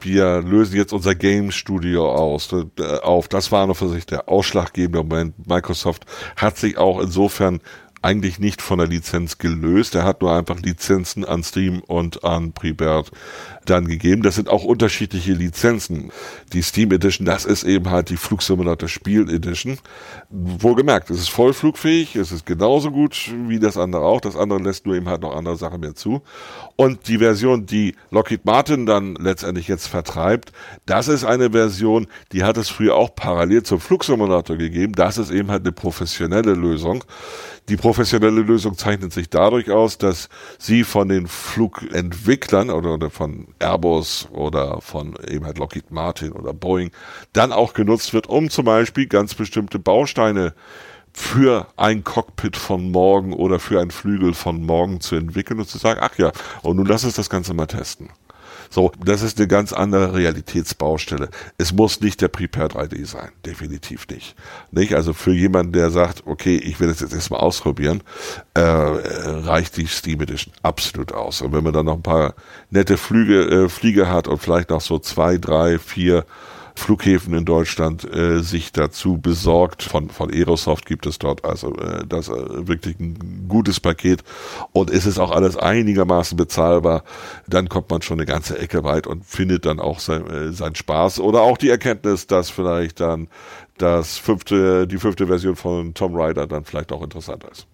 wir 0.00 0.40
lösen 0.42 0.76
jetzt 0.76 0.92
unser 0.92 1.16
Game 1.16 1.50
Studio 1.50 2.14
aus, 2.14 2.50
äh, 2.52 2.98
auf. 2.98 3.26
Das 3.26 3.50
war 3.50 3.66
noch 3.66 3.76
für 3.76 3.88
sich 3.88 4.06
der 4.06 4.28
ausschlaggebende 4.28 5.02
Moment. 5.02 5.48
Microsoft 5.48 6.06
hat 6.36 6.58
sich 6.58 6.78
auch 6.78 7.00
insofern 7.00 7.60
eigentlich 8.02 8.38
nicht 8.38 8.60
von 8.60 8.78
der 8.78 8.88
Lizenz 8.88 9.38
gelöst. 9.38 9.94
Er 9.94 10.04
hat 10.04 10.20
nur 10.20 10.32
einfach 10.32 10.60
Lizenzen 10.60 11.24
an 11.24 11.42
Steam 11.42 11.80
und 11.80 12.24
an 12.24 12.52
Pribert 12.52 13.10
dann 13.64 13.86
gegeben. 13.86 14.22
Das 14.22 14.34
sind 14.34 14.48
auch 14.48 14.64
unterschiedliche 14.64 15.32
Lizenzen. 15.32 16.10
Die 16.52 16.62
Steam 16.62 16.90
Edition, 16.90 17.24
das 17.24 17.44
ist 17.44 17.62
eben 17.62 17.90
halt 17.90 18.10
die 18.10 18.16
Flugsimulator 18.16 18.88
Spiel 18.88 19.30
Edition. 19.30 19.78
Wohlgemerkt, 20.30 21.10
es 21.10 21.18
ist 21.18 21.30
vollflugfähig, 21.30 22.16
es 22.16 22.32
ist 22.32 22.44
genauso 22.44 22.90
gut 22.90 23.32
wie 23.46 23.60
das 23.60 23.76
andere 23.76 24.02
auch. 24.02 24.20
Das 24.20 24.36
andere 24.36 24.60
lässt 24.60 24.86
nur 24.86 24.96
eben 24.96 25.08
halt 25.08 25.22
noch 25.22 25.34
andere 25.36 25.56
Sachen 25.56 25.80
mehr 25.80 25.94
zu. 25.94 26.22
Und 26.76 27.06
die 27.08 27.18
Version, 27.18 27.66
die 27.66 27.94
Lockheed 28.10 28.44
Martin 28.44 28.86
dann 28.86 29.14
letztendlich 29.14 29.68
jetzt 29.68 29.86
vertreibt, 29.86 30.52
das 30.86 31.08
ist 31.08 31.24
eine 31.24 31.52
Version, 31.52 32.08
die 32.32 32.42
hat 32.42 32.56
es 32.56 32.68
früher 32.68 32.96
auch 32.96 33.14
parallel 33.14 33.62
zum 33.62 33.80
Flugsimulator 33.80 34.56
gegeben. 34.56 34.94
Das 34.94 35.18
ist 35.18 35.30
eben 35.30 35.50
halt 35.50 35.62
eine 35.62 35.72
professionelle 35.72 36.54
Lösung. 36.54 37.04
Die 37.68 37.76
professionelle 37.92 38.40
Lösung 38.40 38.78
zeichnet 38.78 39.12
sich 39.12 39.28
dadurch 39.28 39.70
aus, 39.70 39.98
dass 39.98 40.30
sie 40.58 40.82
von 40.82 41.10
den 41.10 41.26
Flugentwicklern 41.26 42.70
oder, 42.70 42.94
oder 42.94 43.10
von 43.10 43.48
Airbus 43.58 44.28
oder 44.30 44.80
von 44.80 45.14
eben 45.28 45.44
halt 45.44 45.58
Lockheed 45.58 45.90
Martin 45.90 46.32
oder 46.32 46.54
Boeing 46.54 46.90
dann 47.34 47.52
auch 47.52 47.74
genutzt 47.74 48.14
wird, 48.14 48.30
um 48.30 48.48
zum 48.48 48.64
Beispiel 48.64 49.06
ganz 49.06 49.34
bestimmte 49.34 49.78
Bausteine 49.78 50.54
für 51.12 51.66
ein 51.76 52.02
Cockpit 52.02 52.56
von 52.56 52.90
morgen 52.90 53.34
oder 53.34 53.60
für 53.60 53.78
ein 53.78 53.90
Flügel 53.90 54.32
von 54.32 54.64
morgen 54.64 55.02
zu 55.02 55.14
entwickeln 55.16 55.60
und 55.60 55.68
zu 55.68 55.76
sagen, 55.76 56.00
ach 56.02 56.16
ja, 56.16 56.32
und 56.62 56.78
nun 56.78 56.86
lass 56.86 57.04
uns 57.04 57.16
das 57.16 57.28
Ganze 57.28 57.52
mal 57.52 57.66
testen. 57.66 58.08
So, 58.72 58.90
das 59.04 59.20
ist 59.20 59.38
eine 59.38 59.48
ganz 59.48 59.74
andere 59.74 60.14
Realitätsbaustelle. 60.14 61.28
Es 61.58 61.74
muss 61.74 62.00
nicht 62.00 62.22
der 62.22 62.28
Prepare 62.28 62.68
3D 62.68 63.04
sein, 63.04 63.28
definitiv 63.44 64.08
nicht. 64.08 64.34
Nicht? 64.70 64.94
Also 64.94 65.12
für 65.12 65.34
jemanden, 65.34 65.72
der 65.72 65.90
sagt, 65.90 66.22
okay, 66.24 66.56
ich 66.56 66.80
will 66.80 66.88
das 66.88 67.00
jetzt 67.00 67.12
erstmal 67.12 67.40
ausprobieren, 67.40 68.02
äh, 68.54 68.62
reicht 68.62 69.76
die 69.76 69.86
Steam 69.86 70.22
Edition 70.22 70.54
absolut 70.62 71.12
aus. 71.12 71.42
Und 71.42 71.52
wenn 71.52 71.62
man 71.62 71.74
dann 71.74 71.84
noch 71.84 71.96
ein 71.96 72.02
paar 72.02 72.32
nette 72.70 72.96
Flüge, 72.96 73.42
äh, 73.42 73.68
Flieger 73.68 74.08
hat 74.08 74.26
und 74.26 74.38
vielleicht 74.38 74.70
noch 74.70 74.80
so 74.80 74.98
zwei, 74.98 75.36
drei, 75.36 75.78
vier 75.78 76.24
Flughäfen 76.74 77.34
in 77.34 77.44
Deutschland 77.44 78.04
äh, 78.04 78.40
sich 78.40 78.72
dazu 78.72 79.18
besorgt. 79.18 79.82
Von, 79.82 80.10
von 80.10 80.32
Aerosoft 80.32 80.86
gibt 80.86 81.06
es 81.06 81.18
dort 81.18 81.44
also 81.44 81.74
äh, 81.76 82.06
das 82.06 82.28
äh, 82.28 82.66
wirklich 82.66 82.98
ein 82.98 83.46
gutes 83.48 83.80
Paket 83.80 84.22
und 84.72 84.90
es 84.90 85.06
ist 85.06 85.18
auch 85.18 85.30
alles 85.30 85.56
einigermaßen 85.56 86.36
bezahlbar. 86.36 87.04
Dann 87.46 87.68
kommt 87.68 87.90
man 87.90 88.02
schon 88.02 88.18
eine 88.18 88.26
ganze 88.26 88.58
Ecke 88.58 88.84
weit 88.84 89.06
und 89.06 89.24
findet 89.24 89.66
dann 89.66 89.80
auch 89.80 90.00
sein, 90.00 90.26
äh, 90.28 90.52
seinen 90.52 90.74
Spaß 90.74 91.20
oder 91.20 91.42
auch 91.42 91.58
die 91.58 91.70
Erkenntnis, 91.70 92.26
dass 92.26 92.50
vielleicht 92.50 93.00
dann 93.00 93.28
das 93.78 94.18
fünfte, 94.18 94.86
die 94.86 94.98
fünfte 94.98 95.26
Version 95.26 95.56
von 95.56 95.94
Tom 95.94 96.14
Rider 96.14 96.46
dann 96.46 96.64
vielleicht 96.64 96.92
auch 96.92 97.02
interessanter 97.02 97.50
ist. 97.50 97.66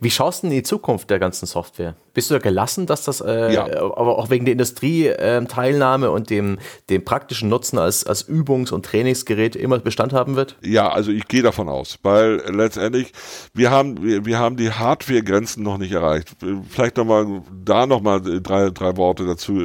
Wie 0.00 0.10
schaust 0.10 0.42
du 0.42 0.46
in 0.46 0.52
die 0.52 0.62
Zukunft 0.62 1.10
der 1.10 1.18
ganzen 1.18 1.46
Software? 1.46 1.94
Bist 2.14 2.30
du 2.30 2.34
da 2.34 2.40
gelassen, 2.40 2.86
dass 2.86 3.04
das, 3.04 3.20
äh, 3.20 3.52
ja. 3.52 3.64
aber 3.64 4.18
auch 4.18 4.30
wegen 4.30 4.44
der 4.44 4.52
Industrieteilnahme 4.52 6.06
äh, 6.06 6.10
und 6.10 6.30
dem, 6.30 6.58
dem 6.90 7.04
praktischen 7.04 7.48
Nutzen 7.48 7.78
als, 7.78 8.06
als 8.06 8.28
Übungs- 8.28 8.72
und 8.72 8.84
Trainingsgerät 8.84 9.56
immer 9.56 9.78
Bestand 9.78 10.12
haben 10.12 10.36
wird? 10.36 10.56
Ja, 10.62 10.90
also 10.90 11.10
ich 11.10 11.26
gehe 11.28 11.42
davon 11.42 11.68
aus, 11.68 11.98
weil 12.02 12.42
letztendlich 12.48 13.12
wir 13.54 13.70
haben 13.70 14.02
wir, 14.02 14.24
wir 14.24 14.38
haben 14.38 14.56
die 14.56 14.70
Hardware-Grenzen 14.70 15.62
noch 15.62 15.78
nicht 15.78 15.92
erreicht. 15.92 16.36
Vielleicht 16.68 16.96
nochmal 16.96 17.42
da 17.64 17.86
nochmal 17.86 18.20
drei 18.20 18.70
drei 18.70 18.96
Worte 18.96 19.26
dazu. 19.26 19.58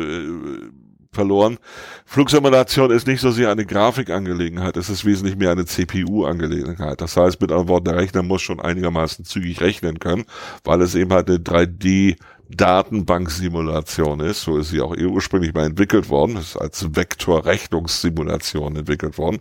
Verloren. 1.18 1.57
Flugsimulation 2.06 2.91
ist 2.91 3.07
nicht 3.07 3.22
so 3.22 3.31
sehr 3.31 3.49
eine 3.49 3.65
Grafikangelegenheit, 3.65 4.77
es 4.77 4.88
ist 4.88 5.03
wesentlich 5.03 5.35
mehr 5.35 5.49
eine 5.49 5.65
CPU-Angelegenheit. 5.65 7.02
Das 7.02 7.18
heißt, 7.18 7.41
mit 7.41 7.52
anderen 7.52 7.69
Worten, 7.69 7.85
der 7.85 7.95
Rechner 7.95 8.22
muss 8.22 8.44
schon 8.44 8.60
einigermaßen 8.60 9.26
zügig 9.26 9.60
rechnen 9.61 9.98
können, 9.98 10.26
weil 10.64 10.80
es 10.84 10.94
eben 10.94 11.11
halt 11.11 11.27
eine 11.27 11.39
3D 11.39 12.18
Datenbanksimulation 12.49 14.19
ist. 14.19 14.41
So 14.41 14.60
ist 14.60 14.69
sie 14.69 14.80
auch 14.80 14.95
ursprünglich 14.95 15.56
mal 15.56 15.65
entwickelt 15.65 16.07
worden. 16.10 16.38
Ist 16.38 16.56
als 16.56 16.95
Vektorrechnungssimulation 16.95 18.76
entwickelt 18.76 19.18
worden. 19.18 19.39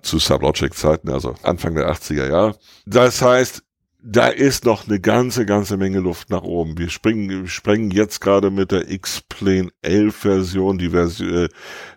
Zu 0.00 0.18
Sublogic-Zeiten, 0.18 1.10
also 1.10 1.34
Anfang 1.42 1.74
der 1.74 1.92
80er 1.92 2.28
Jahre. 2.28 2.56
Das 2.86 3.20
heißt, 3.20 3.62
da 4.04 4.26
ist 4.26 4.64
noch 4.64 4.88
eine 4.88 5.00
ganze, 5.00 5.46
ganze 5.46 5.76
Menge 5.76 6.00
Luft 6.00 6.30
nach 6.30 6.42
oben. 6.42 6.76
Wir 6.76 6.90
springen, 6.90 7.46
sprengen 7.46 7.90
jetzt 7.90 8.20
gerade 8.20 8.50
mit 8.50 8.72
der 8.72 8.90
X-Plane 8.90 9.70
11 9.82 10.16
Version, 10.16 10.78
die 10.78 10.90
Version, 10.90 11.44
äh, 11.44 11.48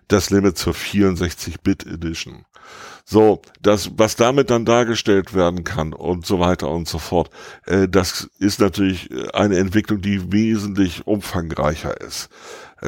das 0.08 0.30
Limit 0.30 0.56
zur 0.56 0.74
64-Bit 0.74 1.86
Edition. 1.86 2.44
So, 3.04 3.40
das, 3.62 3.90
was 3.96 4.16
damit 4.16 4.50
dann 4.50 4.64
dargestellt 4.64 5.32
werden 5.34 5.62
kann 5.62 5.92
und 5.92 6.26
so 6.26 6.40
weiter 6.40 6.70
und 6.70 6.88
so 6.88 6.98
fort, 6.98 7.30
äh, 7.66 7.88
das 7.88 8.28
ist 8.38 8.60
natürlich 8.60 9.08
eine 9.32 9.58
Entwicklung, 9.58 10.00
die 10.00 10.32
wesentlich 10.32 11.06
umfangreicher 11.06 12.00
ist. 12.00 12.28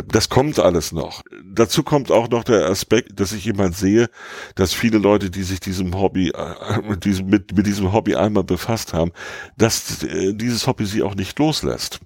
Das 0.07 0.29
kommt 0.29 0.59
alles 0.59 0.93
noch. 0.93 1.23
Dazu 1.43 1.83
kommt 1.83 2.11
auch 2.11 2.29
noch 2.29 2.45
der 2.45 2.67
Aspekt, 2.69 3.19
dass 3.19 3.33
ich 3.33 3.47
jemand 3.47 3.75
sehe, 3.75 4.11
dass 4.55 4.75
viele 4.75 4.99
Leute, 4.99 5.31
die 5.31 5.43
sich 5.43 5.61
diesem 5.61 5.99
Hobby, 5.99 6.29
äh, 6.29 6.83
mit, 6.87 7.07
diesem, 7.07 7.29
mit, 7.29 7.57
mit 7.57 7.67
diesem 7.67 7.91
Hobby 7.91 8.15
einmal 8.15 8.45
befasst 8.45 8.93
haben, 8.93 9.13
dass 9.57 10.03
äh, 10.03 10.35
dieses 10.35 10.67
Hobby 10.67 10.85
sie 10.85 11.03
auch 11.03 11.15
nicht 11.15 11.39
loslässt. 11.39 12.01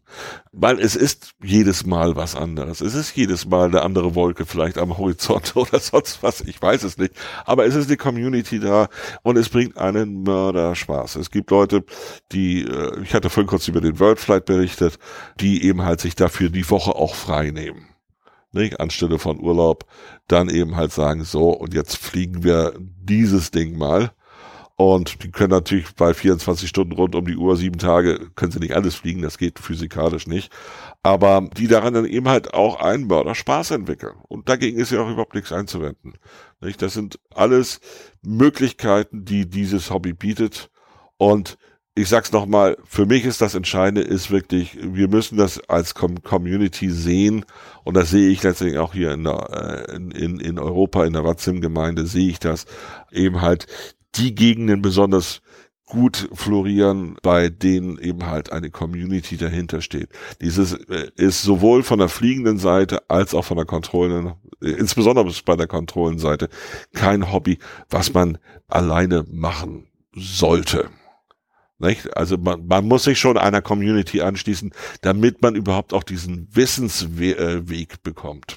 Weil 0.52 0.78
es 0.78 0.94
ist 0.94 1.32
jedes 1.42 1.84
Mal 1.84 2.14
was 2.14 2.36
anderes. 2.36 2.82
Es 2.82 2.94
ist 2.94 3.16
jedes 3.16 3.46
Mal 3.46 3.68
eine 3.68 3.82
andere 3.82 4.14
Wolke 4.14 4.46
vielleicht 4.46 4.78
am 4.78 4.96
Horizont 4.96 5.56
oder 5.56 5.80
sonst 5.80 6.22
was. 6.22 6.40
Ich 6.42 6.62
weiß 6.62 6.84
es 6.84 6.98
nicht. 6.98 7.14
Aber 7.46 7.66
es 7.66 7.74
ist 7.74 7.88
eine 7.88 7.96
Community 7.96 8.60
da 8.60 8.88
und 9.22 9.36
es 9.36 9.48
bringt 9.48 9.76
einen 9.76 10.22
Mörderspaß. 10.22 11.16
Es 11.16 11.32
gibt 11.32 11.50
Leute, 11.50 11.84
die, 12.30 12.62
äh, 12.62 13.02
ich 13.02 13.12
hatte 13.12 13.28
vorhin 13.28 13.48
kurz 13.48 13.66
über 13.66 13.80
den 13.80 13.98
Worldflight 13.98 14.44
berichtet, 14.44 15.00
die 15.40 15.64
eben 15.64 15.82
halt 15.82 16.00
sich 16.00 16.14
dafür 16.14 16.48
die 16.48 16.70
Woche 16.70 16.94
auch 16.94 17.16
frei 17.16 17.50
nehmen 17.50 17.72
nicht, 18.52 18.80
anstelle 18.80 19.18
von 19.18 19.40
Urlaub, 19.40 19.84
dann 20.28 20.48
eben 20.48 20.76
halt 20.76 20.92
sagen, 20.92 21.24
so, 21.24 21.50
und 21.50 21.74
jetzt 21.74 21.96
fliegen 21.96 22.42
wir 22.42 22.74
dieses 22.78 23.50
Ding 23.50 23.76
mal. 23.76 24.12
Und 24.76 25.22
die 25.22 25.30
können 25.30 25.50
natürlich 25.50 25.94
bei 25.94 26.14
24 26.14 26.68
Stunden 26.68 26.94
rund 26.94 27.14
um 27.14 27.26
die 27.26 27.36
Uhr, 27.36 27.56
sieben 27.56 27.78
Tage, 27.78 28.30
können 28.34 28.52
sie 28.52 28.58
nicht 28.58 28.74
alles 28.74 28.94
fliegen, 28.94 29.22
das 29.22 29.38
geht 29.38 29.58
physikalisch 29.58 30.26
nicht. 30.26 30.52
Aber 31.02 31.48
die 31.56 31.68
daran 31.68 31.94
dann 31.94 32.06
eben 32.06 32.28
halt 32.28 32.54
auch 32.54 32.80
einen 32.80 33.06
Mörder 33.06 33.34
Spaß 33.34 33.72
entwickeln. 33.72 34.16
Und 34.28 34.48
dagegen 34.48 34.78
ist 34.78 34.90
ja 34.90 35.00
auch 35.00 35.10
überhaupt 35.10 35.34
nichts 35.34 35.52
einzuwenden. 35.52 36.14
Nicht? 36.60 36.80
Das 36.82 36.94
sind 36.94 37.20
alles 37.34 37.80
Möglichkeiten, 38.22 39.24
die 39.24 39.48
dieses 39.48 39.90
Hobby 39.90 40.14
bietet. 40.14 40.70
Und 41.16 41.58
ich 41.94 42.08
sag's 42.08 42.32
nochmal, 42.32 42.78
für 42.84 43.04
mich 43.04 43.24
ist 43.24 43.42
das 43.42 43.54
Entscheidende, 43.54 44.00
ist 44.00 44.30
wirklich, 44.30 44.78
wir 44.80 45.08
müssen 45.08 45.36
das 45.36 45.60
als 45.68 45.94
Com 45.94 46.22
Community 46.22 46.90
sehen 46.90 47.44
und 47.84 47.94
das 47.94 48.10
sehe 48.10 48.30
ich 48.30 48.42
letztendlich 48.42 48.78
auch 48.78 48.94
hier 48.94 49.12
in, 49.12 49.24
der, 49.24 49.88
äh, 49.90 49.96
in, 49.96 50.40
in 50.40 50.58
Europa, 50.58 51.04
in 51.04 51.12
der 51.12 51.24
Watzim-Gemeinde 51.24 52.06
sehe 52.06 52.30
ich 52.30 52.38
das 52.38 52.64
eben 53.10 53.42
halt 53.42 53.66
die 54.14 54.34
Gegenden 54.34 54.80
besonders 54.80 55.42
gut 55.84 56.30
florieren, 56.32 57.16
bei 57.20 57.50
denen 57.50 57.98
eben 57.98 58.24
halt 58.24 58.50
eine 58.50 58.70
Community 58.70 59.36
dahinter 59.36 59.82
steht. 59.82 60.08
Dieses 60.40 60.72
äh, 60.72 61.10
ist 61.16 61.42
sowohl 61.42 61.82
von 61.82 61.98
der 61.98 62.08
fliegenden 62.08 62.56
Seite 62.56 63.02
als 63.10 63.34
auch 63.34 63.44
von 63.44 63.58
der 63.58 63.66
Kontrollen, 63.66 64.32
insbesondere 64.62 65.30
bei 65.44 65.56
der 65.56 65.66
Kontrollenseite, 65.66 66.48
kein 66.94 67.30
Hobby, 67.30 67.58
was 67.90 68.14
man 68.14 68.38
alleine 68.68 69.26
machen 69.30 69.88
sollte. 70.14 70.88
Nicht? 71.78 72.16
Also 72.16 72.38
man, 72.38 72.66
man 72.66 72.86
muss 72.86 73.04
sich 73.04 73.18
schon 73.18 73.36
einer 73.36 73.62
Community 73.62 74.22
anschließen, 74.22 74.72
damit 75.00 75.42
man 75.42 75.56
überhaupt 75.56 75.92
auch 75.92 76.04
diesen 76.04 76.48
Wissensweg 76.54 78.02
bekommt. 78.02 78.56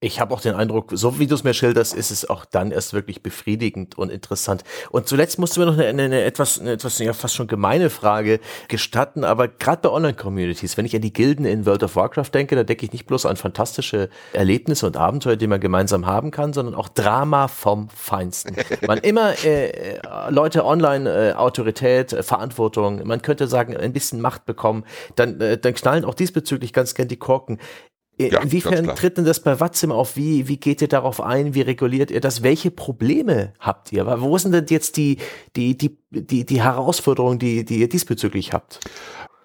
Ich 0.00 0.20
habe 0.20 0.34
auch 0.34 0.42
den 0.42 0.54
Eindruck, 0.54 0.90
so 0.92 1.18
wie 1.18 1.26
du 1.26 1.34
es 1.34 1.42
mir 1.42 1.54
schilderst, 1.54 1.94
ist 1.94 2.10
es 2.10 2.28
auch 2.28 2.44
dann 2.44 2.70
erst 2.70 2.92
wirklich 2.92 3.22
befriedigend 3.22 3.96
und 3.96 4.10
interessant. 4.10 4.62
Und 4.90 5.08
zuletzt 5.08 5.38
musst 5.38 5.56
du 5.56 5.60
mir 5.60 5.66
noch 5.66 5.78
eine, 5.78 6.02
eine 6.02 6.22
etwas, 6.22 6.60
eine 6.60 6.72
etwas 6.72 6.98
ja 6.98 7.14
fast 7.14 7.34
schon 7.34 7.46
gemeine 7.46 7.88
Frage 7.88 8.40
gestatten, 8.68 9.24
aber 9.24 9.48
gerade 9.48 9.80
bei 9.80 9.88
Online-Communities, 9.88 10.76
wenn 10.76 10.84
ich 10.84 10.94
an 10.94 11.00
die 11.00 11.14
Gilden 11.14 11.46
in 11.46 11.64
World 11.64 11.82
of 11.82 11.96
Warcraft 11.96 12.28
denke, 12.34 12.56
da 12.56 12.62
denke 12.62 12.84
ich 12.84 12.92
nicht 12.92 13.06
bloß 13.06 13.24
an 13.24 13.36
fantastische 13.36 14.10
Erlebnisse 14.34 14.86
und 14.86 14.98
Abenteuer, 14.98 15.36
die 15.36 15.46
man 15.46 15.60
gemeinsam 15.60 16.04
haben 16.04 16.30
kann, 16.30 16.52
sondern 16.52 16.74
auch 16.74 16.90
Drama 16.90 17.48
vom 17.48 17.88
Feinsten. 17.88 18.54
Man 18.86 18.98
immer 18.98 19.32
äh, 19.44 19.70
äh, 19.70 20.00
Leute 20.28 20.66
online, 20.66 21.30
äh, 21.30 21.32
Autorität, 21.32 22.12
äh, 22.12 22.22
Verantwortung, 22.22 23.06
man 23.06 23.22
könnte 23.22 23.46
sagen, 23.46 23.74
ein 23.74 23.94
bisschen 23.94 24.20
Macht 24.20 24.44
bekommen, 24.44 24.84
dann, 25.14 25.40
äh, 25.40 25.56
dann 25.56 25.72
knallen 25.72 26.04
auch 26.04 26.14
diesbezüglich 26.14 26.74
ganz 26.74 26.94
gern 26.94 27.08
die 27.08 27.16
Korken. 27.16 27.58
Ja, 28.18 28.40
Inwiefern 28.40 28.86
tritt 28.96 29.18
denn 29.18 29.26
das 29.26 29.40
bei 29.40 29.60
Watzim 29.60 29.92
auf? 29.92 30.16
Wie, 30.16 30.48
wie 30.48 30.56
geht 30.56 30.80
ihr 30.80 30.88
darauf 30.88 31.20
ein? 31.20 31.54
Wie 31.54 31.60
reguliert 31.60 32.10
ihr 32.10 32.20
das? 32.20 32.42
Welche 32.42 32.70
Probleme 32.70 33.52
habt 33.60 33.92
ihr? 33.92 34.06
Wo 34.20 34.38
sind 34.38 34.52
denn 34.52 34.64
jetzt 34.70 34.96
die, 34.96 35.18
die, 35.54 35.76
die, 35.76 35.98
die, 36.10 36.46
die 36.46 36.62
Herausforderungen, 36.62 37.38
die, 37.38 37.66
die 37.66 37.76
ihr 37.76 37.90
diesbezüglich 37.90 38.54
habt? 38.54 38.80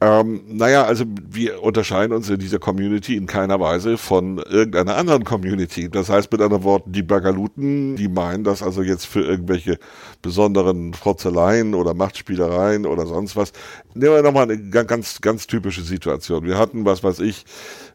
Ähm, 0.04 0.42
naja, 0.48 0.84
also 0.84 1.06
wir 1.30 1.62
unterscheiden 1.62 2.16
uns 2.16 2.28
in 2.28 2.40
dieser 2.40 2.58
Community 2.58 3.16
in 3.16 3.28
keiner 3.28 3.60
Weise 3.60 4.00
von 4.00 4.40
irgendeiner 4.40 4.96
anderen 4.98 5.24
Community. 5.24 5.90
Das 5.92 6.10
heißt 6.10 6.32
mit 6.32 6.42
anderen 6.42 6.64
Worten, 6.64 6.92
die 6.92 7.04
Bagaluten, 7.04 7.96
die 7.98 8.08
meinen 8.08 8.44
das 8.44 8.64
also 8.64 8.82
jetzt 8.82 9.06
für 9.06 9.22
irgendwelche 9.22 9.78
besonderen 10.24 10.96
Frotzeleien 10.96 11.76
oder 11.76 11.94
Machtspielereien 11.94 12.88
oder 12.88 13.06
sonst 13.06 13.36
was. 13.36 13.54
Nehmen 13.94 14.16
wir 14.16 14.24
nochmal 14.24 14.46
eine 14.46 14.58
ganz, 14.72 15.22
ganz 15.22 15.46
typische 15.46 15.84
Situation. 15.84 16.46
Wir 16.46 16.58
hatten, 16.58 16.84
was 16.84 17.04
weiß 17.04 17.20
ich, 17.20 17.46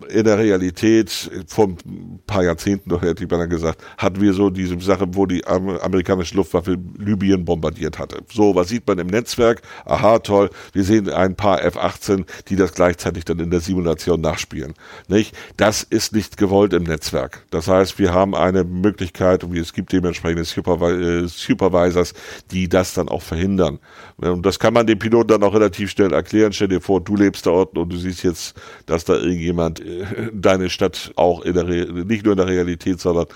in 0.09 0.25
der 0.25 0.39
Realität 0.39 1.11
vor 1.49 1.69
ein 1.69 2.21
paar 2.25 2.45
Jahrzehnten, 2.45 2.91
doch 2.91 3.03
hätte 3.03 3.25
ich 3.25 3.29
beinahe 3.29 3.49
gesagt, 3.49 3.83
hatten 3.99 4.21
wir 4.21 4.33
so 4.33 4.51
diese 4.51 4.79
Sache, 4.81 5.07
wo 5.11 5.27
die 5.27 5.45
amerikanische 5.45 6.37
Luftwaffe 6.37 6.79
Libyen 6.99 7.45
bombardiert 7.45 7.99
hatte. 7.99 8.19
So, 8.33 8.55
was 8.55 8.69
sieht 8.69 8.87
man 8.87 9.01
im 9.01 9.09
Netzwerk? 9.09 9.63
Aha, 9.87 10.21
toll. 10.21 10.51
Wir 10.73 10.85
sehen 10.85 11.09
ein 11.09 11.35
paar 11.35 11.61
F-18, 11.97 12.25
die 12.49 12.57
das 12.57 12.75
gleichzeitig 12.75 13.25
dann 13.25 13.39
in 13.39 13.51
der 13.51 13.61
Simulation 13.61 14.21
nachspielen. 14.21 14.75
Nicht? 15.09 15.37
Das 15.57 15.83
ist 15.83 16.13
nicht 16.13 16.37
gewollt 16.37 16.73
im 16.73 16.85
Netzwerk. 16.85 17.45
Das 17.51 17.69
heißt, 17.69 17.99
wir 17.99 18.13
haben 18.13 18.35
eine 18.35 18.65
Möglichkeit, 18.65 19.45
und 19.45 19.57
es 19.57 19.73
gibt 19.73 19.93
dementsprechende 19.93 20.43
äh, 20.43 21.27
Supervisors, 21.27 22.15
die 22.51 22.69
das 22.69 22.95
dann 22.95 23.09
auch 23.09 23.23
verhindern. 23.23 23.79
Und 24.17 24.47
das 24.47 24.59
kann 24.59 24.75
man 24.75 24.87
dem 24.87 24.99
Piloten 24.99 25.29
dann 25.29 25.43
auch 25.43 25.55
relativ 25.55 25.91
schnell 25.91 26.13
erklären. 26.13 26.53
Stell 26.53 26.69
dir 26.69 26.81
vor, 26.81 27.01
du 27.01 27.17
lebst 27.17 27.47
da 27.47 27.51
unten 27.51 27.79
und 27.79 27.93
du 27.93 27.97
siehst 27.97 28.23
jetzt, 28.23 28.55
dass 28.87 29.05
da 29.05 29.15
irgendjemand 29.15 29.81
äh, 29.81 30.05
deine 30.33 30.71
Stadt 30.71 31.13
auch 31.17 31.43
in 31.43 31.55
der, 31.55 31.67
Re 31.67 32.05
nicht 32.05 32.25
nur 32.25 32.33
in 32.33 32.39
der 32.39 32.47
Realität, 32.47 33.01
sondern 33.01 33.27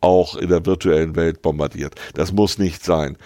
auch 0.00 0.36
in 0.36 0.48
der 0.48 0.64
virtuellen 0.64 1.16
Welt 1.16 1.42
bombardiert. 1.42 1.94
Das 2.14 2.32
muss 2.32 2.58
nicht 2.58 2.84
sein. 2.84 3.16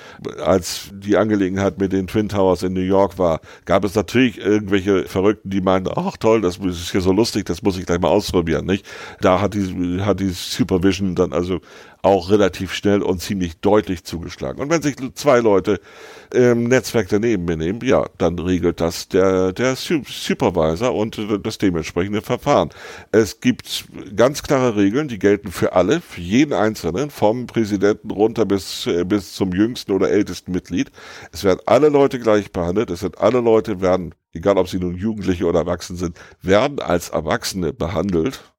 Als 0.43 0.91
die 0.93 1.17
Angelegenheit 1.17 1.79
mit 1.79 1.93
den 1.93 2.07
Twin 2.07 2.29
Towers 2.29 2.63
in 2.63 2.73
New 2.73 2.81
York 2.81 3.19
war, 3.19 3.41
gab 3.65 3.85
es 3.85 3.95
natürlich 3.95 4.39
irgendwelche 4.39 5.05
Verrückten, 5.05 5.51
die 5.51 5.61
meinten, 5.61 5.91
ach 5.95 6.17
toll, 6.17 6.41
das 6.41 6.57
ist 6.57 6.93
hier 6.93 7.03
so 7.03 7.13
lustig, 7.13 7.45
das 7.45 7.63
muss 7.63 7.79
ich 7.79 7.87
gleich 7.87 8.01
mal 8.01 8.09
ausprobieren, 8.09 8.65
nicht? 8.67 8.87
Da 9.21 9.41
hat 9.41 9.55
die, 9.55 10.01
hat 10.01 10.21
die 10.21 10.31
Supervision 10.31 11.15
dann 11.15 11.33
also 11.33 11.61
auch 12.03 12.31
relativ 12.31 12.75
schnell 12.75 13.01
und 13.01 13.21
ziemlich 13.21 13.61
deutlich 13.61 14.03
zugeschlagen. 14.03 14.61
Und 14.61 14.71
wenn 14.71 14.83
sich 14.83 14.97
zwei 15.15 15.39
Leute 15.39 15.81
im 16.35 16.65
Netzwerk 16.65 17.09
daneben 17.09 17.47
benehmen, 17.47 17.81
ja, 17.85 18.07
dann 18.19 18.39
regelt 18.41 18.81
das 18.81 19.09
der, 19.09 19.53
der 19.53 19.77
Supervisor 19.77 20.95
und 20.95 21.19
das 21.45 21.59
dementsprechende 21.59 22.21
Verfahren. 22.21 22.71
Es 23.13 23.41
gibt 23.41 23.85
ganz 24.17 24.43
klare 24.43 24.77
Regeln, 24.77 25.07
die 25.07 25.21
gelten 25.21 25.53
für 25.53 25.75
alle, 25.75 26.01
für 26.01 26.21
jeden 26.21 26.53
Einzelnen, 26.53 27.11
vom 27.11 27.47
Präsidenten 27.47 28.11
runter 28.11 28.47
bis, 28.47 28.89
bis 29.07 29.35
zum 29.35 29.53
jüngsten 29.53 29.93
oder 29.93 30.11
ältesten 30.11 30.51
Mitglied. 30.51 30.91
Es 31.31 31.45
werden 31.45 31.61
alle 31.67 31.89
Leute 31.89 32.19
gleich 32.19 32.51
behandelt, 32.51 32.91
es 32.91 33.01
sind 33.01 33.19
alle 33.19 33.41
Leute 33.41 33.81
werden 33.81 34.15
egal 34.35 34.57
ob 34.57 34.69
sie 34.69 34.79
nun 34.79 34.97
Jugendliche 34.97 35.45
oder 35.45 35.61
Erwachsene 35.61 35.99
sind, 35.99 36.19
werden 36.41 36.81
als 36.81 37.11
Erwachsene 37.11 37.73
behandelt 37.75 38.52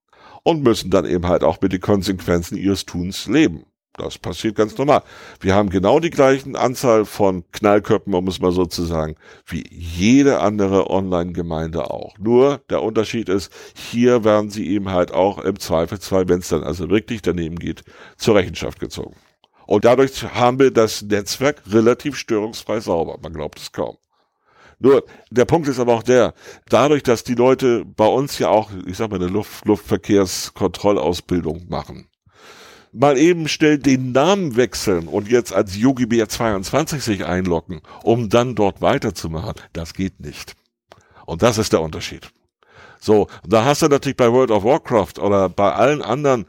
und 0.43 0.63
müssen 0.63 0.91
dann 0.91 1.05
eben 1.05 1.27
halt 1.27 1.43
auch 1.43 1.59
mit 1.61 1.73
den 1.73 1.81
Konsequenzen 1.81 2.57
ihres 2.57 2.85
Tuns 2.85 3.27
leben. 3.27 3.65
Das 3.95 4.17
passiert 4.17 4.55
ganz 4.55 4.75
normal. 4.75 5.03
Wir 5.39 5.53
haben 5.53 5.69
genau 5.69 5.99
die 5.99 6.09
gleichen 6.09 6.55
Anzahl 6.55 7.05
von 7.05 7.43
Knallköpfen, 7.51 8.15
um 8.15 8.27
es 8.27 8.41
mal 8.41 8.51
so 8.51 8.65
zu 8.65 8.83
sagen, 8.83 9.15
wie 9.45 9.63
jede 9.69 10.39
andere 10.39 10.89
Online-Gemeinde 10.89 11.91
auch. 11.91 12.17
Nur 12.17 12.61
der 12.71 12.81
Unterschied 12.81 13.29
ist, 13.29 13.53
hier 13.75 14.23
werden 14.23 14.49
sie 14.49 14.67
eben 14.67 14.89
halt 14.89 15.11
auch 15.11 15.37
im 15.37 15.59
Zweifelsfall, 15.59 16.27
wenn 16.27 16.39
es 16.39 16.49
dann 16.49 16.63
also 16.63 16.89
wirklich 16.89 17.21
daneben 17.21 17.57
geht, 17.57 17.83
zur 18.17 18.35
Rechenschaft 18.35 18.79
gezogen. 18.79 19.15
Und 19.67 19.85
dadurch 19.85 20.23
haben 20.23 20.57
wir 20.57 20.71
das 20.71 21.03
Netzwerk 21.03 21.61
relativ 21.69 22.17
störungsfrei 22.17 22.79
sauber. 22.79 23.19
Man 23.21 23.33
glaubt 23.33 23.59
es 23.59 23.71
kaum. 23.71 23.97
Nur, 24.83 25.03
der 25.31 25.45
Punkt 25.45 25.67
ist 25.69 25.79
aber 25.79 25.93
auch 25.93 26.03
der, 26.03 26.33
dadurch, 26.67 27.03
dass 27.03 27.23
die 27.23 27.35
Leute 27.35 27.85
bei 27.85 28.05
uns 28.05 28.37
ja 28.37 28.49
auch, 28.49 28.69
ich 28.85 28.97
sag 28.97 29.09
mal, 29.09 29.15
eine 29.15 29.27
Luft, 29.27 29.65
Luftverkehrskontrollausbildung 29.65 31.69
machen, 31.69 32.09
mal 32.91 33.17
eben 33.17 33.47
schnell 33.47 33.77
den 33.77 34.11
Namen 34.11 34.57
wechseln 34.57 35.07
und 35.07 35.29
jetzt 35.29 35.53
als 35.53 35.77
Yogi 35.77 36.05
Bär 36.05 36.27
22 36.27 37.01
sich 37.01 37.23
einloggen, 37.23 37.79
um 38.03 38.27
dann 38.27 38.55
dort 38.55 38.81
weiterzumachen, 38.81 39.53
das 39.71 39.93
geht 39.93 40.19
nicht. 40.19 40.53
Und 41.25 41.43
das 41.43 41.57
ist 41.57 41.71
der 41.71 41.79
Unterschied. 41.79 42.29
So, 42.99 43.27
da 43.47 43.63
hast 43.63 43.83
du 43.83 43.87
natürlich 43.87 44.17
bei 44.17 44.33
World 44.33 44.51
of 44.51 44.65
Warcraft 44.65 45.17
oder 45.17 45.47
bei 45.47 45.71
allen 45.71 46.01
anderen 46.01 46.45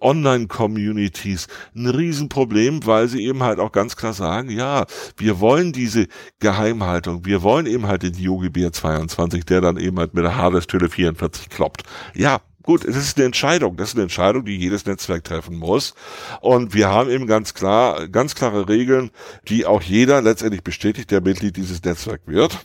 Online-Communities 0.00 1.46
ein 1.74 1.86
Riesenproblem, 1.86 2.86
weil 2.86 3.08
sie 3.08 3.24
eben 3.24 3.42
halt 3.42 3.58
auch 3.58 3.72
ganz 3.72 3.96
klar 3.96 4.12
sagen, 4.12 4.50
ja, 4.50 4.86
wir 5.16 5.40
wollen 5.40 5.72
diese 5.72 6.06
Geheimhaltung, 6.38 7.24
wir 7.24 7.42
wollen 7.42 7.66
eben 7.66 7.86
halt 7.86 8.02
den 8.02 8.14
Yogi 8.14 8.50
Bär 8.50 8.72
22, 8.72 9.44
der 9.44 9.60
dann 9.60 9.76
eben 9.76 9.98
halt 9.98 10.14
mit 10.14 10.24
der 10.24 10.36
Hardest-Hülle 10.36 10.88
44 10.88 11.48
kloppt. 11.48 11.82
Ja, 12.14 12.40
Gut, 12.64 12.82
es 12.86 12.96
ist 12.96 13.18
eine 13.18 13.26
Entscheidung. 13.26 13.76
Das 13.76 13.90
ist 13.90 13.94
eine 13.94 14.04
Entscheidung, 14.04 14.46
die 14.46 14.56
jedes 14.56 14.86
Netzwerk 14.86 15.22
treffen 15.22 15.56
muss. 15.56 15.94
Und 16.40 16.72
wir 16.72 16.88
haben 16.88 17.10
eben 17.10 17.26
ganz 17.26 17.52
klar, 17.52 18.08
ganz 18.08 18.34
klare 18.34 18.70
Regeln, 18.70 19.10
die 19.48 19.66
auch 19.66 19.82
jeder 19.82 20.22
letztendlich 20.22 20.62
bestätigt, 20.62 21.10
der 21.10 21.20
Mitglied 21.20 21.58
dieses 21.58 21.84
Netzwerks 21.84 22.26
wird, 22.26 22.64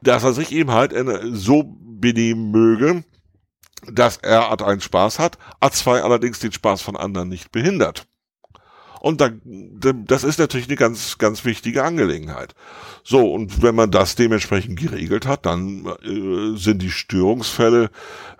dass 0.00 0.22
er 0.22 0.32
sich 0.32 0.52
eben 0.52 0.70
halt 0.70 0.94
so 1.32 1.64
benehmen 2.02 2.52
möge, 2.52 3.02
dass 3.86 4.18
er 4.18 4.52
A1 4.52 4.82
Spaß 4.82 5.18
hat, 5.18 5.38
A2 5.60 6.00
allerdings 6.00 6.38
den 6.38 6.52
Spaß 6.52 6.82
von 6.82 6.96
anderen 6.96 7.28
nicht 7.28 7.52
behindert. 7.52 8.06
Und 9.00 9.20
da, 9.20 9.30
das 9.42 10.22
ist 10.22 10.38
natürlich 10.38 10.68
eine 10.68 10.76
ganz, 10.76 11.18
ganz 11.18 11.44
wichtige 11.44 11.82
Angelegenheit. 11.82 12.54
So, 13.02 13.32
und 13.32 13.60
wenn 13.60 13.74
man 13.74 13.90
das 13.90 14.14
dementsprechend 14.14 14.78
geregelt 14.78 15.26
hat, 15.26 15.44
dann 15.44 15.86
äh, 16.04 16.56
sind 16.56 16.80
die 16.82 16.90
Störungsfälle, 16.92 17.90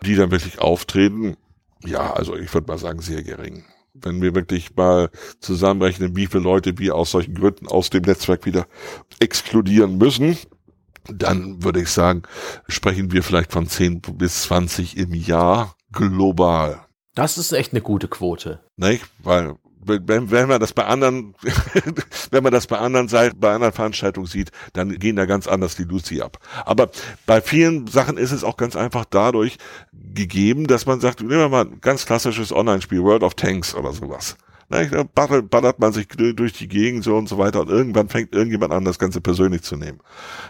die 0.07 0.15
dann 0.15 0.31
wirklich 0.31 0.61
auftreten, 0.61 1.37
ja, 1.85 2.13
also 2.13 2.37
ich 2.37 2.55
würde 2.55 2.69
mal 2.69 2.79
sagen, 2.79 3.01
sehr 3.01 3.25
gering. 3.25 3.65
Wenn 3.93 4.23
wir 4.23 4.37
wirklich 4.37 4.77
mal 4.77 5.11
zusammenrechnen, 5.41 6.15
wie 6.15 6.29
viele 6.29 6.45
Leute 6.45 6.79
wir 6.79 6.95
aus 6.95 7.11
solchen 7.11 7.35
Gründen 7.35 7.67
aus 7.67 7.91
dem 7.91 8.03
Netzwerk 8.03 8.47
wieder 8.47 8.69
exkludieren 9.19 9.99
müssen, 9.99 10.39
dann 11.05 11.63
würde 11.63 11.81
ich 11.81 11.91
sagen, 11.91 12.23
sprechen 12.69 13.13
wir 13.13 13.23
vielleicht 13.23 13.53
von 13.53 13.67
10 13.67 14.01
bis 14.01 14.43
20 14.43 14.97
im 14.97 15.15
Jahr 15.15 15.75
global. 15.93 16.87
Das 17.15 17.39
ist 17.39 17.53
echt 17.53 17.73
eine 17.73 17.83
gute 17.83 18.09
Quote. 18.09 18.61
Nicht? 18.77 19.05
Weil 19.19 19.57
wenn, 19.85 20.31
wenn 20.31 20.49
man 20.49 20.61
das 20.61 20.73
bei 20.73 20.85
anderen, 20.85 21.35
wenn 22.31 22.43
man 22.43 22.53
das 22.53 22.67
bei 22.67 22.79
anderen 22.79 23.09
Seiten, 23.09 23.39
bei 23.39 23.53
anderen 23.53 23.73
Veranstaltungen 23.73 24.27
sieht, 24.27 24.51
dann 24.73 24.99
gehen 24.99 25.17
da 25.17 25.27
ganz 25.27 25.47
anders 25.47 25.77
die 25.77 25.85
Lucy 25.85 26.23
ab. 26.23 26.39
Aber 26.65 26.91
bei 27.27 27.41
vielen 27.41 27.87
Sachen 27.87 28.17
ist 28.17 28.33
es 28.33 28.45
auch 28.45 28.57
ganz 28.57 28.77
einfach 28.77 29.05
dadurch 29.05 29.59
gegeben, 29.93 30.67
dass 30.67 30.87
man 30.87 31.01
sagt, 31.01 31.21
nehmen 31.21 31.33
wir 31.33 31.49
mal 31.49 31.67
ein 31.67 31.81
ganz 31.81 32.07
klassisches 32.07 32.53
Online-Spiel, 32.53 33.03
World 33.03 33.23
of 33.23 33.35
Tanks 33.35 33.75
oder 33.75 33.93
sowas. 33.93 34.37
Na, 34.69 35.05
ballert, 35.15 35.79
man 35.79 35.93
sich 35.93 36.09
durch 36.09 36.53
die 36.53 36.69
Gegend 36.69 37.05
so 37.05 37.17
und 37.17 37.29
so 37.29 37.39
weiter 37.39 37.61
und 37.61 37.69
irgendwann 37.69 38.09
fängt 38.09 38.35
irgendjemand 38.35 38.73
an, 38.73 38.85
das 38.85 38.99
Ganze 38.99 39.21
persönlich 39.21 39.63
zu 39.63 39.77
nehmen. 39.77 40.01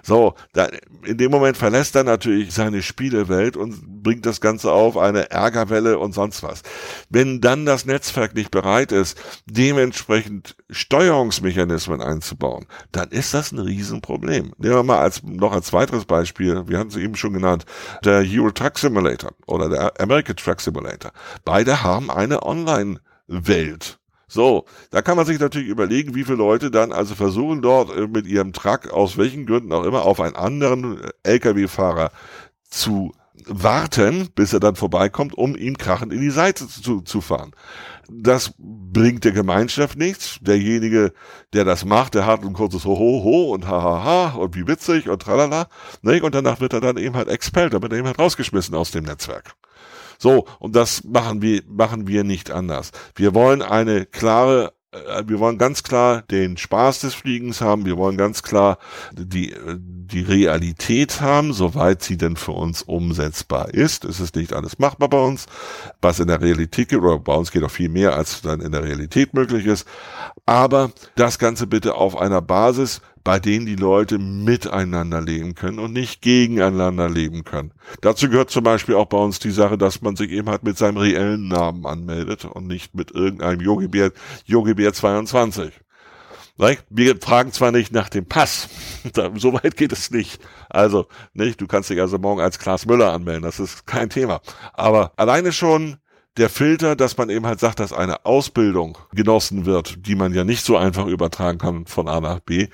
So, 0.02 0.34
da, 0.52 0.68
in 1.04 1.18
dem 1.18 1.30
Moment 1.30 1.56
verlässt 1.56 1.96
er 1.96 2.04
natürlich 2.04 2.52
seine 2.52 2.82
Spielewelt 2.82 3.56
und 3.56 4.02
bringt 4.02 4.26
das 4.26 4.40
Ganze 4.40 4.72
auf 4.72 4.96
eine 4.96 5.30
Ärgerwelle 5.30 5.98
und 5.98 6.12
sonst 6.12 6.42
was. 6.42 6.62
Wenn 7.08 7.40
dann 7.40 7.66
das 7.66 7.86
Netzwerk 7.86 8.34
nicht 8.34 8.50
bereit 8.50 8.92
ist, 8.92 9.18
dementsprechend 9.46 10.56
Steuerungsmechanismen 10.70 12.00
einzubauen, 12.00 12.66
dann 12.92 13.10
ist 13.10 13.34
das 13.34 13.52
ein 13.52 13.58
Riesenproblem. 13.58 14.52
Nehmen 14.58 14.74
wir 14.74 14.82
mal 14.82 14.98
als, 14.98 15.22
noch 15.22 15.52
als 15.52 15.72
weiteres 15.72 16.04
Beispiel, 16.04 16.68
wir 16.68 16.78
hatten 16.78 16.90
es 16.90 16.96
eben 16.96 17.16
schon 17.16 17.32
genannt, 17.32 17.64
der 18.04 18.24
Euro 18.28 18.50
Truck 18.50 18.78
Simulator 18.78 19.32
oder 19.46 19.68
der 19.68 20.00
American 20.00 20.36
Truck 20.36 20.60
Simulator. 20.60 21.12
Beide 21.44 21.82
haben 21.82 22.10
eine 22.10 22.42
Online-Welt. 22.42 23.98
So, 24.32 24.64
da 24.90 25.02
kann 25.02 25.18
man 25.18 25.26
sich 25.26 25.38
natürlich 25.38 25.68
überlegen, 25.68 26.14
wie 26.14 26.24
viele 26.24 26.38
Leute 26.38 26.70
dann 26.70 26.90
also 26.90 27.14
versuchen 27.14 27.60
dort 27.60 27.94
äh, 27.94 28.06
mit 28.06 28.26
ihrem 28.26 28.54
Truck 28.54 28.90
aus 28.90 29.18
welchen 29.18 29.44
Gründen 29.44 29.72
auch 29.74 29.84
immer 29.84 30.06
auf 30.06 30.20
einen 30.20 30.36
anderen 30.36 31.02
äh, 31.22 31.34
Lkw-Fahrer 31.34 32.10
zu 32.70 33.12
warten, 33.44 34.30
bis 34.34 34.54
er 34.54 34.60
dann 34.60 34.74
vorbeikommt, 34.74 35.34
um 35.34 35.54
ihm 35.54 35.76
krachend 35.76 36.14
in 36.14 36.22
die 36.22 36.30
Seite 36.30 36.66
zu, 36.66 37.02
zu 37.02 37.20
fahren. 37.20 37.52
Das 38.08 38.54
bringt 38.56 39.24
der 39.24 39.32
Gemeinschaft 39.32 39.98
nichts. 39.98 40.38
Derjenige, 40.40 41.12
der 41.52 41.66
das 41.66 41.84
macht, 41.84 42.14
der 42.14 42.24
hat 42.24 42.42
ein 42.42 42.54
kurzes 42.54 42.86
Ho, 42.86 42.96
Ho, 42.96 43.52
und 43.52 43.66
Ha, 43.66 43.82
Ha, 43.82 44.04
Ha 44.04 44.28
und 44.38 44.56
wie 44.56 44.66
witzig 44.66 45.10
und 45.10 45.20
tralala. 45.20 45.68
Und 46.02 46.34
danach 46.34 46.60
wird 46.60 46.72
er 46.72 46.80
dann 46.80 46.96
eben 46.96 47.16
halt 47.16 47.28
expelled, 47.28 47.74
dann 47.74 47.82
wird 47.82 47.92
er 47.92 47.98
eben 47.98 48.06
halt 48.06 48.18
rausgeschmissen 48.18 48.74
aus 48.74 48.92
dem 48.92 49.04
Netzwerk. 49.04 49.54
So, 50.22 50.46
und 50.60 50.76
das 50.76 51.02
machen 51.02 51.42
wir, 51.42 51.64
machen 51.66 52.06
wir 52.06 52.22
nicht 52.22 52.52
anders. 52.52 52.92
Wir 53.16 53.34
wollen 53.34 53.60
eine 53.60 54.06
klare 54.06 54.72
äh, 54.92 55.24
wir 55.26 55.40
wollen 55.40 55.58
ganz 55.58 55.82
klar 55.82 56.22
den 56.22 56.56
Spaß 56.56 57.00
des 57.00 57.14
Fliegens 57.14 57.60
haben, 57.60 57.86
wir 57.86 57.96
wollen 57.96 58.16
ganz 58.16 58.44
klar 58.44 58.78
die, 59.12 59.52
die 59.76 60.20
Realität 60.20 61.20
haben, 61.20 61.52
soweit 61.52 62.02
sie 62.02 62.16
denn 62.16 62.36
für 62.36 62.52
uns 62.52 62.82
umsetzbar 62.82 63.74
ist. 63.74 64.04
Es 64.04 64.20
ist 64.20 64.36
nicht 64.36 64.52
alles 64.52 64.78
machbar 64.78 65.08
bei 65.08 65.20
uns, 65.20 65.46
was 66.00 66.20
in 66.20 66.28
der 66.28 66.40
Realität 66.40 66.90
geht, 66.90 67.00
oder 67.00 67.18
bei 67.18 67.34
uns 67.34 67.50
geht 67.50 67.64
auch 67.64 67.70
viel 67.70 67.88
mehr, 67.88 68.14
als 68.14 68.42
dann 68.42 68.60
in 68.60 68.70
der 68.70 68.84
Realität 68.84 69.34
möglich 69.34 69.66
ist. 69.66 69.88
Aber 70.46 70.92
das 71.16 71.40
Ganze 71.40 71.66
bitte 71.66 71.94
auf 71.94 72.16
einer 72.16 72.42
Basis, 72.42 73.00
bei 73.24 73.38
denen 73.38 73.66
die 73.66 73.76
Leute 73.76 74.18
miteinander 74.18 75.20
leben 75.20 75.54
können 75.54 75.78
und 75.78 75.92
nicht 75.92 76.22
gegeneinander 76.22 77.08
leben 77.08 77.44
können. 77.44 77.72
Dazu 78.00 78.28
gehört 78.28 78.50
zum 78.50 78.64
Beispiel 78.64 78.94
auch 78.94 79.06
bei 79.06 79.18
uns 79.18 79.38
die 79.38 79.50
Sache, 79.50 79.78
dass 79.78 80.02
man 80.02 80.16
sich 80.16 80.30
eben 80.30 80.48
halt 80.48 80.62
mit 80.62 80.76
seinem 80.78 80.96
reellen 80.96 81.48
Namen 81.48 81.86
anmeldet 81.86 82.44
und 82.44 82.66
nicht 82.66 82.94
mit 82.94 83.10
irgendeinem 83.12 83.60
Yogi 83.60 83.88
Bär, 83.88 84.12
Yogi 84.44 84.74
Bär 84.74 84.92
22. 84.92 85.72
Wir 86.90 87.16
fragen 87.20 87.50
zwar 87.50 87.72
nicht 87.72 87.92
nach 87.92 88.08
dem 88.08 88.26
Pass, 88.26 88.68
so 89.34 89.52
weit 89.54 89.76
geht 89.76 89.92
es 89.92 90.10
nicht. 90.10 90.40
Also, 90.68 91.06
nicht, 91.32 91.60
du 91.60 91.66
kannst 91.66 91.90
dich 91.90 92.00
also 92.00 92.18
morgen 92.18 92.40
als 92.40 92.58
Klaas 92.58 92.86
Müller 92.86 93.12
anmelden, 93.12 93.42
das 93.42 93.58
ist 93.58 93.86
kein 93.86 94.10
Thema. 94.10 94.40
Aber 94.72 95.12
alleine 95.16 95.52
schon 95.52 95.96
der 96.36 96.48
Filter, 96.48 96.96
dass 96.96 97.16
man 97.16 97.30
eben 97.30 97.46
halt 97.46 97.60
sagt, 97.60 97.80
dass 97.80 97.92
eine 97.92 98.24
Ausbildung 98.24 98.96
genossen 99.12 99.66
wird, 99.66 100.06
die 100.06 100.14
man 100.14 100.32
ja 100.32 100.44
nicht 100.44 100.64
so 100.64 100.76
einfach 100.76 101.06
übertragen 101.06 101.58
kann 101.58 101.86
von 101.86 102.08
A 102.08 102.20
nach 102.20 102.40
B, 102.40 102.68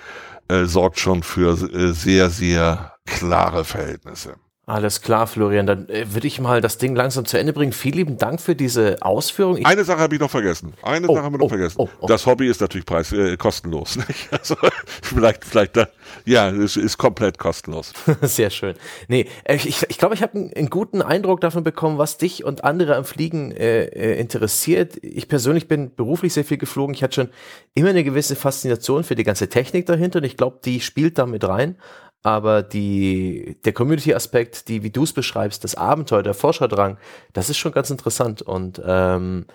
äh, 0.49 0.65
sorgt 0.65 0.99
schon 0.99 1.23
für 1.23 1.53
äh, 1.53 1.93
sehr, 1.93 2.31
sehr 2.31 2.95
klare 3.07 3.65
Verhältnisse. 3.65 4.37
Alles 4.69 5.01
klar, 5.01 5.27
Florian. 5.27 5.67
Dann 5.67 5.89
äh, 5.89 6.13
würde 6.13 6.27
ich 6.27 6.41
mal 6.41 6.61
das 6.61 6.77
Ding 6.77 6.95
langsam 6.95 7.25
zu 7.25 7.39
Ende 7.39 7.55
bringen. 7.55 7.73
Vielen 7.73 7.95
lieben 7.95 8.19
Dank 8.19 8.39
für 8.39 8.55
diese 8.55 8.99
Ausführung. 9.01 9.57
Ich 9.57 9.67
Eine 9.67 9.83
Sache 9.83 10.01
habe 10.01 10.15
ich 10.15 10.21
noch 10.21 10.31
vergessen. 10.31 10.75
Eine 10.83 11.09
oh, 11.09 11.15
Sache 11.15 11.25
haben 11.25 11.33
wir 11.33 11.39
noch 11.39 11.47
oh, 11.47 11.49
vergessen. 11.49 11.77
Oh, 11.79 11.89
oh, 12.01 12.07
das 12.07 12.27
Hobby 12.27 12.49
ist 12.49 12.61
natürlich 12.61 12.85
preis 12.85 13.11
äh, 13.13 13.39
kostenlos. 13.39 13.97
Nicht? 14.09 14.31
Also 14.31 14.57
vielleicht, 15.03 15.47
vielleicht, 15.47 15.75
da, 15.75 15.89
ja, 16.27 16.51
es 16.51 16.77
ist 16.77 16.99
komplett 16.99 17.39
kostenlos. 17.39 17.95
Sehr 18.21 18.51
schön. 18.51 18.75
Nee, 19.09 19.27
äh, 19.45 19.57
ich 19.57 19.63
glaube, 19.63 19.87
ich, 19.89 19.99
glaub, 19.99 20.13
ich 20.13 20.23
habe 20.23 20.35
einen, 20.35 20.53
einen, 20.53 20.69
guten 20.69 21.01
Eindruck 21.01 21.41
davon 21.41 21.65
bekommen, 21.65 21.97
was 21.97 22.19
dich 22.19 22.45
und 22.45 22.63
andere 22.63 22.97
am 22.97 23.07
Fliegen 23.07 23.53
äh, 23.53 23.85
äh, 23.85 24.21
interessiert. 24.21 25.03
Ich 25.03 25.29
persönlich 25.29 25.67
bin 25.67 25.95
beruflich 25.95 26.35
sehr 26.35 26.45
viel 26.45 26.59
geflogen. 26.59 26.95
Ich 26.95 27.03
hatte 27.03 27.15
schon 27.15 27.29
immer 27.73 27.89
eine 27.89 28.05
gewisse 28.05 28.37
Faszination 28.37 29.03
für 29.03 29.15
die 29.15 29.25
ganze 29.25 29.49
Technik 29.49 29.87
dahinter 29.87 30.19
und 30.19 30.25
ich 30.25 30.37
glaube, 30.37 30.59
die 30.63 30.83
spielt 30.83 31.17
damit 31.17 31.49
rein 31.49 31.77
aber 32.23 32.63
die, 32.63 33.57
der 33.65 33.73
Community-Aspekt, 33.73 34.69
die, 34.69 34.83
wie 34.83 34.91
du 34.91 35.05
es 35.05 35.13
beschreibst, 35.13 35.65
das 35.65 35.75
Abenteuer, 35.75 36.23
der 36.23 36.35
Forscherdrang, 36.35 36.99
das 37.33 37.51
ist 37.51 37.59
schon 37.59 37.73
ganz 37.73 37.91
interessant 37.91 38.43
und 38.43 38.81
ähm, 38.85 39.47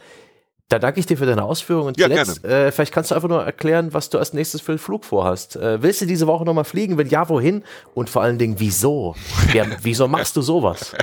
da 0.74 0.80
danke 0.80 1.00
ich 1.00 1.06
dir 1.06 1.18
für 1.18 1.28
deine 1.28 1.44
Ausführungen. 1.44 1.90
Und 1.90 2.00
ja, 2.00 2.08
zuletzt, 2.08 2.44
äh, 2.44 2.72
vielleicht 2.72 2.92
kannst 2.92 3.12
du 3.12 3.16
einfach 3.16 3.30
nur 3.30 3.44
erklären, 3.44 3.94
was 3.94 4.10
du 4.10 4.18
als 4.18 4.34
nächstes 4.34 4.62
für 4.62 4.72
den 4.72 4.80
Flug 4.80 5.06
vorhast. 5.06 5.56
Äh, 5.56 5.84
willst 5.84 6.02
du 6.02 6.08
diese 6.08 6.26
Woche 6.26 6.46
nochmal 6.46 6.64
fliegen? 6.64 6.98
Wenn 6.98 7.08
ja, 7.10 7.30
wohin? 7.30 7.64
Und 7.94 8.10
vor 8.10 8.24
allen 8.24 8.40
Dingen, 8.40 8.56
wieso? 8.58 9.16
Ja, 9.54 9.66
wieso 9.84 10.08
machst 10.08 10.36
du 10.36 10.42
sowas? 10.42 10.94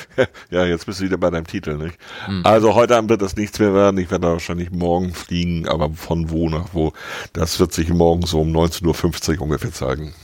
ja, 0.50 0.64
jetzt 0.64 0.86
bist 0.86 1.00
du 1.00 1.04
wieder 1.04 1.18
bei 1.18 1.28
deinem 1.28 1.46
Titel, 1.46 1.76
nicht? 1.76 1.98
Hm. 2.24 2.40
Also 2.44 2.74
heute 2.74 2.96
Abend 2.96 3.10
wird 3.10 3.20
das 3.20 3.36
nichts 3.36 3.58
mehr 3.58 3.74
werden. 3.74 3.98
Ich 3.98 4.10
werde 4.10 4.28
wahrscheinlich 4.28 4.70
morgen 4.70 5.12
fliegen, 5.12 5.68
aber 5.68 5.90
von 5.90 6.30
wo 6.30 6.48
nach 6.48 6.68
wo? 6.72 6.94
Das 7.34 7.60
wird 7.60 7.74
sich 7.74 7.90
morgen 7.90 8.24
so 8.24 8.40
um 8.40 8.56
19.50 8.56 9.36
Uhr 9.36 9.42
ungefähr 9.42 9.72
zeigen. 9.72 10.14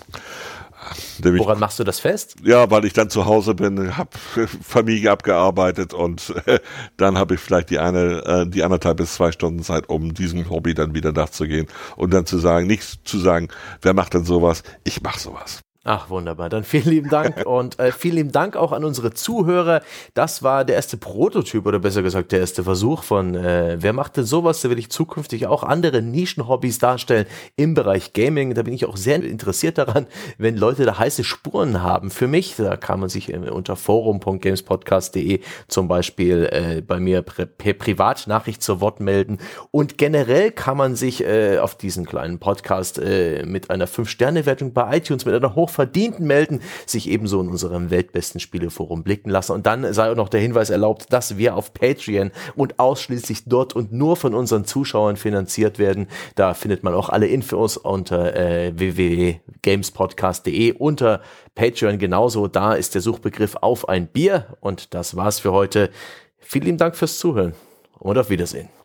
Woran 1.22 1.58
machst 1.58 1.78
du 1.78 1.84
das 1.84 2.00
fest? 2.00 2.36
Ja, 2.42 2.70
weil 2.70 2.84
ich 2.84 2.92
dann 2.92 3.10
zu 3.10 3.26
Hause 3.26 3.54
bin, 3.54 3.96
habe 3.96 4.10
Familie 4.62 5.10
abgearbeitet 5.10 5.94
und 5.94 6.34
äh, 6.46 6.60
dann 6.96 7.18
habe 7.18 7.34
ich 7.34 7.40
vielleicht 7.40 7.70
die 7.70 7.78
eine, 7.78 8.24
äh, 8.24 8.46
die 8.46 8.62
anderthalb 8.62 8.98
bis 8.98 9.14
zwei 9.14 9.32
Stunden 9.32 9.62
Zeit, 9.62 9.88
um 9.88 10.14
diesem 10.14 10.48
Hobby 10.50 10.74
dann 10.74 10.94
wieder 10.94 11.12
nachzugehen 11.12 11.66
und 11.96 12.12
dann 12.12 12.26
zu 12.26 12.38
sagen, 12.38 12.66
nicht 12.66 13.06
zu 13.06 13.18
sagen, 13.18 13.48
wer 13.82 13.94
macht 13.94 14.14
denn 14.14 14.24
sowas? 14.24 14.62
Ich 14.84 15.02
mache 15.02 15.20
sowas. 15.20 15.65
Ach, 15.88 16.10
wunderbar. 16.10 16.48
Dann 16.48 16.64
vielen 16.64 16.88
lieben 16.88 17.10
Dank 17.10 17.46
und 17.46 17.78
äh, 17.78 17.92
vielen 17.92 18.16
lieben 18.16 18.32
Dank 18.32 18.56
auch 18.56 18.72
an 18.72 18.82
unsere 18.82 19.14
Zuhörer. 19.14 19.82
Das 20.14 20.42
war 20.42 20.64
der 20.64 20.74
erste 20.74 20.96
Prototyp 20.96 21.64
oder 21.64 21.78
besser 21.78 22.02
gesagt 22.02 22.32
der 22.32 22.40
erste 22.40 22.64
Versuch 22.64 23.04
von 23.04 23.36
äh, 23.36 23.76
Wer 23.78 23.92
macht 23.92 24.16
denn 24.16 24.24
sowas? 24.24 24.60
Da 24.62 24.68
will 24.68 24.80
ich 24.80 24.90
zukünftig 24.90 25.46
auch 25.46 25.62
andere 25.62 26.02
Nischenhobbys 26.02 26.80
darstellen 26.80 27.26
im 27.54 27.74
Bereich 27.74 28.14
Gaming. 28.14 28.54
Da 28.54 28.62
bin 28.64 28.74
ich 28.74 28.84
auch 28.84 28.96
sehr 28.96 29.22
interessiert 29.22 29.78
daran, 29.78 30.08
wenn 30.38 30.56
Leute 30.56 30.84
da 30.86 30.98
heiße 30.98 31.22
Spuren 31.22 31.84
haben. 31.84 32.10
Für 32.10 32.26
mich, 32.26 32.56
da 32.56 32.76
kann 32.76 32.98
man 32.98 33.08
sich 33.08 33.32
äh, 33.32 33.36
unter 33.36 33.76
forum.gamespodcast.de 33.76 35.38
zum 35.68 35.86
Beispiel 35.86 36.48
äh, 36.50 36.82
bei 36.82 36.98
mir 36.98 37.22
per 37.22 37.46
Privatnachricht 37.74 38.60
zu 38.60 38.80
Wort 38.80 38.98
melden. 38.98 39.38
Und 39.70 39.98
generell 39.98 40.50
kann 40.50 40.76
man 40.76 40.96
sich 40.96 41.22
äh, 41.22 41.58
auf 41.58 41.76
diesen 41.76 42.06
kleinen 42.06 42.40
Podcast 42.40 42.98
äh, 42.98 43.46
mit 43.46 43.70
einer 43.70 43.86
5-Sterne-Wertung 43.86 44.72
bei 44.72 44.96
iTunes, 44.96 45.24
mit 45.24 45.34
einer 45.36 45.54
Hoch 45.54 45.75
Verdienten 45.76 46.26
melden, 46.26 46.60
sich 46.86 47.08
ebenso 47.08 47.40
in 47.40 47.48
unserem 47.48 47.90
weltbesten 47.90 48.40
Spieleforum 48.40 49.04
blicken 49.04 49.30
lassen. 49.30 49.52
Und 49.52 49.66
dann 49.66 49.92
sei 49.92 50.10
auch 50.10 50.16
noch 50.16 50.28
der 50.28 50.40
Hinweis 50.40 50.70
erlaubt, 50.70 51.12
dass 51.12 51.36
wir 51.36 51.54
auf 51.54 51.72
Patreon 51.72 52.32
und 52.56 52.80
ausschließlich 52.80 53.44
dort 53.46 53.76
und 53.76 53.92
nur 53.92 54.16
von 54.16 54.34
unseren 54.34 54.64
Zuschauern 54.64 55.16
finanziert 55.16 55.78
werden. 55.78 56.08
Da 56.34 56.54
findet 56.54 56.82
man 56.82 56.94
auch 56.94 57.10
alle 57.10 57.28
Infos 57.28 57.76
unter 57.76 58.34
äh, 58.34 58.72
www.gamespodcast.de 58.76 60.72
unter 60.72 61.20
Patreon 61.54 61.98
genauso. 61.98 62.48
Da 62.48 62.74
ist 62.74 62.94
der 62.94 63.02
Suchbegriff 63.02 63.56
auf 63.60 63.88
ein 63.88 64.06
Bier. 64.08 64.56
Und 64.60 64.94
das 64.94 65.14
war's 65.16 65.38
für 65.38 65.52
heute. 65.52 65.90
Vielen 66.38 66.64
lieben 66.64 66.78
Dank 66.78 66.96
fürs 66.96 67.18
Zuhören 67.18 67.54
und 67.98 68.16
auf 68.18 68.30
Wiedersehen. 68.30 68.68